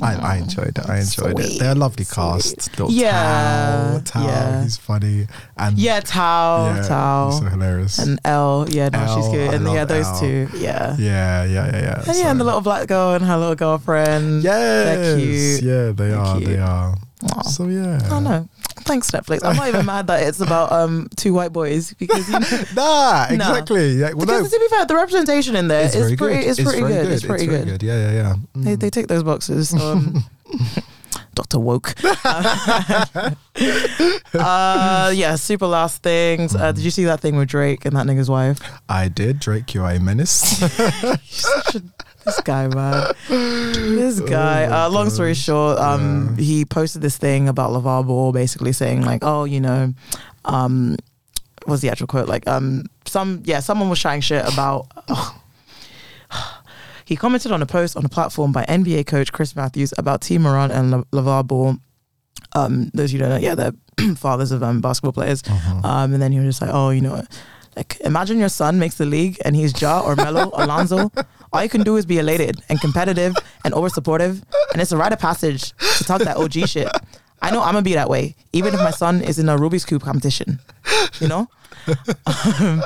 I, 0.02 0.14
I 0.14 0.38
oh, 0.38 0.42
enjoyed 0.42 0.78
it. 0.78 0.88
I 0.88 0.98
enjoyed 1.00 1.38
it. 1.38 1.58
They're 1.60 1.72
a 1.72 1.74
lovely 1.74 2.04
Sweet, 2.04 2.14
cast. 2.14 2.70
Little 2.72 2.90
Yeah, 2.90 4.00
Tao, 4.04 4.20
Tao, 4.20 4.26
yeah. 4.26 4.62
he's 4.62 4.76
funny, 4.76 5.26
and 5.56 5.78
Yeah, 5.78 6.00
Tao, 6.00 6.74
yeah, 6.74 6.82
Tao, 6.82 7.30
he's 7.30 7.38
so 7.40 7.44
hilarious. 7.46 7.98
and 7.98 8.18
Elle. 8.24 8.66
Yeah, 8.70 8.88
no, 8.88 9.06
she's 9.14 9.28
good. 9.28 9.54
And 9.54 9.64
yeah, 9.72 9.84
those 9.84 10.06
Elle. 10.06 10.20
two. 10.20 10.48
Yeah. 10.56 10.96
Yeah, 10.98 11.44
yeah, 11.44 11.66
yeah, 11.66 11.78
yeah. 11.82 12.04
And 12.06 12.18
yeah, 12.18 12.30
and 12.30 12.40
the 12.40 12.44
little 12.44 12.60
black 12.60 12.88
girl 12.88 13.14
and 13.14 13.24
her 13.24 13.36
little 13.38 13.54
girlfriend. 13.54 14.42
Yeah, 14.42 14.58
they're 14.84 15.16
cute. 15.18 15.62
Yeah, 15.62 15.86
they 15.92 16.08
They're 16.08 16.18
are. 16.18 16.40
They 16.40 16.58
are. 16.58 16.96
Aw. 17.24 17.42
So 17.42 17.68
yeah. 17.68 18.00
Oh, 18.02 18.06
I 18.06 18.08
don't 18.08 18.24
know. 18.24 18.48
Thanks, 18.80 19.10
Netflix. 19.10 19.44
I'm 19.44 19.56
not 19.56 19.68
even 19.68 19.86
mad 19.86 20.06
that 20.08 20.22
it's 20.22 20.40
about 20.40 20.72
um 20.72 21.08
two 21.16 21.32
white 21.34 21.52
boys 21.52 21.92
because 21.94 22.26
you 22.28 22.38
know, 22.40 22.46
Nah, 22.76 23.26
No. 23.30 23.34
exactly. 23.34 23.92
Yeah, 23.92 24.12
well, 24.14 24.26
no, 24.26 24.38
because 24.38 24.50
to 24.50 24.58
be 24.58 24.68
fair, 24.68 24.84
the 24.86 24.94
representation 24.96 25.54
in 25.56 25.68
there 25.68 25.84
it's 25.86 25.94
is 25.94 26.14
pretty. 26.16 26.16
good. 26.42 26.50
It's 26.50 26.62
pretty 26.62 26.80
good. 26.80 27.10
It's 27.12 27.24
pretty 27.24 27.46
very 27.46 27.64
good. 27.64 27.82
Yeah, 27.82 27.98
yeah, 27.98 28.12
yeah. 28.12 28.34
They 28.54 28.76
Mm. 28.76 28.80
they 28.80 28.90
take 28.90 29.06
those 29.08 29.22
boxes. 29.22 29.72
Um, 29.80 30.24
Doctor 31.34 31.58
Woke. 31.58 31.94
uh, 34.34 35.12
yeah, 35.14 35.34
super 35.36 35.66
last 35.66 36.02
things. 36.02 36.54
Uh, 36.54 36.72
did 36.72 36.84
you 36.84 36.90
see 36.90 37.04
that 37.04 37.20
thing 37.20 37.36
with 37.36 37.48
Drake 37.48 37.84
and 37.84 37.96
that 37.96 38.06
nigga's 38.06 38.28
wife? 38.28 38.58
I 38.88 39.08
did. 39.08 39.38
Drake, 39.40 39.74
you 39.74 39.82
are 39.82 39.92
a 39.92 40.00
menace. 40.00 40.58
Such 41.28 41.76
a- 41.76 41.82
this 42.24 42.40
guy, 42.42 42.68
man. 42.68 43.12
This 43.28 44.20
guy. 44.20 44.66
Oh 44.66 44.86
uh, 44.86 44.90
long 44.90 45.10
story 45.10 45.34
short, 45.34 45.78
um, 45.78 46.36
he 46.36 46.64
posted 46.64 47.02
this 47.02 47.18
thing 47.18 47.48
about 47.48 47.70
LaVar 47.70 48.06
Ball, 48.06 48.32
basically 48.32 48.72
saying 48.72 49.02
like, 49.02 49.22
oh, 49.22 49.44
you 49.44 49.60
know, 49.60 49.94
um, 50.44 50.96
what's 51.66 51.82
the 51.82 51.90
actual 51.90 52.06
quote? 52.06 52.28
Like, 52.28 52.46
um, 52.46 52.84
some 53.06 53.42
yeah, 53.44 53.60
someone 53.60 53.88
was 53.88 53.98
chatting 53.98 54.20
shit 54.20 54.44
about. 54.52 54.86
He 57.04 57.16
commented 57.16 57.52
on 57.52 57.60
a 57.60 57.66
post 57.66 57.94
on 57.96 58.06
a 58.06 58.08
platform 58.08 58.52
by 58.52 58.64
NBA 58.64 59.06
coach 59.06 59.32
Chris 59.32 59.54
Matthews 59.54 59.92
about 59.98 60.22
Tee 60.22 60.38
Morant 60.38 60.72
and 60.72 60.90
La- 60.90 61.02
LaVar 61.20 61.46
Ball. 61.46 61.76
Um, 62.54 62.90
those 62.94 63.12
you 63.12 63.18
don't 63.18 63.28
know, 63.28 63.36
yeah, 63.36 63.54
they're 63.54 63.72
fathers 64.16 64.50
of 64.50 64.62
um, 64.62 64.80
basketball 64.80 65.12
players. 65.12 65.42
Uh-huh. 65.46 65.86
Um, 65.86 66.14
and 66.14 66.22
then 66.22 66.32
he 66.32 66.38
was 66.38 66.46
just 66.46 66.62
like, 66.62 66.70
oh, 66.72 66.88
you 66.88 67.02
know, 67.02 67.22
like 67.76 67.98
imagine 68.00 68.38
your 68.38 68.48
son 68.48 68.78
makes 68.78 68.96
the 68.96 69.06
league 69.06 69.38
and 69.44 69.56
he's 69.56 69.80
Ja 69.80 70.00
or 70.00 70.16
Melo 70.16 70.48
or 70.52 70.66
Lonzo. 70.66 71.10
All 71.52 71.62
you 71.62 71.68
can 71.68 71.82
do 71.82 71.96
is 71.96 72.06
be 72.06 72.18
elated 72.18 72.62
and 72.68 72.80
competitive 72.80 73.34
and 73.64 73.74
over 73.74 73.88
supportive, 73.88 74.42
and 74.72 74.80
it's 74.80 74.92
a 74.92 74.96
rite 74.96 75.12
of 75.12 75.18
passage 75.18 75.72
to 75.98 76.04
talk 76.04 76.22
that 76.22 76.36
OG 76.36 76.68
shit. 76.68 76.88
I 77.42 77.50
know 77.50 77.60
I'm 77.60 77.74
gonna 77.74 77.82
be 77.82 77.94
that 77.94 78.08
way, 78.08 78.36
even 78.52 78.72
if 78.72 78.80
my 78.80 78.90
son 78.92 79.20
is 79.20 79.38
in 79.38 79.48
a 79.48 79.56
Rubik's 79.56 79.84
cube 79.84 80.02
competition. 80.02 80.60
You 81.20 81.28
know. 81.28 81.48
um, 81.88 82.82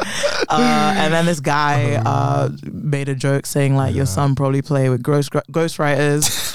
uh, 0.48 0.94
and 0.96 1.12
then 1.12 1.26
this 1.26 1.40
guy 1.40 1.96
uh, 1.96 2.48
made 2.64 3.08
a 3.08 3.14
joke 3.14 3.44
saying 3.44 3.76
like, 3.76 3.94
"Your 3.94 4.06
son 4.06 4.34
probably 4.34 4.62
play 4.62 4.88
with 4.88 5.02
ghost 5.02 5.30
ghostwriters." 5.52 6.54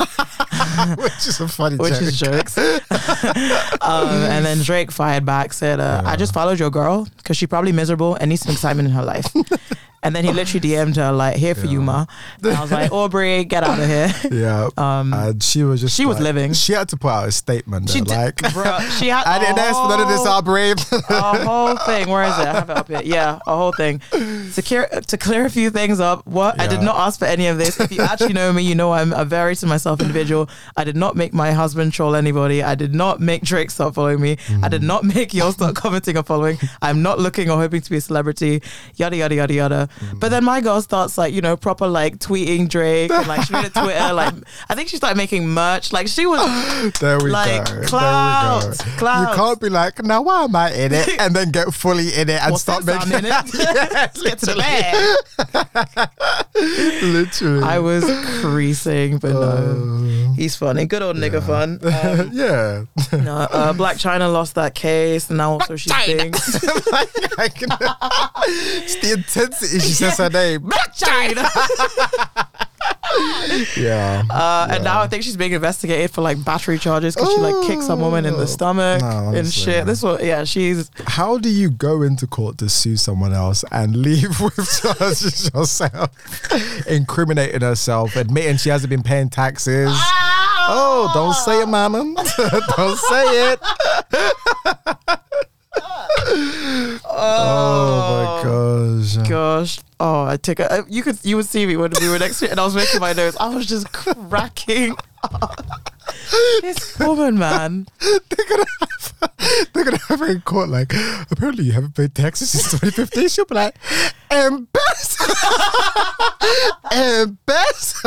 which 0.97 1.27
is 1.27 1.39
a 1.39 1.47
funny 1.47 1.77
which 1.77 1.93
joke. 1.93 2.01
is 2.01 2.19
jokes. 2.19 2.57
um, 3.81 4.07
and 4.09 4.45
then 4.45 4.59
Drake 4.61 4.91
fired 4.91 5.25
back, 5.25 5.53
said, 5.53 5.79
uh, 5.79 6.01
"I 6.05 6.15
just 6.15 6.33
followed 6.33 6.59
your 6.59 6.69
girl 6.69 7.07
because 7.17 7.37
she's 7.37 7.49
probably 7.49 7.71
miserable 7.71 8.15
and 8.15 8.29
needs 8.29 8.41
some 8.41 8.53
excitement 8.53 8.87
in 8.87 8.93
her 8.93 9.03
life." 9.03 9.25
and 10.03 10.15
then 10.15 10.23
he 10.23 10.31
literally 10.31 10.67
DM'd 10.69 10.95
her 10.97 11.11
like, 11.11 11.37
"Here 11.37 11.55
for 11.55 11.67
you, 11.67 11.81
ma." 11.81 12.05
And 12.43 12.53
I 12.53 12.61
was 12.61 12.71
like, 12.71 12.91
"Aubrey, 12.91 13.43
get 13.45 13.63
out 13.63 13.79
of 13.79 13.87
here." 13.87 14.13
yeah. 14.31 14.69
Um, 14.77 15.13
and 15.13 15.41
she 15.43 15.63
was 15.63 15.81
just 15.81 15.95
she 15.95 16.05
was 16.05 16.19
living. 16.19 16.53
She 16.53 16.73
had 16.73 16.89
to 16.89 16.97
put 16.97 17.09
out 17.09 17.27
a 17.27 17.31
statement. 17.31 17.89
she 17.89 17.99
though, 17.99 18.05
did, 18.31 18.41
like 18.41 18.53
bro. 18.53 18.79
She 18.99 19.07
had. 19.13 19.25
I 19.25 19.39
didn't 19.39 19.59
ask 19.59 19.75
for 19.75 19.89
none 19.89 20.01
of 20.01 20.07
this, 20.07 20.25
Aubrey. 20.25 20.71
a 20.71 21.45
whole 21.45 21.75
thing. 21.77 22.09
Where 22.09 22.23
is 22.23 22.37
it? 22.39 22.47
I 22.47 22.53
have 22.53 22.69
it 22.69 22.77
up 22.77 22.87
here. 22.87 23.01
Yeah, 23.03 23.39
a 23.45 23.55
whole 23.55 23.71
thing. 23.73 24.01
To 24.11 24.61
clear 24.63 24.87
to 24.87 25.17
clear 25.17 25.45
a 25.45 25.49
few 25.49 25.69
things 25.69 25.99
up. 25.99 26.25
What 26.25 26.59
I 26.59 26.67
did 26.67 26.81
not 26.81 26.95
ask 26.95 27.19
for 27.19 27.25
any 27.25 27.47
of 27.47 27.57
this. 27.57 27.79
If 27.79 27.91
you 27.91 28.01
actually 28.01 28.33
know 28.33 28.51
me, 28.53 28.63
you 28.63 28.75
know 28.75 28.91
I'm 28.93 29.13
a 29.13 29.25
very 29.25 29.55
to 29.55 29.65
myself 29.65 30.01
individual. 30.01 30.49
I 30.77 30.83
did 30.83 30.95
not 30.95 31.15
make 31.15 31.33
my 31.33 31.51
husband 31.51 31.93
troll 31.93 32.15
anybody. 32.15 32.63
I 32.63 32.75
did 32.75 32.93
not 32.93 33.19
make 33.19 33.43
Drake 33.43 33.71
start 33.71 33.95
following 33.95 34.21
me. 34.21 34.37
I 34.63 34.69
did 34.69 34.83
not 34.83 35.03
make 35.03 35.33
y'all 35.33 35.51
start 35.51 35.75
commenting 35.75 36.17
or 36.17 36.23
following. 36.23 36.57
I'm 36.81 37.01
not 37.01 37.19
looking 37.19 37.49
or 37.49 37.57
hoping 37.57 37.81
to 37.81 37.89
be 37.89 37.97
a 37.97 38.01
celebrity. 38.01 38.61
Yada 38.95 39.15
yada 39.15 39.35
yada 39.35 39.53
yada. 39.53 39.89
But 40.15 40.29
then 40.29 40.43
my 40.43 40.61
girl 40.61 40.81
starts 40.81 41.17
like 41.17 41.33
you 41.33 41.41
know 41.41 41.55
proper 41.57 41.87
like 41.87 42.17
tweeting 42.19 42.67
Drake 42.69 43.11
and 43.11 43.27
like 43.27 43.43
she 43.45 43.53
made 43.53 43.65
a 43.65 43.69
Twitter 43.81 44.13
like 44.13 44.33
I 44.69 44.75
think 44.75 44.89
she 44.89 44.97
started 44.97 45.17
making 45.17 45.47
merch. 45.49 45.91
Like 45.93 46.07
she 46.07 46.25
was 46.25 46.41
there 46.99 47.17
we 47.19 47.29
Like, 47.31 47.65
go. 47.65 47.81
clout, 47.83 48.61
there 48.61 48.71
we 48.71 48.77
go. 48.77 48.83
clout. 48.97 49.29
You 49.29 49.35
can't 49.35 49.61
be 49.61 49.69
like, 49.69 50.03
now 50.03 50.21
why 50.21 50.43
am 50.43 50.55
I 50.55 50.71
in 50.73 50.91
it? 50.93 51.09
And 51.21 51.35
then 51.35 51.51
get 51.51 51.71
fully 51.73 52.09
in 52.13 52.29
it 52.29 52.41
and 52.41 52.51
well, 52.51 52.57
start 52.57 52.83
since 52.83 53.03
I'm 53.03 53.09
making 53.09 53.25
in 53.25 53.31
it. 53.31 53.53
Let's 53.93 54.21
get 54.23 54.39
to 54.39 54.45
the 54.47 54.55
bag. 54.55 54.95
literally. 57.03 57.63
I 57.63 57.77
was 57.79 58.03
creasing, 58.41 59.17
but 59.19 59.31
no. 59.33 59.41
Uh, 59.41 60.33
He's 60.35 60.55
funny. 60.55 60.85
Good 60.85 61.01
old 61.03 61.17
nigga 61.17 61.41
fun. 61.45 61.79
Um, 61.83 62.29
yeah. 62.33 62.85
no, 63.11 63.35
uh, 63.37 63.73
Blac 63.73 63.99
Chyna 64.01 64.31
lost 64.31 64.55
that 64.55 64.73
case, 64.73 65.29
and 65.29 65.37
now 65.37 65.51
also 65.53 65.75
she 65.75 65.89
thinks 65.91 66.55
it's 66.55 66.61
the 68.95 69.11
intensity 69.13 69.79
she 69.81 69.93
says 69.93 70.17
her 70.17 70.29
name. 70.29 70.61
Blac 70.61 70.97
Chyna. 70.97 72.57
Yeah. 73.77 74.23
Uh, 74.29 74.67
And 74.71 74.83
now 74.85 75.01
I 75.01 75.07
think 75.07 75.23
she's 75.23 75.35
being 75.35 75.51
investigated 75.51 76.11
for 76.11 76.21
like 76.21 76.43
battery 76.45 76.79
charges 76.79 77.13
because 77.13 77.29
she 77.29 77.39
like 77.39 77.67
kicked 77.67 77.83
some 77.83 77.99
woman 77.99 78.25
in 78.25 78.37
the 78.37 78.47
stomach 78.47 79.01
No, 79.01 79.33
and 79.35 79.51
shit. 79.51 79.85
This 79.85 80.01
one, 80.01 80.23
yeah, 80.25 80.45
she's 80.45 80.89
How 81.05 81.37
do 81.37 81.49
you 81.49 81.69
go 81.69 82.01
into 82.03 82.25
court 82.25 82.57
to 82.59 82.69
sue 82.69 82.95
someone 82.95 83.33
else 83.33 83.65
and 83.71 83.97
leave 83.97 84.39
with 84.41 84.55
charges 84.81 85.51
yourself, 85.53 86.09
incriminating 86.87 87.61
herself, 87.61 88.15
admitting 88.15 88.57
she 88.57 88.69
hasn't 88.69 88.89
been 88.89 89.03
paying 89.03 89.29
taxes? 89.29 89.89
Oh, 90.73 91.11
don't 91.13 91.33
say 91.35 91.61
it, 91.61 91.67
mama. 91.67 91.99
don't 92.77 92.97
say 92.97 93.53
it. 93.53 93.59
Oh 97.05 98.41
my 98.43 98.49
oh. 98.49 98.99
gosh. 98.99 99.29
gosh. 99.29 99.79
Oh, 99.99 100.25
I 100.25 100.37
take 100.37 100.59
a. 100.59 100.71
Uh, 100.71 100.83
you 100.89 101.03
could 101.03 101.19
you 101.23 101.35
would 101.35 101.45
see 101.45 101.65
me 101.65 101.77
when 101.77 101.91
we 101.99 102.09
were 102.09 102.19
next 102.19 102.39
to 102.39 102.45
it, 102.45 102.51
and 102.51 102.59
I 102.59 102.65
was 102.65 102.75
making 102.75 102.99
my 102.99 103.13
nose. 103.13 103.35
I 103.37 103.53
was 103.53 103.65
just 103.65 103.91
cracking. 103.91 104.95
up. 105.23 105.65
this 106.61 106.97
woman, 106.99 107.37
man. 107.37 107.87
They're 107.99 108.47
gonna 108.49 108.65
have 108.79 109.69
they're 109.73 109.83
gonna 109.83 109.99
have 110.07 110.19
her 110.19 110.31
in 110.31 110.41
court 110.41 110.69
like 110.69 110.93
apparently 111.29 111.65
you 111.65 111.73
haven't 111.73 111.95
paid 111.95 112.15
taxes 112.15 112.51
since 112.51 112.71
2015. 112.71 113.29
She'll 113.29 113.45
be 113.45 113.55
like, 113.55 113.75
embarrassed. 114.31 115.21
embarrassed. 116.91 117.97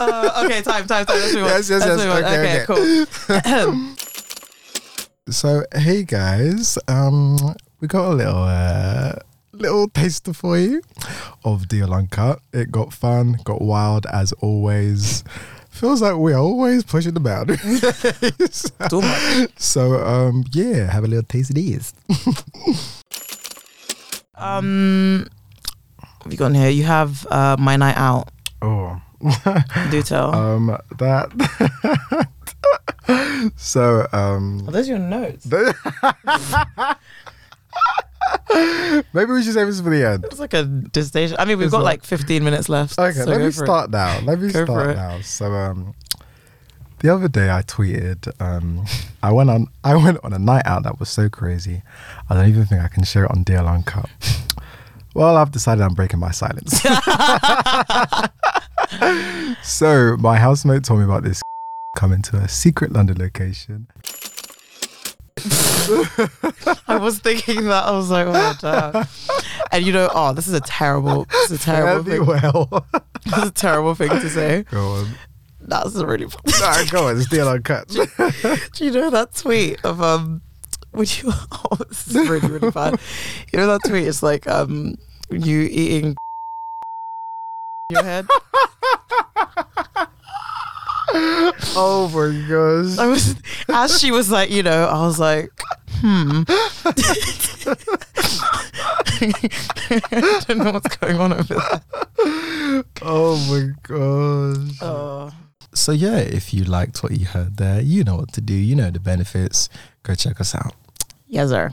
Uh, 0.00 0.42
okay, 0.44 0.62
time, 0.62 0.86
time, 0.86 1.06
time. 1.06 1.16
On. 1.16 1.34
Yes, 1.34 1.70
yes, 1.70 1.86
Let's 1.86 2.02
yes. 2.02 2.24
Okay, 2.24 2.64
okay, 2.64 2.64
cool. 2.66 3.86
So 5.30 5.64
hey 5.74 6.02
guys, 6.04 6.76
um, 6.86 7.38
we 7.80 7.88
got 7.88 8.12
a 8.12 8.14
little 8.14 8.42
uh, 8.42 9.14
little 9.52 9.88
taster 9.88 10.34
for 10.34 10.58
you 10.58 10.82
of 11.44 11.62
DL 11.62 11.96
Uncut. 11.96 12.40
It 12.52 12.70
got 12.70 12.92
fun, 12.92 13.38
got 13.42 13.62
wild 13.62 14.04
as 14.12 14.32
always. 14.34 15.24
Feels 15.70 16.02
like 16.02 16.16
we're 16.16 16.36
always 16.36 16.84
pushing 16.84 17.14
the 17.14 17.20
boundaries. 17.20 17.80
So 19.56 20.04
um, 20.04 20.44
yeah, 20.52 20.90
have 20.92 21.04
a 21.04 21.08
little 21.08 21.24
taste 21.24 21.50
of 21.50 21.56
these. 21.56 21.94
Um, 24.36 25.28
have 26.24 26.32
you 26.32 26.38
got 26.38 26.46
in 26.46 26.54
here? 26.54 26.70
You 26.70 26.84
have 26.84 27.26
uh, 27.26 27.56
my 27.58 27.76
night 27.76 27.96
out. 27.96 28.28
Oh. 28.62 29.00
Do 29.90 30.02
tell. 30.02 30.34
Um, 30.34 30.76
that. 30.98 32.28
so, 33.56 34.06
um, 34.12 34.64
Are 34.68 34.72
those 34.72 34.88
your 34.88 34.98
notes? 34.98 35.46
maybe 39.12 39.32
we 39.32 39.42
should 39.42 39.54
save 39.54 39.66
this 39.66 39.80
for 39.80 39.90
the 39.90 40.06
end. 40.06 40.24
It's 40.24 40.38
like 40.38 40.54
a 40.54 40.64
dissertation. 40.64 41.36
I 41.38 41.44
mean, 41.44 41.58
we've 41.58 41.66
It's 41.66 41.72
got 41.72 41.82
like- 41.82 42.00
like 42.02 42.04
15 42.04 42.44
minutes 42.44 42.68
left. 42.68 42.98
Okay, 42.98 43.12
so 43.12 43.24
let 43.24 43.38
me 43.40 43.44
for 43.44 43.62
it. 43.64 43.66
start 43.66 43.90
now. 43.90 44.20
Let 44.20 44.40
me 44.40 44.50
Go 44.52 44.64
start 44.64 44.96
now. 44.96 45.20
So, 45.22 45.52
um, 45.52 45.94
the 47.00 47.12
other 47.12 47.28
day 47.28 47.50
I 47.50 47.62
tweeted, 47.62 48.32
um, 48.40 48.84
I 49.22 49.30
went 49.32 49.50
on, 49.50 49.66
I 49.82 49.96
went 49.96 50.18
on 50.24 50.32
a 50.32 50.38
night 50.38 50.62
out 50.66 50.84
that 50.84 50.98
was 50.98 51.08
so 51.10 51.28
crazy. 51.28 51.82
I 52.30 52.34
don't 52.34 52.48
even 52.48 52.64
think 52.66 52.82
I 52.82 52.88
can 52.88 53.04
share 53.04 53.24
it 53.24 53.30
on 53.30 53.44
DL 53.44 53.66
Uncut. 53.68 54.08
Well, 55.14 55.36
I've 55.36 55.52
decided 55.52 55.82
I'm 55.82 55.94
breaking 55.94 56.18
my 56.18 56.32
silence. 56.32 56.82
so, 59.62 60.16
my 60.18 60.36
housemate 60.36 60.82
told 60.82 60.98
me 60.98 61.04
about 61.04 61.22
this 61.22 61.40
coming 61.96 62.20
to 62.22 62.38
a 62.38 62.48
secret 62.48 62.92
London 62.92 63.18
location. 63.18 63.86
I 66.88 66.96
was 67.00 67.20
thinking 67.20 67.66
that. 67.66 67.84
I 67.84 67.92
was 67.92 68.10
like, 68.10 68.26
oh, 68.28 68.54
damn. 68.60 69.06
And 69.70 69.86
you 69.86 69.92
know, 69.92 70.10
oh, 70.12 70.32
this 70.32 70.48
is 70.48 70.54
a 70.54 70.60
terrible, 70.60 71.26
this 71.26 71.52
is 71.52 71.60
a 71.60 71.64
terrible 71.64 72.10
thing. 72.10 72.26
well. 72.26 72.84
This 73.24 73.36
is 73.38 73.48
a 73.48 73.52
terrible 73.52 73.94
thing 73.94 74.08
to 74.08 74.28
say. 74.28 74.64
Go 74.64 74.94
on. 74.94 75.06
That's 75.60 75.94
a 75.94 76.04
really 76.06 76.26
funny. 76.26 76.54
Alright, 76.60 76.90
go 76.90 77.06
on. 77.08 77.18
It's 77.18 77.28
DL 77.28 77.52
Uncut. 77.52 77.88
Do 78.72 78.84
you 78.84 78.90
know 78.90 79.10
that 79.10 79.34
tweet 79.34 79.82
of 79.84 80.02
um 80.02 80.42
would 80.94 81.22
you 81.22 81.30
oh 81.52 81.76
this 81.88 82.08
is 82.08 82.14
really 82.28 82.48
really 82.48 82.70
bad. 82.70 82.98
You 83.52 83.58
know 83.58 83.66
that 83.66 83.80
tweet 83.86 84.06
it's 84.06 84.22
like 84.22 84.46
um 84.46 84.96
you 85.30 85.62
eating 85.62 86.16
your 87.90 88.02
head. 88.02 88.26
oh 91.76 92.10
my 92.12 92.48
gosh. 92.48 92.98
I 92.98 93.06
was 93.06 93.36
as 93.68 94.00
she 94.00 94.10
was 94.10 94.30
like, 94.30 94.50
you 94.50 94.62
know, 94.62 94.86
I 94.86 95.06
was 95.06 95.18
like, 95.18 95.50
hmm. 96.00 96.42
I 100.06 100.44
don't 100.46 100.58
know 100.58 100.72
what's 100.72 100.96
going 100.96 101.18
on 101.18 101.32
over 101.32 101.54
there. 101.54 101.82
Oh 103.02 103.36
my 103.48 103.72
gosh. 103.82 104.78
Oh. 104.82 105.32
So 105.74 105.92
yeah, 105.92 106.18
if 106.18 106.54
you 106.54 106.64
liked 106.64 107.02
what 107.02 107.12
you 107.12 107.26
heard 107.26 107.56
there, 107.56 107.80
you 107.80 108.04
know 108.04 108.16
what 108.16 108.32
to 108.34 108.40
do. 108.40 108.54
You 108.54 108.76
know 108.76 108.90
the 108.90 109.00
benefits. 109.00 109.68
Go 110.04 110.14
check 110.14 110.40
us 110.40 110.54
out. 110.54 110.74
Yes, 111.26 111.48
sir. 111.50 111.72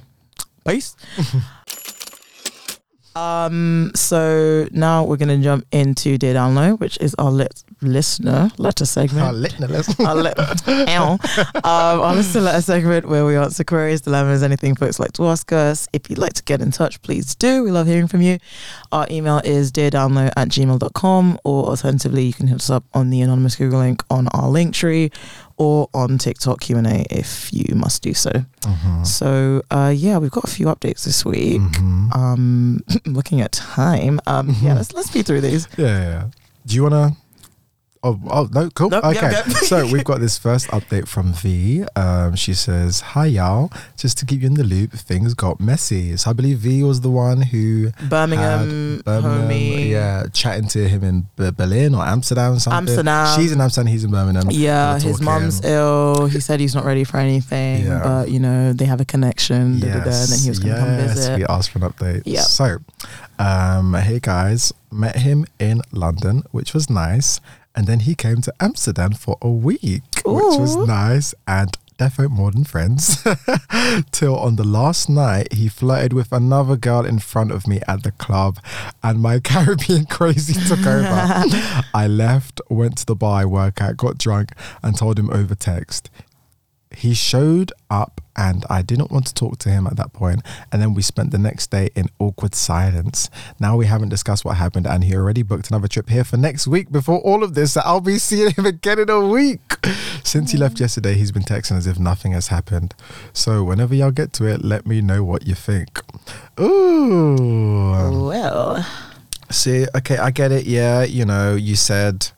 Peace. 0.68 0.96
um. 3.16 3.92
So 3.96 4.68
now 4.72 5.04
we're 5.04 5.18
gonna 5.18 5.38
jump 5.40 5.66
into 5.72 6.18
Dear 6.18 6.34
Download, 6.36 6.80
which 6.80 6.98
is 7.00 7.16
our 7.16 7.32
lit- 7.32 7.64
listener 7.82 8.52
letter 8.58 8.86
segment. 8.86 9.26
Our 9.26 9.34
listener, 9.34 9.68
listen. 9.68 10.06
our, 10.06 10.16
li- 10.16 10.34
um, 10.38 11.20
our 11.64 12.16
listener 12.16 12.42
letter 12.42 12.62
segment 12.62 13.08
where 13.08 13.26
we 13.26 13.36
answer 13.36 13.64
queries, 13.64 14.02
dilemmas, 14.02 14.44
anything 14.44 14.76
folks 14.76 15.00
like 15.00 15.14
to 15.14 15.26
ask 15.28 15.52
us. 15.52 15.88
If 15.94 16.10
you'd 16.10 16.20
like 16.20 16.34
to 16.34 16.44
get 16.44 16.62
in 16.62 16.72
touch, 16.72 17.02
please 17.02 17.36
do. 17.36 17.64
We 17.64 17.72
love 17.72 17.88
hearing 17.88 18.08
from 18.08 18.22
you. 18.22 18.38
Our 18.92 19.08
email 19.10 19.42
is 19.44 19.72
deardownload 19.72 20.32
at 20.36 20.50
gmail.com 20.50 21.40
or 21.44 21.66
alternatively, 21.70 22.24
you 22.26 22.34
can 22.34 22.48
hit 22.48 22.56
us 22.58 22.70
up 22.70 22.84
on 22.94 23.10
the 23.10 23.22
anonymous 23.22 23.56
Google 23.56 23.80
link 23.80 24.04
on 24.10 24.28
our 24.30 24.50
link 24.50 24.74
tree 24.74 25.12
or 25.58 25.90
on 25.94 26.18
TikTok 26.18 26.62
Q&A 26.62 27.06
if 27.10 27.52
you 27.54 27.76
must 27.76 28.02
do 28.02 28.14
so. 28.14 28.32
Mhm. 28.62 29.06
So, 29.06 29.62
uh, 29.70 29.94
yeah, 29.96 30.18
we've 30.18 30.32
got 30.32 30.44
a 30.44 30.48
few 30.48 30.66
updates 30.68 31.04
this 31.04 31.24
week. 31.26 31.62
Mhm. 31.62 32.16
Um, 32.16 32.84
looking 33.06 33.42
at 33.42 33.52
time, 33.52 34.20
um, 34.26 34.56
yeah, 34.62 34.74
let's 34.74 34.94
let's 34.94 35.12
be 35.12 35.22
through 35.22 35.42
these. 35.42 35.68
Yeah, 35.78 35.86
yeah, 35.88 36.10
yeah. 36.10 36.24
Do 36.66 36.76
you 36.76 36.84
wanna? 36.84 37.16
Oh, 38.04 38.20
oh 38.32 38.50
no, 38.52 38.68
cool. 38.72 38.90
Nope, 38.90 39.04
okay, 39.06 39.32
yeah. 39.32 39.44
so 39.44 39.86
we've 39.86 40.04
got 40.12 40.20
this 40.20 40.36
first 40.40 40.68
update 40.70 41.08
from 41.08 41.34
V. 41.34 41.84
Um, 41.96 42.36
she 42.36 42.56
says, 42.56 43.02
"Hi 43.02 43.28
y'all. 43.28 43.72
Just 43.96 44.18
to 44.18 44.26
keep 44.26 44.42
you 44.42 44.48
in 44.48 44.56
the 44.56 44.64
loop, 44.64 44.92
things 44.94 45.36
got 45.36 45.60
messy. 45.60 46.18
So 46.18 46.32
I 46.32 46.34
believe 46.34 46.58
V 46.60 46.82
was 46.84 47.02
the 47.02 47.12
one 47.12 47.44
who 47.44 47.92
Birmingham, 48.10 49.02
Birmingham, 49.06 49.48
homie. 49.50 49.90
yeah, 49.90 50.26
chatting 50.34 50.68
to 50.70 50.88
him 50.90 51.04
in 51.04 51.28
B- 51.36 51.52
Berlin 51.52 51.94
or 51.94 52.04
Amsterdam, 52.04 52.54
or 52.54 52.60
something. 52.60 52.90
Amsterdam. 52.90 53.40
She's 53.40 53.52
in 53.52 53.62
Amsterdam. 53.62 53.88
He's 53.92 54.04
in 54.04 54.10
Birmingham. 54.10 54.48
Yeah, 54.50 54.98
his 54.98 55.22
mum's 55.22 55.64
ill. 55.64 56.26
He 56.26 56.40
said 56.40 56.60
he's 56.60 56.74
not 56.74 56.86
ready 56.86 57.04
for 57.04 57.18
anything, 57.18 57.86
Yeah. 57.86 58.02
but 58.04 58.32
you 58.32 58.40
know 58.40 58.74
they 58.74 58.86
have 58.86 59.00
a 59.02 59.06
connection. 59.06 59.80
da, 59.80 59.88
da, 59.88 59.94
da, 60.06 60.10
and 60.10 60.30
then 60.30 60.40
he 60.40 60.50
was 60.50 60.58
going 60.58 60.74
to 60.74 60.80
come 60.82 60.98
visit. 60.98 61.38
We 61.38 61.46
asked 61.46 61.70
for 61.70 61.78
an 61.86 61.92
update. 61.92 62.24
Yeah. 62.26 62.42
So, 62.42 62.80
um, 63.38 63.94
hey 63.94 64.20
guys, 64.20 64.74
met 64.92 65.18
him 65.18 65.46
in 65.60 65.82
London, 65.92 66.44
which 66.52 66.74
was 66.74 66.90
nice, 66.90 67.40
and 67.76 67.88
then 67.88 68.02
he 68.02 68.16
came 68.16 68.42
to 68.42 68.54
Amsterdam 68.60 69.14
for 69.14 69.38
a 69.42 69.50
week, 69.50 70.04
which 70.26 70.60
was 70.60 70.76
nice 70.76 71.34
and. 71.48 71.78
Defo 71.98 72.28
more 72.32 72.50
than 72.50 72.64
friends. 72.64 73.22
Till 74.12 74.36
on 74.36 74.56
the 74.56 74.64
last 74.64 75.08
night, 75.08 75.54
he 75.54 75.68
flirted 75.68 76.14
with 76.14 76.32
another 76.32 76.76
girl 76.76 77.06
in 77.06 77.20
front 77.20 77.52
of 77.52 77.68
me 77.68 77.80
at 77.88 78.02
the 78.02 78.12
club, 78.12 78.58
and 79.04 79.22
my 79.22 79.40
Caribbean 79.44 80.08
crazy 80.08 80.54
took 80.68 80.84
over. 80.84 81.06
I 81.94 82.08
left, 82.08 82.60
went 82.72 82.98
to 82.98 83.06
the 83.06 83.14
bar 83.16 83.42
I 83.42 83.46
work 83.46 83.80
at, 83.82 83.98
got 83.98 84.18
drunk, 84.18 84.54
and 84.82 84.98
told 84.98 85.20
him 85.20 85.30
over 85.30 85.54
text. 85.54 86.10
He 86.90 87.14
showed 87.14 87.72
up, 87.92 88.20
and 88.36 88.66
I 88.70 88.82
didn't 88.82 89.12
want 89.12 89.28
to 89.28 89.34
talk 89.34 89.58
to 89.60 89.70
him 89.70 89.88
at 89.88 89.98
that 89.98 90.14
point. 90.14 90.42
And 90.72 90.82
then 90.82 90.94
we 90.94 91.02
spent 91.02 91.32
the 91.32 91.38
next 91.38 91.72
day 91.72 91.90
in 91.96 92.08
awkward 92.20 92.56
silence. 92.56 93.30
Now 93.60 93.78
we 93.78 93.86
haven't 93.86 94.10
discussed 94.10 94.46
what 94.46 94.58
happened, 94.58 94.88
and 94.88 95.04
he 95.04 95.16
already 95.16 95.44
booked 95.44 95.70
another 95.70 95.88
trip 95.88 96.10
here 96.10 96.24
for 96.24 96.38
next 96.38 96.68
week. 96.68 96.92
Before 96.92 97.20
all 97.20 97.44
of 97.44 97.54
this, 97.54 97.74
so 97.74 97.82
I'll 97.84 98.02
be 98.02 98.18
seeing 98.20 98.52
him 98.52 98.66
again 98.66 99.00
in 99.00 99.10
a 99.10 99.26
week. 99.26 99.60
Since 100.24 100.52
he 100.52 100.58
left 100.58 100.80
yesterday, 100.80 101.16
he's 101.16 101.32
been 101.32 101.44
texting 101.44 101.78
as 101.78 101.88
if 101.88 102.00
nothing 102.00 102.32
has 102.34 102.48
happened. 102.48 102.94
So 103.34 103.64
whenever 103.64 103.96
y'all 103.96 104.12
get 104.12 104.34
to 104.34 104.46
it, 104.46 104.64
let 104.64 104.86
me 104.86 105.02
know 105.02 105.24
what 105.24 105.48
you 105.48 105.56
think. 105.56 106.00
Ooh. 106.60 108.28
Well, 108.28 108.86
See, 109.52 109.86
okay, 109.96 110.18
I 110.18 110.32
get 110.32 110.52
it. 110.52 110.66
Yeah, 110.66 111.04
you 111.04 111.26
know, 111.26 111.56
you 111.56 111.76
said 111.76 112.30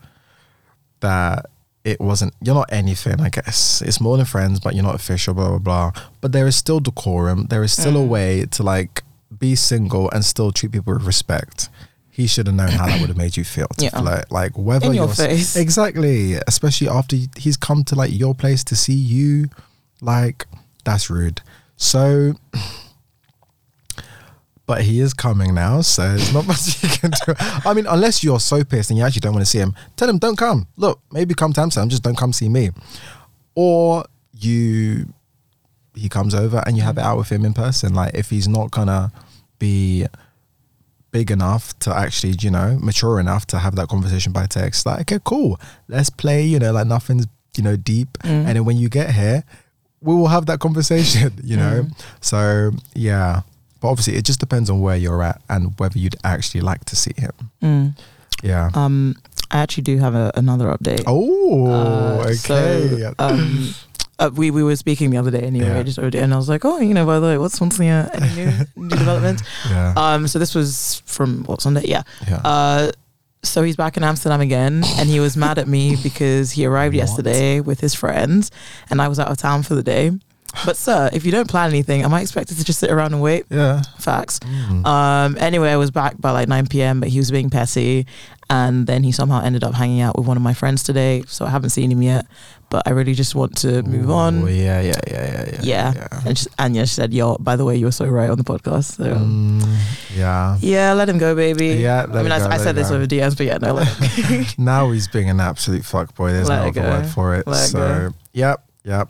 that 1.01 1.45
it 1.83 1.99
wasn't, 1.99 2.33
you're 2.41 2.55
not 2.55 2.71
anything, 2.71 3.19
I 3.19 3.29
guess. 3.29 3.81
It's 3.81 3.99
more 3.99 4.15
than 4.17 4.25
friends, 4.25 4.59
but 4.59 4.73
you're 4.73 4.83
not 4.85 4.95
official, 4.95 5.33
blah, 5.33 5.49
blah, 5.49 5.59
blah. 5.59 5.91
But 6.21 6.31
there 6.31 6.47
is 6.47 6.55
still 6.55 6.79
decorum. 6.79 7.47
There 7.49 7.63
is 7.63 7.73
still 7.73 7.97
a 7.97 8.05
Mm. 8.05 8.07
way 8.07 8.45
to 8.51 8.63
like 8.63 9.03
be 9.37 9.55
single 9.55 10.09
and 10.11 10.23
still 10.23 10.51
treat 10.51 10.71
people 10.71 10.93
with 10.93 11.03
respect. 11.03 11.69
He 12.09 12.27
should 12.27 12.45
have 12.47 12.55
known 12.55 12.69
how 12.69 12.85
that 12.85 12.99
would 13.01 13.09
have 13.09 13.17
made 13.17 13.35
you 13.37 13.43
feel 13.43 13.67
to 13.79 13.85
Yeah. 13.91 13.99
flirt. 13.99 14.31
Like, 14.31 14.57
whether 14.57 14.85
In 14.87 14.93
your 14.93 15.07
you're 15.07 15.15
face. 15.15 15.55
Exactly. 15.55 16.35
Especially 16.47 16.87
after 16.87 17.17
he's 17.37 17.57
come 17.57 17.83
to 17.85 17.95
like 17.95 18.11
your 18.17 18.35
place 18.35 18.63
to 18.65 18.75
see 18.75 18.93
you. 18.93 19.49
Like, 19.99 20.45
that's 20.85 21.09
rude. 21.09 21.41
So, 21.75 22.35
but 24.73 24.81
he 24.81 25.01
is 25.01 25.13
coming 25.13 25.53
now, 25.53 25.81
so 25.81 26.01
there's 26.01 26.33
not 26.33 26.47
much 26.51 26.81
you 26.81 26.89
can 26.89 27.11
do. 27.11 27.35
I 27.37 27.75
mean, 27.75 27.85
unless 27.85 28.23
you're 28.23 28.39
so 28.39 28.63
pissed 28.63 28.89
and 28.89 28.97
you 28.97 29.05
actually 29.05 29.19
don't 29.19 29.33
want 29.33 29.45
to 29.45 29.49
see 29.49 29.59
him, 29.59 29.75
tell 29.95 30.09
him 30.09 30.17
don't 30.17 30.35
come. 30.35 30.65
Look, 30.77 30.99
maybe 31.11 31.35
come 31.35 31.53
to 31.53 31.61
Amsterdam, 31.61 31.89
just 31.89 32.01
don't 32.01 32.17
come 32.17 32.33
see 32.33 32.49
me. 32.49 32.71
Or 33.53 34.03
you, 34.31 35.13
he 35.93 36.09
comes 36.09 36.33
over 36.33 36.63
and 36.65 36.75
you 36.75 36.81
have 36.81 36.97
it 36.97 37.01
out 37.01 37.19
with 37.19 37.31
him 37.31 37.45
in 37.45 37.53
person. 37.53 37.93
Like 37.93 38.15
if 38.15 38.31
he's 38.31 38.47
not 38.47 38.71
gonna 38.71 39.11
be 39.59 40.07
big 41.11 41.29
enough 41.29 41.77
to 41.79 41.95
actually, 41.95 42.33
you 42.39 42.49
know, 42.49 42.79
mature 42.81 43.19
enough 43.19 43.45
to 43.47 43.59
have 43.59 43.75
that 43.75 43.89
conversation 43.89 44.31
by 44.31 44.47
text, 44.47 44.87
like 44.87 45.01
okay, 45.01 45.19
cool, 45.23 45.59
let's 45.87 46.09
play. 46.09 46.41
You 46.41 46.57
know, 46.57 46.71
like 46.71 46.87
nothing's 46.87 47.27
you 47.55 47.63
know 47.63 47.75
deep. 47.75 48.17
Mm. 48.23 48.47
And 48.47 48.55
then 48.55 48.65
when 48.65 48.77
you 48.77 48.89
get 48.89 49.11
here, 49.11 49.43
we 50.01 50.15
will 50.15 50.29
have 50.29 50.47
that 50.47 50.59
conversation. 50.59 51.33
You 51.43 51.57
know, 51.57 51.87
so 52.21 52.71
yeah. 52.95 53.41
But 53.83 53.89
obviously, 53.89 54.15
it 54.15 54.23
just 54.23 54.39
depends 54.39 54.69
on 54.69 54.79
where 54.79 54.95
you're 54.95 55.21
at 55.21 55.41
and 55.49 55.77
whether 55.77 55.99
you'd 55.99 56.15
actually 56.23 56.61
like 56.61 56.85
to 56.85 56.95
see 56.95 57.11
him. 57.17 57.31
mm. 57.61 57.97
Yeah. 58.41 58.71
um, 58.73 59.15
I 59.51 59.57
actually 59.59 59.83
do 59.83 59.97
have 59.99 60.15
a, 60.15 60.31
another 60.35 60.67
update. 60.75 61.03
oh, 61.05 61.67
Uh, 61.67 62.23
okay. 62.23 62.33
So, 62.35 63.13
um, 63.19 63.73
uh, 64.19 64.29
we 64.33 64.51
we 64.51 64.63
were 64.63 64.75
speaking 64.77 65.09
the 65.11 65.17
other 65.17 65.31
day 65.31 65.41
anyway, 65.41 65.67
Yeah. 65.67 65.83
just 65.83 65.99
there, 65.99 66.23
and 66.23 66.33
I 66.33 66.37
was 66.37 66.47
like, 66.49 66.63
oh, 66.65 66.79
you 66.79 66.93
know, 66.93 67.05
by 67.05 67.19
the 67.19 67.27
way, 67.27 67.37
what's 67.37 67.57
something 67.57 67.89
uh, 67.89 68.09
any 68.13 68.29
new 68.35 68.51
new 68.87 68.89
developments? 68.89 69.43
yeah. 69.69 69.93
Um, 69.97 70.27
so 70.27 70.39
this 70.39 70.55
was 70.55 71.01
from 71.05 71.43
what 71.43 71.61
Sunday? 71.61 71.83
Yeah. 71.85 72.03
yeah. 72.27 72.37
Uh, 72.43 72.91
so 73.43 73.63
he's 73.63 73.75
back 73.75 73.97
in 73.97 74.03
Amsterdam 74.03 74.39
again, 74.39 74.83
and 74.97 75.09
he 75.09 75.19
was 75.19 75.35
mad 75.35 75.57
at 75.59 75.67
me 75.67 75.97
because 76.01 76.51
he 76.51 76.65
arrived 76.65 76.95
What? 76.95 76.99
yesterday 77.03 77.59
with 77.59 77.81
his 77.81 77.93
friends, 77.93 78.49
and 78.89 79.01
I 79.01 79.07
was 79.09 79.19
out 79.19 79.29
of 79.29 79.37
town 79.37 79.63
for 79.63 79.75
the 79.75 79.83
day. 79.83 80.11
But 80.65 80.77
sir, 80.77 81.09
if 81.13 81.25
you 81.25 81.31
don't 81.31 81.49
plan 81.49 81.69
anything, 81.69 82.03
am 82.03 82.13
I 82.13 82.21
expected 82.21 82.57
to 82.57 82.63
just 82.63 82.79
sit 82.79 82.91
around 82.91 83.13
and 83.13 83.21
wait? 83.21 83.45
yeah. 83.49 83.81
Facts. 83.99 84.39
Mm. 84.39 84.85
Um, 84.85 85.37
anyway, 85.39 85.71
I 85.71 85.77
was 85.77 85.91
back 85.91 86.19
by 86.21 86.31
like 86.31 86.47
9 86.47 86.67
p.m., 86.67 86.99
but 86.99 87.09
he 87.09 87.17
was 87.17 87.31
being 87.31 87.49
petty. 87.49 88.05
And 88.49 88.85
then 88.85 89.03
he 89.03 89.11
somehow 89.11 89.41
ended 89.41 89.63
up 89.63 89.73
hanging 89.73 90.01
out 90.01 90.15
with 90.15 90.27
one 90.27 90.37
of 90.37 90.43
my 90.43 90.53
friends 90.53 90.83
today. 90.83 91.23
So 91.27 91.45
I 91.45 91.49
haven't 91.49 91.71
seen 91.71 91.91
him 91.91 92.03
yet, 92.03 92.27
but 92.69 92.83
I 92.85 92.91
really 92.91 93.15
just 93.15 93.33
want 93.33 93.57
to 93.57 93.81
move 93.83 94.09
Ooh, 94.09 94.13
on. 94.13 94.41
Yeah, 94.47 94.79
yeah, 94.81 94.81
yeah, 94.81 95.01
yeah, 95.07 95.49
yeah. 95.63 95.93
Yeah. 95.95 96.07
And 96.25 96.35
just, 96.35 96.49
Anya 96.59 96.85
said, 96.85 97.13
Yo, 97.13 97.35
by 97.39 97.55
the 97.55 97.65
way, 97.65 97.77
you 97.77 97.85
were 97.85 97.91
so 97.91 98.05
right 98.05 98.29
on 98.29 98.37
the 98.37 98.43
podcast. 98.43 98.97
So 98.97 99.05
Mm, 99.05 99.65
yeah. 100.15 100.57
yeah, 100.61 100.93
let 100.93 101.09
him 101.09 101.17
go, 101.17 101.33
baby. 101.35 101.69
Yeah, 101.81 102.03
I 102.03 102.07
mean, 102.07 102.27
it 102.27 102.31
I, 102.31 102.39
go, 102.39 102.45
I 102.45 102.47
let 102.49 102.61
said 102.61 102.75
this 102.75 102.89
go. 102.89 102.95
over 102.97 103.07
DMs, 103.07 103.35
but 103.35 103.47
yeah, 103.47 103.57
no, 103.57 103.73
let 103.73 104.57
Now 104.59 104.91
he's 104.91 105.07
being 105.07 105.29
an 105.31 105.39
absolute 105.39 105.81
fuckboy. 105.93 106.31
There's 106.31 106.49
Let 106.49 106.57
no 106.57 106.67
other 106.67 106.71
go. 106.81 106.81
word 106.89 107.07
for 107.07 107.35
it. 107.35 107.47
Let 107.47 107.63
it 107.63 107.67
so, 107.69 107.79
go. 107.79 108.13
yep, 108.33 108.63
yep. 108.83 109.09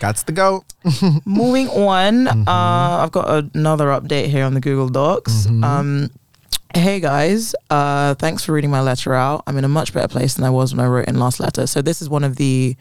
Got 0.00 0.16
the 0.26 0.32
go. 0.32 0.64
Moving 1.24 1.68
on, 1.68 2.26
Mhm. 2.26 2.46
uh, 2.48 3.02
I've 3.02 3.12
got 3.12 3.44
another 3.54 3.86
update 3.86 4.26
here 4.26 4.44
on 4.44 4.54
the 4.54 4.60
Google 4.60 4.88
Docs. 4.88 5.46
Mhm. 5.46 5.64
Um, 5.64 6.10
hey 6.74 7.00
guys, 7.00 7.54
uh, 7.70 8.14
thanks 8.14 8.44
for 8.44 8.52
reading 8.52 8.70
my 8.70 8.80
letter 8.80 9.14
out. 9.14 9.42
I'm 9.46 9.56
in 9.56 9.64
a 9.64 9.68
much 9.68 9.92
better 9.94 10.08
place 10.08 10.34
than 10.34 10.44
I 10.44 10.50
was 10.50 10.74
when 10.74 10.84
I 10.84 10.88
wrote 10.88 11.06
in 11.06 11.18
last 11.18 11.40
letter. 11.40 11.66
So 11.66 11.80
this 11.80 12.02
is 12.02 12.08
one 12.10 12.24
of 12.24 12.36
the 12.36 12.76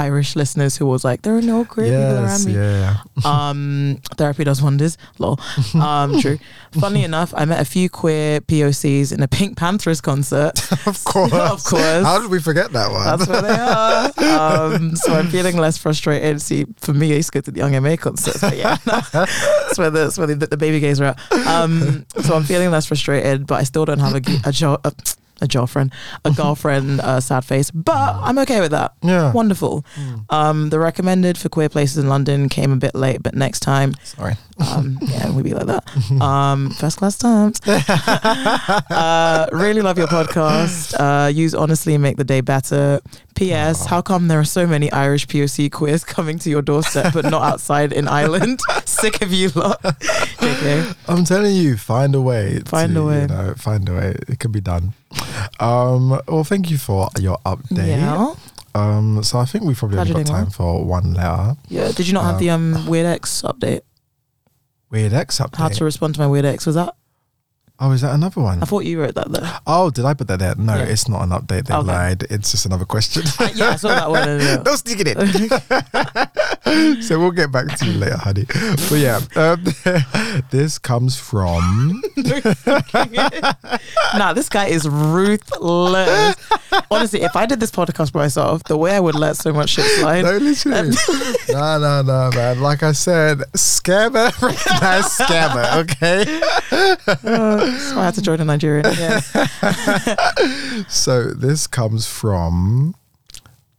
Irish 0.00 0.34
listeners 0.36 0.76
who 0.76 0.86
was 0.86 1.04
like, 1.04 1.22
"There 1.22 1.36
are 1.36 1.42
no 1.42 1.64
queer 1.64 1.86
people 1.86 2.24
around 2.24 2.44
me." 2.46 2.54
yeah. 2.54 2.96
Um, 3.24 4.00
therapy 4.16 4.44
does 4.44 4.62
wonders. 4.62 4.96
Lol. 5.18 5.38
Um, 5.74 6.20
true. 6.20 6.38
Funnily 6.80 7.04
enough, 7.04 7.34
I 7.36 7.44
met 7.44 7.60
a 7.60 7.64
few 7.64 7.88
queer 7.90 8.40
POCs 8.40 9.12
in 9.12 9.22
a 9.22 9.28
PinkPantheress 9.28 10.02
concert. 10.02 10.54
Of 10.86 11.04
course. 11.04 11.32
of 11.32 11.62
course. 11.64 12.04
How 12.04 12.18
did 12.20 12.30
we 12.30 12.40
forget 12.40 12.72
that 12.72 12.90
one? 12.90 13.04
That's 13.04 13.28
where 13.28 13.42
they 13.42 13.58
are. 13.58 14.74
Um, 14.74 14.96
so 14.96 15.12
I'm 15.12 15.28
feeling 15.28 15.56
less 15.58 15.76
frustrated. 15.76 16.40
See, 16.40 16.64
for 16.78 16.94
me, 16.94 17.12
I 17.12 17.16
used 17.16 17.32
to 17.32 17.38
go 17.38 17.40
to 17.42 17.50
the 17.50 17.58
Young 17.58 17.80
MA 17.82 17.96
concerts, 17.96 18.40
but 18.40 18.56
yeah, 18.56 18.76
that's 18.84 19.78
where 19.78 19.90
the 19.90 20.00
that's 20.04 20.18
where 20.18 20.26
the, 20.26 20.46
the 20.46 20.56
baby 20.56 20.80
gays 20.80 21.00
are 21.00 21.14
at. 21.14 21.32
Um, 21.46 22.06
so 22.22 22.34
I'm 22.34 22.44
feeling 22.44 22.70
less 22.70 22.86
frustrated, 22.86 23.46
but 23.46 23.56
I 23.60 23.64
still 23.64 23.84
don't 23.84 23.98
have 24.00 24.14
a 24.14 24.22
a, 24.48 24.52
jo- 24.52 24.80
a, 25.40 25.44
a 25.44 25.48
girlfriend, 25.48 25.92
a 26.24 26.30
girlfriend, 26.36 27.00
uh, 27.00 27.20
sad 27.20 27.44
face. 27.44 27.70
But 27.70 28.14
I'm 28.16 28.38
okay 28.40 28.60
with 28.60 28.70
that. 28.72 28.94
yeah. 29.02 29.32
Wonderful. 29.32 29.84
Um, 30.30 30.70
the 30.70 30.78
recommended 30.78 31.36
for 31.38 31.48
queer 31.48 31.68
places 31.68 31.98
in 31.98 32.08
London 32.08 32.48
came 32.48 32.72
a 32.72 32.76
bit 32.76 32.94
late, 32.94 33.22
but 33.22 33.34
next 33.34 33.60
time, 33.60 33.94
Sorry. 34.04 34.36
um, 34.70 34.98
yeah, 35.02 35.30
we 35.30 35.42
be 35.42 35.54
like 35.54 35.66
that. 35.66 35.84
Um, 36.20 36.70
first 36.70 36.98
class 36.98 37.16
times. 37.16 37.60
uh, 37.66 39.46
really 39.52 39.80
love 39.82 39.98
your 39.98 40.06
podcast. 40.08 40.94
Uh, 40.98 41.28
use 41.28 41.54
honestly 41.54 41.96
make 41.98 42.16
the 42.16 42.24
day 42.24 42.40
better. 42.40 43.00
P.S. 43.40 43.86
How 43.86 44.02
come 44.02 44.28
there 44.28 44.38
are 44.38 44.44
so 44.44 44.66
many 44.66 44.92
Irish 44.92 45.26
POC 45.26 45.72
queers 45.72 46.04
coming 46.04 46.38
to 46.40 46.50
your 46.50 46.60
doorstep 46.60 47.14
but 47.14 47.24
not 47.24 47.40
outside 47.52 47.90
in 47.90 48.06
Ireland? 48.06 48.60
Sick 48.84 49.22
of 49.22 49.32
you 49.32 49.48
lot. 49.54 49.80
JK. 49.82 50.94
I'm 51.08 51.24
telling 51.24 51.56
you, 51.56 51.78
find 51.78 52.14
a 52.14 52.20
way. 52.20 52.60
Find 52.66 52.92
to, 52.92 53.00
a 53.00 53.06
way. 53.06 53.20
You 53.22 53.26
know, 53.28 53.54
find 53.56 53.88
a 53.88 53.94
way. 53.94 54.16
It 54.28 54.40
can 54.40 54.52
be 54.52 54.60
done. 54.60 54.92
Um, 55.58 56.20
well, 56.28 56.44
thank 56.44 56.70
you 56.70 56.76
for 56.76 57.08
your 57.18 57.38
update. 57.46 57.88
Yeah. 57.88 58.34
Um, 58.74 59.22
so 59.22 59.38
I 59.38 59.46
think 59.46 59.64
we've 59.64 59.78
probably 59.78 59.96
only 60.00 60.12
got 60.12 60.26
time 60.26 60.50
for 60.50 60.84
one 60.84 61.14
letter. 61.14 61.56
Yeah. 61.68 61.92
Did 61.92 62.08
you 62.08 62.12
not 62.12 62.24
have 62.24 62.38
the 62.40 62.50
um 62.50 62.86
Weird 62.86 63.06
X 63.06 63.40
update? 63.40 63.80
Weird 64.90 65.14
X 65.14 65.38
update. 65.38 65.56
How 65.56 65.68
to 65.68 65.84
respond 65.84 66.12
to 66.16 66.20
my 66.20 66.26
Weird 66.26 66.44
X? 66.44 66.66
Was 66.66 66.74
that? 66.74 66.94
Oh, 67.80 67.90
is 67.92 68.02
that 68.02 68.14
another 68.14 68.40
one? 68.40 68.62
I 68.62 68.66
thought 68.66 68.84
you 68.84 69.00
wrote 69.00 69.14
that 69.14 69.30
though. 69.30 69.48
Oh, 69.66 69.90
did 69.90 70.04
I 70.04 70.14
put 70.14 70.28
that 70.28 70.38
there? 70.38 70.54
No, 70.56 70.76
Yeah. 70.76 70.84
it's 70.84 71.08
not 71.08 71.22
an 71.22 71.30
update. 71.30 71.66
They 71.66 71.74
Okay. 71.74 71.86
lied. 71.86 72.22
It's 72.30 72.50
just 72.50 72.66
another 72.66 72.84
question. 72.84 73.22
Uh, 73.38 73.48
yeah, 73.54 73.70
I 73.70 73.76
saw 73.76 73.88
that 73.88 74.10
one. 74.10 74.38
Don't 74.64 74.76
stick 74.76 75.00
it 75.00 75.08
in. 75.08 77.02
so 77.02 77.18
we'll 77.18 77.30
get 77.30 77.50
back 77.50 77.76
to 77.78 77.86
you 77.86 77.98
later, 77.98 78.16
honey. 78.16 78.44
But 78.44 78.98
yeah, 78.98 79.20
um, 79.36 79.64
this 80.50 80.78
comes 80.78 81.16
from. 81.18 82.02
nah, 84.16 84.32
this 84.32 84.48
guy 84.48 84.66
is 84.66 84.88
ruthless. 84.88 86.36
Honestly, 86.90 87.22
if 87.22 87.34
I 87.36 87.46
did 87.46 87.60
this 87.60 87.70
podcast 87.70 88.12
by 88.12 88.20
myself, 88.22 88.62
the 88.64 88.76
way 88.76 88.94
I 88.94 89.00
would 89.00 89.14
let 89.14 89.36
so 89.36 89.52
much 89.52 89.70
shit 89.70 89.84
slide. 90.00 90.22
No, 90.24 90.36
literally. 90.36 90.96
no, 91.50 91.78
no, 91.78 92.02
no, 92.02 92.30
man. 92.34 92.60
Like 92.60 92.82
I 92.82 92.92
said, 92.92 93.38
scammer, 93.56 94.30
recognize 94.42 95.04
scammer, 95.18 95.76
okay? 95.82 96.40
Uh, 97.24 97.69
so 97.78 97.98
I 97.98 98.04
had 98.04 98.14
to 98.14 98.22
join 98.22 98.40
a 98.40 98.44
Nigerian. 98.44 98.84
Yeah. 98.98 99.20
So 100.88 101.24
this 101.30 101.66
comes 101.66 102.06
from 102.06 102.94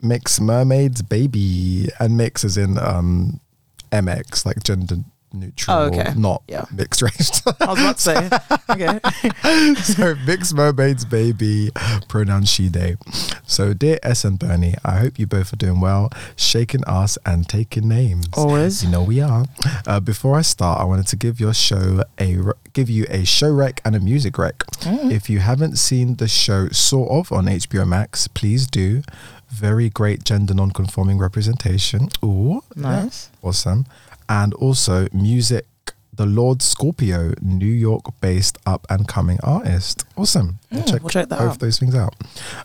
Mix 0.01 0.39
Mermaids 0.39 1.01
Baby, 1.01 1.89
and 1.99 2.15
mix 2.17 2.43
is 2.43 2.57
in 2.57 2.77
um, 2.77 3.39
MX, 3.91 4.45
like 4.45 4.63
gender 4.63 4.97
neutral, 5.33 5.77
Oh, 5.77 5.81
okay. 5.83 6.13
not 6.15 6.43
Yeah. 6.47 6.65
mixed 6.73 7.01
race. 7.01 7.41
I 7.59 7.65
was 7.73 7.79
about 7.79 7.97
to 7.97 8.01
say. 8.01 8.29
Okay. 8.69 9.73
so 9.81 10.15
Mix 10.25 10.53
Mermaids 10.53 11.05
Baby, 11.05 11.71
pronoun 12.07 12.45
she 12.45 12.67
they. 12.67 12.95
So 13.45 13.73
dear 13.73 13.99
S 14.03 14.23
and 14.25 14.37
Bernie, 14.39 14.75
I 14.83 14.97
hope 14.97 15.19
you 15.19 15.27
both 15.27 15.53
are 15.53 15.57
doing 15.57 15.79
well, 15.81 16.09
shaking 16.35 16.83
ass 16.87 17.17
and 17.25 17.47
taking 17.47 17.87
names. 17.87 18.27
Always. 18.33 18.83
You 18.83 18.89
know 18.89 19.03
we 19.03 19.21
are. 19.21 19.45
Uh, 19.87 19.99
before 19.99 20.37
I 20.37 20.41
start, 20.41 20.79
I 20.79 20.83
wanted 20.83 21.07
to 21.07 21.15
give 21.15 21.39
your 21.39 21.53
show 21.53 22.03
a 22.19 22.37
give 22.73 22.89
you 22.89 23.05
a 23.09 23.25
show 23.25 23.51
rec 23.51 23.81
and 23.83 23.95
a 23.95 23.99
music 23.99 24.37
rec. 24.37 24.59
Mm. 24.81 25.11
If 25.11 25.29
you 25.29 25.39
haven't 25.39 25.77
seen 25.77 26.15
the 26.15 26.27
show 26.27 26.69
sort 26.69 27.11
of 27.11 27.31
on 27.31 27.45
HBO 27.45 27.85
Max, 27.87 28.27
please 28.27 28.67
do. 28.67 29.01
Very 29.49 29.89
great 29.89 30.23
gender 30.23 30.53
non-conforming 30.53 31.17
representation. 31.17 32.07
Ooh, 32.23 32.63
Nice. 32.73 33.29
awesome. 33.43 33.85
And 34.31 34.53
also 34.55 35.07
music. 35.11 35.65
The 36.13 36.25
Lord 36.25 36.61
Scorpio, 36.61 37.33
New 37.41 37.65
York-based 37.87 38.57
up 38.65 38.85
and 38.89 39.07
coming 39.07 39.39
artist. 39.43 40.05
Awesome. 40.17 40.59
We'll 40.69 40.83
Mm, 40.83 40.99
we'll 41.01 41.09
check 41.09 41.29
that 41.29 41.39
both 41.39 41.51
out. 41.53 41.59
those 41.59 41.79
things 41.79 41.95
out. 41.95 42.13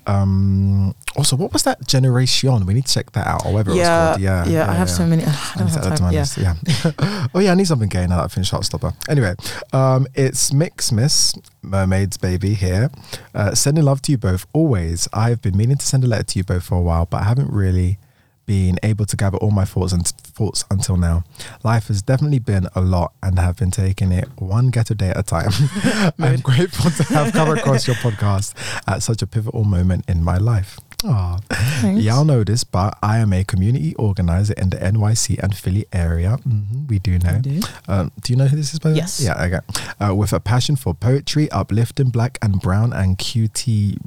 Um, 0.07 0.95
also, 1.17 1.37
what 1.37 1.53
was 1.53 1.63
that 1.63 1.87
generation? 1.87 2.67
We 2.67 2.75
need 2.75 2.87
to 2.87 2.93
check 2.93 3.13
that 3.13 3.27
out, 3.27 3.47
or 3.47 3.53
whatever 3.53 3.71
it 3.71 3.75
was 3.75 3.79
Yeah, 3.87 4.09
called. 4.09 4.21
Yeah, 4.21 4.45
yeah, 4.47 4.71
I 4.71 4.75
have 4.75 4.91
so 4.91 5.07
many. 5.07 5.25
I 5.25 5.29
I 5.31 5.53
don't 5.59 5.67
need 5.69 5.75
to 5.75 5.79
add 5.79 5.97
to 5.97 6.03
my 6.03 6.11
time. 6.11 6.13
Yeah. 6.13 6.21
list. 6.21 6.39
Yeah. 6.39 7.29
oh 7.35 7.39
yeah, 7.39 7.53
I 7.53 7.55
need 7.55 7.67
something 7.67 7.89
gay 7.89 8.07
now 8.07 8.17
that 8.19 8.25
I 8.25 8.29
finished 8.29 8.53
Heartstopper. 8.53 8.93
Anyway, 9.09 9.35
um, 9.73 10.07
it's 10.15 10.53
Mix 10.53 10.93
Miss 10.93 11.33
Mermaids 11.63 12.17
Baby 12.19 12.55
here. 12.55 12.91
Uh, 13.35 13.55
sending 13.55 13.85
love 13.85 14.03
to 14.03 14.13
you 14.13 14.19
both 14.19 14.45
always. 14.53 15.09
I've 15.13 15.41
been 15.41 15.57
meaning 15.57 15.77
to 15.79 15.87
send 15.87 16.05
a 16.05 16.09
letter 16.09 16.25
to 16.25 16.39
you 16.41 16.45
both 16.45 16.65
for 16.65 16.75
a 16.77 16.83
while, 16.83 17.07
but 17.07 17.23
I 17.23 17.25
haven't 17.25 17.51
really 17.53 17.99
been 18.47 18.79
able 18.83 19.05
to 19.07 19.17
gather 19.17 19.37
all 19.39 19.51
my 19.51 19.65
thoughts 19.65 19.93
and 19.93 20.07
thoughts 20.07 20.65
until 20.71 20.97
now. 20.97 21.25
Life 21.65 21.89
has 21.89 22.03
definitely 22.03 22.39
been 22.39 22.69
a 22.75 22.81
lot 22.81 23.13
and 23.23 23.39
I 23.39 23.43
have 23.43 23.57
been 23.57 23.71
taking 23.71 24.13
it 24.13 24.29
one 24.37 24.69
ghetto 24.69 24.95
day 24.95 25.11
at 25.11 25.19
a 25.19 25.23
time. 25.23 25.51
I'm 26.19 26.41
grateful 26.41 26.91
to 26.91 27.03
have 27.15 27.33
come 27.33 27.51
across 27.51 27.87
your 27.87 27.97
podcast 27.97 28.55
at 28.87 29.03
such 29.03 29.23
a 29.23 29.27
pivotal 29.27 29.65
moment 29.65 30.05
in 30.09 30.23
my 30.23 30.39
life. 30.39 30.79
Thanks. 31.03 32.03
Y'all 32.03 32.25
know 32.25 32.43
this, 32.45 32.65
but 32.65 32.97
I 33.03 33.19
am 33.19 33.33
a 33.33 33.45
community 33.45 33.95
organizer 33.97 34.55
in 34.55 34.71
the 34.71 34.77
NYC 34.79 35.39
and 35.43 35.55
Philly 35.55 35.85
area. 35.93 36.37
hmm 36.37 36.87
we 36.89 36.99
do 37.01 37.19
know. 37.19 37.39
do. 37.41 37.61
Um, 37.89 38.13
do 38.23 38.33
you 38.33 38.37
know 38.37 38.47
who 38.47 38.57
this 38.57 38.73
is? 38.73 38.79
By? 38.79 38.91
Yes. 38.91 39.21
Yeah. 39.21 39.43
Okay. 39.45 39.59
Uh, 40.01 40.15
with 40.15 40.33
a 40.33 40.39
passion 40.41 40.77
for 40.77 40.95
poetry, 40.95 41.51
uplifting 41.51 42.11
Black 42.11 42.39
and 42.41 42.61
Brown 42.61 42.93
and 42.93 43.19
QTBIPOC 43.19 43.99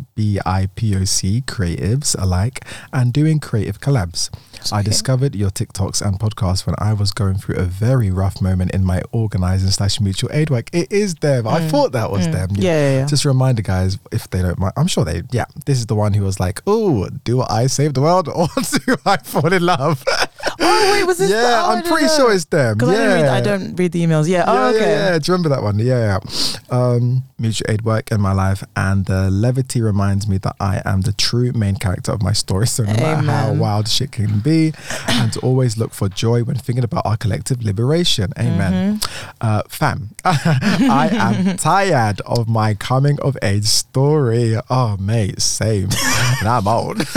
creatives 1.45 2.15
alike, 2.21 2.65
and 2.93 3.11
doing 3.13 3.39
creative 3.39 3.79
collabs. 3.81 4.29
I 4.71 4.81
discovered 4.81 5.35
your 5.35 5.49
TikToks 5.49 6.01
and 6.05 6.19
podcasts 6.19 6.65
when 6.65 6.75
I 6.77 6.93
was 6.93 7.11
going 7.11 7.35
through 7.37 7.55
a 7.55 7.63
very 7.63 8.11
rough 8.11 8.41
moment 8.41 8.71
in 8.71 8.83
my 8.85 9.01
organizing 9.11 9.69
slash 9.71 9.99
mutual 9.99 10.29
aid 10.33 10.49
work. 10.49 10.69
It 10.73 10.91
is 10.91 11.15
them. 11.15 11.47
I 11.47 11.61
Mm. 11.61 11.69
thought 11.71 11.91
that 11.93 12.11
was 12.11 12.27
Mm. 12.27 12.31
them. 12.33 12.49
Yeah, 12.55 12.61
yeah, 12.71 12.97
yeah. 12.99 13.05
Just 13.05 13.25
a 13.25 13.29
reminder, 13.29 13.61
guys, 13.61 13.97
if 14.11 14.29
they 14.29 14.41
don't 14.41 14.59
mind, 14.59 14.73
I'm 14.77 14.87
sure 14.87 15.05
they, 15.05 15.23
yeah, 15.31 15.45
this 15.65 15.77
is 15.79 15.85
the 15.87 15.95
one 15.95 16.13
who 16.13 16.23
was 16.23 16.39
like, 16.39 16.61
oh, 16.67 17.07
do 17.23 17.41
I 17.41 17.67
save 17.67 17.93
the 17.93 18.01
world 18.01 18.27
or 18.35 18.47
do 18.85 18.95
I 19.05 19.17
fall 19.17 19.51
in 19.51 19.65
love? 19.65 20.03
Oh 20.59 20.91
wait, 20.91 21.03
was 21.05 21.17
this? 21.17 21.29
yeah, 21.29 21.41
the, 21.41 21.47
oh, 21.47 21.71
I'm 21.71 21.83
pretty 21.83 22.07
know. 22.07 22.17
sure 22.17 22.33
it's 22.33 22.45
them. 22.45 22.77
Yeah. 22.81 22.87
I, 22.87 22.91
don't 22.91 23.07
read, 23.07 23.25
I 23.25 23.41
don't 23.41 23.75
read 23.75 23.91
the 23.91 24.03
emails. 24.03 24.27
Yeah. 24.27 24.39
Yeah, 24.39 24.45
oh, 24.47 24.69
okay. 24.69 24.79
yeah, 24.79 25.11
yeah. 25.11 25.19
Do 25.19 25.31
you 25.31 25.33
remember 25.33 25.49
that 25.49 25.63
one? 25.63 25.79
Yeah, 25.79 26.19
yeah. 26.21 26.69
Um, 26.69 27.23
mutual 27.37 27.71
aid 27.71 27.83
work 27.83 28.11
in 28.11 28.21
my 28.21 28.33
life, 28.33 28.63
and 28.75 29.05
the 29.05 29.29
levity 29.29 29.81
reminds 29.81 30.27
me 30.27 30.37
that 30.39 30.55
I 30.59 30.81
am 30.85 31.01
the 31.01 31.13
true 31.13 31.51
main 31.53 31.75
character 31.75 32.11
of 32.11 32.21
my 32.21 32.33
story. 32.33 32.67
So 32.67 32.83
no 32.83 32.93
matter 32.93 33.27
how 33.27 33.53
wild 33.53 33.87
shit 33.87 34.11
can 34.11 34.39
be, 34.39 34.73
and 35.07 35.33
to 35.33 35.39
always 35.39 35.77
look 35.77 35.93
for 35.93 36.09
joy 36.09 36.43
when 36.43 36.57
thinking 36.57 36.83
about 36.83 37.05
our 37.05 37.17
collective 37.17 37.63
liberation. 37.63 38.31
Amen. 38.37 38.99
Mm-hmm. 38.99 39.37
Uh, 39.41 39.61
fam, 39.67 40.09
I 40.25 41.09
am 41.11 41.57
tired 41.57 42.21
of 42.25 42.47
my 42.47 42.73
coming 42.73 43.19
of 43.21 43.37
age 43.41 43.65
story. 43.65 44.55
Oh, 44.69 44.97
mate, 44.97 45.41
same. 45.41 45.89
and 46.39 46.47
I'm 46.47 46.67
old. 46.67 47.01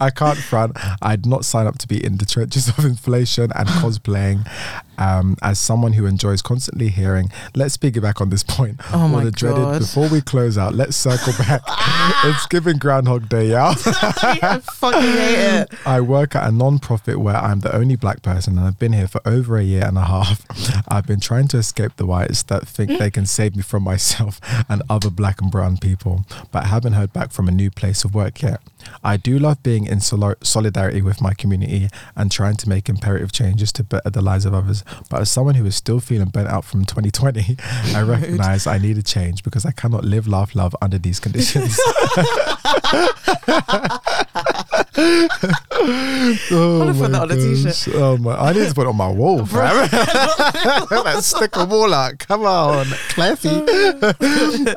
I 0.00 0.10
can't 0.14 0.38
front. 0.38 0.76
I 1.02 1.16
did 1.16 1.26
not 1.26 1.44
sign 1.44 1.66
up 1.66 1.78
to 1.78 1.88
be 1.88 2.04
in 2.04 2.17
the 2.18 2.26
trenches 2.26 2.68
of 2.68 2.84
inflation 2.84 3.50
and 3.54 3.68
cosplaying. 3.80 4.46
Um, 4.98 5.36
as 5.42 5.58
someone 5.58 5.92
who 5.92 6.06
enjoys 6.06 6.42
constantly 6.42 6.88
hearing, 6.88 7.30
let's 7.54 7.76
piggyback 7.76 8.20
on 8.20 8.30
this 8.30 8.42
point. 8.42 8.80
Oh 8.98 9.06
my 9.06 9.22
the 9.24 9.30
dreaded 9.30 9.62
God. 9.62 9.78
before 9.78 10.08
we 10.08 10.20
close 10.20 10.58
out. 10.58 10.74
Let's 10.74 10.96
circle 10.96 11.32
back. 11.38 11.62
it's 12.24 12.46
giving 12.46 12.78
Groundhog 12.78 13.28
Day, 13.28 13.50
yeah. 13.50 13.74
I 13.86 14.60
fucking 14.62 15.00
hate 15.00 15.60
it. 15.60 15.86
I 15.86 16.00
work 16.00 16.34
at 16.34 16.48
a 16.48 16.50
non-profit 16.50 17.20
where 17.20 17.36
I'm 17.36 17.60
the 17.60 17.74
only 17.74 17.94
black 17.96 18.22
person 18.22 18.58
and 18.58 18.66
I've 18.66 18.78
been 18.78 18.92
here 18.92 19.06
for 19.06 19.20
over 19.24 19.56
a 19.56 19.62
year 19.62 19.84
and 19.84 19.96
a 19.96 20.04
half. 20.04 20.44
I've 20.88 21.06
been 21.06 21.20
trying 21.20 21.48
to 21.48 21.58
escape 21.58 21.96
the 21.96 22.06
whites 22.06 22.42
that 22.44 22.66
think 22.66 22.98
they 22.98 23.10
can 23.10 23.26
save 23.26 23.54
me 23.54 23.62
from 23.62 23.84
myself 23.84 24.40
and 24.68 24.82
other 24.90 25.10
black 25.10 25.40
and 25.40 25.50
brown 25.50 25.76
people, 25.76 26.24
but 26.50 26.64
haven't 26.64 26.94
heard 26.94 27.12
back 27.12 27.30
from 27.30 27.46
a 27.46 27.52
new 27.52 27.70
place 27.70 28.04
of 28.04 28.14
work 28.14 28.42
yet. 28.42 28.60
I 29.04 29.16
do 29.16 29.38
love 29.38 29.62
being 29.62 29.86
in 29.86 30.00
solidarity 30.00 31.02
with 31.02 31.20
my 31.20 31.34
community 31.34 31.88
and 32.16 32.32
trying 32.32 32.56
to 32.56 32.68
make 32.68 32.88
imperative 32.88 33.32
changes 33.32 33.70
to 33.72 33.84
better 33.84 34.10
the 34.10 34.22
lives 34.22 34.44
of 34.46 34.54
others. 34.54 34.82
But 35.08 35.22
as 35.22 35.30
someone 35.30 35.54
who 35.54 35.64
is 35.66 35.76
still 35.76 36.00
feeling 36.00 36.28
burnt 36.28 36.48
out 36.48 36.64
from 36.64 36.84
2020, 36.84 37.56
I 37.94 38.02
recognize 38.02 38.66
I 38.66 38.78
need 38.78 38.98
a 38.98 39.02
change 39.02 39.42
because 39.42 39.64
I 39.64 39.72
cannot 39.72 40.04
live, 40.04 40.28
laugh, 40.28 40.54
love 40.54 40.74
under 40.80 40.98
these 40.98 41.20
conditions. 41.20 41.78
oh 46.50 46.78
wanna 46.80 46.92
put 46.92 47.02
my 47.02 47.08
that 47.08 47.22
on 47.22 47.30
a 47.30 47.36
t-shirt. 47.36 47.94
Oh 47.94 48.16
my! 48.16 48.34
I 48.34 48.52
need 48.52 48.66
to 48.66 48.74
put 48.74 48.82
it 48.82 48.88
on 48.88 48.96
my 48.96 49.08
wall, 49.08 49.46
fam. 49.46 49.88
Let's 51.04 51.26
stick 51.26 51.54
a 51.54 51.64
wall 51.64 51.94
out. 51.94 52.18
Come 52.18 52.44
on, 52.44 52.86
classy. 53.10 53.48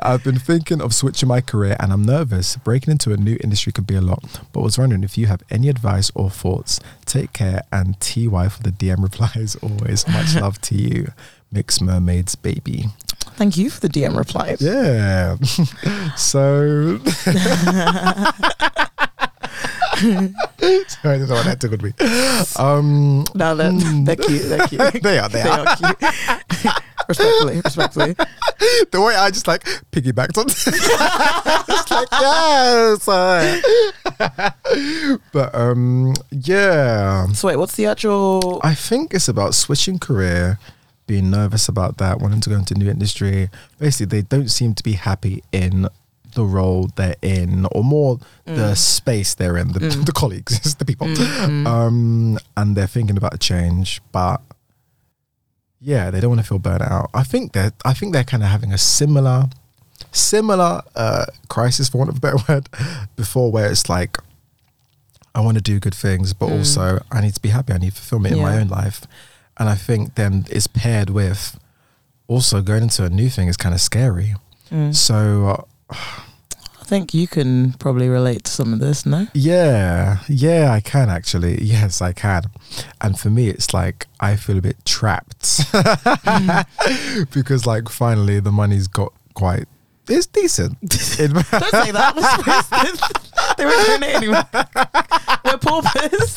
I've 0.01 0.23
been 0.23 0.37
thinking 0.37 0.79
of 0.79 0.93
switching 0.93 1.27
my 1.27 1.41
career, 1.41 1.75
and 1.79 1.91
I'm 1.91 2.03
nervous. 2.03 2.55
Breaking 2.57 2.91
into 2.91 3.11
a 3.13 3.17
new 3.17 3.37
industry 3.43 3.71
could 3.71 3.87
be 3.87 3.95
a 3.95 4.01
lot, 4.01 4.41
but 4.53 4.61
was 4.61 4.77
wondering 4.77 5.03
if 5.03 5.17
you 5.17 5.25
have 5.25 5.41
any 5.49 5.69
advice 5.69 6.11
or 6.13 6.29
thoughts. 6.29 6.79
Take 7.05 7.33
care, 7.33 7.63
and 7.71 7.99
TY 7.99 8.49
for 8.49 8.61
the 8.61 8.71
DM 8.71 9.01
replies. 9.01 9.55
Always 9.55 10.07
much 10.07 10.35
love 10.35 10.61
to 10.61 10.75
you, 10.75 11.13
Mixed 11.51 11.81
Mermaids 11.81 12.35
baby. 12.35 12.89
Thank 13.35 13.57
you 13.57 13.71
for 13.71 13.79
the 13.79 13.89
DM 13.89 14.15
replies. 14.15 14.61
Yeah. 14.61 15.37
so. 16.15 16.99
Sorry, 19.97 21.19
don't 21.19 21.29
know 21.29 21.43
that 21.43 21.57
tickled 21.59 21.83
me. 21.83 21.93
Um, 22.57 23.25
Now 23.35 23.53
that 23.55 23.71
Mm. 23.73 24.05
they're 24.05 24.15
cute, 24.15 24.43
they're 24.49 24.67
cute. 24.67 24.81
they 25.03 25.19
are, 25.19 25.29
they 25.29 25.43
They 25.43 25.49
are. 25.49 25.67
are 25.67 25.75
cute. 25.75 25.97
respectfully, 27.09 27.61
respectfully. 27.63 28.15
The 28.91 29.01
way 29.01 29.15
I 29.15 29.29
just 29.31 29.47
like 29.47 29.63
piggybacked 29.91 30.37
on, 30.37 30.45
it's 30.47 31.91
like 31.91 32.07
yes. 32.11 33.07
uh. 33.07 33.61
but 35.33 35.53
um, 35.55 36.13
yeah, 36.31 37.27
So 37.33 37.47
wait, 37.47 37.57
what's 37.57 37.75
the 37.75 37.85
actual? 37.87 38.59
I 38.63 38.75
think 38.75 39.13
it's 39.13 39.27
about 39.27 39.53
switching 39.55 39.99
career, 39.99 40.59
being 41.07 41.29
nervous 41.31 41.67
about 41.67 41.97
that, 41.97 42.19
wanting 42.19 42.41
to 42.41 42.49
go 42.49 42.55
into 42.57 42.73
a 42.75 42.77
new 42.77 42.89
industry. 42.89 43.49
Basically, 43.79 44.21
they 44.21 44.21
don't 44.27 44.49
seem 44.49 44.73
to 44.75 44.83
be 44.83 44.93
happy 44.93 45.43
in 45.51 45.87
the 46.33 46.45
role 46.45 46.89
they're 46.95 47.15
in, 47.21 47.65
or 47.71 47.83
more 47.83 48.19
the 48.45 48.75
space 48.75 49.33
they're 49.33 49.57
in, 49.57 49.71
the, 49.73 49.79
the 50.05 50.11
colleagues, 50.11 50.75
the 50.79 50.85
people. 50.85 51.07
Um, 51.67 52.39
and 52.57 52.75
they're 52.75 52.87
thinking 52.87 53.17
about 53.17 53.33
a 53.33 53.37
change, 53.37 54.01
but 54.11 54.41
yeah, 55.79 56.11
they 56.11 56.19
don't 56.19 56.29
want 56.29 56.41
to 56.41 56.47
feel 56.47 56.59
burnt 56.59 56.83
out. 56.83 57.09
I 57.13 57.23
think 57.23 57.53
they're 57.53 57.73
I 57.83 57.93
think 57.93 58.13
they're 58.13 58.23
kind 58.23 58.43
of 58.43 58.49
having 58.49 58.71
a 58.71 58.77
similar, 58.77 59.45
similar 60.11 60.83
uh, 60.95 61.25
crisis, 61.49 61.89
for 61.89 61.97
want 61.97 62.11
of 62.11 62.17
a 62.17 62.19
better 62.19 62.37
word, 62.49 62.69
before 63.15 63.51
where 63.51 63.69
it's 63.69 63.89
like, 63.89 64.17
I 65.33 65.41
want 65.41 65.57
to 65.57 65.63
do 65.63 65.79
good 65.79 65.95
things, 65.95 66.33
but 66.33 66.51
also 66.51 67.03
I 67.11 67.21
need 67.21 67.33
to 67.33 67.41
be 67.41 67.49
happy. 67.49 67.73
I 67.73 67.77
need 67.77 67.93
fulfillment 67.93 68.35
in 68.35 68.41
my 68.41 68.59
own 68.59 68.67
life, 68.67 69.01
and 69.57 69.67
I 69.67 69.75
think 69.75 70.15
then 70.15 70.45
it's 70.49 70.67
paired 70.67 71.09
with 71.09 71.59
also 72.27 72.61
going 72.61 72.83
into 72.83 73.03
a 73.03 73.09
new 73.09 73.29
thing 73.29 73.47
is 73.47 73.57
kind 73.57 73.73
of 73.75 73.81
scary. 73.81 74.35
Mm. 74.69 74.95
So 74.95 75.67
uh, 75.91 76.21
think 76.91 77.13
you 77.13 77.25
can 77.25 77.71
probably 77.79 78.09
relate 78.09 78.43
to 78.43 78.51
some 78.51 78.73
of 78.73 78.79
this, 78.79 79.05
no? 79.05 79.25
Yeah, 79.33 80.19
yeah, 80.27 80.73
I 80.73 80.81
can 80.81 81.09
actually. 81.09 81.57
Yes, 81.71 82.01
I 82.01 82.11
can. 82.11 82.43
And 82.99 83.17
for 83.17 83.29
me, 83.29 83.47
it's 83.47 83.73
like 83.73 84.07
I 84.19 84.35
feel 84.35 84.57
a 84.57 84.61
bit 84.61 84.83
trapped 84.83 85.61
because, 87.33 87.65
like, 87.65 87.87
finally 87.87 88.41
the 88.41 88.51
money's 88.51 88.87
got 88.87 89.13
quite. 89.35 89.69
It's 90.09 90.25
decent. 90.25 90.81
Don't 90.81 90.99
say 90.99 91.27
that. 91.91 92.13
They 93.57 93.65
were 93.65 93.71
doing 93.85 94.03
it 94.03 94.15
anyway. 94.17 94.43
We're 95.45 95.57
paupers. 95.59 96.35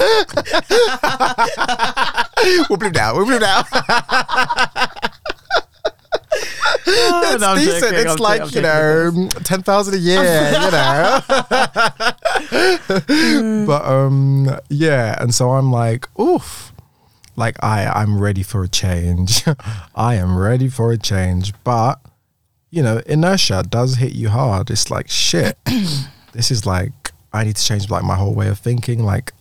we'll 2.69 2.79
bleep 2.79 2.95
now. 2.95 3.17
We'll 3.17 3.27
bleep 3.27 3.41
now. 3.41 3.65
Oh, 3.73 5.34
it's 6.87 7.41
no, 7.41 7.55
decent. 7.57 7.81
joking, 7.83 7.99
it's 7.99 8.13
I'm 8.13 8.17
like 8.19 8.41
joking, 8.43 8.57
you 8.57 8.63
know, 8.63 9.29
ten 9.45 9.63
thousand 9.63 9.95
a 9.95 9.99
year. 9.99 10.23
you 10.53 10.71
know. 10.71 11.21
but 13.67 13.85
um, 13.85 14.59
yeah, 14.69 15.17
and 15.21 15.35
so 15.35 15.51
I'm 15.51 15.73
like, 15.73 16.09
oof. 16.19 16.73
Like 17.37 17.57
I, 17.65 17.87
I'm 17.87 18.21
ready 18.21 18.45
for 18.45 18.63
a 18.63 18.69
change. 18.69 19.43
I 19.97 20.15
am 20.15 20.39
ready 20.39 20.69
for 20.69 20.93
a 20.93 20.97
change. 20.97 21.53
But 21.65 22.01
you 22.71 22.81
know, 22.81 23.03
inertia 23.07 23.65
does 23.69 23.97
hit 23.97 24.13
you 24.13 24.29
hard. 24.29 24.71
It's 24.71 24.89
like 24.89 25.11
shit. 25.11 25.59
this 26.33 26.53
is 26.53 26.65
like 26.65 26.93
I 27.35 27.43
need 27.43 27.57
to 27.57 27.65
change 27.65 27.91
like 27.91 28.05
my 28.05 28.15
whole 28.15 28.35
way 28.35 28.47
of 28.49 28.61
thinking. 28.61 29.03
Like, 29.03 29.33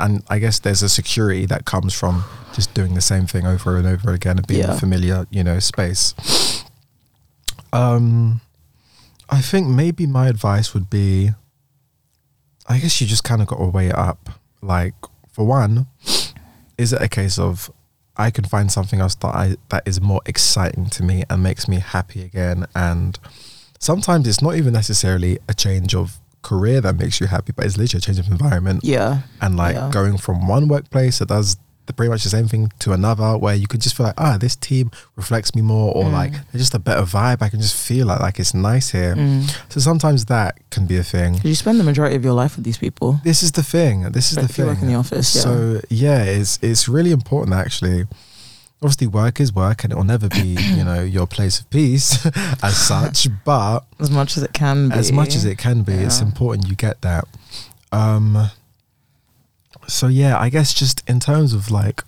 and 0.00 0.22
I 0.28 0.38
guess 0.38 0.58
there's 0.58 0.82
a 0.82 0.88
security 0.88 1.46
that 1.46 1.64
comes 1.64 1.94
from 1.94 2.24
just 2.54 2.74
doing 2.74 2.94
the 2.94 3.00
same 3.00 3.26
thing 3.26 3.46
over 3.46 3.76
and 3.76 3.86
over 3.86 4.12
again 4.12 4.38
and 4.38 4.46
being 4.46 4.60
Yeah. 4.60 4.74
a 4.74 4.78
familiar, 4.78 5.26
you 5.30 5.44
know, 5.44 5.58
space. 5.60 6.14
Um, 7.72 8.40
I 9.28 9.40
think 9.40 9.68
maybe 9.68 10.06
my 10.06 10.28
advice 10.28 10.74
would 10.74 10.90
be, 10.90 11.30
I 12.66 12.78
guess 12.78 13.00
you 13.00 13.06
just 13.06 13.24
kind 13.24 13.40
of 13.40 13.48
got 13.48 13.58
to 13.58 13.66
weigh 13.66 13.88
it 13.88 13.96
up. 13.96 14.30
Like, 14.62 14.94
for 15.32 15.46
one, 15.46 15.86
is 16.76 16.92
it 16.92 17.00
a 17.00 17.08
case 17.08 17.38
of 17.38 17.70
I 18.16 18.30
can 18.30 18.44
find 18.44 18.70
something 18.70 19.00
else 19.00 19.14
that 19.16 19.34
I 19.34 19.56
that 19.70 19.86
is 19.86 20.00
more 20.00 20.20
exciting 20.26 20.86
to 20.90 21.02
me 21.02 21.22
and 21.30 21.42
makes 21.42 21.68
me 21.68 21.78
happy 21.78 22.22
again? 22.22 22.66
And 22.74 23.18
sometimes 23.78 24.26
it's 24.26 24.42
not 24.42 24.56
even 24.56 24.72
necessarily 24.72 25.38
a 25.48 25.54
change 25.54 25.94
of 25.94 26.18
career 26.42 26.80
that 26.80 26.96
makes 26.98 27.20
you 27.20 27.26
happy, 27.26 27.52
but 27.54 27.64
it's 27.66 27.76
literally 27.76 27.98
a 27.98 28.00
change 28.00 28.18
of 28.18 28.28
environment 28.28 28.80
Yeah. 28.82 29.20
and 29.40 29.56
like 29.56 29.76
Yeah. 29.76 29.90
going 29.92 30.16
from 30.18 30.46
one 30.48 30.68
workplace 30.68 31.18
that 31.18 31.28
does 31.28 31.56
the, 31.86 31.92
pretty 31.94 32.10
much 32.10 32.22
the 32.22 32.30
same 32.30 32.46
thing 32.46 32.70
to 32.78 32.92
another 32.92 33.36
where 33.36 33.54
you 33.54 33.66
could 33.66 33.80
just 33.80 33.96
feel 33.96 34.06
like 34.06 34.14
ah 34.16 34.36
this 34.38 34.54
team 34.54 34.90
reflects 35.16 35.56
me 35.56 35.62
more 35.62 35.92
or 35.92 36.04
Mm. 36.04 36.12
like 36.12 36.32
there's 36.52 36.62
just 36.62 36.74
a 36.74 36.78
better 36.78 37.02
vibe 37.02 37.42
i 37.42 37.48
can 37.48 37.60
just 37.60 37.74
feel 37.74 38.06
like 38.06 38.20
like 38.20 38.38
it's 38.38 38.54
nice 38.54 38.90
here 38.90 39.16
Mm. 39.16 39.50
so 39.68 39.80
sometimes 39.80 40.26
that 40.26 40.58
can 40.70 40.86
be 40.86 40.96
a 40.98 41.02
thing 41.02 41.40
You 41.42 41.54
spend 41.56 41.80
the 41.80 41.84
majority 41.84 42.14
of 42.14 42.22
your 42.22 42.34
life 42.34 42.54
with 42.54 42.64
these 42.64 42.78
people. 42.78 43.20
this 43.24 43.42
is 43.42 43.50
the 43.52 43.64
thing 43.64 44.02
this 44.12 44.30
is 44.30 44.36
the 44.36 44.44
If 44.44 44.50
you 44.50 44.64
thing 44.64 44.66
work 44.66 44.82
in 44.82 44.88
the 44.88 44.94
office, 44.94 45.34
yeah. 45.34 45.42
so 45.42 45.80
yeah 45.90 46.22
it's 46.22 46.58
it's 46.62 46.86
really 46.88 47.10
important 47.10 47.54
actually 47.56 48.06
obviously 48.82 49.06
work 49.06 49.40
is 49.40 49.52
work 49.54 49.84
and 49.84 49.92
it 49.92 49.96
will 49.96 50.04
never 50.04 50.28
be 50.28 50.56
you 50.76 50.84
know 50.88 51.02
your 51.02 51.26
place 51.26 51.60
of 51.60 51.68
peace 51.70 52.24
as 52.62 52.76
such 52.76 53.28
but 53.44 53.80
As 53.98 54.10
much 54.10 54.36
as 54.36 54.42
it 54.42 54.52
can 54.52 54.88
be. 54.88 54.94
as 54.94 55.12
much 55.12 55.34
as 55.36 55.44
it 55.44 55.58
can 55.58 55.82
be 55.82 55.92
it's 55.92 56.20
important 56.20 56.66
you 56.68 56.74
get 56.76 57.00
that 57.02 57.24
um 57.92 58.50
so 59.86 60.06
yeah 60.06 60.38
i 60.38 60.48
guess 60.48 60.72
just 60.72 61.02
in 61.08 61.20
terms 61.20 61.52
of 61.52 61.70
like 61.70 62.02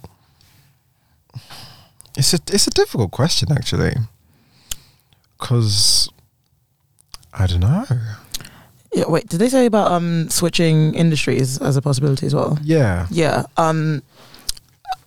it's 2.17 2.33
a 2.35 2.39
it's 2.49 2.67
a 2.67 2.71
difficult 2.71 3.11
question 3.11 3.51
actually 3.53 3.95
because 5.39 6.09
i 7.35 7.47
don't 7.47 7.61
know 7.61 7.85
Yeah, 8.95 9.05
wait, 9.09 9.27
did 9.29 9.41
they 9.41 9.49
say 9.49 9.67
about 9.67 9.91
um 9.91 10.29
switching 10.29 10.95
industries 10.95 11.59
as 11.59 11.77
a 11.77 11.83
possibility 11.83 12.27
as 12.27 12.35
well? 12.35 12.59
yeah 12.63 13.07
Yeah. 13.11 13.45
Um 13.57 14.03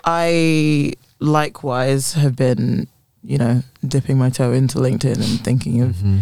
I 0.03 0.93
likewise 1.19 2.13
have 2.13 2.35
been, 2.35 2.87
you 3.23 3.37
know, 3.37 3.63
dipping 3.87 4.17
my 4.17 4.29
toe 4.29 4.51
into 4.53 4.77
LinkedIn 4.79 5.15
and 5.15 5.43
thinking 5.43 5.81
of, 5.81 5.95
Mhm. 5.97 6.21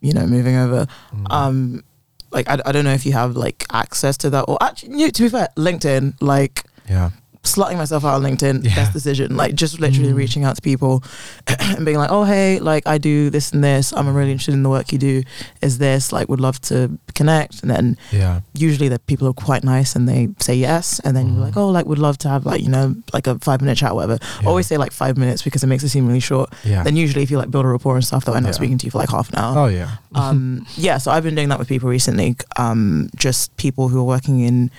you 0.00 0.12
know, 0.12 0.26
moving 0.26 0.56
over. 0.56 0.86
Mhm. 1.14 1.26
Um 1.30 1.84
like 2.30 2.48
I, 2.48 2.58
I 2.66 2.72
don't 2.72 2.84
know 2.84 2.92
if 2.92 3.06
you 3.06 3.12
have 3.12 3.36
like 3.36 3.64
access 3.72 4.16
to 4.18 4.30
that 4.30 4.42
or 4.48 4.58
actually 4.60 5.10
to 5.10 5.22
be 5.22 5.28
fair, 5.28 5.48
LinkedIn, 5.56 6.14
like 6.20 6.64
yeah 6.88 7.10
slotting 7.44 7.76
myself 7.76 8.04
out 8.04 8.14
on 8.14 8.22
LinkedIn, 8.22 8.64
Yeah. 8.64 8.74
best 8.74 8.92
decision. 8.92 9.36
Like 9.36 9.54
just 9.54 9.78
literally 9.80 10.12
Mm. 10.12 10.16
reaching 10.16 10.44
out 10.44 10.56
to 10.56 10.62
people 10.62 11.02
and 11.46 11.84
being 11.84 11.98
like, 11.98 12.10
oh 12.10 12.24
hey, 12.24 12.58
like 12.58 12.86
I 12.86 12.98
do 12.98 13.30
this 13.30 13.52
and 13.52 13.62
this. 13.62 13.92
I'm 13.92 14.08
really 14.14 14.32
interested 14.32 14.54
in 14.54 14.62
the 14.62 14.70
work 14.70 14.92
you 14.92 14.98
do. 14.98 15.22
Is 15.62 15.78
this 15.78 16.10
like 16.12 16.28
would 16.28 16.40
love 16.40 16.60
to 16.62 16.98
connect? 17.14 17.62
And 17.62 17.70
then 17.70 17.96
yeah 18.12 18.40
usually 18.54 18.88
the 18.88 18.98
people 18.98 19.28
are 19.28 19.32
quite 19.34 19.62
nice 19.64 19.94
and 19.96 20.08
they 20.08 20.28
say 20.40 20.54
yes. 20.54 21.00
And 21.04 21.16
then 21.16 21.26
Mhm. 21.28 21.34
you're 21.36 21.44
like, 21.44 21.56
oh, 21.56 21.68
like 21.68 21.86
would 21.86 21.98
love 21.98 22.16
to 22.18 22.28
have 22.28 22.46
like 22.46 22.62
you 22.62 22.68
know 22.68 22.94
like 23.12 23.26
a 23.26 23.38
five 23.40 23.60
minute 23.60 23.76
chat, 23.78 23.92
or 23.92 23.96
whatever. 23.96 24.18
Yeah. 24.42 24.48
Always 24.48 24.66
say 24.66 24.76
like 24.78 24.92
five 24.92 25.16
minutes 25.18 25.42
because 25.42 25.62
it 25.62 25.66
makes 25.68 25.84
it 25.84 25.90
seem 25.90 26.06
really 26.06 26.20
short. 26.20 26.52
yeah 26.64 26.82
Then 26.82 26.96
usually 26.96 27.22
if 27.22 27.30
you 27.30 27.38
like 27.38 27.50
build 27.50 27.64
a 27.64 27.68
rapport 27.68 27.94
and 27.96 28.04
stuff, 28.04 28.24
they'll 28.24 28.34
end 28.34 28.46
up 28.46 28.52
Yeah. 28.52 28.56
speaking 28.56 28.78
to 28.78 28.86
you 28.86 28.90
for 28.90 28.98
like 28.98 29.10
half 29.10 29.28
an 29.32 29.38
hour 29.38 29.58
oh 29.58 29.66
yeah 29.66 29.90
um, 30.14 30.64
yeah, 30.76 30.96
so 30.98 31.10
I've 31.10 31.24
been 31.24 31.34
doing 31.34 31.48
that 31.48 31.58
with 31.58 31.66
people 31.68 31.88
recently. 31.88 32.36
Um, 32.56 33.10
just 33.16 33.54
people 33.56 33.88
who 33.88 33.98
are 33.98 34.04
working 34.04 34.40
in 34.40 34.70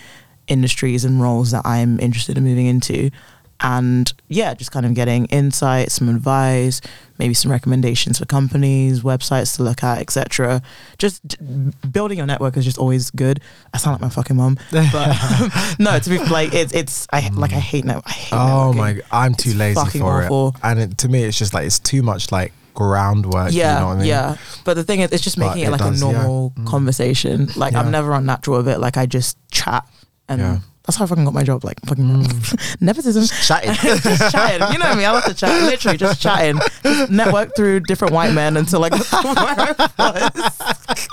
industries 0.47 1.05
and 1.05 1.22
roles 1.22 1.51
that 1.51 1.65
I'm 1.65 1.99
interested 1.99 2.38
in 2.38 2.43
moving 2.43 2.65
into. 2.67 3.11
And 3.61 4.11
yeah, 4.27 4.53
just 4.53 4.72
kind 4.73 4.85
of 4.85 4.93
getting 4.95 5.26
insight, 5.27 5.89
some 5.89 6.09
advice, 6.09 6.81
maybe 7.17 7.34
some 7.34 7.49
recommendations 7.49 8.19
for 8.19 8.26
companies, 8.26 8.99
websites 9.01 9.55
to 9.55 9.63
look 9.63 9.81
at, 9.81 9.99
etc. 9.99 10.61
Just 10.97 11.26
d- 11.26 11.38
building 11.89 12.17
your 12.17 12.27
network 12.27 12.57
is 12.57 12.65
just 12.65 12.77
always 12.77 13.11
good. 13.11 13.39
I 13.73 13.77
sound 13.77 13.93
like 13.93 14.01
my 14.01 14.09
fucking 14.09 14.35
mom, 14.35 14.57
but 14.72 15.15
no, 15.80 15.97
to 15.97 16.09
be 16.09 16.17
like 16.26 16.53
it's 16.53 16.73
it's 16.73 17.07
I 17.13 17.30
like 17.30 17.53
I 17.53 17.59
hate 17.59 17.85
net. 17.85 18.03
I 18.05 18.11
hate 18.11 18.34
oh 18.34 18.73
networking. 18.73 18.76
my 18.76 19.01
i'm 19.11 19.34
too 19.34 19.51
It's 19.51 19.57
lazy 19.57 19.99
for 19.99 20.23
awful. 20.23 20.47
it 20.49 20.55
and 20.61 20.80
it, 20.80 20.97
to 20.99 21.07
me 21.07 21.23
it's 21.23 21.38
just 21.38 21.53
like 21.53 21.65
it's 21.65 21.80
too 21.80 22.03
much 22.03 22.34
like 22.34 22.51
groundwork 22.73 23.53
yeah, 23.53 23.76
you 23.76 23.80
know 23.85 23.91
i 23.91 23.95
mean 23.95 24.05
yeah. 24.05 24.35
But 24.65 24.73
the 24.73 24.84
thing 24.84 24.99
is, 24.99 25.13
it's 25.13 25.23
just 25.23 25.38
making 25.38 25.63
it, 25.63 25.67
it 25.67 25.72
like 25.72 25.80
does, 25.80 26.01
a 26.01 26.05
normal 26.05 26.51
Mm. 26.57 26.67
conversation. 26.67 27.47
Like 27.55 27.73
I'm 27.73 27.89
never 27.89 28.11
unnatural 28.11 28.57
with 28.57 28.67
it. 28.67 28.80
Like 28.80 28.97
I 28.97 29.05
just 29.05 29.38
chat, 29.49 29.88
and 30.30 30.41
Yeah. 30.41 30.60
that's 30.85 30.97
how 30.97 31.06
I 31.06 31.07
fucking 31.07 31.26
got 31.26 31.34
my 31.34 31.43
job. 31.43 31.64
Like 31.64 31.80
fucking 31.85 32.06
Mm. 32.06 32.77
nepotism. 32.81 33.26
chatting 33.45 33.73
just 34.02 34.31
chatting. 34.31 34.72
You 34.73 34.80
know 34.80 34.95
me. 34.95 35.06
I 35.06 35.11
love 35.11 35.23
to 35.26 35.34
chat. 35.34 35.61
Literally 35.64 35.97
just 35.97 36.22
chatting. 36.22 36.60
Just 36.84 37.11
network 37.11 37.56
through 37.56 37.81
different 37.81 38.14
white 38.14 38.34
men 38.34 38.57
until 38.57 38.80
like 38.80 38.91
where 38.97 39.03
I 39.11 39.73
was. 39.77 39.91
Parrot. 39.97 41.07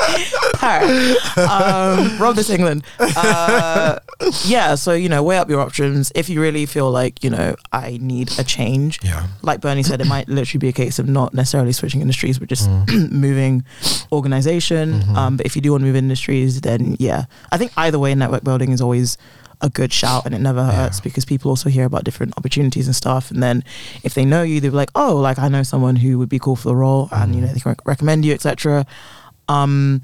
Um, 1.36 2.18
rob 2.18 2.36
this 2.36 2.50
England. 2.50 2.84
Uh, 2.98 3.98
yeah, 4.44 4.74
so 4.74 4.92
you 4.92 5.08
know, 5.08 5.22
weigh 5.22 5.38
up 5.38 5.48
your 5.48 5.60
options. 5.60 6.12
If 6.14 6.28
you 6.28 6.40
really 6.40 6.66
feel 6.66 6.90
like 6.90 7.22
you 7.24 7.30
know, 7.30 7.54
I 7.72 7.98
need 8.00 8.38
a 8.38 8.44
change, 8.44 8.98
yeah 9.02 9.26
like 9.42 9.60
Bernie 9.60 9.82
said, 9.82 10.00
it 10.00 10.06
might 10.06 10.28
literally 10.28 10.58
be 10.58 10.68
a 10.68 10.72
case 10.72 10.98
of 10.98 11.08
not 11.08 11.34
necessarily 11.34 11.72
switching 11.72 12.00
industries, 12.00 12.38
but 12.38 12.48
just 12.48 12.68
Mm. 12.70 13.10
moving 13.26 13.64
organization. 14.12 15.00
Mhm. 15.00 15.16
Um, 15.16 15.36
but 15.36 15.46
if 15.46 15.56
you 15.56 15.62
do 15.62 15.72
want 15.72 15.82
to 15.82 15.86
move 15.86 15.96
industries, 15.96 16.60
then 16.60 16.96
yeah, 16.98 17.24
I 17.52 17.56
think 17.58 17.72
either 17.76 17.98
way, 17.98 18.14
network 18.14 18.44
building 18.44 18.70
is 18.72 18.80
always 18.80 19.16
a 19.62 19.68
good 19.68 19.92
shout 19.92 20.24
and 20.26 20.34
it 20.34 20.40
never 20.40 20.60
Yeah. 20.60 20.72
hurts 20.72 21.00
because 21.00 21.24
people 21.24 21.50
also 21.50 21.68
hear 21.68 21.84
about 21.84 22.04
different 22.04 22.32
opportunities 22.38 22.86
and 22.86 22.96
stuff. 22.96 23.30
And 23.30 23.42
then 23.42 23.62
if 24.02 24.14
they 24.14 24.24
know 24.24 24.42
you, 24.42 24.60
they're 24.60 24.70
like, 24.70 24.90
oh, 24.94 25.16
like 25.16 25.38
I 25.38 25.48
know 25.48 25.62
someone 25.62 25.96
who 25.96 26.18
would 26.18 26.28
be 26.30 26.38
cool 26.38 26.56
for 26.56 26.68
the 26.68 26.76
role 26.76 27.08
and, 27.12 27.34
you 27.34 27.40
know, 27.40 27.48
Mhm. 27.48 27.54
they 27.54 27.60
can 27.60 27.70
rec- 27.70 27.86
recommend 27.86 28.24
you, 28.24 28.32
etc. 28.32 28.86
Um, 29.50 30.02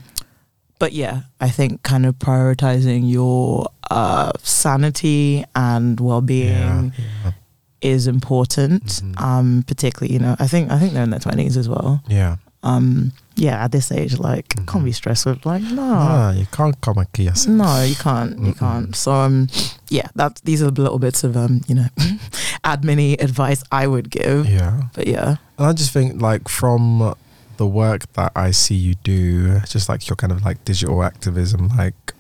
but 0.79 0.93
yeah, 0.93 1.23
I 1.41 1.49
think 1.49 1.83
kind 1.83 2.05
of 2.05 2.17
prioritizing 2.19 3.11
your 3.11 3.69
uh, 3.91 4.33
sanity 4.43 5.45
and 5.55 5.99
well-being 6.01 6.49
yeah, 6.53 6.91
yeah. 7.25 7.33
is 7.81 8.07
important. 8.07 8.85
Mhm. 8.85 9.21
Um, 9.21 9.65
particularly, 9.67 10.13
you 10.13 10.19
know, 10.21 10.37
I 10.39 10.47
think 10.47 10.71
I 10.71 10.79
think 10.79 10.93
they're 10.93 11.05
in 11.05 11.11
their 11.11 11.21
twenties 11.21 11.57
as 11.57 11.69
well. 11.69 12.03
yeah. 12.09 12.37
Um, 12.63 13.13
yeah, 13.37 13.63
at 13.65 13.71
this 13.71 13.93
age, 13.93 14.19
like, 14.19 14.49
can't 14.67 14.85
be 14.85 14.91
stressed 14.91 15.25
with 15.27 15.47
like, 15.47 15.63
no, 15.63 15.83
Ah, 15.85 16.33
you 16.33 16.47
can't 16.51 16.75
come 16.81 16.99
and 16.99 17.07
yourself. 17.17 17.55
no, 17.55 17.83
you 17.85 17.95
can't, 17.95 18.33
you 18.41 18.55
Mm-mm. 18.55 18.59
can't. 18.59 18.97
So, 18.97 19.13
um, 19.13 19.47
yeah, 19.89 20.09
that 20.17 20.41
these 20.43 20.63
are 20.65 20.71
the 20.73 20.83
little 20.83 20.99
bits 20.99 21.23
of 21.23 21.37
um, 21.37 21.61
you 21.69 21.77
know, 21.77 21.87
admin 22.65 23.23
advice 23.23 23.63
I 23.71 23.87
would 23.87 24.11
give. 24.11 24.49
Yeah. 24.49 24.83
But 24.95 25.07
yeah, 25.07 25.37
And 25.59 25.67
I 25.69 25.73
just 25.75 25.93
think 25.93 26.21
like 26.21 26.49
from 26.49 27.15
the 27.57 27.67
work 27.67 28.11
that 28.15 28.33
I 28.37 28.51
see 28.51 28.75
you 28.75 28.95
do, 29.03 29.61
just 29.61 29.89
like 29.89 30.09
your 30.09 30.17
kind 30.17 30.33
of 30.33 30.45
like 30.45 30.65
digital 30.65 31.03
activism, 31.03 31.69
like 31.77 32.15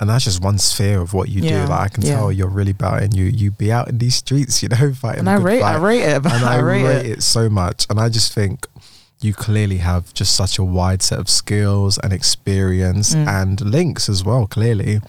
and 0.00 0.10
that's 0.10 0.24
just 0.24 0.42
one 0.42 0.58
sphere 0.58 1.00
of 1.00 1.14
what 1.14 1.28
you 1.28 1.42
Yeah, 1.42 1.64
do. 1.66 1.70
Like 1.70 1.80
I 1.80 1.88
can 1.88 2.02
yeah. 2.04 2.14
tell 2.16 2.32
you're 2.32 2.48
really 2.48 2.72
about 2.72 3.02
it 3.02 3.04
and 3.04 3.14
you 3.16 3.24
you 3.26 3.50
be 3.52 3.70
out 3.70 3.88
in 3.88 3.98
these 3.98 4.16
streets, 4.16 4.62
you 4.62 4.68
know, 4.68 4.92
fighting 5.02 5.20
and 5.20 5.30
I 5.30 5.36
good 5.36 5.44
rate, 5.44 5.62
I 5.62 5.76
rate 5.76 6.02
it, 6.02 6.16
and 6.26 6.26
I, 6.28 6.56
I 6.56 6.58
rate, 6.58 6.82
rate 6.84 7.06
it. 7.06 7.18
it 7.18 7.22
so 7.22 7.48
much. 7.48 7.86
And 7.88 8.00
I 8.00 8.08
just 8.08 8.32
think 8.32 8.66
you 9.20 9.32
clearly 9.32 9.76
have 9.76 10.12
just 10.14 10.34
such 10.34 10.58
a 10.58 10.64
wide 10.64 11.00
set 11.00 11.20
of 11.20 11.28
skills 11.28 11.96
and 11.98 12.12
experience 12.12 13.14
Mm. 13.14 13.28
and 13.28 13.60
links 13.60 14.08
as 14.08 14.24
well, 14.24 14.48
clearly, 14.48 15.00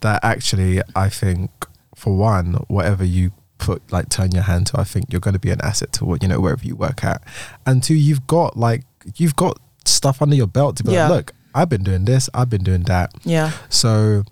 that 0.00 0.22
actually 0.22 0.80
I 0.94 1.08
think 1.08 1.50
for 1.96 2.16
one, 2.16 2.54
whatever 2.68 3.04
you 3.04 3.32
put 3.58 3.82
like 3.90 4.08
turn 4.08 4.30
your 4.30 4.44
hand 4.44 4.68
to, 4.68 4.78
I 4.78 4.84
think 4.84 5.06
you're 5.10 5.20
gonna 5.20 5.40
be 5.40 5.50
an 5.50 5.60
asset 5.62 5.92
to 5.94 6.04
what 6.04 6.22
you 6.22 6.28
know, 6.28 6.38
wherever 6.38 6.64
you 6.64 6.76
work 6.76 7.02
at. 7.02 7.20
And 7.66 7.82
two, 7.82 7.94
you've 7.96 8.28
got 8.28 8.56
like 8.56 8.84
you've 9.16 9.36
got 9.36 9.58
stuff 9.84 10.20
under 10.22 10.36
your 10.36 10.46
belt 10.46 10.76
to 10.76 10.84
be 10.84 10.92
Yeah. 10.92 11.08
like, 11.08 11.16
look, 11.16 11.32
I've 11.54 11.68
been 11.68 11.82
doing 11.82 12.04
this, 12.04 12.28
I've 12.34 12.50
been 12.50 12.62
doing 12.62 12.82
that. 12.84 13.12
Yeah. 13.24 13.52
So 13.68 14.24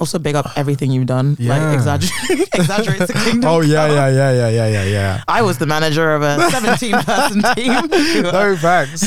Also, 0.00 0.18
big 0.18 0.34
up 0.34 0.50
everything 0.56 0.90
you've 0.90 1.06
done. 1.06 1.36
Yeah. 1.38 1.58
Like 1.58 1.74
exaggerate, 1.76 2.48
exaggerate 2.54 2.98
the 3.06 3.12
kingdom. 3.12 3.48
Oh 3.50 3.60
yeah, 3.60 3.86
yeah, 3.86 4.08
yeah, 4.08 4.32
yeah, 4.32 4.48
yeah, 4.48 4.66
yeah, 4.68 4.84
yeah. 4.84 5.22
I 5.28 5.42
was 5.42 5.58
the 5.58 5.66
manager 5.66 6.14
of 6.14 6.22
a 6.22 6.50
17 6.50 6.92
person 7.04 7.42
team. 7.54 8.22
no 8.32 8.56
facts. 8.56 9.06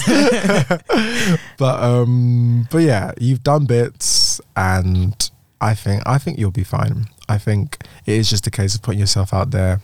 but 1.57 1.81
um 1.83 2.67
but 2.71 2.79
yeah, 2.79 3.11
you've 3.19 3.43
done 3.43 3.65
bits 3.65 4.39
and 4.55 5.29
I 5.61 5.73
think 5.73 6.03
I 6.05 6.17
think 6.17 6.37
you'll 6.37 6.51
be 6.51 6.63
fine. 6.63 7.07
I 7.27 7.37
think 7.39 7.79
it 8.05 8.13
is 8.13 8.29
just 8.29 8.45
a 8.47 8.51
case 8.51 8.75
of 8.75 8.81
putting 8.81 8.99
yourself 8.99 9.33
out 9.33 9.51
there. 9.51 9.81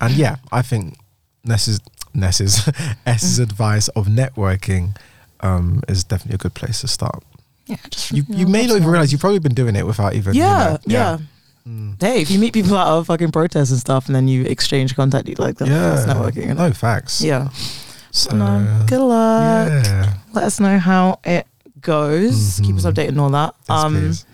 And 0.00 0.14
yeah, 0.14 0.36
I 0.52 0.62
think 0.62 0.96
Ness's 1.44 1.80
Ness's 2.16 2.68
S's 3.06 3.38
advice 3.38 3.88
of 3.88 4.06
networking 4.06 4.96
um 5.40 5.82
is 5.88 6.02
definitely 6.04 6.34
a 6.36 6.38
good 6.38 6.54
place 6.54 6.80
to 6.80 6.88
start. 6.88 7.22
Yeah, 7.66 7.76
just 7.90 8.12
You 8.12 8.24
you 8.28 8.46
may 8.46 8.66
not 8.66 8.76
even 8.76 8.88
realize 8.88 9.12
you've 9.12 9.20
probably 9.20 9.38
been 9.40 9.54
doing 9.54 9.76
it 9.76 9.86
without 9.86 10.14
even 10.14 10.34
you 10.34 10.42
Yeah, 10.42 10.70
know, 10.70 10.78
yeah. 10.86 11.18
Mm. 11.68 12.00
Hey, 12.00 12.22
if 12.22 12.30
you 12.30 12.38
meet 12.38 12.52
people 12.54 12.76
at 12.78 12.86
a 12.86 13.02
fucking 13.04 13.32
protest 13.32 13.72
and 13.72 13.80
stuff, 13.80 14.06
and 14.06 14.14
then 14.14 14.28
you 14.28 14.44
exchange 14.44 14.94
contact, 14.94 15.28
you 15.28 15.34
like 15.36 15.56
that, 15.58 15.66
Yeah. 15.66 15.94
that's 15.96 16.06
networking. 16.06 16.56
No 16.56 16.70
facts. 16.72 17.20
Yeah. 17.20 17.48
So, 18.12 18.36
no, 18.36 18.84
good 18.86 19.00
luck. 19.00 19.68
yeah. 19.84 20.14
Let 20.32 20.44
us 20.44 20.60
know 20.60 20.78
how 20.78 21.18
it 21.24 21.44
goes. 21.80 22.60
Keep 22.62 22.76
us 22.76 22.84
Mhm. 22.84 22.92
updated 22.92 23.08
and 23.08 23.20
all 23.20 23.30
that. 23.30 23.54
Yes, 23.68 23.84
um, 23.84 23.94
please. 23.94 24.24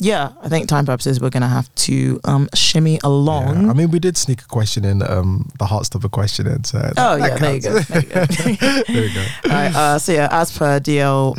Yeah, 0.00 0.32
I 0.42 0.48
think 0.48 0.66
time 0.68 0.86
purposes 0.86 1.20
we're 1.20 1.30
gonna 1.30 1.46
have 1.48 1.72
to 1.86 2.18
um 2.24 2.48
shimmy 2.54 2.98
along. 3.04 3.64
Yeah. 3.64 3.70
I 3.70 3.74
mean, 3.74 3.90
we 3.90 3.98
did 3.98 4.16
sneak 4.16 4.40
a 4.40 4.46
question 4.46 4.84
in, 4.84 5.02
um, 5.02 5.50
the 5.58 5.66
Heartstopper 5.66 6.10
question 6.10 6.46
in. 6.46 6.64
So 6.64 6.78
oh 6.96 7.18
that 7.18 7.28
yeah, 7.28 7.36
there 7.38 7.54
you 7.54 7.60
go. 7.60 7.78
There 7.80 8.00
you 8.02 8.56
go. 8.56 8.82
there 8.92 9.08
go. 9.14 9.24
All 9.44 9.50
right, 9.50 9.74
uh, 9.76 9.98
so 9.98 10.12
yeah, 10.12 10.28
as 10.30 10.56
per 10.56 10.80
DL, 10.80 11.36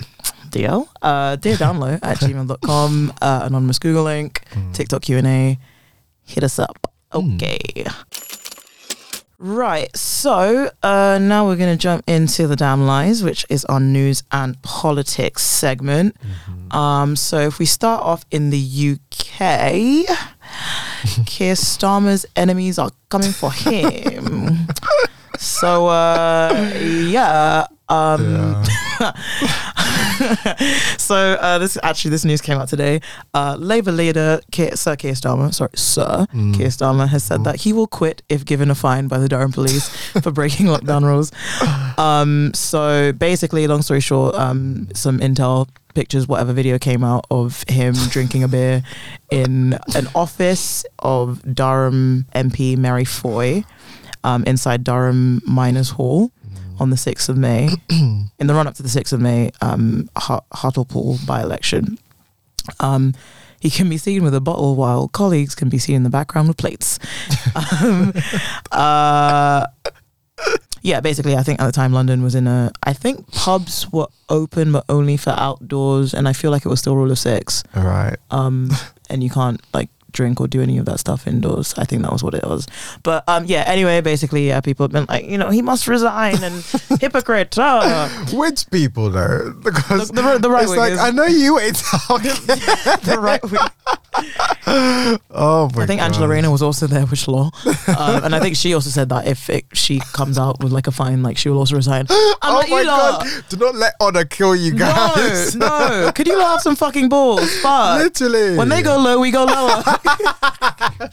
DL, 0.51 0.87
uh, 1.01 1.35
dear 1.37 1.55
download 1.57 1.99
at 2.03 2.17
gmail.com, 2.23 3.13
uh, 3.21 3.41
anonymous 3.43 3.79
Google 3.79 4.03
link, 4.03 4.41
Mm. 4.53 4.73
TikTok 4.73 5.01
Q&A, 5.01 5.57
hit 6.23 6.43
us 6.43 6.59
up. 6.59 6.77
Mm. 7.13 7.37
Right, 9.43 9.89
so 9.97 10.69
uh, 10.83 11.17
now 11.19 11.47
we're 11.47 11.55
going 11.55 11.73
to 11.75 11.81
jump 11.81 12.03
into 12.07 12.45
the 12.45 12.55
damn 12.55 12.85
lies, 12.85 13.23
which 13.23 13.43
is 13.49 13.65
our 13.65 13.79
news 13.79 14.21
and 14.31 14.61
politics 14.61 15.41
segment. 15.41 16.15
Mhm. 16.21 16.71
Um, 16.75 17.15
so 17.15 17.39
if 17.39 17.57
we 17.57 17.65
start 17.65 18.03
off 18.03 18.23
in 18.29 18.51
the 18.51 18.59
UK, 18.59 20.05
Keir 21.25 21.55
Starmer's 21.55 22.23
enemies 22.35 22.77
are 22.77 22.91
coming 23.09 23.31
for 23.31 23.51
him. 23.51 24.67
so 25.39 25.87
uh, 25.87 26.71
yeah, 26.79 27.65
um, 27.89 28.63
Yeah. 28.99 29.11
so 30.97 31.15
uh, 31.15 31.57
this 31.57 31.77
actually 31.83 32.11
this 32.11 32.25
news 32.25 32.41
came 32.41 32.57
out 32.57 32.67
today. 32.67 33.01
Uh, 33.33 33.55
Labour 33.59 33.91
leader 33.91 34.41
Keir, 34.51 34.75
Sir 34.75 34.95
Keir 34.95 35.13
Starmer, 35.13 35.53
sorry, 35.53 35.71
Sir 35.75 36.25
Mm. 36.33 36.55
Keir 36.55 36.67
Starmer 36.67 37.07
has 37.07 37.23
said 37.23 37.39
Mhm. 37.41 37.43
that 37.45 37.55
he 37.57 37.73
will 37.73 37.87
quit 37.87 38.21
if 38.29 38.45
given 38.45 38.69
a 38.71 38.75
fine 38.75 39.07
by 39.07 39.17
the 39.17 39.27
Durham 39.27 39.51
police 39.51 39.89
for 40.21 40.31
breaking 40.31 40.67
lockdown 40.67 41.03
rules. 41.03 41.31
Um, 41.97 42.51
so 42.53 43.11
basically, 43.13 43.67
long 43.67 43.81
story 43.81 43.99
short, 44.01 44.35
um, 44.35 44.87
some 44.93 45.19
intel 45.19 45.67
pictures, 45.93 46.27
whatever 46.27 46.53
video 46.53 46.79
came 46.79 47.03
out 47.03 47.25
of 47.29 47.63
him 47.67 47.93
drinking 48.09 48.43
a 48.43 48.47
beer 48.47 48.81
in 49.31 49.77
an 49.95 50.07
office 50.15 50.85
of 50.99 51.41
Durham 51.53 52.25
MP 52.33 52.77
Mary 52.77 53.05
Foy 53.05 53.63
um, 54.23 54.43
inside 54.45 54.83
Durham 54.83 55.41
Miners 55.45 55.89
Hall 55.91 56.31
on 56.81 56.89
the 56.89 56.95
6th 56.95 57.29
of 57.29 57.37
May, 57.37 57.69
in 57.89 58.47
the 58.47 58.55
run 58.55 58.65
up 58.65 58.73
to 58.73 58.83
the 58.83 58.89
6th 58.89 59.13
of 59.13 59.21
May 59.21 59.51
um, 59.61 60.09
Hart- 60.17 60.45
Hartlepool 60.51 61.19
by 61.27 61.41
election. 61.41 61.99
Um, 62.79 63.13
he 63.59 63.69
can 63.69 63.87
be 63.87 63.97
seen 63.97 64.23
with 64.23 64.33
a 64.33 64.41
bottle 64.41 64.75
while 64.75 65.07
colleagues 65.07 65.53
can 65.53 65.69
be 65.69 65.77
seen 65.77 65.97
in 65.97 66.03
the 66.03 66.09
background 66.09 66.47
with 66.47 66.57
plates. 66.57 66.97
um, 67.83 68.11
uh, 68.71 69.67
yeah, 70.81 70.99
basically, 71.01 71.35
I 71.35 71.43
think 71.43 71.61
at 71.61 71.67
the 71.67 71.71
time 71.71 71.93
London 71.93 72.23
was 72.23 72.33
in 72.33 72.47
a. 72.47 72.71
I 72.81 72.93
think 72.93 73.31
pubs 73.31 73.91
were 73.91 74.07
open 74.29 74.71
but 74.71 74.83
only 74.89 75.15
for 75.15 75.29
outdoors, 75.37 76.15
and 76.15 76.27
I 76.27 76.33
feel 76.33 76.49
like 76.49 76.65
it 76.65 76.69
was 76.69 76.79
still 76.79 76.95
rule 76.95 77.11
of 77.11 77.19
six. 77.19 77.63
Right. 77.75 78.17
Um, 78.31 78.71
and 79.07 79.23
you 79.23 79.29
can't 79.29 79.61
like 79.75 79.89
drink 80.11 80.39
or 80.41 80.47
do 80.47 80.61
any 80.61 80.77
of 80.77 80.85
that 80.85 80.99
stuff 80.99 81.27
indoors. 81.27 81.73
I 81.77 81.83
think 81.85 82.01
that 82.03 82.11
was 82.11 82.23
what 82.23 82.33
it 82.33 82.43
was. 82.43 82.67
But 83.03 83.23
um, 83.27 83.45
yeah. 83.45 83.63
Anyway, 83.67 84.01
basically, 84.01 84.47
yeah, 84.47 84.61
people 84.61 84.83
have 84.85 84.91
been 84.91 85.05
like, 85.07 85.25
you 85.25 85.37
know, 85.37 85.49
he 85.49 85.61
must 85.61 85.87
resign 85.87 86.43
and 86.43 86.63
hypocrite. 87.01 87.57
Uh, 87.57 88.07
Which 88.33 88.69
people 88.71 89.09
though? 89.09 89.53
Because 89.63 90.09
The- 90.09 90.21
the- 90.21 90.37
the 90.39 90.49
right 90.49 90.63
it's 90.63 90.75
like. 90.75 90.97
I 90.99 91.11
know 91.11 91.25
you 91.25 91.59
ain't 91.59 91.77
talking. 91.77 92.23
the 92.45 93.17
right. 93.19 93.41
oh 94.67 95.69
my 95.75 95.83
I 95.83 95.85
think 95.85 96.01
Angela 96.01 96.27
God. 96.27 96.33
Rayner 96.33 96.51
was 96.51 96.61
also 96.61 96.87
there 96.87 97.05
with 97.05 97.27
law, 97.27 97.49
um, 97.97 98.23
and 98.23 98.35
I 98.35 98.39
think 98.39 98.55
she 98.55 98.73
also 98.73 98.89
said 98.89 99.09
that 99.09 99.27
if 99.27 99.49
it, 99.49 99.65
she 99.73 99.99
comes 100.13 100.37
out 100.37 100.61
with 100.63 100.71
like 100.71 100.87
a 100.87 100.91
fine, 100.91 101.23
like 101.23 101.37
she 101.37 101.49
will 101.49 101.57
also 101.57 101.75
resign. 101.75 102.05
I'm 102.09 102.37
Oh 102.43 102.55
like, 102.59 102.69
my 102.69 102.81
lot. 102.83 103.23
god! 103.23 103.43
Do 103.49 103.57
not 103.57 103.75
let 103.75 103.93
honor 103.99 104.25
kill 104.25 104.55
you 104.55 104.73
guys. 104.73 105.55
No, 105.55 105.67
no. 106.05 106.11
Could 106.13 106.27
you 106.27 106.39
have 106.39 106.61
some 106.61 106.75
fucking 106.75 107.09
balls? 107.09 107.49
Fuck. 107.61 107.99
Literally. 107.99 108.57
When 108.57 108.69
they 108.69 108.81
go 108.81 108.97
low, 108.99 109.19
we 109.19 109.31
go 109.31 109.45
lower. 109.45 109.81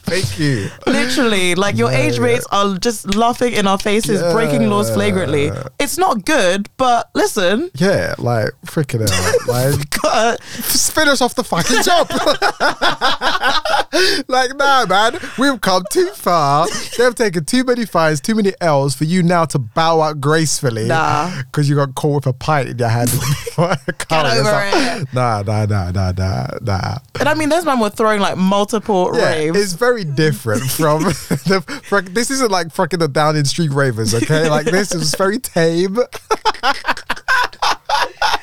Thank 0.03 0.39
you. 0.39 0.69
Literally, 0.85 1.55
like 1.55 1.75
your 1.77 1.91
Yeah, 1.91 1.97
age 1.99 2.15
yeah. 2.15 2.21
mates 2.23 2.47
are 2.51 2.77
just 2.77 3.15
laughing 3.15 3.53
in 3.53 3.67
our 3.67 3.77
faces, 3.77 4.21
breaking 4.33 4.69
laws 4.69 4.91
flagrantly. 4.91 5.51
It's 5.79 5.97
not 5.97 6.25
good, 6.25 6.69
but 6.77 7.09
listen, 7.15 7.71
Yeah, 7.75 8.15
like 8.17 8.49
freaking 8.65 9.09
hell. 9.09 9.35
Like 9.47 9.89
gotta- 9.89 10.41
finish 10.43 11.21
off 11.21 11.35
the 11.35 11.43
fucking 11.43 11.81
job. 11.83 12.07
Like, 14.27 14.55
nah, 14.55 14.85
man, 14.85 15.17
we've 15.37 15.59
come 15.61 15.83
too 15.91 16.09
far. 16.11 16.67
They've 16.97 17.15
taken 17.15 17.45
too 17.45 17.63
many 17.63 17.85
fines, 17.85 18.21
too 18.21 18.35
many 18.35 18.53
L's 18.61 18.95
for 18.95 19.05
you 19.05 19.23
now 19.23 19.45
to 19.45 19.59
bow 19.59 20.01
out 20.01 20.21
gracefully. 20.21 20.85
Nah. 20.87 21.31
Because 21.43 21.69
you 21.69 21.75
got 21.75 21.95
caught 21.95 22.25
with 22.25 22.27
a 22.27 22.33
pint 22.33 22.69
in 22.69 22.77
your 22.77 22.89
hand. 22.89 23.09
Get 23.57 24.25
over 24.25 24.61
it. 24.65 25.13
Nah, 25.13 25.41
nah, 25.41 25.65
nah, 25.65 25.91
nah, 25.91 26.11
nah, 26.11 26.47
nah. 26.61 26.97
and 27.19 27.27
I 27.29 27.33
mean, 27.33 27.49
those 27.49 27.65
men 27.65 27.79
were 27.79 27.89
throwing 27.89 28.19
like 28.21 28.37
multiple 28.37 29.11
Yeah, 29.15 29.25
raves. 29.29 29.57
it's 29.57 29.73
very 29.73 30.03
different 30.03 30.63
from 30.63 31.03
the. 31.03 32.09
This 32.11 32.31
isn't 32.31 32.51
like 32.51 32.71
fucking 32.71 32.99
the 32.99 33.07
Downing 33.07 33.45
Street 33.45 33.71
Ravers, 33.71 34.13
okay? 34.15 34.49
Like 34.49 34.65
this 34.65 34.93
is 34.93 35.13
very 35.15 35.39
tame. 35.39 35.97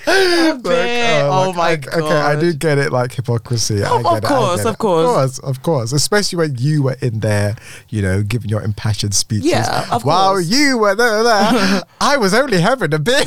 Like, 0.67 0.67
uh, 0.67 1.29
Oh 1.29 1.53
like, 1.57 1.87
my 1.87 1.93
I- 1.93 2.01
Okay, 2.01 2.17
I 2.17 2.37
do 2.41 2.53
get 2.53 2.79
it, 2.79 2.93
like 2.93 3.13
hypocrisy. 3.13 3.83
I 3.83 3.91
Of- 3.91 4.01
it, 4.19 4.23
course, 4.25 4.65
of 4.65 4.79
course. 4.79 5.05
of 5.05 5.09
course, 5.09 5.39
of 5.41 5.63
course. 5.63 5.93
Especially 5.93 6.37
when 6.39 6.57
you 6.59 6.83
were 6.85 6.97
in 7.03 7.21
there, 7.21 7.57
you 7.89 8.03
know, 8.03 8.23
giving 8.23 8.49
your 8.49 8.63
impassioned 8.63 9.15
speeches. 9.15 9.47
Yeah, 9.51 9.87
of 9.91 10.05
While 10.05 10.35
course. 10.35 10.47
you 10.49 10.79
were 10.79 10.95
there, 10.95 11.23
there 11.25 11.83
I 12.01 12.17
was 12.19 12.35
only 12.35 12.61
having 12.61 12.95
a 12.95 12.99
beer. 12.99 13.23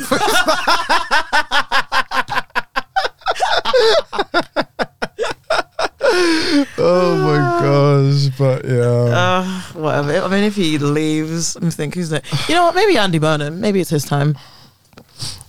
oh 6.78 7.16
my 7.16 7.60
gosh! 7.60 8.28
But 8.38 8.64
yeah. 8.64 8.80
Uh, 8.82 9.44
whatever. 9.78 10.18
I 10.24 10.28
mean, 10.28 10.44
if 10.44 10.56
he 10.56 10.78
leaves, 10.78 11.56
I'm 11.56 11.70
thinking, 11.70 12.00
who's 12.00 12.10
that? 12.10 12.24
You 12.48 12.54
know 12.54 12.64
what? 12.64 12.74
Maybe 12.74 12.96
Andy 12.96 13.18
Burnham. 13.18 13.60
Maybe 13.60 13.80
it's 13.80 13.90
his 13.90 14.04
time. 14.04 14.36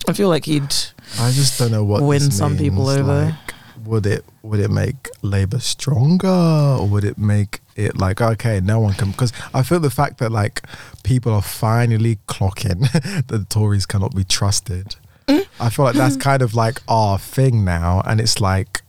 I 0.08 0.14
feel 0.14 0.30
like 0.30 0.46
he'd. 0.46 0.74
I 1.20 1.32
just 1.32 1.60
don't 1.60 1.72
know 1.72 1.84
what 1.84 2.04
win 2.04 2.32
some 2.32 2.58
people 2.58 2.88
over. 2.90 3.04
like, 3.04 3.54
would 3.86 4.06
it 4.06 4.26
would 4.44 4.60
it 4.60 4.72
make 4.72 5.10
Labour 5.22 5.60
stronger, 5.60 6.28
or 6.28 6.88
would 6.88 7.04
it 7.04 7.18
make 7.18 7.62
it 7.76 7.98
like 7.98 8.22
okay, 8.22 8.60
no 8.60 8.80
one 8.80 8.94
can? 8.94 9.12
Because 9.12 9.34
I 9.54 9.64
feel 9.64 9.80
the 9.80 9.90
fact 9.90 10.20
that 10.20 10.32
like 10.32 10.62
people 11.04 11.34
are 11.34 11.42
finally 11.42 12.18
clocking 12.28 12.92
that 12.92 13.28
the 13.28 13.46
Tories 13.50 13.86
cannot 13.86 14.16
be 14.16 14.24
trusted. 14.24 14.96
Mm. 15.28 15.48
I 15.60 15.70
feel 15.70 15.86
like 15.86 15.96
that's 15.96 16.18
kind 16.18 16.42
of 16.42 16.56
like 16.56 16.82
our 16.88 17.18
thing 17.20 17.66
now, 17.66 18.02
and 18.06 18.20
it's 18.20 18.40
like. 18.40 18.82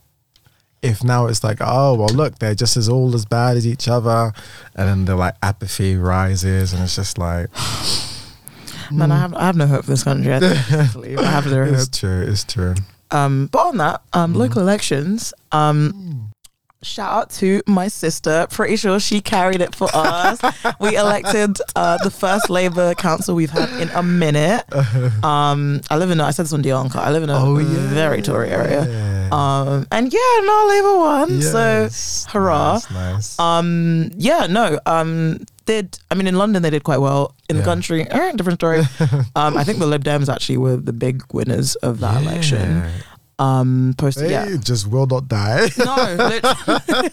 If 0.81 1.01
now 1.01 1.27
it's 1.27 1.45
like, 1.45 1.59
oh 1.61 1.93
well, 1.93 2.09
look, 2.09 2.39
they're 2.39 2.55
just 2.55 2.75
as 2.75 2.89
all 2.89 3.15
as 3.15 3.23
bad 3.23 3.55
as 3.55 3.65
each 3.65 3.87
other, 3.87 4.33
and 4.75 4.89
then 4.89 5.05
the 5.05 5.15
like 5.15 5.35
apathy 5.41 5.95
rises, 5.95 6.73
and 6.73 6.83
it's 6.83 6.97
just 6.97 7.17
like, 7.17 7.47
Man, 8.93 9.11
I 9.11 9.17
have 9.19 9.33
I 9.33 9.45
have 9.45 9.55
no 9.55 9.67
hope 9.67 9.85
for 9.85 9.91
this 9.91 10.03
country. 10.03 10.33
I, 10.33 10.39
think, 10.39 11.19
I 11.19 11.23
have 11.23 11.47
zero 11.47 11.65
hope. 11.65 11.75
it's 11.75 11.97
true, 11.99 12.21
it's 12.21 12.43
true. 12.43 12.75
Um, 13.11 13.47
but 13.51 13.59
on 13.67 13.77
that, 13.77 14.01
um, 14.13 14.33
Mhm. 14.33 14.37
local 14.37 14.61
elections. 14.61 15.33
Um, 15.51 16.31
shout 16.81 17.11
out 17.13 17.29
to 17.31 17.61
my 17.67 17.87
sister. 17.87 18.47
Pretty 18.49 18.75
sure 18.75 18.99
she 18.99 19.21
carried 19.21 19.61
it 19.61 19.73
for 19.75 19.87
us. 19.93 20.39
we 20.79 20.95
elected 21.03 21.57
uh, 21.75 21.97
the 22.03 22.09
first 22.11 22.49
Labour 22.49 22.93
council 22.95 23.35
we've 23.35 23.51
had 23.51 23.69
in 23.81 23.89
a 23.89 24.03
minute. 24.03 24.63
Um, 25.23 25.79
I 25.89 25.95
live 25.97 26.11
in. 26.11 26.19
A, 26.19 26.25
I 26.25 26.31
said 26.31 26.45
this 26.45 26.53
on 26.53 26.61
DL 26.63 26.79
Uncut. 26.81 27.03
I 27.03 27.11
live 27.11 27.23
in 27.23 27.29
a 27.29 27.37
Oh 27.37 27.57
yeah, 27.57 27.67
very 27.93 28.21
Tory 28.21 28.49
area. 28.49 28.81
Yeah. 29.33 29.61
Um, 29.61 29.87
and 29.91 30.13
yeah, 30.13 30.19
no 30.41 30.65
Labour 30.69 30.97
won. 30.97 31.41
So 31.41 31.89
hurrah. 32.29 32.73
Nice, 32.73 32.91
nice. 32.91 33.39
um, 33.39 34.11
yeah, 34.15 34.47
no. 34.47 34.79
Um, 34.85 35.39
did 35.65 35.97
I 36.11 36.15
mean 36.15 36.27
in 36.27 36.35
London 36.37 36.61
they 36.61 36.69
did 36.69 36.83
quite 36.83 36.99
well. 36.99 37.35
In 37.49 37.57
the 37.57 37.63
country, 37.63 38.03
eh, 38.09 38.31
different 38.33 38.59
story. 38.59 38.79
um, 39.35 39.57
I 39.57 39.63
think 39.63 39.79
the 39.79 39.87
Lib 39.87 40.03
Dems 40.03 40.31
actually 40.33 40.57
were 40.57 40.77
the 40.77 40.93
big 40.93 41.23
winners 41.33 41.75
of 41.77 41.99
that 41.99 42.21
election. 42.21 42.77
Yeah. 42.77 42.91
Um, 43.39 43.95
posted, 43.97 44.25
They 44.25 44.31
yeah. 44.31 44.57
just 44.57 44.87
will 44.87 45.07
not 45.07 45.27
die. 45.27 45.67
No, 45.79 46.29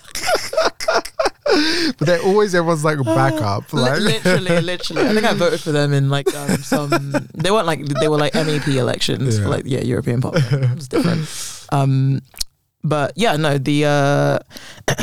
but 1.99 2.07
they're 2.07 2.23
always 2.23 2.55
everyone's 2.55 2.85
like 2.85 2.99
backup. 3.05 3.73
Like 3.73 4.01
literally, 4.01 4.61
literally. 4.61 5.03
I 5.03 5.13
think 5.15 5.25
I 5.27 5.35
voted 5.35 5.61
for 5.61 5.73
them 5.73 5.93
in 5.93 6.09
like 6.11 6.33
um, 6.35 6.57
some. 6.59 6.91
They 7.35 7.51
weren't 7.51 7.67
like 7.67 7.85
they 7.85 8.09
were 8.09 8.19
like 8.19 8.33
MEP 8.35 8.69
elections 8.77 9.37
Yeah. 9.39 9.45
for 9.45 9.49
like 9.51 9.65
yeah 9.67 9.81
European 9.81 10.21
Parliament. 10.21 10.53
It 10.65 10.75
was 10.75 10.89
different. 10.89 11.29
Um, 11.73 12.21
but 12.83 13.13
yeah, 13.17 13.37
no, 13.37 13.59
the 13.59 13.85
uh, 13.85 14.39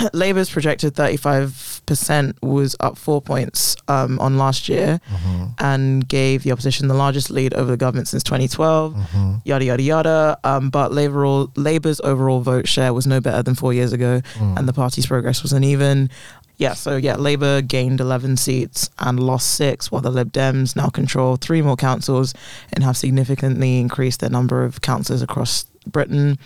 Labour's 0.13 0.49
projected 0.49 0.95
thirty 0.95 1.17
five 1.17 1.81
percent 1.85 2.35
was 2.41 2.75
up 2.79 2.97
four 2.97 3.21
points 3.21 3.75
um, 3.87 4.19
on 4.19 4.37
last 4.37 4.67
year 4.67 4.99
Mhm, 5.09 5.53
and 5.59 6.07
gave 6.07 6.43
the 6.43 6.51
opposition 6.51 6.87
the 6.89 6.93
largest 6.93 7.29
lead 7.29 7.53
over 7.53 7.71
the 7.71 7.77
government 7.77 8.07
since 8.09 8.23
2012. 8.23 8.93
mhm, 8.93 9.41
Yada 9.45 9.63
yada 9.65 9.83
yada. 9.83 10.37
Um, 10.43 10.69
but 10.69 10.91
Labour 10.91 11.45
Labour's 11.55 12.01
overall 12.01 12.41
vote 12.41 12.67
share 12.67 12.93
was 12.93 13.07
no 13.07 13.21
better 13.21 13.41
than 13.43 13.55
four 13.55 13.73
years 13.73 13.93
ago, 13.93 14.21
mm. 14.33 14.57
and 14.57 14.67
the 14.67 14.73
party's 14.73 15.05
progress 15.07 15.43
was 15.43 15.53
uneven. 15.53 16.09
Yeah, 16.57 16.73
so 16.73 16.95
yeah, 16.97 17.15
Labour 17.17 17.61
gained 17.61 18.01
11 18.01 18.37
seats 18.37 18.89
and 18.97 19.19
lost 19.19 19.51
six, 19.53 19.91
while 19.91 20.01
the 20.01 20.09
Lib 20.09 20.31
Dems 20.33 20.75
now 20.75 20.87
control 20.89 21.35
three 21.35 21.61
more 21.61 21.75
councils 21.75 22.33
and 22.73 22.83
have 22.83 22.97
significantly 22.97 23.79
increased 23.79 24.21
their 24.21 24.31
number 24.31 24.63
of 24.65 24.81
councillors 24.81 25.21
across 25.21 25.65
Britain. 25.85 26.39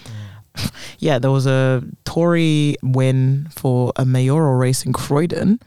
Yeah, 0.99 1.17
there 1.17 1.31
was 1.31 1.47
a 1.47 1.83
Tory 2.05 2.75
win 2.83 3.47
for 3.55 3.91
a 3.95 4.05
mayoral 4.05 4.53
race 4.55 4.85
in 4.85 4.93
Croydon. 4.93 5.59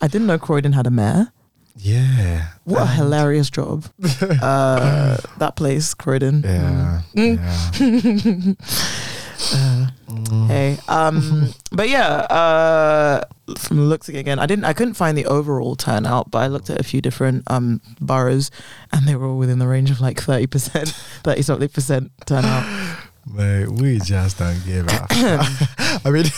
I 0.00 0.06
didn't 0.08 0.28
know 0.28 0.38
Croydon 0.38 0.72
had 0.74 0.86
a 0.86 0.90
mayor. 0.90 1.32
yeah. 1.76 2.48
What 2.64 2.82
a 2.82 2.86
hilarious 2.86 3.50
job. 3.50 3.84
Uh, 4.42 5.16
that 5.38 5.56
place, 5.56 5.92
Croydon. 5.94 6.42
Yeah. 6.44 7.02
Mm. 7.14 8.56
Yeah. 8.58 8.64
Uh, 9.52 9.86
Mm. 10.08 10.46
Hey, 10.48 10.78
um, 10.88 11.52
but 11.70 11.88
yeah, 11.90 12.08
uh, 12.32 13.24
from 13.58 13.80
looks 13.86 14.08
again, 14.08 14.38
I 14.38 14.46
didn't, 14.46 14.64
I 14.64 14.72
couldn't 14.72 14.94
find 14.94 15.16
the 15.18 15.26
overall 15.26 15.76
turnout, 15.76 16.30
but 16.30 16.38
I 16.38 16.46
looked 16.46 16.70
at 16.70 16.80
a 16.80 16.84
few 16.84 17.02
different 17.02 17.42
um 17.48 17.80
boroughs, 18.00 18.50
and 18.92 19.06
they 19.06 19.14
were 19.14 19.26
all 19.26 19.36
within 19.36 19.58
the 19.58 19.66
range 19.66 19.90
of 19.90 20.00
like 20.00 20.20
thirty 20.22 20.46
percent, 20.46 20.88
thirty 21.22 21.42
something 21.42 21.68
percent 21.68 22.12
turnout. 22.24 22.64
Mate, 23.34 23.68
we 23.68 23.98
just 23.98 24.38
don't 24.38 24.64
give 24.64 24.88
up. 24.88 25.06
I 25.10 26.10
mean, 26.10 26.26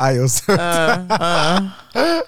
I 0.00 0.18
also 0.18 0.54
Uh, 0.54 1.70
uh. 1.90 2.22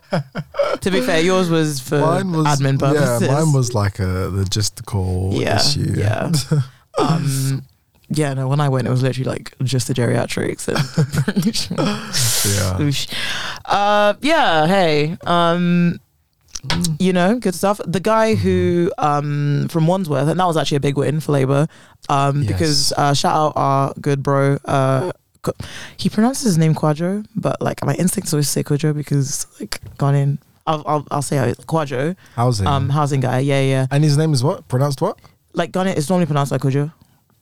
to 0.81 0.91
be 0.91 1.01
fair, 1.01 1.21
yours 1.21 1.49
was 1.49 1.81
for 1.81 1.99
mine 2.01 2.33
was 2.33 2.47
admin 2.47 2.79
purposes. 2.79 3.23
Yeah, 3.23 3.33
mine 3.33 3.53
was 3.53 3.73
like 3.75 3.99
a 3.99 4.29
logistical 4.31 5.33
Yeah, 5.41 5.57
issue. 5.57 5.95
yeah. 5.97 6.31
um, 6.99 7.63
yeah, 8.11 8.35
no, 8.35 8.47
when 8.49 8.61
I 8.61 8.69
went, 8.69 8.87
it 8.87 8.91
was 8.91 9.03
literally 9.03 9.31
like 9.31 9.55
just 9.63 9.87
the 9.89 9.95
geriatrics 9.95 10.69
and 10.69 10.77
yeah. 12.45 12.91
Uh, 13.65 14.15
yeah. 14.21 14.67
Hey. 14.67 15.17
Um, 15.25 15.99
you 16.99 17.13
know, 17.13 17.39
good 17.39 17.55
stuff. 17.55 17.81
The 17.87 18.01
guy 18.01 18.35
who 18.35 18.93
um 18.99 19.69
from 19.69 19.87
Wandsworth, 19.87 20.29
and 20.29 20.39
that 20.39 20.47
was 20.47 20.57
actually 20.57 20.77
a 20.77 20.81
big 20.81 20.97
win 20.97 21.21
for 21.21 21.33
Labour, 21.33 21.67
um, 22.09 22.43
Yes. 22.43 22.53
because 22.53 22.93
uh, 22.97 23.15
shout 23.15 23.35
out 23.35 23.53
our 23.57 23.95
good 24.01 24.23
bro. 24.23 24.59
Uh, 24.65 25.13
he 25.97 26.09
pronounces 26.11 26.45
his 26.45 26.59
name 26.59 26.75
Quadro, 26.75 27.25
but 27.35 27.61
like 27.63 27.83
my 27.85 27.95
instincts 27.95 28.33
always 28.35 28.49
say 28.49 28.63
Quadro 28.63 28.95
because 28.95 29.47
like 29.59 29.81
gone 29.97 30.15
in. 30.15 30.39
I'll 30.67 30.83
I'll, 30.87 31.07
I'll 31.11 31.23
say 31.23 31.39
it- 31.39 31.59
Quadro, 31.67 32.15
Housing. 32.37 32.67
um, 32.67 32.91
housing 32.91 33.21
guy. 33.21 33.39
Yeah, 33.39 33.63
yeah. 33.63 33.87
and 33.91 34.05
his 34.05 34.19
name 34.19 34.33
is 34.35 34.45
what? 34.45 34.69
Pronounced 34.69 35.01
what? 35.01 35.19
Like 35.55 35.73
Ghana, 35.73 35.91
it's 35.93 36.09
normally 36.11 36.27
pronounced 36.27 36.53
like 36.53 36.61
Quadro. 36.61 36.93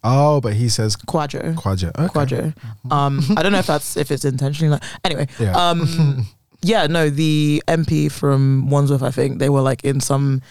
Oh, 0.05 0.40
but 0.40 0.55
he 0.55 0.69
says 0.69 0.95
Quadro. 0.97 1.57
Quadra. 1.57 1.90
Okay. 1.99 2.07
Quadro. 2.15 2.55
Um, 2.93 3.20
I 3.36 3.43
don't 3.43 3.51
know 3.51 3.59
if 3.59 3.66
that's 3.66 3.97
if 3.97 4.12
it's 4.12 4.24
intentionally 4.24 4.70
like. 4.70 4.82
Anyway, 5.05 5.27
Yeah. 5.40 5.57
um, 5.57 6.24
yeah, 6.62 6.86
no, 6.86 7.10
the 7.10 7.62
MP 7.68 8.10
from 8.10 8.68
Wandsworth, 8.70 9.02
I 9.02 9.10
think 9.10 9.39
they 9.39 9.48
were 9.48 9.60
like 9.62 9.85
in 9.85 10.01
some 10.01 10.43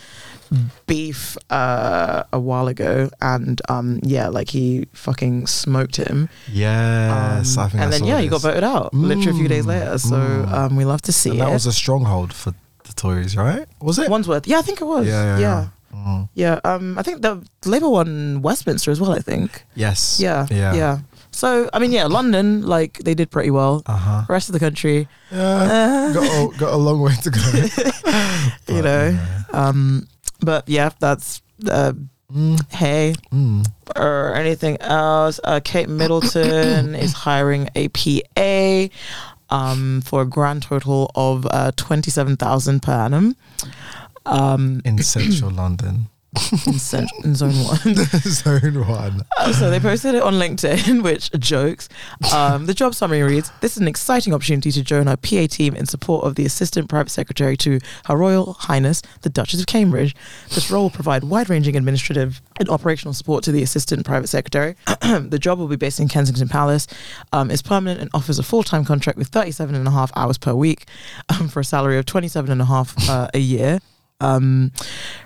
beef 0.86 1.38
uh, 1.50 2.24
a 2.32 2.40
while 2.40 2.68
ago, 2.68 3.10
and 3.22 3.62
um, 3.70 4.00
yeah, 4.04 4.28
like 4.30 4.50
he 4.50 4.88
fucking 4.94 5.48
smoked 5.48 5.98
him. 5.98 6.30
yes, 6.52 7.58
Um, 7.58 7.64
I 7.66 7.70
think. 7.70 7.84
And 7.84 7.94
then 7.94 8.04
yeah, 8.06 8.20
he 8.22 8.28
got 8.28 8.42
voted 8.42 8.64
out 8.64 8.94
literally 8.94 9.32
a 9.32 9.34
few 9.34 9.48
days 9.48 9.66
Mm, 9.66 9.68
later. 9.68 9.98
So 9.98 10.16
mm. 10.16 10.52
um, 10.52 10.76
we 10.76 10.86
love 10.86 11.02
to 11.04 11.12
see 11.12 11.32
And 11.32 11.40
it. 11.40 11.44
that 11.44 11.52
was 11.52 11.66
a 11.66 11.74
stronghold 11.74 12.32
for 12.34 12.52
the 12.86 12.94
Tories, 12.94 13.36
right? 13.36 13.68
Was 13.82 14.00
it? 14.00 14.10
Wandsworth, 14.10 14.48
yeah, 14.48 14.60
I 14.60 14.62
think 14.62 14.82
it 14.82 14.86
was. 14.86 15.06
Yeah, 15.08 15.24
yeah, 15.24 15.40
yeah. 15.40 15.68
yeah. 15.94 15.98
Mm. 15.98 16.30
Yeah, 16.36 16.60
um, 16.64 16.98
I 16.98 17.02
think 17.04 17.22
the 17.22 17.42
Labour 17.66 17.90
won 17.90 18.42
Westminster 18.42 18.92
as 18.92 19.02
well. 19.02 19.12
I 19.12 19.20
think. 19.20 19.64
Yes. 19.76 20.20
Yeah, 20.20 20.48
Yeah. 20.50 20.74
yeah. 20.76 21.00
So 21.38 21.70
I 21.72 21.78
mean, 21.78 21.92
yeah, 21.92 22.06
London, 22.10 22.66
like 22.66 22.98
they 23.06 23.14
did 23.14 23.30
pretty 23.30 23.52
well. 23.52 23.84
Uh 23.86 23.96
huh. 23.96 24.24
The 24.28 24.34
rest 24.34 24.50
of 24.50 24.54
the 24.54 24.60
country, 24.60 25.08
Yeah. 25.32 26.10
uh, 26.10 26.14
got 26.14 26.26
a, 26.26 26.58
got 26.58 26.74
a 26.74 26.78
long 26.78 27.00
way 27.00 27.14
to 27.22 27.30
go. 27.30 27.42
you 28.74 28.82
know. 28.82 29.10
yeah. 29.14 29.44
Um, 29.54 30.08
but 30.42 30.68
yeah, 30.68 30.90
that's 31.00 31.42
uh, 31.70 31.94
Mm, 32.28 32.60
hey 32.74 33.16
mm. 33.32 33.64
or 33.96 34.34
anything 34.36 34.76
else. 34.82 35.40
Uh, 35.46 35.62
Kate 35.64 35.88
Middleton 35.88 36.94
is 37.06 37.14
hiring 37.14 37.70
a 37.74 37.88
PA 37.88 38.90
um, 39.50 40.02
for 40.02 40.24
a 40.24 40.26
grand 40.26 40.64
total 40.64 41.10
of 41.16 41.46
uh, 41.50 41.72
twenty 41.78 42.12
seven 42.12 42.36
thousand 42.36 42.82
per 42.82 42.92
annum. 42.92 43.38
Um, 44.26 44.82
In 44.84 44.98
central 45.04 45.52
London. 45.52 46.10
in, 46.68 46.80
cent- 46.80 47.12
in 47.24 47.36
zone 47.36 47.54
one. 47.54 47.96
Zone 48.06 48.88
one. 48.88 49.22
Uh, 49.38 49.54
so 49.54 49.70
they 49.70 49.80
posted 49.80 50.16
it 50.16 50.22
on 50.22 50.34
LinkedIn, 50.34 51.04
which 51.08 51.32
jokes. 51.40 51.90
Um, 52.34 52.66
the 52.66 52.74
job 52.74 52.96
summary 52.96 53.24
reads: 53.24 53.52
This 53.62 53.74
is 53.74 53.82
an 53.82 53.88
exciting 53.88 54.34
opportunity 54.34 54.72
to 54.72 54.84
join 54.84 55.08
our 55.08 55.18
PA 55.18 55.48
team 55.50 55.76
in 55.76 55.86
support 55.86 56.26
of 56.26 56.36
the 56.36 56.46
Assistant 56.46 56.90
Private 56.90 57.10
Secretary 57.10 57.58
to 57.58 57.80
Her 58.06 58.16
Royal 58.16 58.54
Highness 58.54 59.02
the 59.22 59.30
Duchess 59.30 59.60
of 59.60 59.68
Cambridge. 59.68 60.16
This 60.50 60.70
role 60.72 60.84
will 60.84 60.90
provide 60.90 61.24
wide-ranging 61.24 61.76
administrative 61.76 62.42
and 62.60 62.70
operational 62.70 63.14
support 63.14 63.44
to 63.46 63.52
the 63.52 63.64
Assistant 63.64 64.06
Private 64.06 64.28
Secretary. 64.28 64.76
the 65.02 65.40
job 65.40 65.60
will 65.60 65.68
be 65.68 65.76
based 65.76 66.00
in 66.00 66.08
Kensington 66.08 66.48
Palace. 66.48 66.88
Um, 67.34 67.52
is 67.52 67.62
permanent 67.62 68.02
and 68.02 68.10
offers 68.14 68.40
a 68.40 68.44
full-time 68.44 68.86
contract 68.86 69.18
with 69.18 69.28
37 69.30 69.76
and 69.76 69.88
a 69.88 69.92
half 69.92 70.12
hours 70.16 70.38
per 70.38 70.54
week 70.54 70.86
um, 71.30 71.48
for 71.48 71.60
a 71.60 71.66
salary 71.66 71.98
of 71.98 72.06
27 72.06 72.52
and 72.52 72.62
a 72.62 72.66
half 72.66 73.10
uh, 73.10 73.28
a 73.34 73.40
year. 73.40 73.80
Um, 74.20 74.72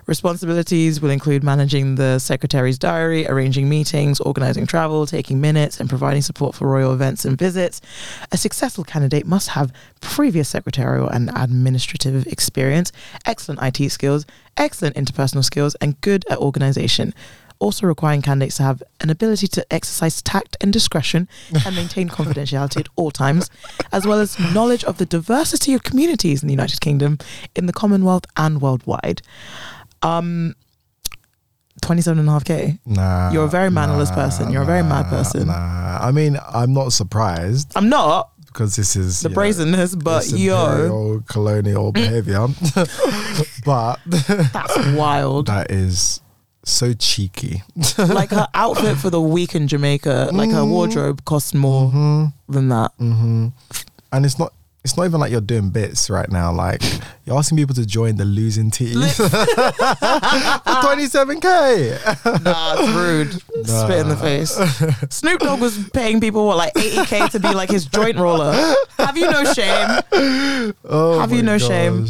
responsibilities 0.05 1.01
will 1.01 1.11
include 1.11 1.43
managing 1.43 1.95
the 1.95 2.19
secretary's 2.19 2.77
diary, 2.77 3.25
arranging 3.25 3.69
meetings, 3.69 4.19
organizing 4.19 4.67
travel, 4.67 5.05
taking 5.05 5.39
minutes, 5.39 5.79
and 5.79 5.89
providing 5.89 6.21
support 6.21 6.55
for 6.55 6.67
royal 6.67 6.93
events 6.93 7.23
and 7.23 7.37
visits. 7.37 7.79
A 8.33 8.37
successful 8.37 8.83
candidate 8.83 9.25
must 9.25 9.49
have 9.49 9.71
previous 10.01 10.49
secretarial 10.49 11.07
and 11.07 11.31
administrative 11.35 12.27
experience, 12.27 12.91
excellent 13.25 13.61
IT 13.63 13.89
skills, 13.91 14.25
excellent 14.57 14.97
interpersonal 14.97 15.43
skills, 15.43 15.75
and 15.75 15.99
good 16.01 16.25
at 16.29 16.37
organization. 16.39 17.13
Also 17.61 17.85
requiring 17.85 18.21
candidates 18.23 18.57
to 18.57 18.63
have 18.63 18.81
an 19.01 19.09
ability 19.09 19.47
to 19.47 19.61
exercise 19.71 20.21
tact 20.21 20.57
and 20.61 20.73
discretion 20.73 21.29
and 21.65 21.75
maintain 21.75 22.09
confidentiality 22.17 22.79
at 22.79 22.87
all 22.95 23.11
times, 23.11 23.49
as 23.91 24.05
well 24.05 24.19
as 24.19 24.39
knowledge 24.53 24.83
of 24.83 24.97
the 24.97 25.05
diversity 25.05 25.73
of 25.75 25.83
communities 25.83 26.41
in 26.41 26.47
the 26.47 26.53
United 26.53 26.81
Kingdom, 26.81 27.19
in 27.55 27.67
the 27.67 27.73
Commonwealth, 27.73 28.25
and 28.35 28.61
worldwide. 28.61 29.21
Um, 30.01 30.55
27.5k. 31.83 32.79
Nah. 32.85 33.31
You're 33.31 33.45
a 33.45 33.49
very 33.49 33.69
mannerless 33.69 34.11
person. 34.11 34.51
You're 34.51 34.63
a 34.63 34.65
very 34.65 34.83
mad 34.83 35.07
person. 35.09 35.47
Nah. 35.47 35.99
I 36.01 36.11
mean, 36.11 36.37
I'm 36.53 36.73
not 36.73 36.93
surprised 36.93 37.73
I'm 37.75 37.89
not 37.89 38.31
because 38.47 38.75
this 38.75 38.95
is 38.95 39.21
the 39.21 39.29
you 39.29 39.33
know, 39.33 39.35
brazenness, 39.35 39.95
but 39.95 40.29
yo, 40.29 41.23
colonial 41.27 41.91
behavior. 41.93 42.47
but 43.65 43.99
that's 44.05 44.77
wild. 44.95 45.47
that 45.47 45.71
is 45.71 46.20
so 46.63 46.93
cheeky. 46.93 47.63
like 47.97 48.31
her 48.31 48.47
outfit 48.53 48.97
for 48.97 49.09
the 49.09 49.21
week 49.21 49.55
in 49.55 49.67
Jamaica, 49.67 50.29
like 50.33 50.51
her 50.51 50.57
Mhm. 50.61 50.69
wardrobe 50.69 51.25
cost 51.25 51.53
more 51.55 51.89
hmm 51.89 52.25
than 52.49 52.69
that. 52.69 52.91
hmm 52.97 53.47
And 54.11 54.25
it's 54.25 54.37
not. 54.39 54.53
It's 54.83 54.97
not 54.97 55.05
even 55.05 55.19
like 55.19 55.31
you're 55.31 55.41
doing 55.41 55.69
bits 55.69 56.09
right 56.09 56.27
now. 56.31 56.51
Like 56.51 56.81
you're 57.25 57.37
asking 57.37 57.57
people 57.59 57.75
to 57.75 57.85
join 57.85 58.15
the 58.15 58.25
losing 58.25 58.71
team 58.71 58.99
for 59.15 59.29
27k. 60.81 62.43
Nah, 62.43 62.75
it's 62.79 62.89
rude. 62.91 63.33
Spit 63.67 63.99
in 63.99 64.09
the 64.09 64.17
face. 64.17 64.57
Snoop 65.15 65.39
Dogg 65.41 65.61
was 65.61 65.77
paying 65.89 66.19
people 66.19 66.47
what 66.47 66.57
like 66.57 66.73
80k 66.73 67.29
to 67.31 67.39
be 67.39 67.53
like 67.53 67.69
his 67.69 67.85
joint 67.85 68.17
roller. 68.17 68.53
Have 68.97 69.15
you 69.17 69.29
no 69.29 69.43
shame? 69.53 70.01
Oh 70.85 71.19
Have 71.19 71.31
you 71.31 71.43
no 71.43 71.59
shame? 71.59 72.07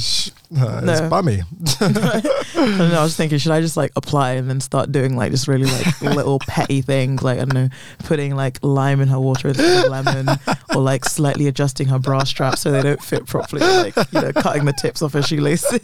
Uh, 0.58 0.82
It's 0.84 1.02
bummy. 1.02 1.42
I 1.82 2.22
don't 2.54 2.78
know. 2.90 3.00
I 3.00 3.04
was 3.04 3.16
thinking, 3.16 3.38
should 3.38 3.52
I 3.54 3.62
just 3.62 3.78
like 3.78 3.92
apply 3.96 4.32
and 4.34 4.50
then 4.50 4.60
start 4.60 4.92
doing 4.92 5.16
like 5.16 5.32
just 5.32 5.48
really 5.48 5.66
like 5.72 6.02
little 6.02 6.40
petty 6.40 6.82
things, 6.82 7.22
like 7.24 7.38
I 7.40 7.46
don't 7.46 7.54
know, 7.54 7.70
putting 8.00 8.36
like 8.36 8.60
lime 8.62 9.00
in 9.02 9.08
her 9.08 9.20
water 9.20 9.50
instead 9.50 9.86
of 9.86 9.92
lemon, 9.92 10.28
or 10.76 10.82
like 10.82 11.06
slightly 11.06 11.48
adjusting 11.48 11.88
her 11.88 12.00
bra 12.00 12.24
straps 12.24 12.62
so 12.62 12.72
they 12.72 12.82
don't 12.82 13.02
fit 13.02 13.26
properly, 13.26 13.62
like 13.62 13.96
you 14.12 14.22
know, 14.22 14.32
cutting 14.34 14.66
the 14.66 14.74
tips 14.74 15.02
off 15.02 15.14
her 15.14 15.22
shoelaces. 15.22 15.82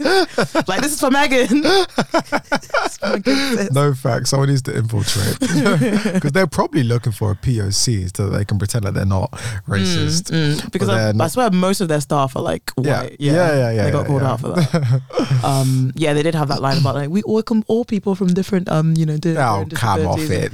like 0.68 0.81
this 0.81 0.94
is 0.94 0.99
for 0.99 1.11
Megan. 1.11 1.61
It's 1.64 2.98
for 2.98 3.07
my 3.10 3.19
good 3.19 3.57
sis. 3.57 3.72
No 3.72 3.94
facts. 3.94 4.31
Someone 4.31 4.49
needs 4.49 4.61
to 4.64 4.76
infiltrate 4.77 5.39
because 5.39 6.31
they're 6.34 6.48
probably 6.48 6.84
looking 6.84 7.11
for 7.11 7.31
a 7.31 7.35
POC 7.35 8.15
so 8.15 8.30
that 8.30 8.38
they 8.38 8.45
can 8.45 8.57
pretend 8.57 8.85
that 8.85 8.94
they're 8.94 9.06
not 9.06 9.31
racist. 9.68 10.31
Mm, 10.31 10.56
mm. 10.60 10.72
because 10.72 10.89
I, 10.89 11.11
I 11.11 11.27
swear 11.27 11.49
most 11.52 11.81
of 11.81 11.88
their 11.88 12.02
staff 12.02 12.35
are 12.35 12.41
like 12.41 12.72
Yeah. 12.81 13.03
white. 13.03 13.15
Yeah, 13.19 13.34
yeah, 13.34 13.72
yeah, 13.72 13.84
They 13.85 13.91
got 13.91 14.02
yeah, 14.02 14.07
called 14.07 14.22
yeah. 14.22 14.31
out 14.31 14.39
for 14.41 14.48
that. 14.49 14.56
um, 15.43 15.91
yeah, 15.95 16.13
they 16.13 16.23
did 16.23 16.35
have 16.35 16.47
that 16.49 16.61
line 16.61 16.77
about 16.77 16.95
like 16.95 17.09
we 17.09 17.23
welcome 17.25 17.63
all 17.67 17.85
people 17.85 18.15
from 18.15 18.27
different, 18.27 18.69
um, 18.69 18.93
you 18.95 19.05
know, 19.05 19.17
di- 19.17 19.38
Oh, 19.38 19.65
come 19.73 20.05
off 20.07 20.19
it. 20.19 20.53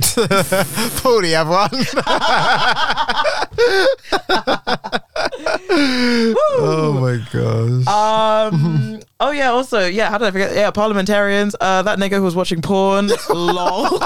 Pull 1.01 1.21
the 1.21 1.35
other 1.35 1.49
one. 1.49 1.69
oh 5.69 6.97
my 6.99 7.17
gosh. 7.31 7.88
Um. 7.88 8.99
oh 9.19 9.31
yeah. 9.31 9.51
Also, 9.51 9.85
yeah. 9.85 10.09
How 10.09 10.17
did 10.17 10.27
I 10.27 10.31
forget? 10.31 10.55
Yeah, 10.55 10.71
parliamentarians. 10.71 11.55
Uh, 11.59 11.81
that 11.84 11.99
nigga 11.99 12.17
who 12.17 12.23
was 12.23 12.35
watching 12.35 12.61
porn. 12.61 13.09
lol. 13.30 13.99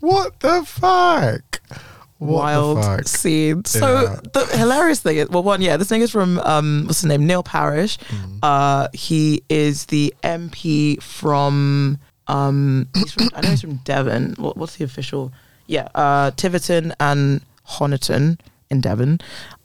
what 0.00 0.38
the 0.40 0.62
fuck? 0.66 1.60
What 2.18 2.42
Wild 2.42 3.06
scene. 3.06 3.64
So 3.64 4.16
the 4.32 4.44
hilarious 4.46 5.00
thing 5.00 5.18
is, 5.18 5.28
well, 5.28 5.44
one, 5.44 5.62
yeah, 5.62 5.76
this 5.76 5.88
nigga's 5.88 6.10
from 6.10 6.38
um, 6.40 6.84
what's 6.86 7.00
his 7.02 7.08
name? 7.08 7.26
Neil 7.26 7.44
Parish. 7.44 7.96
Mm. 7.98 8.38
Uh, 8.42 8.88
he 8.92 9.42
is 9.48 9.86
the 9.86 10.12
MP 10.24 11.00
from 11.00 11.98
um. 12.26 12.88
He's 12.94 13.12
from, 13.12 13.30
I 13.34 13.42
know 13.42 13.50
he's 13.50 13.60
from 13.60 13.76
Devon. 13.84 14.34
What, 14.36 14.56
what's 14.56 14.76
the 14.76 14.84
official? 14.84 15.32
Yeah. 15.68 15.88
Uh, 15.94 16.32
Tiverton 16.32 16.92
and 16.98 17.42
Honiton 17.68 18.40
in 18.68 18.80
Devon. 18.80 19.20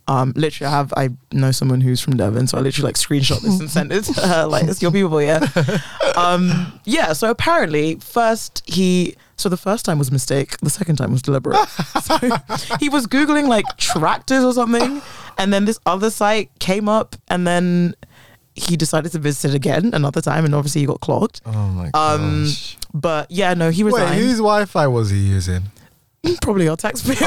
Um, 0.08 0.34
literally, 0.36 0.68
I 0.72 0.78
have 0.78 0.94
I 0.98 1.10
know 1.32 1.52
someone 1.52 1.82
who's 1.82 2.02
from 2.02 2.18
Devon, 2.18 2.46
so 2.48 2.58
I 2.58 2.62
literally 2.62 2.88
like 2.88 2.96
screenshot 2.96 3.40
this 3.42 3.60
and 3.60 3.70
sent 3.70 3.92
it 3.92 4.04
to 4.04 4.28
her. 4.28 4.46
Like, 4.46 4.66
it's 4.66 4.82
your 4.82 4.92
people, 4.92 5.22
yeah. 5.22 5.48
Um, 6.16 6.80
yeah. 6.86 7.14
So 7.14 7.32
apparently, 7.32 7.96
first 7.96 8.62
he, 8.68 9.16
so 9.38 9.50
the 9.50 9.58
first 9.58 9.86
time 9.86 9.98
was 10.00 10.10
a 10.10 10.12
mistake, 10.14 10.58
the 10.60 10.70
second 10.70 10.96
time 10.98 11.12
was 11.12 11.22
deliberate. 11.22 11.58
so 12.04 12.18
he 12.80 12.90
was 12.90 13.08
googling 13.08 13.48
like 13.48 13.66
tractors 13.78 14.44
or 14.44 14.54
something, 14.54 15.02
and 15.38 15.54
then 15.54 15.66
this 15.66 15.80
other 15.86 16.10
site 16.10 16.50
came 16.60 16.88
up, 16.88 17.16
and 17.28 17.46
then 17.48 17.96
he 18.56 18.78
decided 18.78 19.12
to 19.12 19.20
visit 19.20 19.52
it 19.52 19.56
again 19.56 19.92
another 19.94 20.22
time, 20.22 20.46
and 20.46 20.54
obviously 20.54 20.82
he 20.82 20.88
got 20.88 21.00
clogged. 21.02 21.42
Oh 21.46 21.52
my 21.70 21.90
Um, 21.94 22.44
gosh. 22.46 22.78
But 22.94 23.32
yeah, 23.32 23.54
no, 23.56 23.72
he 23.72 23.84
Wait, 23.84 24.08
whose 24.10 24.38
Wi 24.38 24.66
Fi 24.66 24.88
was 24.88 25.10
he 25.10 25.18
using? 25.18 25.64
Probably 26.42 26.68
our 26.70 26.78
taxpayer. 26.78 27.18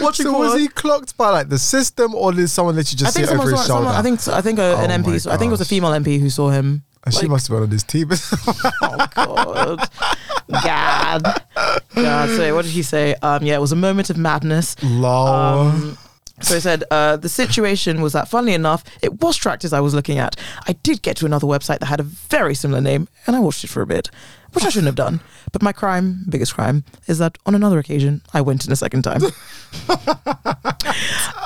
Watching 0.00 0.26
So 0.26 0.38
was 0.38 0.58
he 0.58 0.68
clocked 0.68 1.16
by 1.16 1.30
like 1.30 1.48
the 1.48 1.58
system 1.58 2.14
or 2.14 2.32
did 2.32 2.48
someone 2.48 2.76
literally 2.76 2.96
just 2.96 3.14
see 3.14 3.20
think 3.22 3.32
it 3.32 3.38
over 3.38 3.50
his 3.50 3.66
shoulder? 3.66 3.84
someone. 3.88 3.94
I 3.94 4.02
think. 4.02 4.26
I 4.28 4.40
think 4.40 4.58
a, 4.58 4.76
an 4.78 4.90
Oh 4.90 4.98
my 4.98 5.10
MP. 5.12 5.20
So 5.20 5.30
I 5.30 5.36
think 5.36 5.48
it 5.48 5.52
was 5.52 5.60
a 5.60 5.64
female 5.66 5.90
MP 5.90 6.18
who 6.20 6.30
saw 6.30 6.50
him. 6.50 6.84
And 7.06 7.14
she 7.14 7.26
must 7.28 7.48
have 7.48 7.56
been 7.56 7.62
on 7.62 7.70
his 7.70 7.84
team. 7.84 8.10
Oh 8.82 9.06
God, 9.14 9.88
God, 10.62 11.42
God. 11.94 12.28
So 12.36 12.54
what 12.54 12.64
did 12.64 12.72
he 12.72 12.82
say? 12.82 13.14
Um, 13.22 13.42
yeah, 13.44 13.54
it 13.54 13.60
was 13.60 13.72
a 13.72 13.76
moment 13.76 14.10
of 14.10 14.16
madness. 14.16 14.76
Lol. 14.82 15.26
Um, 15.28 15.98
so 16.42 16.54
he 16.54 16.60
said 16.60 16.84
uh, 16.90 17.16
the 17.16 17.28
situation 17.28 18.02
was 18.02 18.12
that, 18.12 18.28
funnily 18.28 18.52
enough, 18.54 18.84
it 19.02 19.20
was 19.22 19.36
tractors 19.36 19.72
I 19.72 19.80
was 19.80 19.94
looking 19.94 20.18
at. 20.18 20.36
I 20.68 20.72
did 20.74 21.00
get 21.02 21.16
to 21.18 21.26
another 21.26 21.46
website 21.46 21.78
that 21.78 21.86
had 21.86 22.00
a 22.00 22.04
very 22.04 22.54
similar 22.54 22.80
name, 22.80 23.08
and 23.26 23.34
I 23.34 23.40
watched 23.40 23.64
it 23.64 23.68
for 23.70 23.80
a 23.80 23.86
bit, 23.86 24.10
which 24.56 24.64
I 24.64 24.70
shouldn't 24.70 24.86
have 24.86 24.96
done. 24.96 25.20
But 25.52 25.62
my 25.62 25.70
crime, 25.70 26.24
biggest 26.28 26.54
crime, 26.54 26.82
is 27.06 27.18
that 27.18 27.36
on 27.44 27.54
another 27.54 27.78
occasion 27.78 28.22
I 28.32 28.40
went 28.40 28.64
in 28.66 28.72
a 28.72 28.76
second 28.76 29.02
time. 29.02 29.22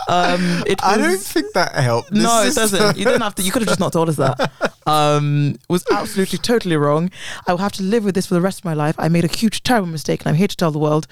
um, 0.08 0.62
it 0.64 0.78
I 0.82 0.96
don't 0.96 1.20
think 1.20 1.52
that 1.54 1.74
helped. 1.74 2.12
no, 2.12 2.42
it 2.44 2.54
doesn't. 2.54 2.96
You 2.96 3.04
didn't 3.04 3.20
have 3.22 3.34
to. 3.34 3.42
You 3.42 3.50
could 3.50 3.62
have 3.62 3.68
just 3.68 3.80
not 3.80 3.92
told 3.92 4.08
us 4.08 4.16
that. 4.16 4.52
Um, 4.86 5.56
was 5.68 5.84
absolutely 5.90 6.38
totally 6.38 6.76
wrong. 6.76 7.10
I 7.48 7.52
will 7.52 7.58
have 7.58 7.72
to 7.72 7.82
live 7.82 8.04
with 8.04 8.14
this 8.14 8.26
for 8.26 8.34
the 8.34 8.40
rest 8.40 8.60
of 8.60 8.64
my 8.64 8.74
life. 8.74 8.94
I 8.96 9.08
made 9.08 9.24
a 9.24 9.28
huge, 9.28 9.64
terrible 9.64 9.88
mistake, 9.88 10.20
and 10.20 10.28
I'm 10.28 10.36
here 10.36 10.48
to 10.48 10.56
tell 10.56 10.70
the 10.70 10.78
world 10.78 11.08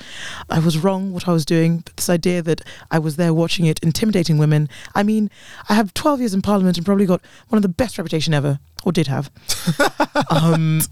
I 0.49 0.61
was 0.61 0.79
wrong. 0.79 1.13
What 1.13 1.27
I 1.27 1.33
was 1.33 1.45
doing, 1.45 1.79
but 1.79 1.97
this 1.97 2.09
idea 2.09 2.43
that 2.43 2.61
I 2.93 3.01
was 3.01 3.17
there 3.17 3.35
watching 3.35 3.67
it, 3.67 3.81
intimidating 3.83 4.39
women. 4.39 4.69
I 4.95 5.03
mean, 5.03 5.31
I 5.69 5.75
have 5.75 5.95
12 5.95 6.21
years 6.21 6.35
in 6.35 6.43
Parliament 6.43 6.77
and 6.77 6.87
probably 6.87 7.07
got 7.07 7.23
one 7.49 7.57
of 7.57 7.63
the 7.63 7.69
best 7.69 7.99
reputation 7.99 8.33
ever, 8.35 8.61
or 8.85 8.93
did 8.93 9.09
have. 9.09 9.31
um, 10.31 10.83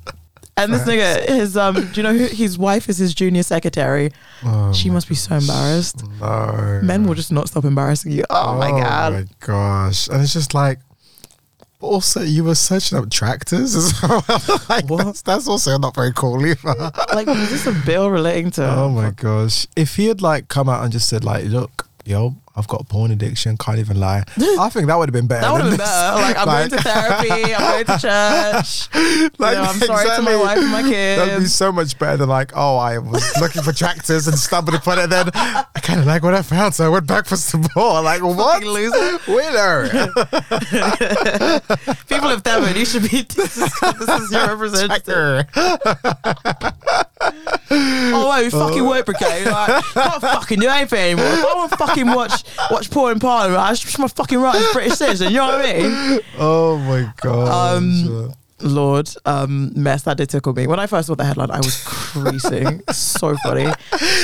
and 0.56 0.72
this 0.72 0.82
nigga, 0.82 1.28
his 1.28 1.56
um, 1.56 1.74
do 1.74 1.90
you 1.94 2.02
know 2.02 2.12
who 2.14 2.26
his 2.26 2.56
wife 2.58 2.88
is? 2.88 2.98
His 2.98 3.14
junior 3.14 3.42
secretary. 3.42 4.10
Oh 4.44 4.72
she 4.72 4.90
must 4.90 5.08
be 5.08 5.14
so 5.14 5.34
embarrassed. 5.36 6.02
No. 6.20 6.80
Men 6.82 7.04
will 7.06 7.14
just 7.14 7.30
not 7.32 7.48
stop 7.48 7.64
embarrassing 7.64 8.12
you. 8.12 8.24
Oh, 8.30 8.56
my 8.56 8.70
god. 8.70 9.12
Oh 9.12 9.16
my 9.16 9.26
gosh. 9.40 10.08
And 10.08 10.22
it's 10.22 10.32
just 10.32 10.54
like, 10.54 10.78
also, 11.80 12.22
you 12.22 12.42
were 12.42 12.54
searching 12.54 12.96
up 12.98 13.10
tractors 13.10 13.76
as 13.76 14.02
well. 14.02 14.24
like, 14.68 14.88
What? 14.88 15.04
That's, 15.04 15.22
that's 15.22 15.46
also 15.46 15.76
not 15.78 15.94
very 15.94 16.12
cool 16.12 16.44
either. 16.46 16.74
like 17.14 17.26
was 17.26 17.50
this 17.50 17.66
a 17.66 17.72
bill 17.84 18.10
relating 18.10 18.50
to 18.52 18.66
oh 18.66 18.88
my 18.88 19.10
gosh. 19.10 19.66
If 19.76 19.96
he 19.96 20.06
had 20.06 20.22
like 20.22 20.48
come 20.48 20.68
out 20.70 20.82
and 20.82 20.90
just 20.92 21.08
said, 21.08 21.22
like, 21.22 21.44
look, 21.44 21.86
yo, 22.04 22.34
I've 22.56 22.66
got 22.68 22.80
a 22.80 22.84
porn 22.84 23.10
addiction, 23.10 23.56
can't 23.58 23.78
even 23.78 24.00
lie. 24.00 24.24
I 24.58 24.68
think 24.70 24.86
that 24.86 24.96
would 24.96 25.08
have 25.08 25.12
been 25.12 25.26
better. 25.26 25.42
that 25.42 25.52
would 25.52 25.60
have 25.60 25.70
been 25.70 25.78
this. 25.78 25.88
better 25.88 26.16
like 26.22 26.36
i'm 26.38 26.46
going 26.46 26.70
to 26.70 26.78
therapy 26.82 27.54
i'm 27.54 27.84
going 27.84 27.84
to 27.84 27.98
church 28.06 28.88
Like, 29.38 29.56
you 29.56 29.62
know, 29.62 29.68
i'm 29.68 29.78
sorry 29.80 30.08
to 30.16 30.22
my 30.22 30.36
wife 30.36 30.58
and 30.58 30.70
my 30.72 30.82
kids. 30.82 31.20
That'd 31.22 31.38
be 31.40 31.46
so 31.46 31.70
much 31.70 31.98
better 31.98 32.16
than 32.16 32.28
like, 32.28 32.52
oh, 32.56 32.76
I 32.76 32.98
was 32.98 33.22
looking 33.40 33.62
for 33.62 33.72
tractors 33.72 34.26
and 34.26 34.38
stumbled 34.38 34.74
upon 34.74 34.98
it. 34.98 35.10
Then 35.10 35.30
I 35.34 35.64
kind 35.82 36.00
of 36.00 36.06
like 36.06 36.22
what 36.22 36.34
I 36.34 36.42
found, 36.42 36.74
so 36.74 36.86
I 36.86 36.88
went 36.88 37.06
back 37.06 37.26
for 37.26 37.36
some 37.36 37.64
more. 37.76 38.00
Like, 38.00 38.22
what? 38.22 38.62
Loser. 38.64 39.18
Winner. 39.28 39.88
people 42.08 42.28
of 42.30 42.42
Devon 42.42 42.76
you 42.76 42.84
should 42.84 43.02
be 43.02 43.22
this 43.22 43.56
is, 43.58 43.72
this 43.80 44.08
is 44.22 44.32
your 44.32 44.48
representative 44.56 45.46
oh 47.70 48.30
wait 48.30 48.50
fucking 48.50 48.84
work 48.84 49.06
brigade 49.06 49.46
like 49.46 49.84
can't 49.84 50.20
fucking 50.20 50.58
do 50.60 50.68
anything 50.68 50.98
anymore 51.12 51.26
if 51.26 51.44
I 51.44 51.54
want 51.54 51.70
to 51.72 51.76
fucking 51.76 52.06
watch 52.06 52.44
watch 52.70 52.90
porn 52.90 53.12
in 53.12 53.18
Parliament 53.20 53.60
I 53.60 53.70
just 53.74 53.98
my 53.98 54.08
fucking 54.08 54.38
right 54.38 54.54
as 54.56 54.72
British 54.72 54.94
citizen 54.98 55.28
you 55.30 55.38
know 55.38 55.46
what 55.46 55.64
I 55.66 55.72
mean 55.80 56.20
Oh 56.38 56.76
my 56.78 57.12
god. 57.20 57.76
Um, 57.76 58.32
Lord, 58.60 59.10
um, 59.26 59.70
mess 59.76 60.04
that 60.04 60.16
did 60.16 60.30
tickle 60.30 60.54
me. 60.54 60.66
When 60.66 60.80
I 60.80 60.86
first 60.86 61.08
saw 61.08 61.14
the 61.14 61.26
headline, 61.26 61.50
I 61.50 61.58
was 61.58 61.82
creasing. 61.84 62.80
so 62.90 63.36
funny, 63.44 63.70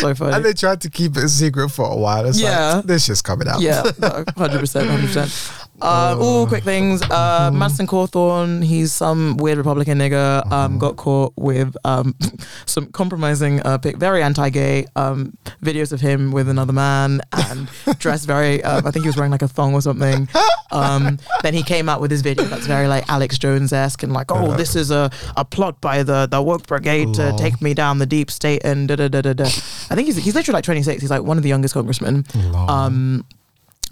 so 0.00 0.14
funny. 0.14 0.32
and 0.34 0.42
they 0.44 0.54
tried 0.54 0.80
to 0.82 0.88
keep 0.90 1.18
it 1.18 1.24
a 1.24 1.28
secret 1.28 1.68
for 1.68 1.84
a 1.90 1.96
while. 1.96 2.24
It's 2.26 2.40
Yeah. 2.40 2.76
like, 2.76 2.86
this 2.86 3.06
just 3.06 3.24
coming 3.24 3.46
out. 3.46 3.60
Yeah, 3.60 3.82
hundred 4.38 4.60
percent, 4.60 4.88
hundred 4.88 5.08
percent. 5.08 5.61
Uh, 5.82 6.16
all 6.20 6.46
quick 6.46 6.62
things. 6.64 7.02
Uh, 7.02 7.50
Madison 7.52 7.86
Cawthorn, 7.86 8.62
he's 8.62 8.92
some 8.92 9.36
weird 9.38 9.58
Republican 9.58 9.98
nigger. 9.98 10.50
Um, 10.50 10.78
got 10.78 10.96
caught 10.96 11.32
with 11.36 11.76
um, 11.84 12.14
some 12.66 12.86
compromising, 12.92 13.60
uh, 13.60 13.78
pic- 13.78 13.96
very 13.96 14.22
anti-gay 14.22 14.86
um, 14.96 15.36
videos 15.62 15.92
of 15.92 16.00
him 16.00 16.30
with 16.30 16.48
another 16.48 16.72
man 16.72 17.20
and 17.32 17.68
dressed 17.98 18.26
very. 18.26 18.62
Um, 18.62 18.86
I 18.86 18.90
think 18.92 19.04
he 19.04 19.08
was 19.08 19.16
wearing 19.16 19.32
like 19.32 19.42
a 19.42 19.48
thong 19.48 19.74
or 19.74 19.82
something. 19.82 20.28
Um, 20.70 21.18
then 21.42 21.52
he 21.54 21.62
came 21.62 21.88
out 21.88 22.00
with 22.00 22.10
his 22.10 22.22
video 22.22 22.44
that's 22.44 22.66
very 22.66 22.86
like 22.86 23.08
Alex 23.08 23.36
Jones 23.38 23.72
esque 23.72 24.02
and 24.02 24.12
like, 24.12 24.30
oh, 24.30 24.54
this 24.56 24.76
is 24.76 24.90
a, 24.90 25.10
a 25.36 25.44
plot 25.44 25.80
by 25.80 26.02
the 26.02 26.26
the 26.30 26.40
woke 26.40 26.66
brigade 26.66 27.12
to 27.14 27.34
take 27.38 27.60
me 27.60 27.74
down 27.74 27.98
the 27.98 28.06
deep 28.06 28.30
state 28.30 28.62
and 28.64 28.88
da 28.88 28.96
da 28.96 29.08
da 29.08 29.20
da 29.20 29.32
da. 29.32 29.44
I 29.44 29.94
think 29.94 30.06
he's 30.06 30.16
he's 30.16 30.34
literally 30.34 30.54
like 30.58 30.64
26. 30.64 31.00
He's 31.02 31.10
like 31.10 31.22
one 31.22 31.36
of 31.36 31.42
the 31.42 31.48
youngest 31.48 31.74
congressmen. 31.74 32.24
Um, 32.68 33.24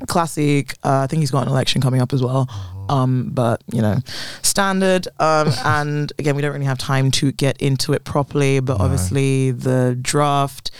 classic. 0.08 0.74
Uh, 0.84 1.00
I 1.00 1.06
think 1.06 1.20
he's 1.20 1.30
got 1.30 1.42
an 1.42 1.48
election 1.48 1.80
coming 1.80 2.00
up 2.00 2.12
as 2.12 2.22
well. 2.22 2.48
Um, 2.88 3.30
but 3.32 3.62
you 3.72 3.80
know, 3.82 3.98
standard. 4.42 5.06
Um, 5.18 5.50
and 5.64 6.12
again, 6.18 6.34
we 6.36 6.42
don't 6.42 6.52
really 6.52 6.64
have 6.64 6.78
time 6.78 7.10
to 7.12 7.32
get 7.32 7.56
into 7.60 7.92
it 7.92 8.04
properly. 8.04 8.60
But 8.60 8.78
No. 8.78 8.84
obviously, 8.84 9.50
the 9.52 9.96
draft 10.00 10.70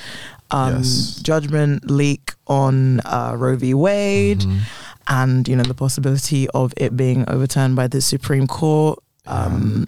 um, 0.51 0.79
Yes. 0.79 1.21
judgment 1.23 1.89
leak 1.91 2.33
on 2.49 3.01
uh, 3.05 3.35
Roe 3.37 3.55
v. 3.57 3.73
Wade, 3.75 4.41
Mhm. 4.41 4.59
and 5.07 5.47
you 5.49 5.55
know 5.55 5.63
the 5.63 5.75
possibility 5.75 6.49
of 6.51 6.75
it 6.77 6.97
being 6.97 7.25
overturned 7.29 7.77
by 7.77 7.87
the 7.87 8.01
Supreme 8.01 8.47
Court. 8.49 8.99
Um, 9.27 9.87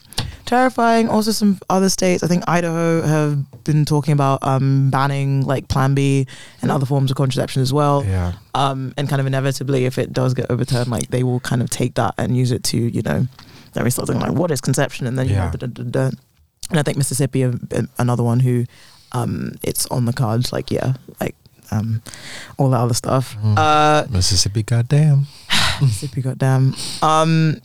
terrifying. 0.56 1.08
Also, 1.08 1.30
some 1.32 1.58
other 1.70 1.88
states. 1.88 2.22
I 2.22 2.28
think 2.28 2.44
Idaho 2.46 3.02
have 3.02 3.64
been 3.64 3.84
talking 3.84 4.12
about 4.12 4.38
um, 4.42 4.90
banning 4.90 5.42
like 5.46 5.68
Plan 5.68 5.94
B 5.94 6.26
and 6.60 6.70
other 6.70 6.84
forms 6.86 7.10
of 7.10 7.16
contraception 7.16 7.62
as 7.62 7.72
well 7.72 8.04
Yeah. 8.04 8.32
um, 8.54 8.92
and 8.96 9.08
kind 9.08 9.20
of 9.20 9.26
inevitably, 9.26 9.86
if 9.86 9.96
it 9.98 10.12
does 10.12 10.34
get 10.34 10.50
overturned, 10.50 10.88
like 10.90 11.08
they 11.08 11.22
will 11.22 11.40
kind 11.40 11.62
of 11.62 11.70
take 11.70 11.94
that 11.94 12.14
and 12.18 12.36
use 12.36 12.50
it 12.52 12.62
to, 12.64 12.76
you 12.76 13.02
know, 13.02 13.26
then 13.72 13.84
we 13.84 13.90
start 13.90 14.08
thinking 14.08 14.26
like, 14.28 14.36
what 14.38 14.50
is 14.50 14.60
conception? 14.60 15.06
And 15.06 15.18
then 15.18 15.26
you 15.28 15.34
Yeah. 15.34 15.50
know, 15.50 15.56
da, 15.66 15.66
da, 15.96 16.10
and 16.70 16.78
I 16.78 16.82
think 16.82 16.96
Mississippi, 16.98 17.44
uh, 17.44 17.52
another 17.98 18.22
one 18.22 18.40
who, 18.40 18.64
um, 19.12 19.52
it's 19.62 19.86
on 19.86 20.04
the 20.04 20.12
cards. 20.12 20.52
Like 20.52 20.70
yeah, 20.70 20.94
like 21.20 21.34
um, 21.70 22.02
all 22.58 22.70
that 22.70 22.80
other 22.80 22.94
stuff. 22.94 23.36
Mm. 23.42 23.56
Uh, 23.58 24.06
Mississippi, 24.10 24.62
goddamn. 24.62 25.26
Mississippi, 25.80 26.20
goddamn. 26.22 26.74
Um, 27.02 27.60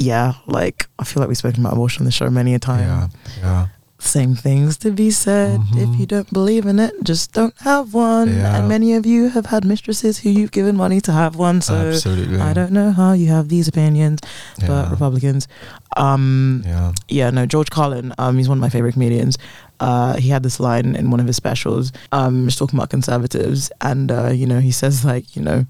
yeah, 0.00 0.34
like 0.46 0.88
I 0.98 1.04
feel 1.04 1.20
like 1.20 1.28
we've 1.28 1.36
spoken 1.36 1.60
about 1.60 1.74
abortion 1.74 2.02
on 2.02 2.06
the 2.06 2.10
show 2.12 2.28
many 2.30 2.54
a 2.54 2.58
time. 2.58 2.80
Yeah, 2.88 3.08
yeah. 3.44 3.66
Same 4.00 4.34
things 4.34 4.78
to 4.78 4.90
be 4.92 5.10
said. 5.10 5.60
Mhm. 5.60 5.76
If 5.94 6.00
you 6.00 6.06
don't 6.06 6.32
believe 6.32 6.64
in 6.64 6.80
it, 6.80 6.94
just 7.04 7.34
don't 7.34 7.52
have 7.60 7.92
one. 7.92 8.28
Yeah. 8.34 8.56
And 8.56 8.66
many 8.66 8.94
of 8.94 9.04
you 9.04 9.28
have 9.28 9.46
had 9.52 9.62
mistresses 9.62 10.20
who 10.20 10.30
you've 10.30 10.52
given 10.52 10.74
money 10.74 11.02
to 11.02 11.12
have 11.12 11.36
one. 11.36 11.60
So 11.60 11.74
Absolutely. 11.74 12.40
I 12.40 12.54
don't 12.54 12.72
know 12.72 12.92
how 12.92 13.12
you 13.12 13.28
have 13.28 13.50
these 13.50 13.68
opinions, 13.68 14.20
Yeah. 14.58 14.68
but 14.68 14.90
Republicans. 14.90 15.46
Um, 15.98 16.62
yeah. 16.64 16.92
yeah, 17.08 17.28
no, 17.28 17.44
George 17.44 17.68
Carlin, 17.68 18.14
um, 18.16 18.38
he's 18.38 18.48
one 18.48 18.56
of 18.56 18.62
my 18.62 18.70
favorite 18.70 18.92
comedians. 18.94 19.36
Uh, 19.80 20.16
he 20.16 20.28
had 20.30 20.42
this 20.42 20.60
line 20.60 20.94
in 20.96 21.10
one 21.10 21.20
of 21.20 21.26
his 21.26 21.36
specials, 21.36 21.92
um, 22.12 22.46
just 22.46 22.58
talking 22.58 22.78
about 22.78 22.88
conservatives, 22.90 23.70
and 23.80 24.10
uh, 24.12 24.28
you 24.28 24.46
know, 24.46 24.60
he 24.60 24.70
says 24.70 25.04
like, 25.04 25.34
you 25.36 25.42
know, 25.42 25.64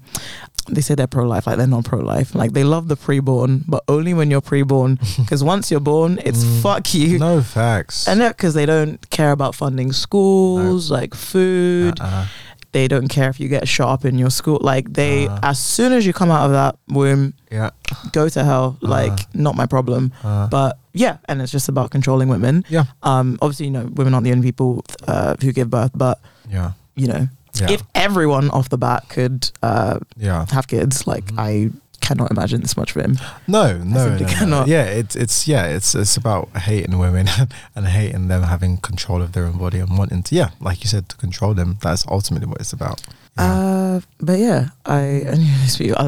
they 0.69 0.81
say 0.81 0.95
they're 0.95 1.07
pro-life, 1.07 1.47
like 1.47 1.57
they're 1.57 1.67
not 1.67 1.85
pro-life, 1.85 2.35
like 2.35 2.53
they 2.53 2.63
love 2.63 2.87
the 2.87 2.95
preborn, 2.95 3.63
but 3.67 3.83
only 3.87 4.13
when 4.13 4.29
you're 4.31 4.41
preborn, 4.41 4.99
because 5.17 5.43
once 5.43 5.71
you're 5.71 5.79
born, 5.79 6.19
it's 6.23 6.43
Mm. 6.43 6.61
fuck 6.61 6.93
you. 6.93 7.17
No 7.19 7.41
facts. 7.41 8.07
And 8.07 8.21
that 8.21 8.37
because 8.37 8.53
they 8.53 8.65
don't 8.65 8.97
care 9.09 9.31
about 9.31 9.55
funding 9.55 9.91
schools, 9.91 10.91
like 10.91 11.13
food. 11.15 11.99
Uh-uh. 11.99 12.27
They 12.73 12.87
don't 12.87 13.09
care 13.09 13.29
if 13.29 13.37
you 13.37 13.49
get 13.49 13.67
shot 13.67 13.89
up 13.89 14.05
in 14.05 14.17
your 14.17 14.29
school. 14.29 14.57
Like 14.61 14.93
they, 14.93 15.27
Uh. 15.27 15.39
as 15.43 15.59
soon 15.59 15.91
as 15.91 16.05
you 16.05 16.13
come 16.13 16.31
out 16.31 16.45
of 16.45 16.51
that 16.51 16.77
womb, 16.87 17.33
Yeah. 17.51 17.71
go 18.13 18.29
to 18.29 18.43
hell. 18.45 18.77
Like 18.81 19.11
Uh. 19.11 19.23
not 19.33 19.55
my 19.57 19.65
problem. 19.65 20.13
Uh, 20.23 20.47
But 20.47 20.77
yeah, 20.93 21.17
and 21.27 21.41
it's 21.41 21.51
just 21.51 21.67
about 21.67 21.89
controlling 21.91 22.29
women. 22.29 22.63
yeah. 22.69 22.85
Um, 23.03 23.37
obviously, 23.41 23.65
you 23.65 23.71
know, 23.73 23.89
women 23.93 24.13
aren't 24.13 24.23
the 24.23 24.31
only 24.31 24.43
people 24.43 24.85
uh, 25.07 25.35
who 25.41 25.51
give 25.51 25.69
birth, 25.69 25.91
but 25.95 26.19
Yeah. 26.49 26.71
you 26.95 27.07
know, 27.07 27.27
Yeah. 27.59 27.71
if 27.71 27.83
everyone 27.95 28.49
off 28.51 28.69
the 28.69 28.77
bat 28.77 29.09
could 29.09 29.51
uh, 29.61 29.99
yeah. 30.17 30.45
have 30.51 30.67
kids, 30.67 31.05
like 31.07 31.25
Mhm. 31.25 31.39
I 31.39 31.71
cannot 31.99 32.31
imagine 32.31 32.61
this 32.61 32.75
much 32.75 32.91
for 32.93 33.01
him. 33.01 33.17
No, 33.47 33.77
no, 33.77 34.09
no, 34.09 34.17
no. 34.17 34.25
cannot. 34.25 34.67
Yeah, 34.67 34.83
it's 34.85 35.15
it's 35.15 35.47
yeah, 35.47 35.65
it's 35.65 35.93
it's 35.95 36.17
about 36.17 36.49
hating 36.57 36.97
women 36.97 37.27
and 37.75 37.85
hating 37.87 38.27
them 38.27 38.43
having 38.43 38.77
control 38.77 39.21
of 39.21 39.31
their 39.33 39.45
own 39.45 39.57
body 39.57 39.79
and 39.79 39.97
wanting 39.97 40.23
to 40.23 40.35
yeah, 40.35 40.49
like 40.59 40.83
you 40.83 40.89
said, 40.89 41.07
to 41.09 41.15
control 41.17 41.53
them. 41.53 41.77
That's 41.81 42.05
ultimately 42.07 42.47
what 42.47 42.59
it's 42.59 42.73
about. 42.73 43.01
Yeah. 43.37 43.53
Uh, 43.53 44.01
but 44.19 44.39
yeah, 44.39 44.69
I 44.85 44.99
and 45.31 45.41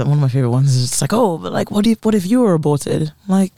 one 0.10 0.18
of 0.18 0.20
my 0.20 0.28
favorite 0.30 0.50
ones 0.52 0.76
is 0.76 0.90
just 0.90 1.02
like, 1.02 1.14
oh, 1.14 1.38
but 1.38 1.52
like, 1.54 1.72
what 1.72 1.86
if 1.88 2.04
what 2.04 2.16
if 2.16 2.26
you 2.26 2.42
were 2.42 2.54
aborted? 2.54 3.12
Like, 3.28 3.54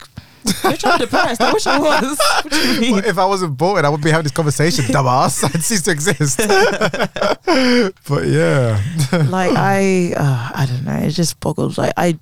bitch, 0.46 0.90
I'm 0.90 0.98
depressed. 0.98 1.40
I 1.40 1.52
wish 1.52 1.66
I 1.66 1.78
was. 1.78 2.18
What 2.42 2.50
do 2.52 2.56
you 2.58 2.80
mean? 2.80 2.92
Well, 2.92 3.04
if 3.06 3.18
I 3.18 3.24
wasn't 3.26 3.56
born, 3.56 3.84
I 3.84 3.88
wouldn't 3.88 4.04
be 4.04 4.10
having 4.10 4.24
this 4.24 4.32
conversation, 4.32 4.84
dumbass. 4.94 5.42
I'd 5.44 5.62
cease 5.62 5.82
to 5.82 5.90
exist. 5.90 6.38
but 8.08 8.26
yeah, 8.26 8.80
like 9.28 9.52
I 9.56 10.12
uh, 10.16 10.50
I 10.54 10.66
don't 10.66 10.84
know, 10.84 10.94
it 11.06 11.10
just 11.10 11.38
boggles 11.40 11.78
like 11.78 11.92
I 11.96 12.18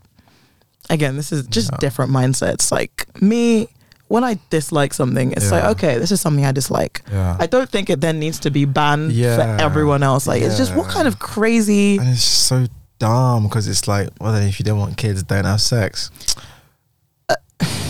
again, 0.90 1.16
this 1.16 1.32
is 1.32 1.46
just 1.46 1.70
Yeah. 1.72 1.78
different 1.78 2.10
mindsets. 2.12 2.70
Like 2.72 3.06
me 3.20 3.68
when 4.08 4.22
I 4.22 4.38
dislike 4.50 4.92
something, 4.94 5.32
it's 5.32 5.50
like, 5.50 5.64
okay, 5.64 5.98
this 5.98 6.12
is 6.12 6.20
something 6.20 6.44
I 6.44 6.52
dislike. 6.52 7.02
yeah. 7.10 7.36
I 7.40 7.46
don't 7.46 7.68
think 7.70 7.88
it 7.90 8.00
then 8.02 8.18
needs 8.20 8.38
to 8.40 8.50
be 8.50 8.64
banned 8.66 9.12
Yeah. 9.12 9.36
for 9.36 9.62
everyone 9.62 10.02
else. 10.02 10.26
Like 10.26 10.42
it's 10.42 10.56
just 10.58 10.74
what 10.76 10.88
kind 10.88 11.08
of 11.08 11.18
crazy 11.18 11.96
and 11.96 12.08
it's 12.10 12.22
so 12.22 12.66
dumb 12.98 13.44
because 13.44 13.66
it's 13.66 13.88
like, 13.88 14.08
well, 14.20 14.32
then 14.32 14.46
if 14.46 14.60
you 14.60 14.64
don't 14.64 14.78
want 14.78 14.96
kids, 14.96 15.22
don't 15.22 15.44
have 15.46 15.60
sex. 15.60 16.10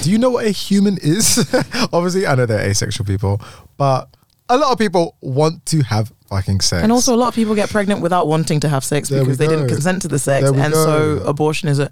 Do 0.05 0.11
you 0.11 0.19
know 0.19 0.29
what 0.29 0.45
a 0.45 0.51
human 0.51 0.99
is? 0.99 1.39
Obviously, 1.95 2.27
I 2.27 2.35
know 2.35 2.45
they're 2.45 2.69
asexual 2.69 3.07
people, 3.07 3.41
but 3.79 4.15
a 4.51 4.59
lot 4.59 4.71
of 4.71 4.79
people 4.79 5.17
want 5.23 5.65
to 5.67 5.83
have 5.83 6.13
fucking 6.29 6.61
sex. 6.61 6.83
and 6.83 6.93
also 6.93 7.15
a 7.15 7.17
lot 7.17 7.29
of 7.29 7.35
people 7.35 7.55
get 7.55 7.71
pregnant 7.71 8.03
without 8.03 8.27
wanting 8.27 8.61
to 8.61 8.69
have 8.69 8.85
sex 8.85 9.09
There 9.09 9.21
because 9.21 9.39
they 9.39 9.47
didn't 9.47 9.69
consent 9.69 10.03
to 10.03 10.09
the 10.09 10.19
sex. 10.19 10.47
And 10.47 10.73
go. 10.75 10.85
so 10.85 11.23
abortion 11.25 11.71
is 11.71 11.79
a 11.79 11.91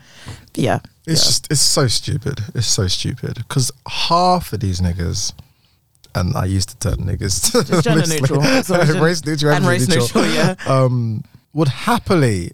yeah. 0.54 0.80
It's 1.06 1.22
yeah. 1.22 1.26
just 1.26 1.50
it's 1.50 1.62
so 1.62 1.86
stupid. 1.86 2.40
It's 2.54 2.66
so 2.66 2.86
stupid 2.86 3.36
because 3.36 3.72
half 3.88 4.52
of 4.52 4.60
these 4.60 4.80
niggas, 4.82 5.32
and 6.14 6.36
I 6.36 6.44
used 6.44 6.68
to 6.68 6.78
turn 6.78 7.06
niggas, 7.06 7.54
It's 7.70 7.82
gender 7.82 8.06
neutral. 8.06 8.42
Gen- 8.62 9.02
race 9.02 9.24
neutral, 9.24 9.54
and 9.54 9.66
race 9.66 9.88
neutral, 9.88 10.26
yeah. 10.26 10.56
Um, 10.66 11.24
would 11.54 11.68
happily 11.68 12.52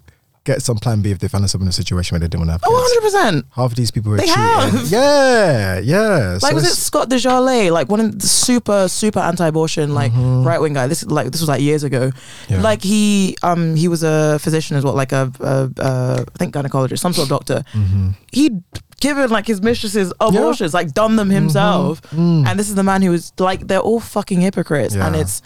get 0.51 0.61
some 0.61 0.77
plan 0.77 1.01
B 1.03 1.11
if 1.11 1.19
they 1.19 1.27
found 1.27 1.43
themselves 1.43 1.63
in 1.63 1.69
a 1.69 1.77
situation 1.81 2.11
where 2.15 2.19
they 2.21 2.27
didn't 2.31 2.41
want 2.45 2.49
to 2.49 2.53
have 2.53 2.61
kids. 2.61 2.73
Oh, 2.73 3.31
100%. 3.35 3.43
Half 3.57 3.71
of 3.71 3.75
these 3.81 3.91
people 3.91 4.09
were 4.11 4.17
They 4.17 4.25
cheating. 4.25 4.41
have. 4.43 4.91
Yeah, 4.97 5.79
yeah. 5.93 6.37
Like 6.41 6.51
So 6.51 6.55
was 6.55 6.63
it 6.63 6.67
it's- 6.73 6.83
Scott 6.89 7.09
DesJarlais, 7.09 7.71
like 7.71 7.87
one 7.89 7.99
of 7.99 8.09
the 8.19 8.27
super 8.27 8.87
super 8.87 9.19
anti-abortion, 9.19 9.93
like 9.93 10.11
Mhm. 10.13 10.45
right 10.45 10.59
wing 10.61 10.73
guy. 10.73 10.87
This 10.87 11.01
is 11.03 11.09
like 11.11 11.31
this 11.31 11.41
was 11.41 11.49
like 11.53 11.61
years 11.61 11.83
ago. 11.83 12.11
Yeah. 12.49 12.61
Like 12.61 12.81
he 12.83 13.37
um 13.43 13.75
he 13.75 13.87
was 13.87 14.01
a 14.03 14.37
physician 14.39 14.77
as 14.77 14.83
well, 14.83 14.93
like 15.03 15.11
a, 15.11 15.31
a, 15.39 15.53
a 15.89 15.91
I 16.35 16.37
think 16.39 16.53
gynecologist, 16.53 16.99
some 16.99 17.13
sort 17.13 17.25
of 17.25 17.29
doctor. 17.37 17.63
Mhm. 17.73 18.15
He'd 18.31 18.61
given 18.99 19.29
like 19.29 19.47
his 19.47 19.61
mistresses 19.61 20.11
abortions, 20.19 20.73
like 20.73 20.93
done 20.93 21.15
them 21.15 21.29
himself. 21.29 22.01
Mhm. 22.11 22.45
And 22.47 22.59
this 22.59 22.67
is 22.69 22.75
the 22.75 22.83
man 22.83 23.01
who 23.01 23.11
was 23.11 23.31
like 23.39 23.67
they're 23.67 23.85
all 23.89 23.99
fucking 24.01 24.41
hypocrites, 24.41 24.95
and 24.95 25.15
Yeah. 25.15 25.21
it's 25.21 25.41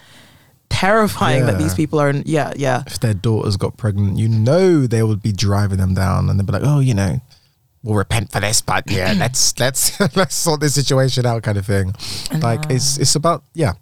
terrifying 0.74 1.46
that 1.46 1.58
these 1.58 1.74
people 1.74 2.00
are. 2.00 2.10
In, 2.10 2.22
yeah, 2.26 2.52
yeah. 2.56 2.82
if 2.86 3.00
their 3.00 3.14
daughters 3.14 3.56
got 3.56 3.76
pregnant, 3.76 4.18
you 4.18 4.28
know 4.28 4.86
they 4.86 5.02
would 5.02 5.22
be 5.22 5.32
driving 5.32 5.78
them 5.78 5.94
down, 5.94 6.28
and 6.28 6.38
they'd 6.38 6.46
be 6.46 6.52
like, 6.52 6.62
"Oh, 6.64 6.80
you 6.80 6.94
know, 6.94 7.20
we'll 7.82 7.94
repent 7.94 8.32
for 8.32 8.40
this, 8.40 8.60
but 8.60 8.90
yeah, 8.90 9.14
let's 9.18 9.58
let's 9.58 9.98
let's 10.16 10.34
sort 10.34 10.60
this 10.60 10.74
situation 10.74 11.26
out," 11.26 11.42
kind 11.42 11.58
of 11.58 11.66
thing. 11.66 11.94
Like 12.40 12.70
it's 12.70 12.98
it's 12.98 13.14
about 13.14 13.44
yeah, 13.54 13.74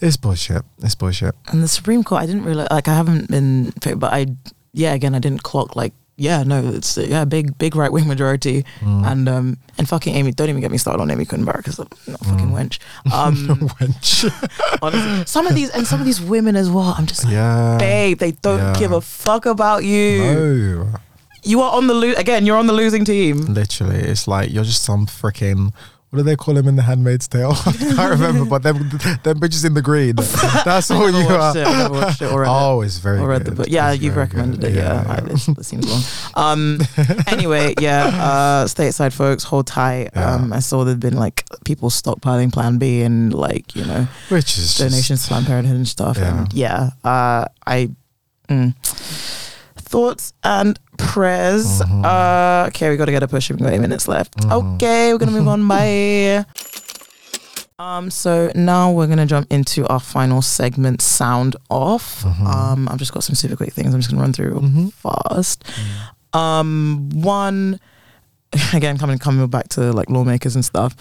it's 0.00 0.16
bullshit. 0.16 0.62
It's 0.82 0.94
bullshit. 0.94 1.34
And 1.48 1.62
the 1.62 1.68
Supreme 1.68 2.02
Court, 2.02 2.22
I 2.22 2.26
didn't 2.26 2.44
really 2.44 2.66
like, 2.70 2.88
I 2.88 2.94
haven't 2.94 3.30
been, 3.30 3.72
but 3.96 4.12
I, 4.12 4.26
yeah, 4.72 4.94
again, 4.94 5.14
I 5.14 5.18
didn't 5.18 5.42
clock, 5.42 5.76
like, 5.76 5.92
yeah, 6.20 6.42
no, 6.44 6.60
it's 6.76 6.98
yeah, 6.98 7.24
big, 7.24 7.56
big 7.56 7.74
right 7.74 7.90
wing 7.90 8.06
majority, 8.06 8.64
Mm. 8.80 9.06
and 9.10 9.28
um, 9.28 9.56
and 9.78 9.88
fucking 9.88 10.14
Amy, 10.14 10.32
don't 10.32 10.50
even 10.50 10.60
get 10.60 10.70
me 10.70 10.76
started 10.76 11.00
on 11.00 11.10
Amy 11.10 11.24
Barrett 11.24 11.64
because 11.64 11.78
I'm 11.78 11.88
not 12.06 12.20
a 12.20 12.24
fucking 12.24 12.50
Mm. 12.50 12.56
wench. 12.56 12.76
Um, 13.10 13.36
Wench. 13.80 14.28
honestly, 14.82 15.24
some 15.26 15.46
of 15.46 15.54
these 15.54 15.70
and 15.70 15.86
some 15.86 15.98
of 16.00 16.04
these 16.06 16.20
women 16.20 16.56
as 16.56 16.68
well. 16.68 16.94
I'm 16.98 17.06
just 17.06 17.24
like, 17.24 17.32
yeah. 17.32 17.78
babe, 17.78 18.18
they 18.18 18.32
don't 18.32 18.58
Yeah. 18.58 18.74
give 18.78 18.92
a 18.92 19.00
fuck 19.00 19.46
about 19.46 19.84
you. 19.84 20.18
No. 20.22 20.86
You 21.42 21.62
are 21.62 21.72
on 21.72 21.86
the 21.86 21.94
lo- 21.94 22.12
again. 22.18 22.44
You're 22.44 22.58
on 22.58 22.66
the 22.66 22.74
losing 22.74 23.04
team. 23.06 23.38
Literally, 23.54 23.96
it's 24.00 24.28
like 24.28 24.52
you're 24.52 24.64
just 24.64 24.82
some 24.82 25.06
freaking. 25.06 25.72
What 26.10 26.16
do 26.18 26.22
they 26.24 26.34
call 26.34 26.56
him 26.56 26.66
in 26.66 26.74
The 26.74 26.82
Handmaid's 26.82 27.28
Tale? 27.28 27.52
I 27.66 27.72
can't 27.72 28.10
remember, 28.10 28.44
but 28.44 28.64
them, 28.64 28.78
them 28.78 29.38
bitches 29.38 29.64
in 29.64 29.74
the 29.74 29.82
green. 29.82 30.16
That's 30.64 30.90
I 30.90 30.96
all 30.96 31.08
you 31.08 31.28
are. 31.28 31.56
it. 31.56 31.64
I 31.64 31.88
watched 31.88 32.20
it 32.20 32.32
or 32.32 32.42
it. 32.42 32.48
Oh, 32.48 32.80
it's 32.80 32.98
very 32.98 33.20
or 33.20 33.28
read 33.28 33.44
the 33.44 33.52
book. 33.52 33.66
Yeah, 33.68 33.92
It's 33.92 34.02
you've 34.02 34.16
recommended 34.16 34.60
good. 34.60 34.72
it. 34.72 34.76
Yeah, 34.76 35.04
I, 35.08 35.20
this, 35.20 35.46
this 35.46 35.68
seems 35.68 35.88
long. 35.88 36.02
Um, 36.34 36.80
anyway, 37.28 37.74
yeah, 37.80 38.06
uh, 38.06 38.64
stateside 38.66 39.12
folks, 39.12 39.44
hold 39.44 39.68
tight. 39.68 40.10
Yeah. 40.12 40.34
Um, 40.34 40.52
I 40.52 40.58
saw 40.58 40.82
there'd 40.82 40.98
been 40.98 41.16
like 41.16 41.44
people 41.64 41.90
stockpiling 41.90 42.52
Plan 42.52 42.78
B 42.78 43.02
and 43.02 43.32
like 43.32 43.76
you 43.76 43.84
know 43.84 44.08
Which 44.30 44.58
is 44.58 44.76
donations 44.78 45.22
to 45.22 45.28
Planned 45.28 45.46
Parenthood 45.46 45.76
and 45.76 45.86
stuff. 45.86 46.18
And 46.18 46.52
yeah, 46.52 46.90
uh, 47.04 47.44
I 47.64 47.88
mm. 48.48 48.74
Thoughts 49.90 50.32
and 50.44 50.78
prayers. 50.98 51.66
Mhm. 51.82 52.04
Uh, 52.04 52.68
okay, 52.68 52.90
we 52.90 52.96
got 52.96 53.06
to 53.06 53.12
get 53.12 53.22
a 53.22 53.28
push. 53.28 53.50
We've 53.50 53.58
got 53.58 53.72
eight 53.72 53.80
minutes 53.80 54.06
left. 54.08 54.36
Mhm. 54.38 54.76
Okay, 54.76 55.12
we're 55.12 55.18
gonna 55.18 55.32
move 55.32 55.48
on. 55.48 55.66
Bye. 55.74 56.44
Um, 57.78 58.10
so 58.10 58.50
now 58.54 58.92
we're 58.92 59.06
gonna 59.06 59.26
jump 59.26 59.46
into 59.50 59.86
our 59.88 60.00
final 60.00 60.42
segment, 60.42 61.00
sound 61.00 61.56
off. 61.70 62.22
Mhm. 62.24 62.46
Um, 62.46 62.88
I've 62.90 62.98
just 62.98 63.12
got 63.12 63.24
some 63.24 63.34
super 63.34 63.56
quick 63.56 63.72
things. 63.72 63.94
I'm 63.94 64.00
just 64.00 64.10
gonna 64.10 64.22
run 64.22 64.32
through 64.34 64.92
fast. 65.02 65.64
Um, 66.34 67.08
one, 67.14 67.80
again, 68.74 68.98
coming 68.98 69.18
coming 69.18 69.46
back 69.48 69.68
to 69.70 69.92
like 69.92 70.10
lawmakers 70.10 70.54
and 70.54 70.64
stuff. 70.64 70.94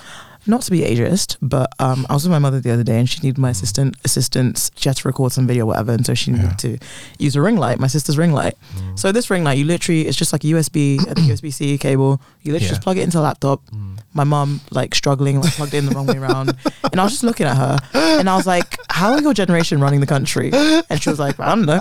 Not 0.49 0.63
to 0.63 0.71
be 0.71 0.79
ageist, 0.81 1.37
but 1.41 1.67
um, 1.79 2.07
I 2.09 2.13
was 2.15 2.23
with 2.23 2.31
my 2.31 2.39
mother 2.39 2.59
the 2.59 2.71
other 2.71 2.83
day, 2.83 2.97
and 2.99 3.07
she 3.07 3.19
needed 3.21 3.37
my 3.37 3.51
assistant 3.51 3.95
assistance. 4.03 4.71
She 4.75 4.89
had 4.89 4.97
to 4.97 5.07
record 5.07 5.31
some 5.31 5.45
video, 5.45 5.65
whatever, 5.67 5.91
and 5.91 6.03
so 6.05 6.13
she 6.15 6.31
needed 6.31 6.57
to 6.59 6.77
use 7.19 7.35
a 7.35 7.41
ring 7.41 7.55
light, 7.57 7.79
my 7.79 7.87
sister's 7.87 8.17
ring 8.17 8.33
light. 8.33 8.55
Mm. 8.75 8.97
So 8.97 9.11
this 9.11 9.29
ring 9.29 9.43
light, 9.43 9.59
you 9.59 9.65
literally, 9.65 10.07
it's 10.07 10.17
just 10.17 10.33
like 10.33 10.43
a 10.43 10.47
USB, 10.47 10.99
I 11.07 11.13
think 11.13 11.27
USB 11.33 11.53
C 11.53 11.77
cable. 11.77 12.19
You 12.41 12.53
literally 12.53 12.65
Yeah. 12.65 12.71
just 12.71 12.81
plug 12.81 12.97
it 12.97 13.03
into 13.03 13.19
a 13.19 13.21
laptop. 13.21 13.61
Mm. 13.69 13.98
My 14.13 14.23
mum 14.23 14.59
like 14.71 14.95
struggling, 14.95 15.39
like 15.39 15.53
plugged 15.53 15.73
in 15.75 15.85
the 15.85 15.91
wrong 15.93 16.07
way 16.07 16.17
around, 16.17 16.55
and 16.91 16.99
I 16.99 17.03
was 17.03 17.11
just 17.13 17.23
looking 17.23 17.45
at 17.45 17.55
her, 17.55 17.77
and 17.93 18.27
I 18.27 18.35
was 18.35 18.47
like, 18.47 18.75
"How 18.89 19.11
are 19.13 19.21
your 19.21 19.35
generation 19.35 19.79
running 19.79 19.99
the 19.99 20.07
country?" 20.07 20.49
And 20.51 20.99
she 21.01 21.09
was 21.11 21.19
like, 21.19 21.39
"I 21.39 21.55
don't 21.55 21.65
know, 21.65 21.79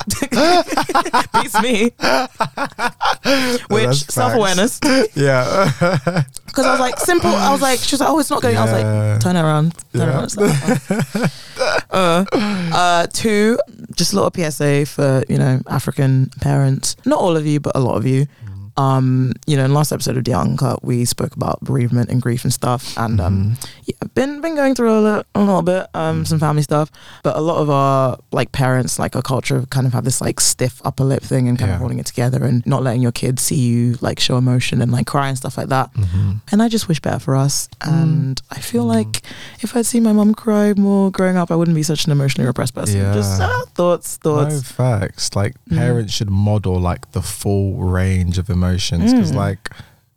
beats 1.42 1.62
me." 1.62 1.92
Which 3.70 3.96
self 4.10 4.34
awareness, 4.34 4.78
Yeah. 5.14 5.72
because 6.46 6.66
I 6.66 6.70
was 6.70 6.80
like, 6.80 6.98
simple. 6.98 7.30
I 7.30 7.50
was 7.50 7.62
like, 7.62 7.78
she 7.80 7.94
was 7.94 8.00
like, 8.00 8.08
"Oh, 8.10 8.18
it's 8.18 8.30
not 8.30 8.42
going." 8.42 8.56
I 8.56 8.62
was 8.64 8.72
like, 8.72 9.20
turn 9.20 9.36
it 9.36 9.40
around. 9.42 9.74
Turn 9.94 10.02
it 10.02 10.04
Yeah. 10.04 10.10
around. 10.10 10.24
It's 10.24 10.36
like, 10.36 11.30
uh, 11.90 12.24
uh, 12.32 13.06
two, 13.12 13.58
just 13.94 14.12
a 14.12 14.16
little 14.20 14.30
PSA 14.34 14.84
for 14.86 15.24
you 15.28 15.38
know 15.38 15.60
African 15.66 16.30
parents. 16.40 16.96
Not 17.06 17.18
all 17.18 17.36
of 17.36 17.46
you, 17.46 17.58
but 17.60 17.74
a 17.74 17.80
lot 17.80 17.96
of 17.96 18.06
you. 18.06 18.26
Um, 18.78 19.32
you 19.46 19.56
know, 19.56 19.64
in 19.64 19.74
last 19.74 19.90
episode 19.90 20.16
of 20.16 20.24
The 20.24 20.34
Uncut, 20.34 20.84
we 20.84 21.04
spoke 21.04 21.34
about 21.34 21.60
bereavement 21.60 22.10
and 22.10 22.22
grief 22.22 22.44
and 22.44 22.52
stuff, 22.52 22.96
and 22.96 23.20
um, 23.20 23.34
Mm-hmm. 23.38 23.54
yeah, 23.86 23.94
I've 24.02 24.14
been 24.14 24.40
been 24.40 24.54
going 24.54 24.74
through 24.76 24.92
a 24.96 25.00
little, 25.00 25.24
a 25.34 25.40
little 25.40 25.62
bit, 25.62 25.86
um, 25.94 26.24
some 26.24 26.38
family 26.38 26.62
stuff, 26.62 26.90
but 27.24 27.34
a 27.36 27.40
lot 27.40 27.58
of 27.58 27.68
our 27.70 28.18
like 28.30 28.52
parents, 28.52 28.98
like 28.98 29.16
our 29.16 29.22
culture, 29.22 29.66
kind 29.70 29.86
of 29.86 29.92
have 29.94 30.04
this 30.04 30.20
like 30.20 30.38
stiff 30.40 30.80
upper 30.84 31.02
lip 31.02 31.22
thing 31.24 31.48
and 31.48 31.58
kind 31.58 31.70
Yeah. 31.70 31.74
of 31.74 31.80
holding 31.80 31.98
it 31.98 32.06
together 32.06 32.44
and 32.44 32.64
not 32.66 32.82
letting 32.84 33.02
your 33.02 33.10
kids 33.12 33.42
see 33.42 33.56
you 33.56 33.96
like 34.00 34.20
show 34.20 34.36
emotion 34.36 34.80
and 34.80 34.92
like 34.92 35.06
cry 35.08 35.26
and 35.28 35.36
stuff 35.36 35.58
like 35.58 35.68
that. 35.70 35.92
Mhm. 35.94 36.40
And 36.52 36.62
I 36.62 36.68
just 36.68 36.86
wish 36.88 37.00
better 37.00 37.18
for 37.18 37.34
us. 37.34 37.68
Mm. 37.80 37.92
And 38.02 38.42
I 38.52 38.60
feel 38.60 38.84
like 38.84 39.22
if 39.60 39.74
I'd 39.76 39.86
seen 39.86 40.04
my 40.04 40.12
mum 40.12 40.34
cry 40.34 40.72
more 40.74 41.10
growing 41.10 41.36
up, 41.36 41.50
I 41.50 41.56
wouldn't 41.56 41.74
be 41.74 41.82
such 41.82 42.04
an 42.06 42.12
emotionally 42.12 42.46
repressed 42.46 42.74
person. 42.76 43.00
Just 43.12 43.40
Yeah. 43.40 43.46
uh, 43.48 43.64
thoughts, 43.74 44.18
No 44.24 44.44
thoughts. 44.44 44.62
facts. 44.62 45.34
Like 45.34 45.56
Mm. 45.68 45.78
parents 45.78 46.12
should 46.12 46.30
model 46.30 46.78
like 46.80 47.10
the 47.12 47.22
full 47.22 47.74
range 47.82 48.38
of 48.38 48.48
emotions 48.48 48.67
because 49.12 49.32
Mm. 49.32 49.36
like 49.36 49.70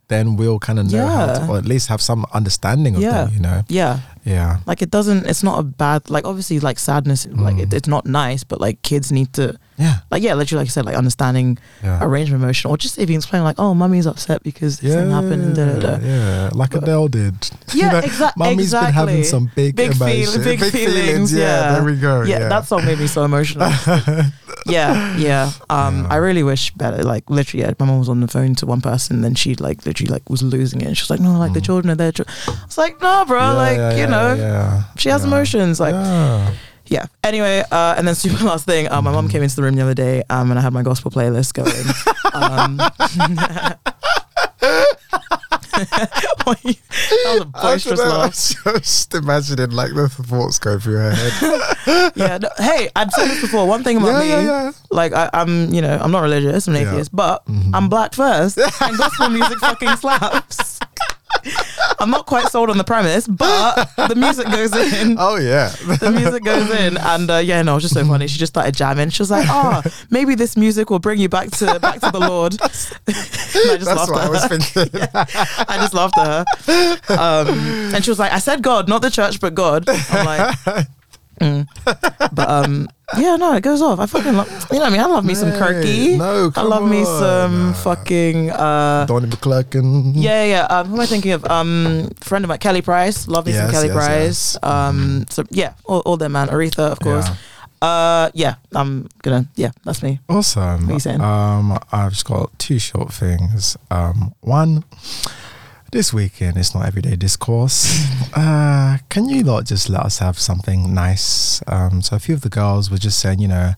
then 0.08 0.36
we'll 0.36 0.60
kind 0.60 0.78
of 0.78 0.92
know 0.92 1.08
how 1.08 1.26
to, 1.28 1.48
or 1.48 1.58
at 1.58 1.66
least 1.66 1.88
have 1.88 2.02
some 2.02 2.26
understanding 2.34 2.96
of 2.96 3.02
Yeah. 3.02 3.24
them. 3.26 3.34
You 3.34 3.40
know? 3.40 3.64
Yeah. 3.70 4.00
Yeah. 4.24 4.58
Like 4.68 4.82
it 4.82 4.92
doesn't, 4.92 5.26
it's 5.26 5.42
not 5.44 5.60
a 5.60 5.64
bad, 5.64 6.10
like 6.10 6.26
obviously 6.26 6.60
like 6.60 6.78
sadness, 6.80 7.26
like 7.28 7.56
Mm. 7.56 7.64
it, 7.64 7.74
it's 7.74 7.88
not 7.88 8.06
nice, 8.06 8.44
but 8.44 8.62
like 8.62 8.82
kids 8.84 9.12
need 9.12 9.34
to, 9.34 9.58
Yeah. 9.78 9.98
like, 10.12 10.22
yeah, 10.22 10.36
literally, 10.36 10.62
like 10.62 10.70
I 10.70 10.74
said, 10.74 10.86
like 10.86 10.96
understanding 10.96 11.58
Yeah. 11.84 11.98
a 12.04 12.08
range 12.08 12.30
of 12.30 12.36
emotion 12.36 12.70
or 12.70 12.78
just 12.78 13.00
even 13.00 13.16
explain 13.16 13.44
like, 13.44 13.56
oh, 13.58 13.74
mummy's 13.74 14.06
upset 14.06 14.44
because 14.44 14.80
this 14.80 14.94
thing 14.94 15.10
happened 15.10 15.42
and 15.44 15.56
da 15.56 15.66
da 15.66 15.80
da. 15.98 16.06
Yeah, 16.06 16.50
like 16.54 16.72
But- 16.72 16.84
Adele 16.84 17.08
did. 17.08 17.34
Yeah, 17.74 17.92
know, 17.94 18.02
exa- 18.02 18.34
Mummy's 18.38 18.60
exactly. 18.68 18.88
been 18.88 18.94
having 18.94 19.24
some 19.24 19.52
big, 19.56 19.76
Big 19.76 19.94
feel- 19.96 20.08
emotions, 20.08 20.44
big 20.46 20.60
feelings, 20.66 21.34
Yeah, 21.34 21.40
yeah. 21.46 21.72
there 21.74 21.84
we 21.84 21.96
go. 21.98 22.22
yeah, 22.22 22.40
Yeah, 22.40 22.50
that 22.50 22.68
song 22.68 22.86
made 22.86 23.00
me 23.00 23.08
so 23.08 23.24
emotional. 23.24 23.70
yeah, 24.68 25.18
yeah. 25.18 25.52
Um, 25.70 26.04
Yeah. 26.04 26.08
I 26.12 26.16
really 26.18 26.44
wish 26.44 26.72
better. 26.76 27.04
Like 27.04 27.30
literally, 27.30 27.64
yeah, 27.66 27.74
my 27.80 27.86
mom 27.86 28.00
was 28.00 28.10
on 28.10 28.20
the 28.20 28.28
phone 28.28 28.54
to 28.56 28.66
one 28.66 28.82
person, 28.82 29.22
then 29.22 29.34
she 29.36 29.56
like 29.56 29.86
literally 29.86 30.12
like 30.12 30.30
was 30.30 30.44
losing 30.44 30.82
it, 30.82 30.88
and 30.88 30.98
she 30.98 31.02
was 31.04 31.10
like, 31.10 31.20
"No, 31.20 31.38
like 31.40 31.54
the 31.54 31.60
Mm. 31.62 31.66
children 31.66 31.92
are 31.92 31.96
there." 31.96 32.12
It's 32.12 32.78
like, 32.78 33.02
no, 33.02 33.26
bro. 33.26 33.40
Yeah, 33.40 33.52
like 33.54 33.78
yeah, 33.78 33.92
you 33.94 33.98
yeah, 34.00 34.06
know, 34.12 34.34
yeah. 34.36 34.84
she 34.98 35.10
has 35.10 35.24
emotions. 35.24 35.80
Like 35.80 35.96
yeah. 36.86 37.06
Anyway, 37.24 37.64
uh, 37.72 37.96
and 37.98 38.06
then 38.08 38.16
super 38.16 38.44
last 38.52 38.66
thing, 38.66 38.92
uh, 38.92 39.02
my 39.02 39.12
mom 39.12 39.28
Mhm. 39.28 39.32
came 39.32 39.44
into 39.44 39.56
the 39.56 39.64
room 39.64 39.76
the 39.76 39.82
other 39.82 39.94
day, 39.94 40.24
um, 40.30 40.52
and 40.52 40.60
I 40.60 40.62
had 40.62 40.74
my 40.74 40.84
gospel 40.84 41.10
playlist 41.10 41.54
going. 41.54 41.72
um, 42.34 42.78
that 45.72 46.44
was 46.46 47.42
a 47.42 47.46
boisterous 47.46 48.00
I 48.00 48.08
laugh. 48.08 48.56
I'm 48.66 48.80
just 48.80 49.14
imagining 49.14 49.72
like 49.72 49.94
the 49.94 50.10
thoughts 50.10 50.60
go 50.60 50.80
through 50.80 50.98
her 50.98 51.12
head. 51.12 52.12
Yeah. 52.16 52.38
No, 52.38 52.50
hey, 52.58 52.90
I've 52.96 53.12
said 53.12 53.28
this 53.30 53.42
before. 53.42 53.68
One 53.68 53.84
thing 53.84 53.98
about 53.98 54.10
yeah, 54.14 54.20
me, 54.20 54.28
yeah, 54.30 54.42
yeah. 54.44 54.72
like 54.92 55.14
I, 55.14 55.30
I'm, 55.34 55.74
you 55.74 55.82
know, 55.82 55.98
I'm 56.00 56.12
not 56.12 56.22
religious, 56.22 56.68
I'm 56.68 56.76
an 56.76 56.88
atheist, 56.88 57.14
but 57.16 57.44
Mhm. 57.48 57.72
I'm 57.74 57.90
black 57.90 58.14
first, 58.14 58.58
and 58.58 58.98
gospel 58.98 59.30
music 59.30 59.58
fucking 59.60 59.96
slaps. 59.98 60.80
I'm 62.02 62.10
not 62.10 62.26
quite 62.26 62.48
sold 62.48 62.70
on 62.70 62.78
the 62.78 62.84
premise, 62.84 63.28
but 63.28 63.90
the 63.96 64.16
music 64.16 64.48
goes 64.52 64.76
in. 64.76 65.16
Oh 65.20 65.36
yeah. 65.38 65.70
The 66.00 66.12
music 66.12 66.44
goes 66.44 66.70
in, 66.72 66.98
and 66.98 67.30
uh, 67.30 67.38
yeah, 67.38 67.62
no, 67.62 67.74
it 67.74 67.76
was 67.76 67.84
just 67.84 67.94
so 67.94 68.04
funny. 68.06 68.28
She 68.28 68.40
just 68.40 68.54
started 68.54 68.76
jamming. 68.76 69.10
She 69.10 69.22
was 69.22 69.30
like, 69.32 69.46
"Oh, 69.50 69.84
maybe 70.10 70.34
this 70.36 70.58
music 70.58 70.90
will 70.90 71.00
bring 71.00 71.20
you 71.20 71.30
back 71.30 71.52
to 71.52 71.80
back 71.80 72.00
to 72.02 72.12
the 72.12 72.20
Lord." 72.20 72.54
and 72.62 72.62
I 73.08 73.78
just 73.78 73.86
That's 73.86 73.86
laughed 73.86 74.12
what 74.12 74.22
at 74.22 74.28
I 74.28 74.30
was 74.30 74.46
thinking. 74.46 75.00
I 75.14 75.78
just 75.78 75.94
laughed 75.94 76.18
at 76.18 76.48
her. 77.08 77.14
Um, 77.14 77.94
and 77.94 78.04
she 78.04 78.10
was 78.10 78.20
like, 78.20 78.32
"I 78.32 78.40
said 78.40 78.64
God, 78.64 78.90
not 78.90 79.02
the 79.02 79.12
church, 79.12 79.40
but 79.40 79.54
God." 79.54 79.88
I'm 79.88 80.26
like, 80.26 80.88
mm. 81.42 81.68
but 82.36 82.50
um, 82.50 82.88
yeah, 83.18 83.36
no, 83.36 83.54
it 83.56 83.64
goes 83.64 83.82
off. 83.82 84.00
I 84.00 84.06
fucking 84.06 84.34
love. 84.34 84.48
You 84.72 84.78
know 84.78 84.86
what 84.86 84.88
I 84.88 84.90
mean? 84.92 85.02
I 85.02 85.06
love 85.06 85.26
me 85.26 85.36
some 85.36 85.52
Kirky. 85.52 86.18
No, 86.18 86.52
I 86.56 86.62
love 86.62 86.90
me 86.90 87.00
on. 87.00 87.06
some 87.06 87.74
fucking. 87.74 88.52
uh 88.52 89.06
Donnie 89.06 89.28
McClurkin. 89.28 90.14
yeah, 90.16 90.44
yeah. 90.46 90.64
Um, 90.66 90.88
who 90.88 90.96
am 90.96 91.02
I 91.02 91.06
thinking 91.06 91.32
of? 91.32 91.46
Um, 91.46 92.10
friend 92.20 92.46
of 92.46 92.50
mine, 92.50 92.60
Kelly 92.60 92.82
Price. 92.82 93.28
Love 93.28 93.46
me 93.46 93.54
some 93.54 93.72
Kelly 93.72 93.88
yes, 93.88 93.96
Price. 93.96 94.10
yes. 94.12 94.58
Mm-hmm. 94.64 94.90
Um, 94.90 95.26
so 95.30 95.44
yeah, 95.50 95.74
all, 95.86 96.00
all 96.02 96.18
them 96.18 96.34
man. 96.34 96.48
Aretha, 96.48 96.92
of 96.92 97.00
course. 97.00 97.28
Yeah. 97.28 97.36
Uh, 97.82 98.30
yeah. 98.34 98.56
I'm 98.74 99.10
gonna. 99.24 99.48
Yeah, 99.56 99.72
that's 99.84 100.04
me. 100.04 100.20
Awesome. 100.30 100.84
What 100.84 100.92
are 100.92 100.94
you 100.94 101.00
saying? 101.00 101.22
Um, 101.22 101.78
I've 101.92 102.12
just 102.12 102.26
got 102.26 102.58
two 102.60 102.80
short 102.80 103.12
things. 103.12 103.76
Um, 103.90 104.34
one, 104.42 104.84
this 105.92 106.14
weekend 106.14 106.56
it's 106.56 106.74
not 106.74 106.86
everyday 106.86 107.16
discourse. 107.16 108.08
uh, 108.34 108.98
can 109.10 109.28
you 109.28 109.44
lot 109.44 109.66
just 109.66 109.90
let 109.90 110.04
us 110.04 110.20
have 110.20 110.40
something 110.40 110.94
nice? 110.94 111.62
Um, 111.68 112.02
so 112.02 112.16
a 112.16 112.20
few 112.20 112.34
of 112.34 112.42
the 112.42 112.50
girls 112.50 112.90
were 112.90 112.98
just 112.98 113.20
saying, 113.20 113.40
you 113.40 113.48
know, 113.48 113.74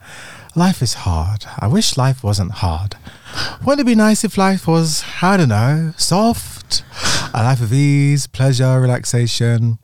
life 0.55 0.81
is 0.81 0.93
hard. 0.93 1.45
I 1.59 1.67
wish 1.67 1.97
life 1.97 2.23
wasn't 2.23 2.51
hard. 2.51 2.95
Wouldn't 3.65 3.81
it 3.81 3.89
be 3.89 3.95
nice 3.95 4.23
if 4.23 4.37
life 4.37 4.67
was, 4.67 5.03
I 5.21 5.37
don't 5.37 5.49
know, 5.49 5.93
soft? 5.97 6.83
A 7.33 7.43
life 7.43 7.61
of 7.61 7.73
ease, 7.73 8.27
pleasure, 8.27 8.79
relaxation. 8.79 9.79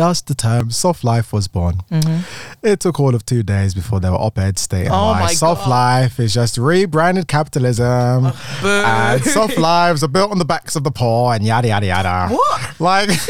Thus, 0.00 0.22
the 0.22 0.34
term 0.34 0.70
soft 0.70 1.04
life 1.04 1.30
was 1.30 1.46
born. 1.46 1.82
Mm-hmm. 1.90 2.66
It 2.66 2.80
took 2.80 2.98
all 2.98 3.14
of 3.14 3.26
two 3.26 3.42
days 3.42 3.74
before 3.74 4.00
there 4.00 4.12
were 4.12 4.16
op-eds 4.16 4.62
stating 4.62 4.90
Oh 4.90 5.12
why 5.12 5.34
soft 5.34 5.64
God. 5.64 5.68
life 5.70 6.18
is 6.18 6.32
just 6.32 6.56
rebranded 6.56 7.28
capitalism 7.28 8.32
and 8.64 9.22
soft 9.22 9.58
lives 9.70 10.02
are 10.02 10.08
built 10.08 10.30
on 10.30 10.38
the 10.38 10.46
backs 10.46 10.74
of 10.74 10.84
the 10.84 10.90
poor 10.90 11.34
and 11.34 11.44
yada 11.44 11.68
yada 11.68 11.84
yada. 11.84 12.34
What? 12.34 12.80
Like, 12.80 13.08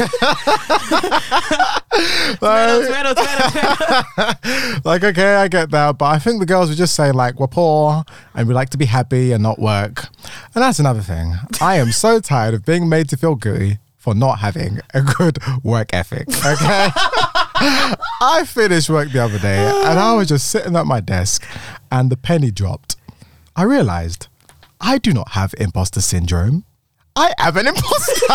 like, 2.41 2.79
tomato, 2.79 2.85
tomato, 2.85 3.13
tomato. 3.15 4.79
like, 4.85 5.03
okay, 5.03 5.35
I 5.35 5.49
get 5.49 5.71
that, 5.71 5.97
but 5.97 6.05
I 6.05 6.19
think 6.19 6.39
the 6.39 6.45
girls 6.45 6.69
were 6.69 6.75
just 6.75 6.95
saying 6.95 7.15
like 7.15 7.37
we're 7.37 7.47
poor 7.47 8.05
and 8.33 8.47
we 8.47 8.53
like 8.53 8.69
to 8.69 8.77
be 8.77 8.85
happy 8.85 9.33
and 9.33 9.43
not 9.43 9.59
work, 9.59 10.05
and 10.55 10.63
that's 10.63 10.79
another 10.79 11.01
thing. 11.01 11.33
I 11.59 11.75
am 11.75 11.91
so 11.91 12.21
tired 12.21 12.53
of 12.53 12.63
being 12.63 12.87
made 12.87 13.09
to 13.09 13.17
feel 13.17 13.35
guilty 13.35 13.79
for 14.01 14.15
not 14.15 14.39
having 14.39 14.79
a 14.95 15.01
good 15.03 15.37
work 15.63 15.93
ethic. 15.93 16.27
Okay. 16.27 16.89
I 18.23 18.43
finished 18.47 18.89
work 18.89 19.11
the 19.11 19.19
other 19.19 19.37
day 19.37 19.63
and 19.85 19.99
I 19.99 20.15
was 20.15 20.29
just 20.29 20.49
sitting 20.49 20.75
at 20.75 20.87
my 20.87 20.99
desk 21.01 21.45
and 21.91 22.09
the 22.09 22.17
penny 22.17 22.49
dropped. 22.49 22.95
I 23.55 23.61
realized 23.61 24.27
I 24.81 24.97
do 24.97 25.13
not 25.13 25.33
have 25.33 25.53
imposter 25.59 26.01
syndrome. 26.01 26.65
I 27.15 27.31
am 27.37 27.55
an 27.57 27.67
imposter. 27.67 28.25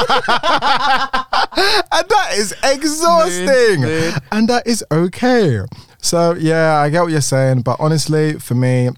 and 1.93 2.09
that 2.09 2.29
is 2.35 2.55
exhausting. 2.63 3.81
Mood, 3.81 4.13
mood. 4.13 4.15
And 4.31 4.49
that 4.49 4.69
is 4.69 4.85
okay. 4.93 5.63
So, 6.01 6.35
yeah, 6.35 6.77
I 6.77 6.91
get 6.91 7.03
what 7.03 7.11
you're 7.11 7.21
saying. 7.23 7.63
But 7.63 7.79
honestly, 7.81 8.35
for 8.35 8.55
me, 8.55 8.91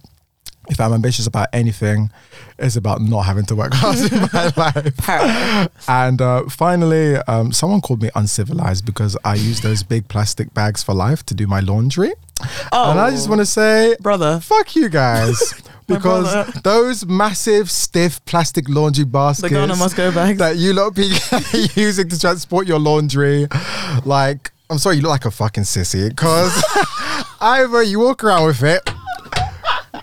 if 0.70 0.80
I'm 0.80 0.92
ambitious 0.92 1.26
about 1.26 1.48
anything, 1.52 2.10
it's 2.58 2.76
about 2.76 3.00
not 3.00 3.22
having 3.22 3.44
to 3.46 3.56
work 3.56 3.72
hard 3.74 3.98
in 4.12 4.28
my 4.32 4.52
life. 4.56 5.88
And 5.88 6.20
uh, 6.20 6.48
finally, 6.48 7.16
um, 7.28 7.52
someone 7.52 7.80
called 7.80 8.02
me 8.02 8.10
uncivilized 8.14 8.84
because 8.84 9.16
I 9.24 9.34
use 9.34 9.60
those 9.60 9.82
big 9.82 10.08
plastic 10.08 10.52
bags 10.54 10.82
for 10.82 10.94
life 10.94 11.24
to 11.26 11.34
do 11.34 11.46
my 11.46 11.60
laundry. 11.60 12.12
Oh, 12.72 12.90
And 12.90 13.00
I 13.00 13.10
just 13.10 13.28
want 13.28 13.40
to 13.40 13.46
say, 13.46 13.96
brother. 14.00 14.40
fuck 14.40 14.74
you 14.76 14.88
guys. 14.88 15.54
Because 15.88 16.52
those 16.64 17.06
massive, 17.06 17.70
stiff 17.70 18.22
plastic 18.26 18.68
laundry 18.68 19.06
baskets 19.06 19.50
Ghana 19.50 19.74
must 19.76 19.96
go 19.96 20.12
back. 20.12 20.36
that 20.36 20.58
you 20.58 20.74
lot 20.74 20.94
be 20.94 21.10
using 21.80 22.10
to 22.10 22.20
transport 22.20 22.66
your 22.66 22.78
laundry, 22.78 23.48
like, 24.04 24.52
I'm 24.68 24.76
sorry, 24.76 24.96
you 24.96 25.00
look 25.00 25.12
like 25.12 25.24
a 25.24 25.30
fucking 25.30 25.62
sissy. 25.62 26.10
Because 26.10 26.52
either 27.40 27.82
you 27.82 28.00
walk 28.00 28.22
around 28.22 28.48
with 28.48 28.62
it, 28.62 28.82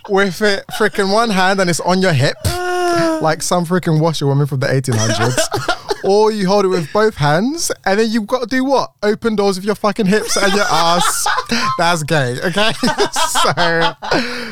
with 0.10 0.42
it 0.42 0.66
freaking 0.78 1.12
one 1.12 1.30
hand 1.30 1.60
and 1.60 1.70
it's 1.70 1.80
on 1.80 2.02
your 2.02 2.14
hip, 2.14 2.38
ah. 2.46 3.20
like 3.22 3.42
some 3.42 3.66
freaking 3.66 4.00
washerwoman 4.00 4.48
from 4.48 4.60
the 4.60 4.68
1800s, 4.68 6.04
or 6.04 6.32
you 6.32 6.48
hold 6.48 6.66
it 6.66 6.70
with 6.70 6.92
both 6.94 7.16
hands 7.16 7.72
and 7.86 8.00
then 8.00 8.10
you've 8.12 8.28
got 8.28 8.42
to 8.42 8.48
do 8.48 8.64
what? 8.64 8.92
Open 9.04 9.36
doors 9.36 9.58
with 9.58 9.66
your 9.66 9.76
fucking 9.76 10.06
hips 10.06 10.38
and 10.38 10.54
your 10.54 10.66
ass. 10.66 11.28
That's 11.78 12.04
gay, 12.04 12.38
okay? 12.44 12.72
so 13.12 13.94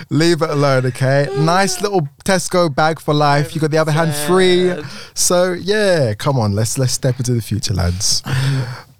leave 0.09 0.41
it 0.41 0.49
alone, 0.49 0.85
okay? 0.87 1.27
Nice 1.37 1.81
little 1.81 2.07
Tesco 2.25 2.73
bag 2.73 2.99
for 2.99 3.13
life. 3.13 3.55
You 3.55 3.61
got 3.61 3.71
the 3.71 3.77
other 3.77 3.91
hand 3.91 4.13
free. 4.27 4.73
So 5.13 5.53
yeah, 5.53 6.13
come 6.13 6.37
on, 6.37 6.53
let's 6.53 6.77
let's 6.77 6.93
step 6.93 7.17
into 7.17 7.33
the 7.33 7.41
future, 7.41 7.73
lads. 7.73 8.21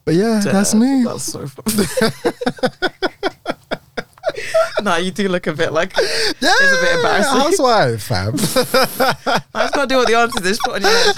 But 0.05 0.15
yeah, 0.15 0.41
that's 0.43 0.73
me. 0.73 1.03
That's 1.03 1.23
so 1.23 1.47
funny. 1.47 1.85
nah, 4.85 4.97
you 4.97 5.11
do 5.11 5.27
look 5.29 5.47
a 5.47 5.53
bit 5.53 5.71
like. 5.73 5.95
Yeah, 5.97 6.03
It's 6.05 6.77
a 6.77 6.81
bit 6.81 6.95
embarrassing. 6.95 7.39
Housewife, 7.39 8.03
fam. 8.03 8.33
I 9.55 9.63
just 9.63 9.73
gotta 9.73 9.87
do 9.87 9.97
what 9.97 10.07
the 10.07 10.15
answer 10.15 10.45
is. 10.47 10.59
Put 10.63 10.75
on 10.75 10.81
your 10.81 10.91
head. 10.91 11.15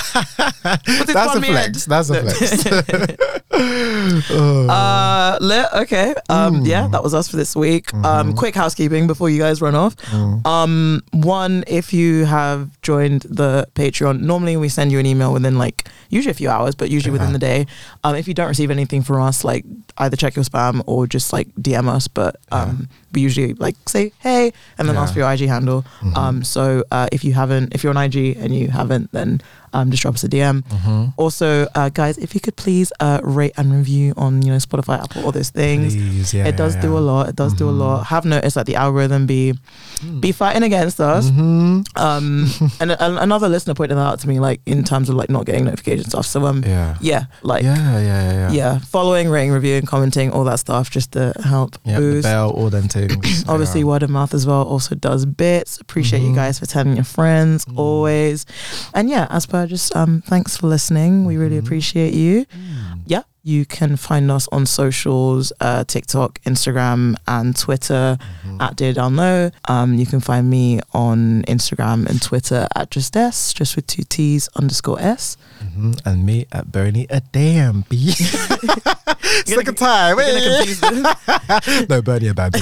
That's 1.08 1.36
a 1.36 1.42
flex. 1.42 1.86
That's 1.86 2.10
a 2.10 2.24
No. 2.24 2.30
flex. 2.30 3.16
Oh. 3.58 4.68
Uh, 4.70 5.38
lit. 5.42 5.66
Okay. 5.74 6.14
Um, 6.30 6.56
Mm. 6.64 6.68
yeah, 6.68 6.88
that 6.88 7.02
was 7.04 7.14
us 7.14 7.28
for 7.30 7.38
this 7.38 7.56
week. 7.56 7.88
Mm-hmm. 7.88 8.06
Um, 8.06 8.34
quick 8.34 8.54
housekeeping 8.56 9.08
before 9.08 9.30
you 9.30 9.40
guys 9.40 9.62
run 9.62 9.76
off. 9.76 9.96
Mm. 10.12 10.46
Um, 10.46 11.02
one, 11.12 11.64
if 11.68 11.94
you 11.94 12.26
have 12.26 12.70
joined 12.92 13.22
the 13.42 13.68
Patreon, 13.76 14.22
normally 14.22 14.56
we 14.58 14.70
send 14.70 14.92
you 14.94 15.00
an 15.00 15.06
email 15.06 15.32
within 15.34 15.58
like 15.66 15.78
usually 16.10 16.32
a 16.32 16.40
few 16.42 16.50
hours, 16.56 16.74
but 16.76 16.88
usually 16.90 17.12
within 17.18 17.34
the 17.34 17.40
day. 17.52 17.66
Um, 18.04 18.16
if 18.16 18.28
you 18.28 18.34
don't 18.40 18.48
receive 18.56 18.72
anything 18.72 19.02
from 19.08 19.22
us, 19.30 19.44
like 19.44 19.66
either 19.98 20.16
check 20.16 20.36
your 20.38 20.46
spam 20.46 20.84
or 20.86 21.08
just 21.08 21.34
like 21.34 21.48
DM 21.68 21.88
us. 21.98 22.08
But 22.08 22.36
um, 22.52 22.88
we 23.14 23.22
usually 23.22 23.54
like 23.66 23.76
say 23.96 24.12
hey 24.20 24.54
and 24.78 24.88
then 24.88 24.96
Yeah. 24.96 25.02
ask 25.04 25.14
for 25.14 25.20
your 25.20 25.32
IG 25.34 25.48
handle. 25.56 25.84
Mhm. 26.02 26.16
Um, 26.22 26.36
so 26.44 26.84
uh, 26.92 27.08
if 27.12 27.24
you 27.26 27.34
haven't, 27.34 27.74
if 27.76 27.84
you're 27.84 27.96
on 27.98 28.02
IG 28.08 28.38
and 28.40 28.54
you 28.56 28.68
haven't, 28.70 29.12
then 29.12 29.42
um, 29.76 29.92
just 29.92 30.02
drop 30.04 30.16
us 30.16 30.24
a 30.24 30.30
DM. 30.30 30.64
Mhm. 30.64 31.14
Also, 31.18 31.68
uh, 31.76 31.90
guys, 31.90 32.18
if 32.18 32.34
you 32.34 32.40
could 32.42 32.56
please 32.56 32.92
uh, 33.00 33.20
rate 33.24 33.54
and 33.58 33.72
review 33.74 34.14
on 34.18 34.42
you 34.42 34.52
know 34.52 34.58
Spotify, 34.58 34.96
Apple, 35.04 35.24
all 35.26 35.32
those 35.32 35.50
things. 35.52 35.94
Please, 35.96 36.34
yeah, 36.34 36.48
it 36.48 36.56
does 36.58 36.76
yeah, 36.76 36.82
do 36.82 36.92
yeah. 36.94 37.00
a 37.00 37.04
lot. 37.12 37.30
It 37.30 37.36
does 37.36 37.54
do 37.54 37.68
a 37.70 37.72
Mhm. 37.74 37.80
lot. 37.84 37.98
Have 38.08 38.26
noticed 38.26 38.56
that 38.56 38.66
the 38.66 38.76
algorithm 38.76 39.26
be 39.26 39.54
be 40.20 40.32
fighting 40.32 40.64
against 40.64 41.00
us. 41.00 41.30
Mhm. 41.30 41.86
Um, 41.98 42.50
and, 42.80 42.92
and 42.92 43.18
another 43.20 43.50
listener 43.50 43.74
pointed 43.74 43.98
that 43.98 44.02
out 44.06 44.20
to 44.22 44.28
me, 44.28 44.40
like 44.40 44.62
in 44.66 44.84
terms 44.84 45.10
of 45.10 45.16
like 45.16 45.30
not 45.30 45.46
getting 45.46 45.66
notifications 45.66 46.08
stuff. 46.10 46.26
So 46.26 46.46
um, 46.46 46.64
yeah, 46.66 46.96
Yeah. 47.02 47.26
like 47.44 47.64
yeah, 47.64 47.76
yeah. 47.76 48.00
yeah, 48.00 48.32
yeah, 48.34 48.52
yeah. 48.52 48.80
following, 48.80 49.30
rating, 49.30 49.52
reviewing, 49.52 49.86
commenting, 49.86 50.32
all 50.32 50.44
that 50.46 50.60
stuff, 50.60 50.90
just 50.90 51.12
to 51.14 51.34
help 51.44 51.78
Yeah, 51.86 51.96
the 51.96 52.02
boost. 52.02 52.24
bell, 52.24 52.50
all 52.52 52.70
them 52.70 52.88
things. 52.88 53.44
Obviously, 53.54 53.84
word 53.84 54.04
of 54.04 54.10
mouth 54.10 54.34
as 54.34 54.46
well 54.46 54.64
also 54.64 54.96
does 54.96 55.26
bits. 55.26 55.80
Appreciate 55.82 56.22
you 56.22 56.32
Mhm. 56.32 56.36
guys 56.36 56.60
for 56.60 56.66
telling 56.66 56.96
your 56.96 57.06
friends 57.06 57.66
Mm. 57.66 57.78
always. 57.78 58.46
And 58.94 59.10
yeah, 59.10 59.28
as 59.30 59.46
per 59.46 59.65
just 59.66 59.96
um, 59.96 60.22
thanks 60.26 60.58
for 60.58 60.68
listening. 60.68 61.26
We 61.26 61.38
really 61.38 61.56
Mhm. 61.58 61.66
appreciate 61.66 62.14
you. 62.14 62.46
Mm. 62.46 63.02
Yeah, 63.06 63.22
you 63.44 63.66
can 63.66 63.96
find 63.98 64.32
us 64.32 64.48
on 64.52 64.66
socials, 64.66 65.52
uh, 65.60 65.84
TikTok, 65.84 66.40
Instagram, 66.46 67.16
and 67.28 67.56
Twitter 67.56 68.18
Mhm. 68.48 68.62
at 68.62 68.76
Dear 68.76 68.94
Down 68.94 69.16
Low. 69.16 69.52
Um, 69.68 69.94
you 69.96 70.06
can 70.06 70.20
find 70.20 70.50
me 70.50 70.80
on 70.94 71.44
Instagram 71.48 72.08
and 72.08 72.22
Twitter 72.22 72.68
at 72.76 72.90
just 72.92 73.16
S, 73.16 73.54
just 73.54 73.76
with 73.76 73.86
two 73.88 74.04
T's 74.04 74.50
underscore 74.56 75.00
S. 75.00 75.38
Mhm. 75.66 76.00
And 76.06 76.26
me 76.26 76.46
at 76.52 76.72
Bernie 76.72 77.08
a 77.10 77.22
damn 77.32 77.82
B. 77.90 78.12
Second 79.46 79.78
time. 79.78 80.18
You're 80.18 80.28
gonna 80.28 80.58
confuse 80.58 80.82
no, 81.90 82.02
Bernie 82.02 82.28
a 82.28 82.34
bad 82.34 82.54
B. 82.54 82.60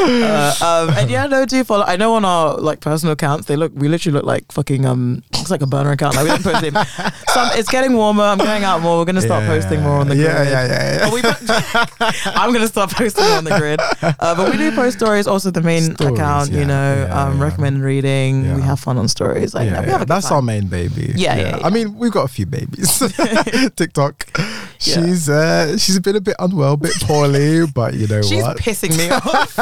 uh, 0.00 0.54
um, 0.62 0.90
and 0.96 1.10
yeah, 1.10 1.26
no, 1.26 1.44
do 1.44 1.62
follow. 1.64 1.84
I 1.84 1.96
know 1.96 2.14
on 2.14 2.24
our 2.24 2.56
like 2.56 2.80
personal 2.80 3.12
accounts, 3.12 3.46
they 3.46 3.56
look. 3.56 3.72
We 3.74 3.88
literally 3.88 4.14
look 4.14 4.24
like 4.24 4.50
fucking. 4.52 4.86
Um, 4.86 5.22
it's 5.32 5.50
like 5.50 5.62
a 5.62 5.66
burner 5.66 5.92
account. 5.92 6.16
Like 6.16 6.24
we 6.24 6.30
don't 6.30 6.42
post 6.42 6.62
it. 6.64 6.74
Some, 7.30 7.48
it's 7.52 7.68
getting 7.70 7.94
warmer. 7.94 8.22
I'm 8.24 8.38
going 8.38 8.64
out 8.64 8.80
more. 8.82 8.98
We're 8.98 9.04
gonna 9.04 9.20
start 9.20 9.42
Yeah. 9.44 9.48
posting 9.48 9.82
more 9.82 9.98
on 9.98 10.08
the 10.08 10.16
yeah, 10.16 10.36
grid. 10.36 10.48
Yeah, 10.48 10.66
yeah, 10.66 10.98
yeah. 10.98 11.10
But 11.10 11.12
we, 11.14 12.32
I'm 12.40 12.52
gonna 12.52 12.66
start 12.68 12.90
posting 12.90 13.24
more 13.24 13.36
on 13.38 13.44
the 13.44 13.56
grid. 13.58 13.80
Uh, 14.02 14.34
but 14.34 14.50
we 14.50 14.56
do 14.58 14.72
post 14.72 14.96
stories. 14.98 15.26
Also, 15.26 15.50
the 15.50 15.62
main 15.62 15.94
Stories, 15.94 16.14
account. 16.14 16.50
yeah, 16.50 16.58
you 16.60 16.64
know, 16.66 17.06
yeah, 17.08 17.22
um, 17.24 17.38
yeah. 17.38 17.44
recommended 17.44 17.82
reading. 17.82 18.54
We 18.56 18.62
have 18.62 18.80
fun 18.80 18.96
on 18.98 19.08
stories. 19.08 19.54
Like 19.54 19.66
yeah, 19.70 19.80
we 19.80 19.86
yeah. 19.86 19.92
have 19.92 20.02
a 20.02 20.06
That's 20.06 20.28
time. 20.28 20.36
our 20.36 20.42
main 20.42 20.66
baby. 20.66 21.12
Yeah, 21.16 21.36
yeah, 21.40 21.56
yeah. 21.58 21.66
I 21.66 21.70
mean, 21.70 21.96
we've 21.98 22.12
got 22.12 22.24
a 22.24 22.28
few 22.28 22.46
babies. 22.46 22.98
TikTok. 23.76 24.26
She's 24.78 25.28
uh, 25.28 25.76
she's 25.76 25.98
been 26.00 26.16
a 26.16 26.20
bit 26.22 26.36
unwell, 26.38 26.72
a 26.72 26.76
bit 26.78 26.92
poorly, 27.02 27.66
but 27.66 27.92
you 27.92 28.06
know 28.06 28.16
what? 28.20 28.24
She's 28.24 28.42
what? 28.42 28.56
pissing 28.56 28.96
me 28.96 29.10
off. 29.10 29.58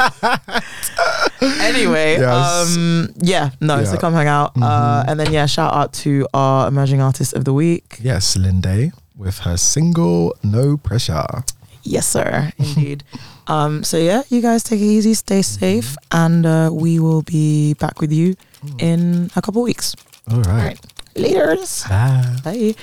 anyway, 1.42 2.18
Yes. 2.20 2.76
um, 2.76 3.08
yeah, 3.18 3.50
no, 3.60 3.82
so 3.84 3.96
come 3.96 4.14
hang 4.14 4.28
out. 4.28 4.52
Uh, 4.56 5.02
Mhm. 5.02 5.04
and 5.10 5.20
then, 5.20 5.32
yeah, 5.32 5.46
shout 5.46 5.74
out 5.74 5.92
to 6.04 6.26
our 6.34 6.68
emerging 6.68 7.00
artist 7.00 7.34
of 7.34 7.44
the 7.44 7.52
week. 7.52 7.98
yes, 8.00 8.36
Linde 8.36 8.92
with 9.16 9.38
her 9.40 9.56
single 9.56 10.34
"No 10.44 10.76
Pressure." 10.76 11.42
Yes, 11.82 12.06
sir, 12.06 12.52
indeed. 12.58 13.02
um, 13.48 13.82
so, 13.82 13.96
yeah, 13.96 14.22
you 14.28 14.40
guys 14.40 14.62
take 14.62 14.80
it 14.80 14.84
easy, 14.84 15.14
stay 15.14 15.42
safe, 15.42 15.96
and 16.12 16.44
uh, 16.46 16.70
we 16.72 17.00
will 17.00 17.22
be 17.22 17.74
back 17.74 18.00
with 18.00 18.12
you 18.12 18.36
in 18.78 19.30
a 19.36 19.42
couple 19.42 19.62
weeks. 19.62 19.94
All 20.30 20.36
All 20.36 20.42
right. 20.42 20.78
Right. 21.22 21.32
Laters. 21.32 21.88
Bye. 21.88 22.36
Bye. 22.44 22.74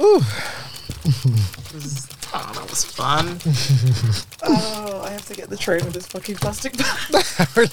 Ooh. 0.04 0.22
Oh, 2.36 2.50
that 2.52 2.68
was 2.68 2.84
fun. 2.84 3.38
oh, 4.42 5.02
I 5.04 5.10
have 5.10 5.24
to 5.26 5.34
get 5.34 5.50
the 5.50 5.56
train 5.56 5.84
with 5.84 5.94
this 5.94 6.08
fucking 6.08 6.34
plastic 6.34 6.76
bag. 6.76 7.70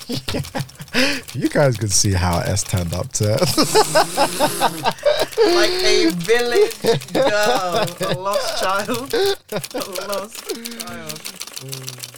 You 1.34 1.50
guys 1.50 1.78
could 1.78 1.92
see 1.92 2.12
how 2.12 2.42
S 2.42 2.62
turned 2.62 2.94
up 2.94 3.12
to. 3.14 3.32
like 5.56 5.72
a 5.82 6.12
village 6.14 6.80
girl, 7.12 7.88
a 8.02 8.14
lost 8.20 8.62
child, 8.62 9.12
a 9.16 10.08
lost 10.08 10.46
child. 10.80 12.11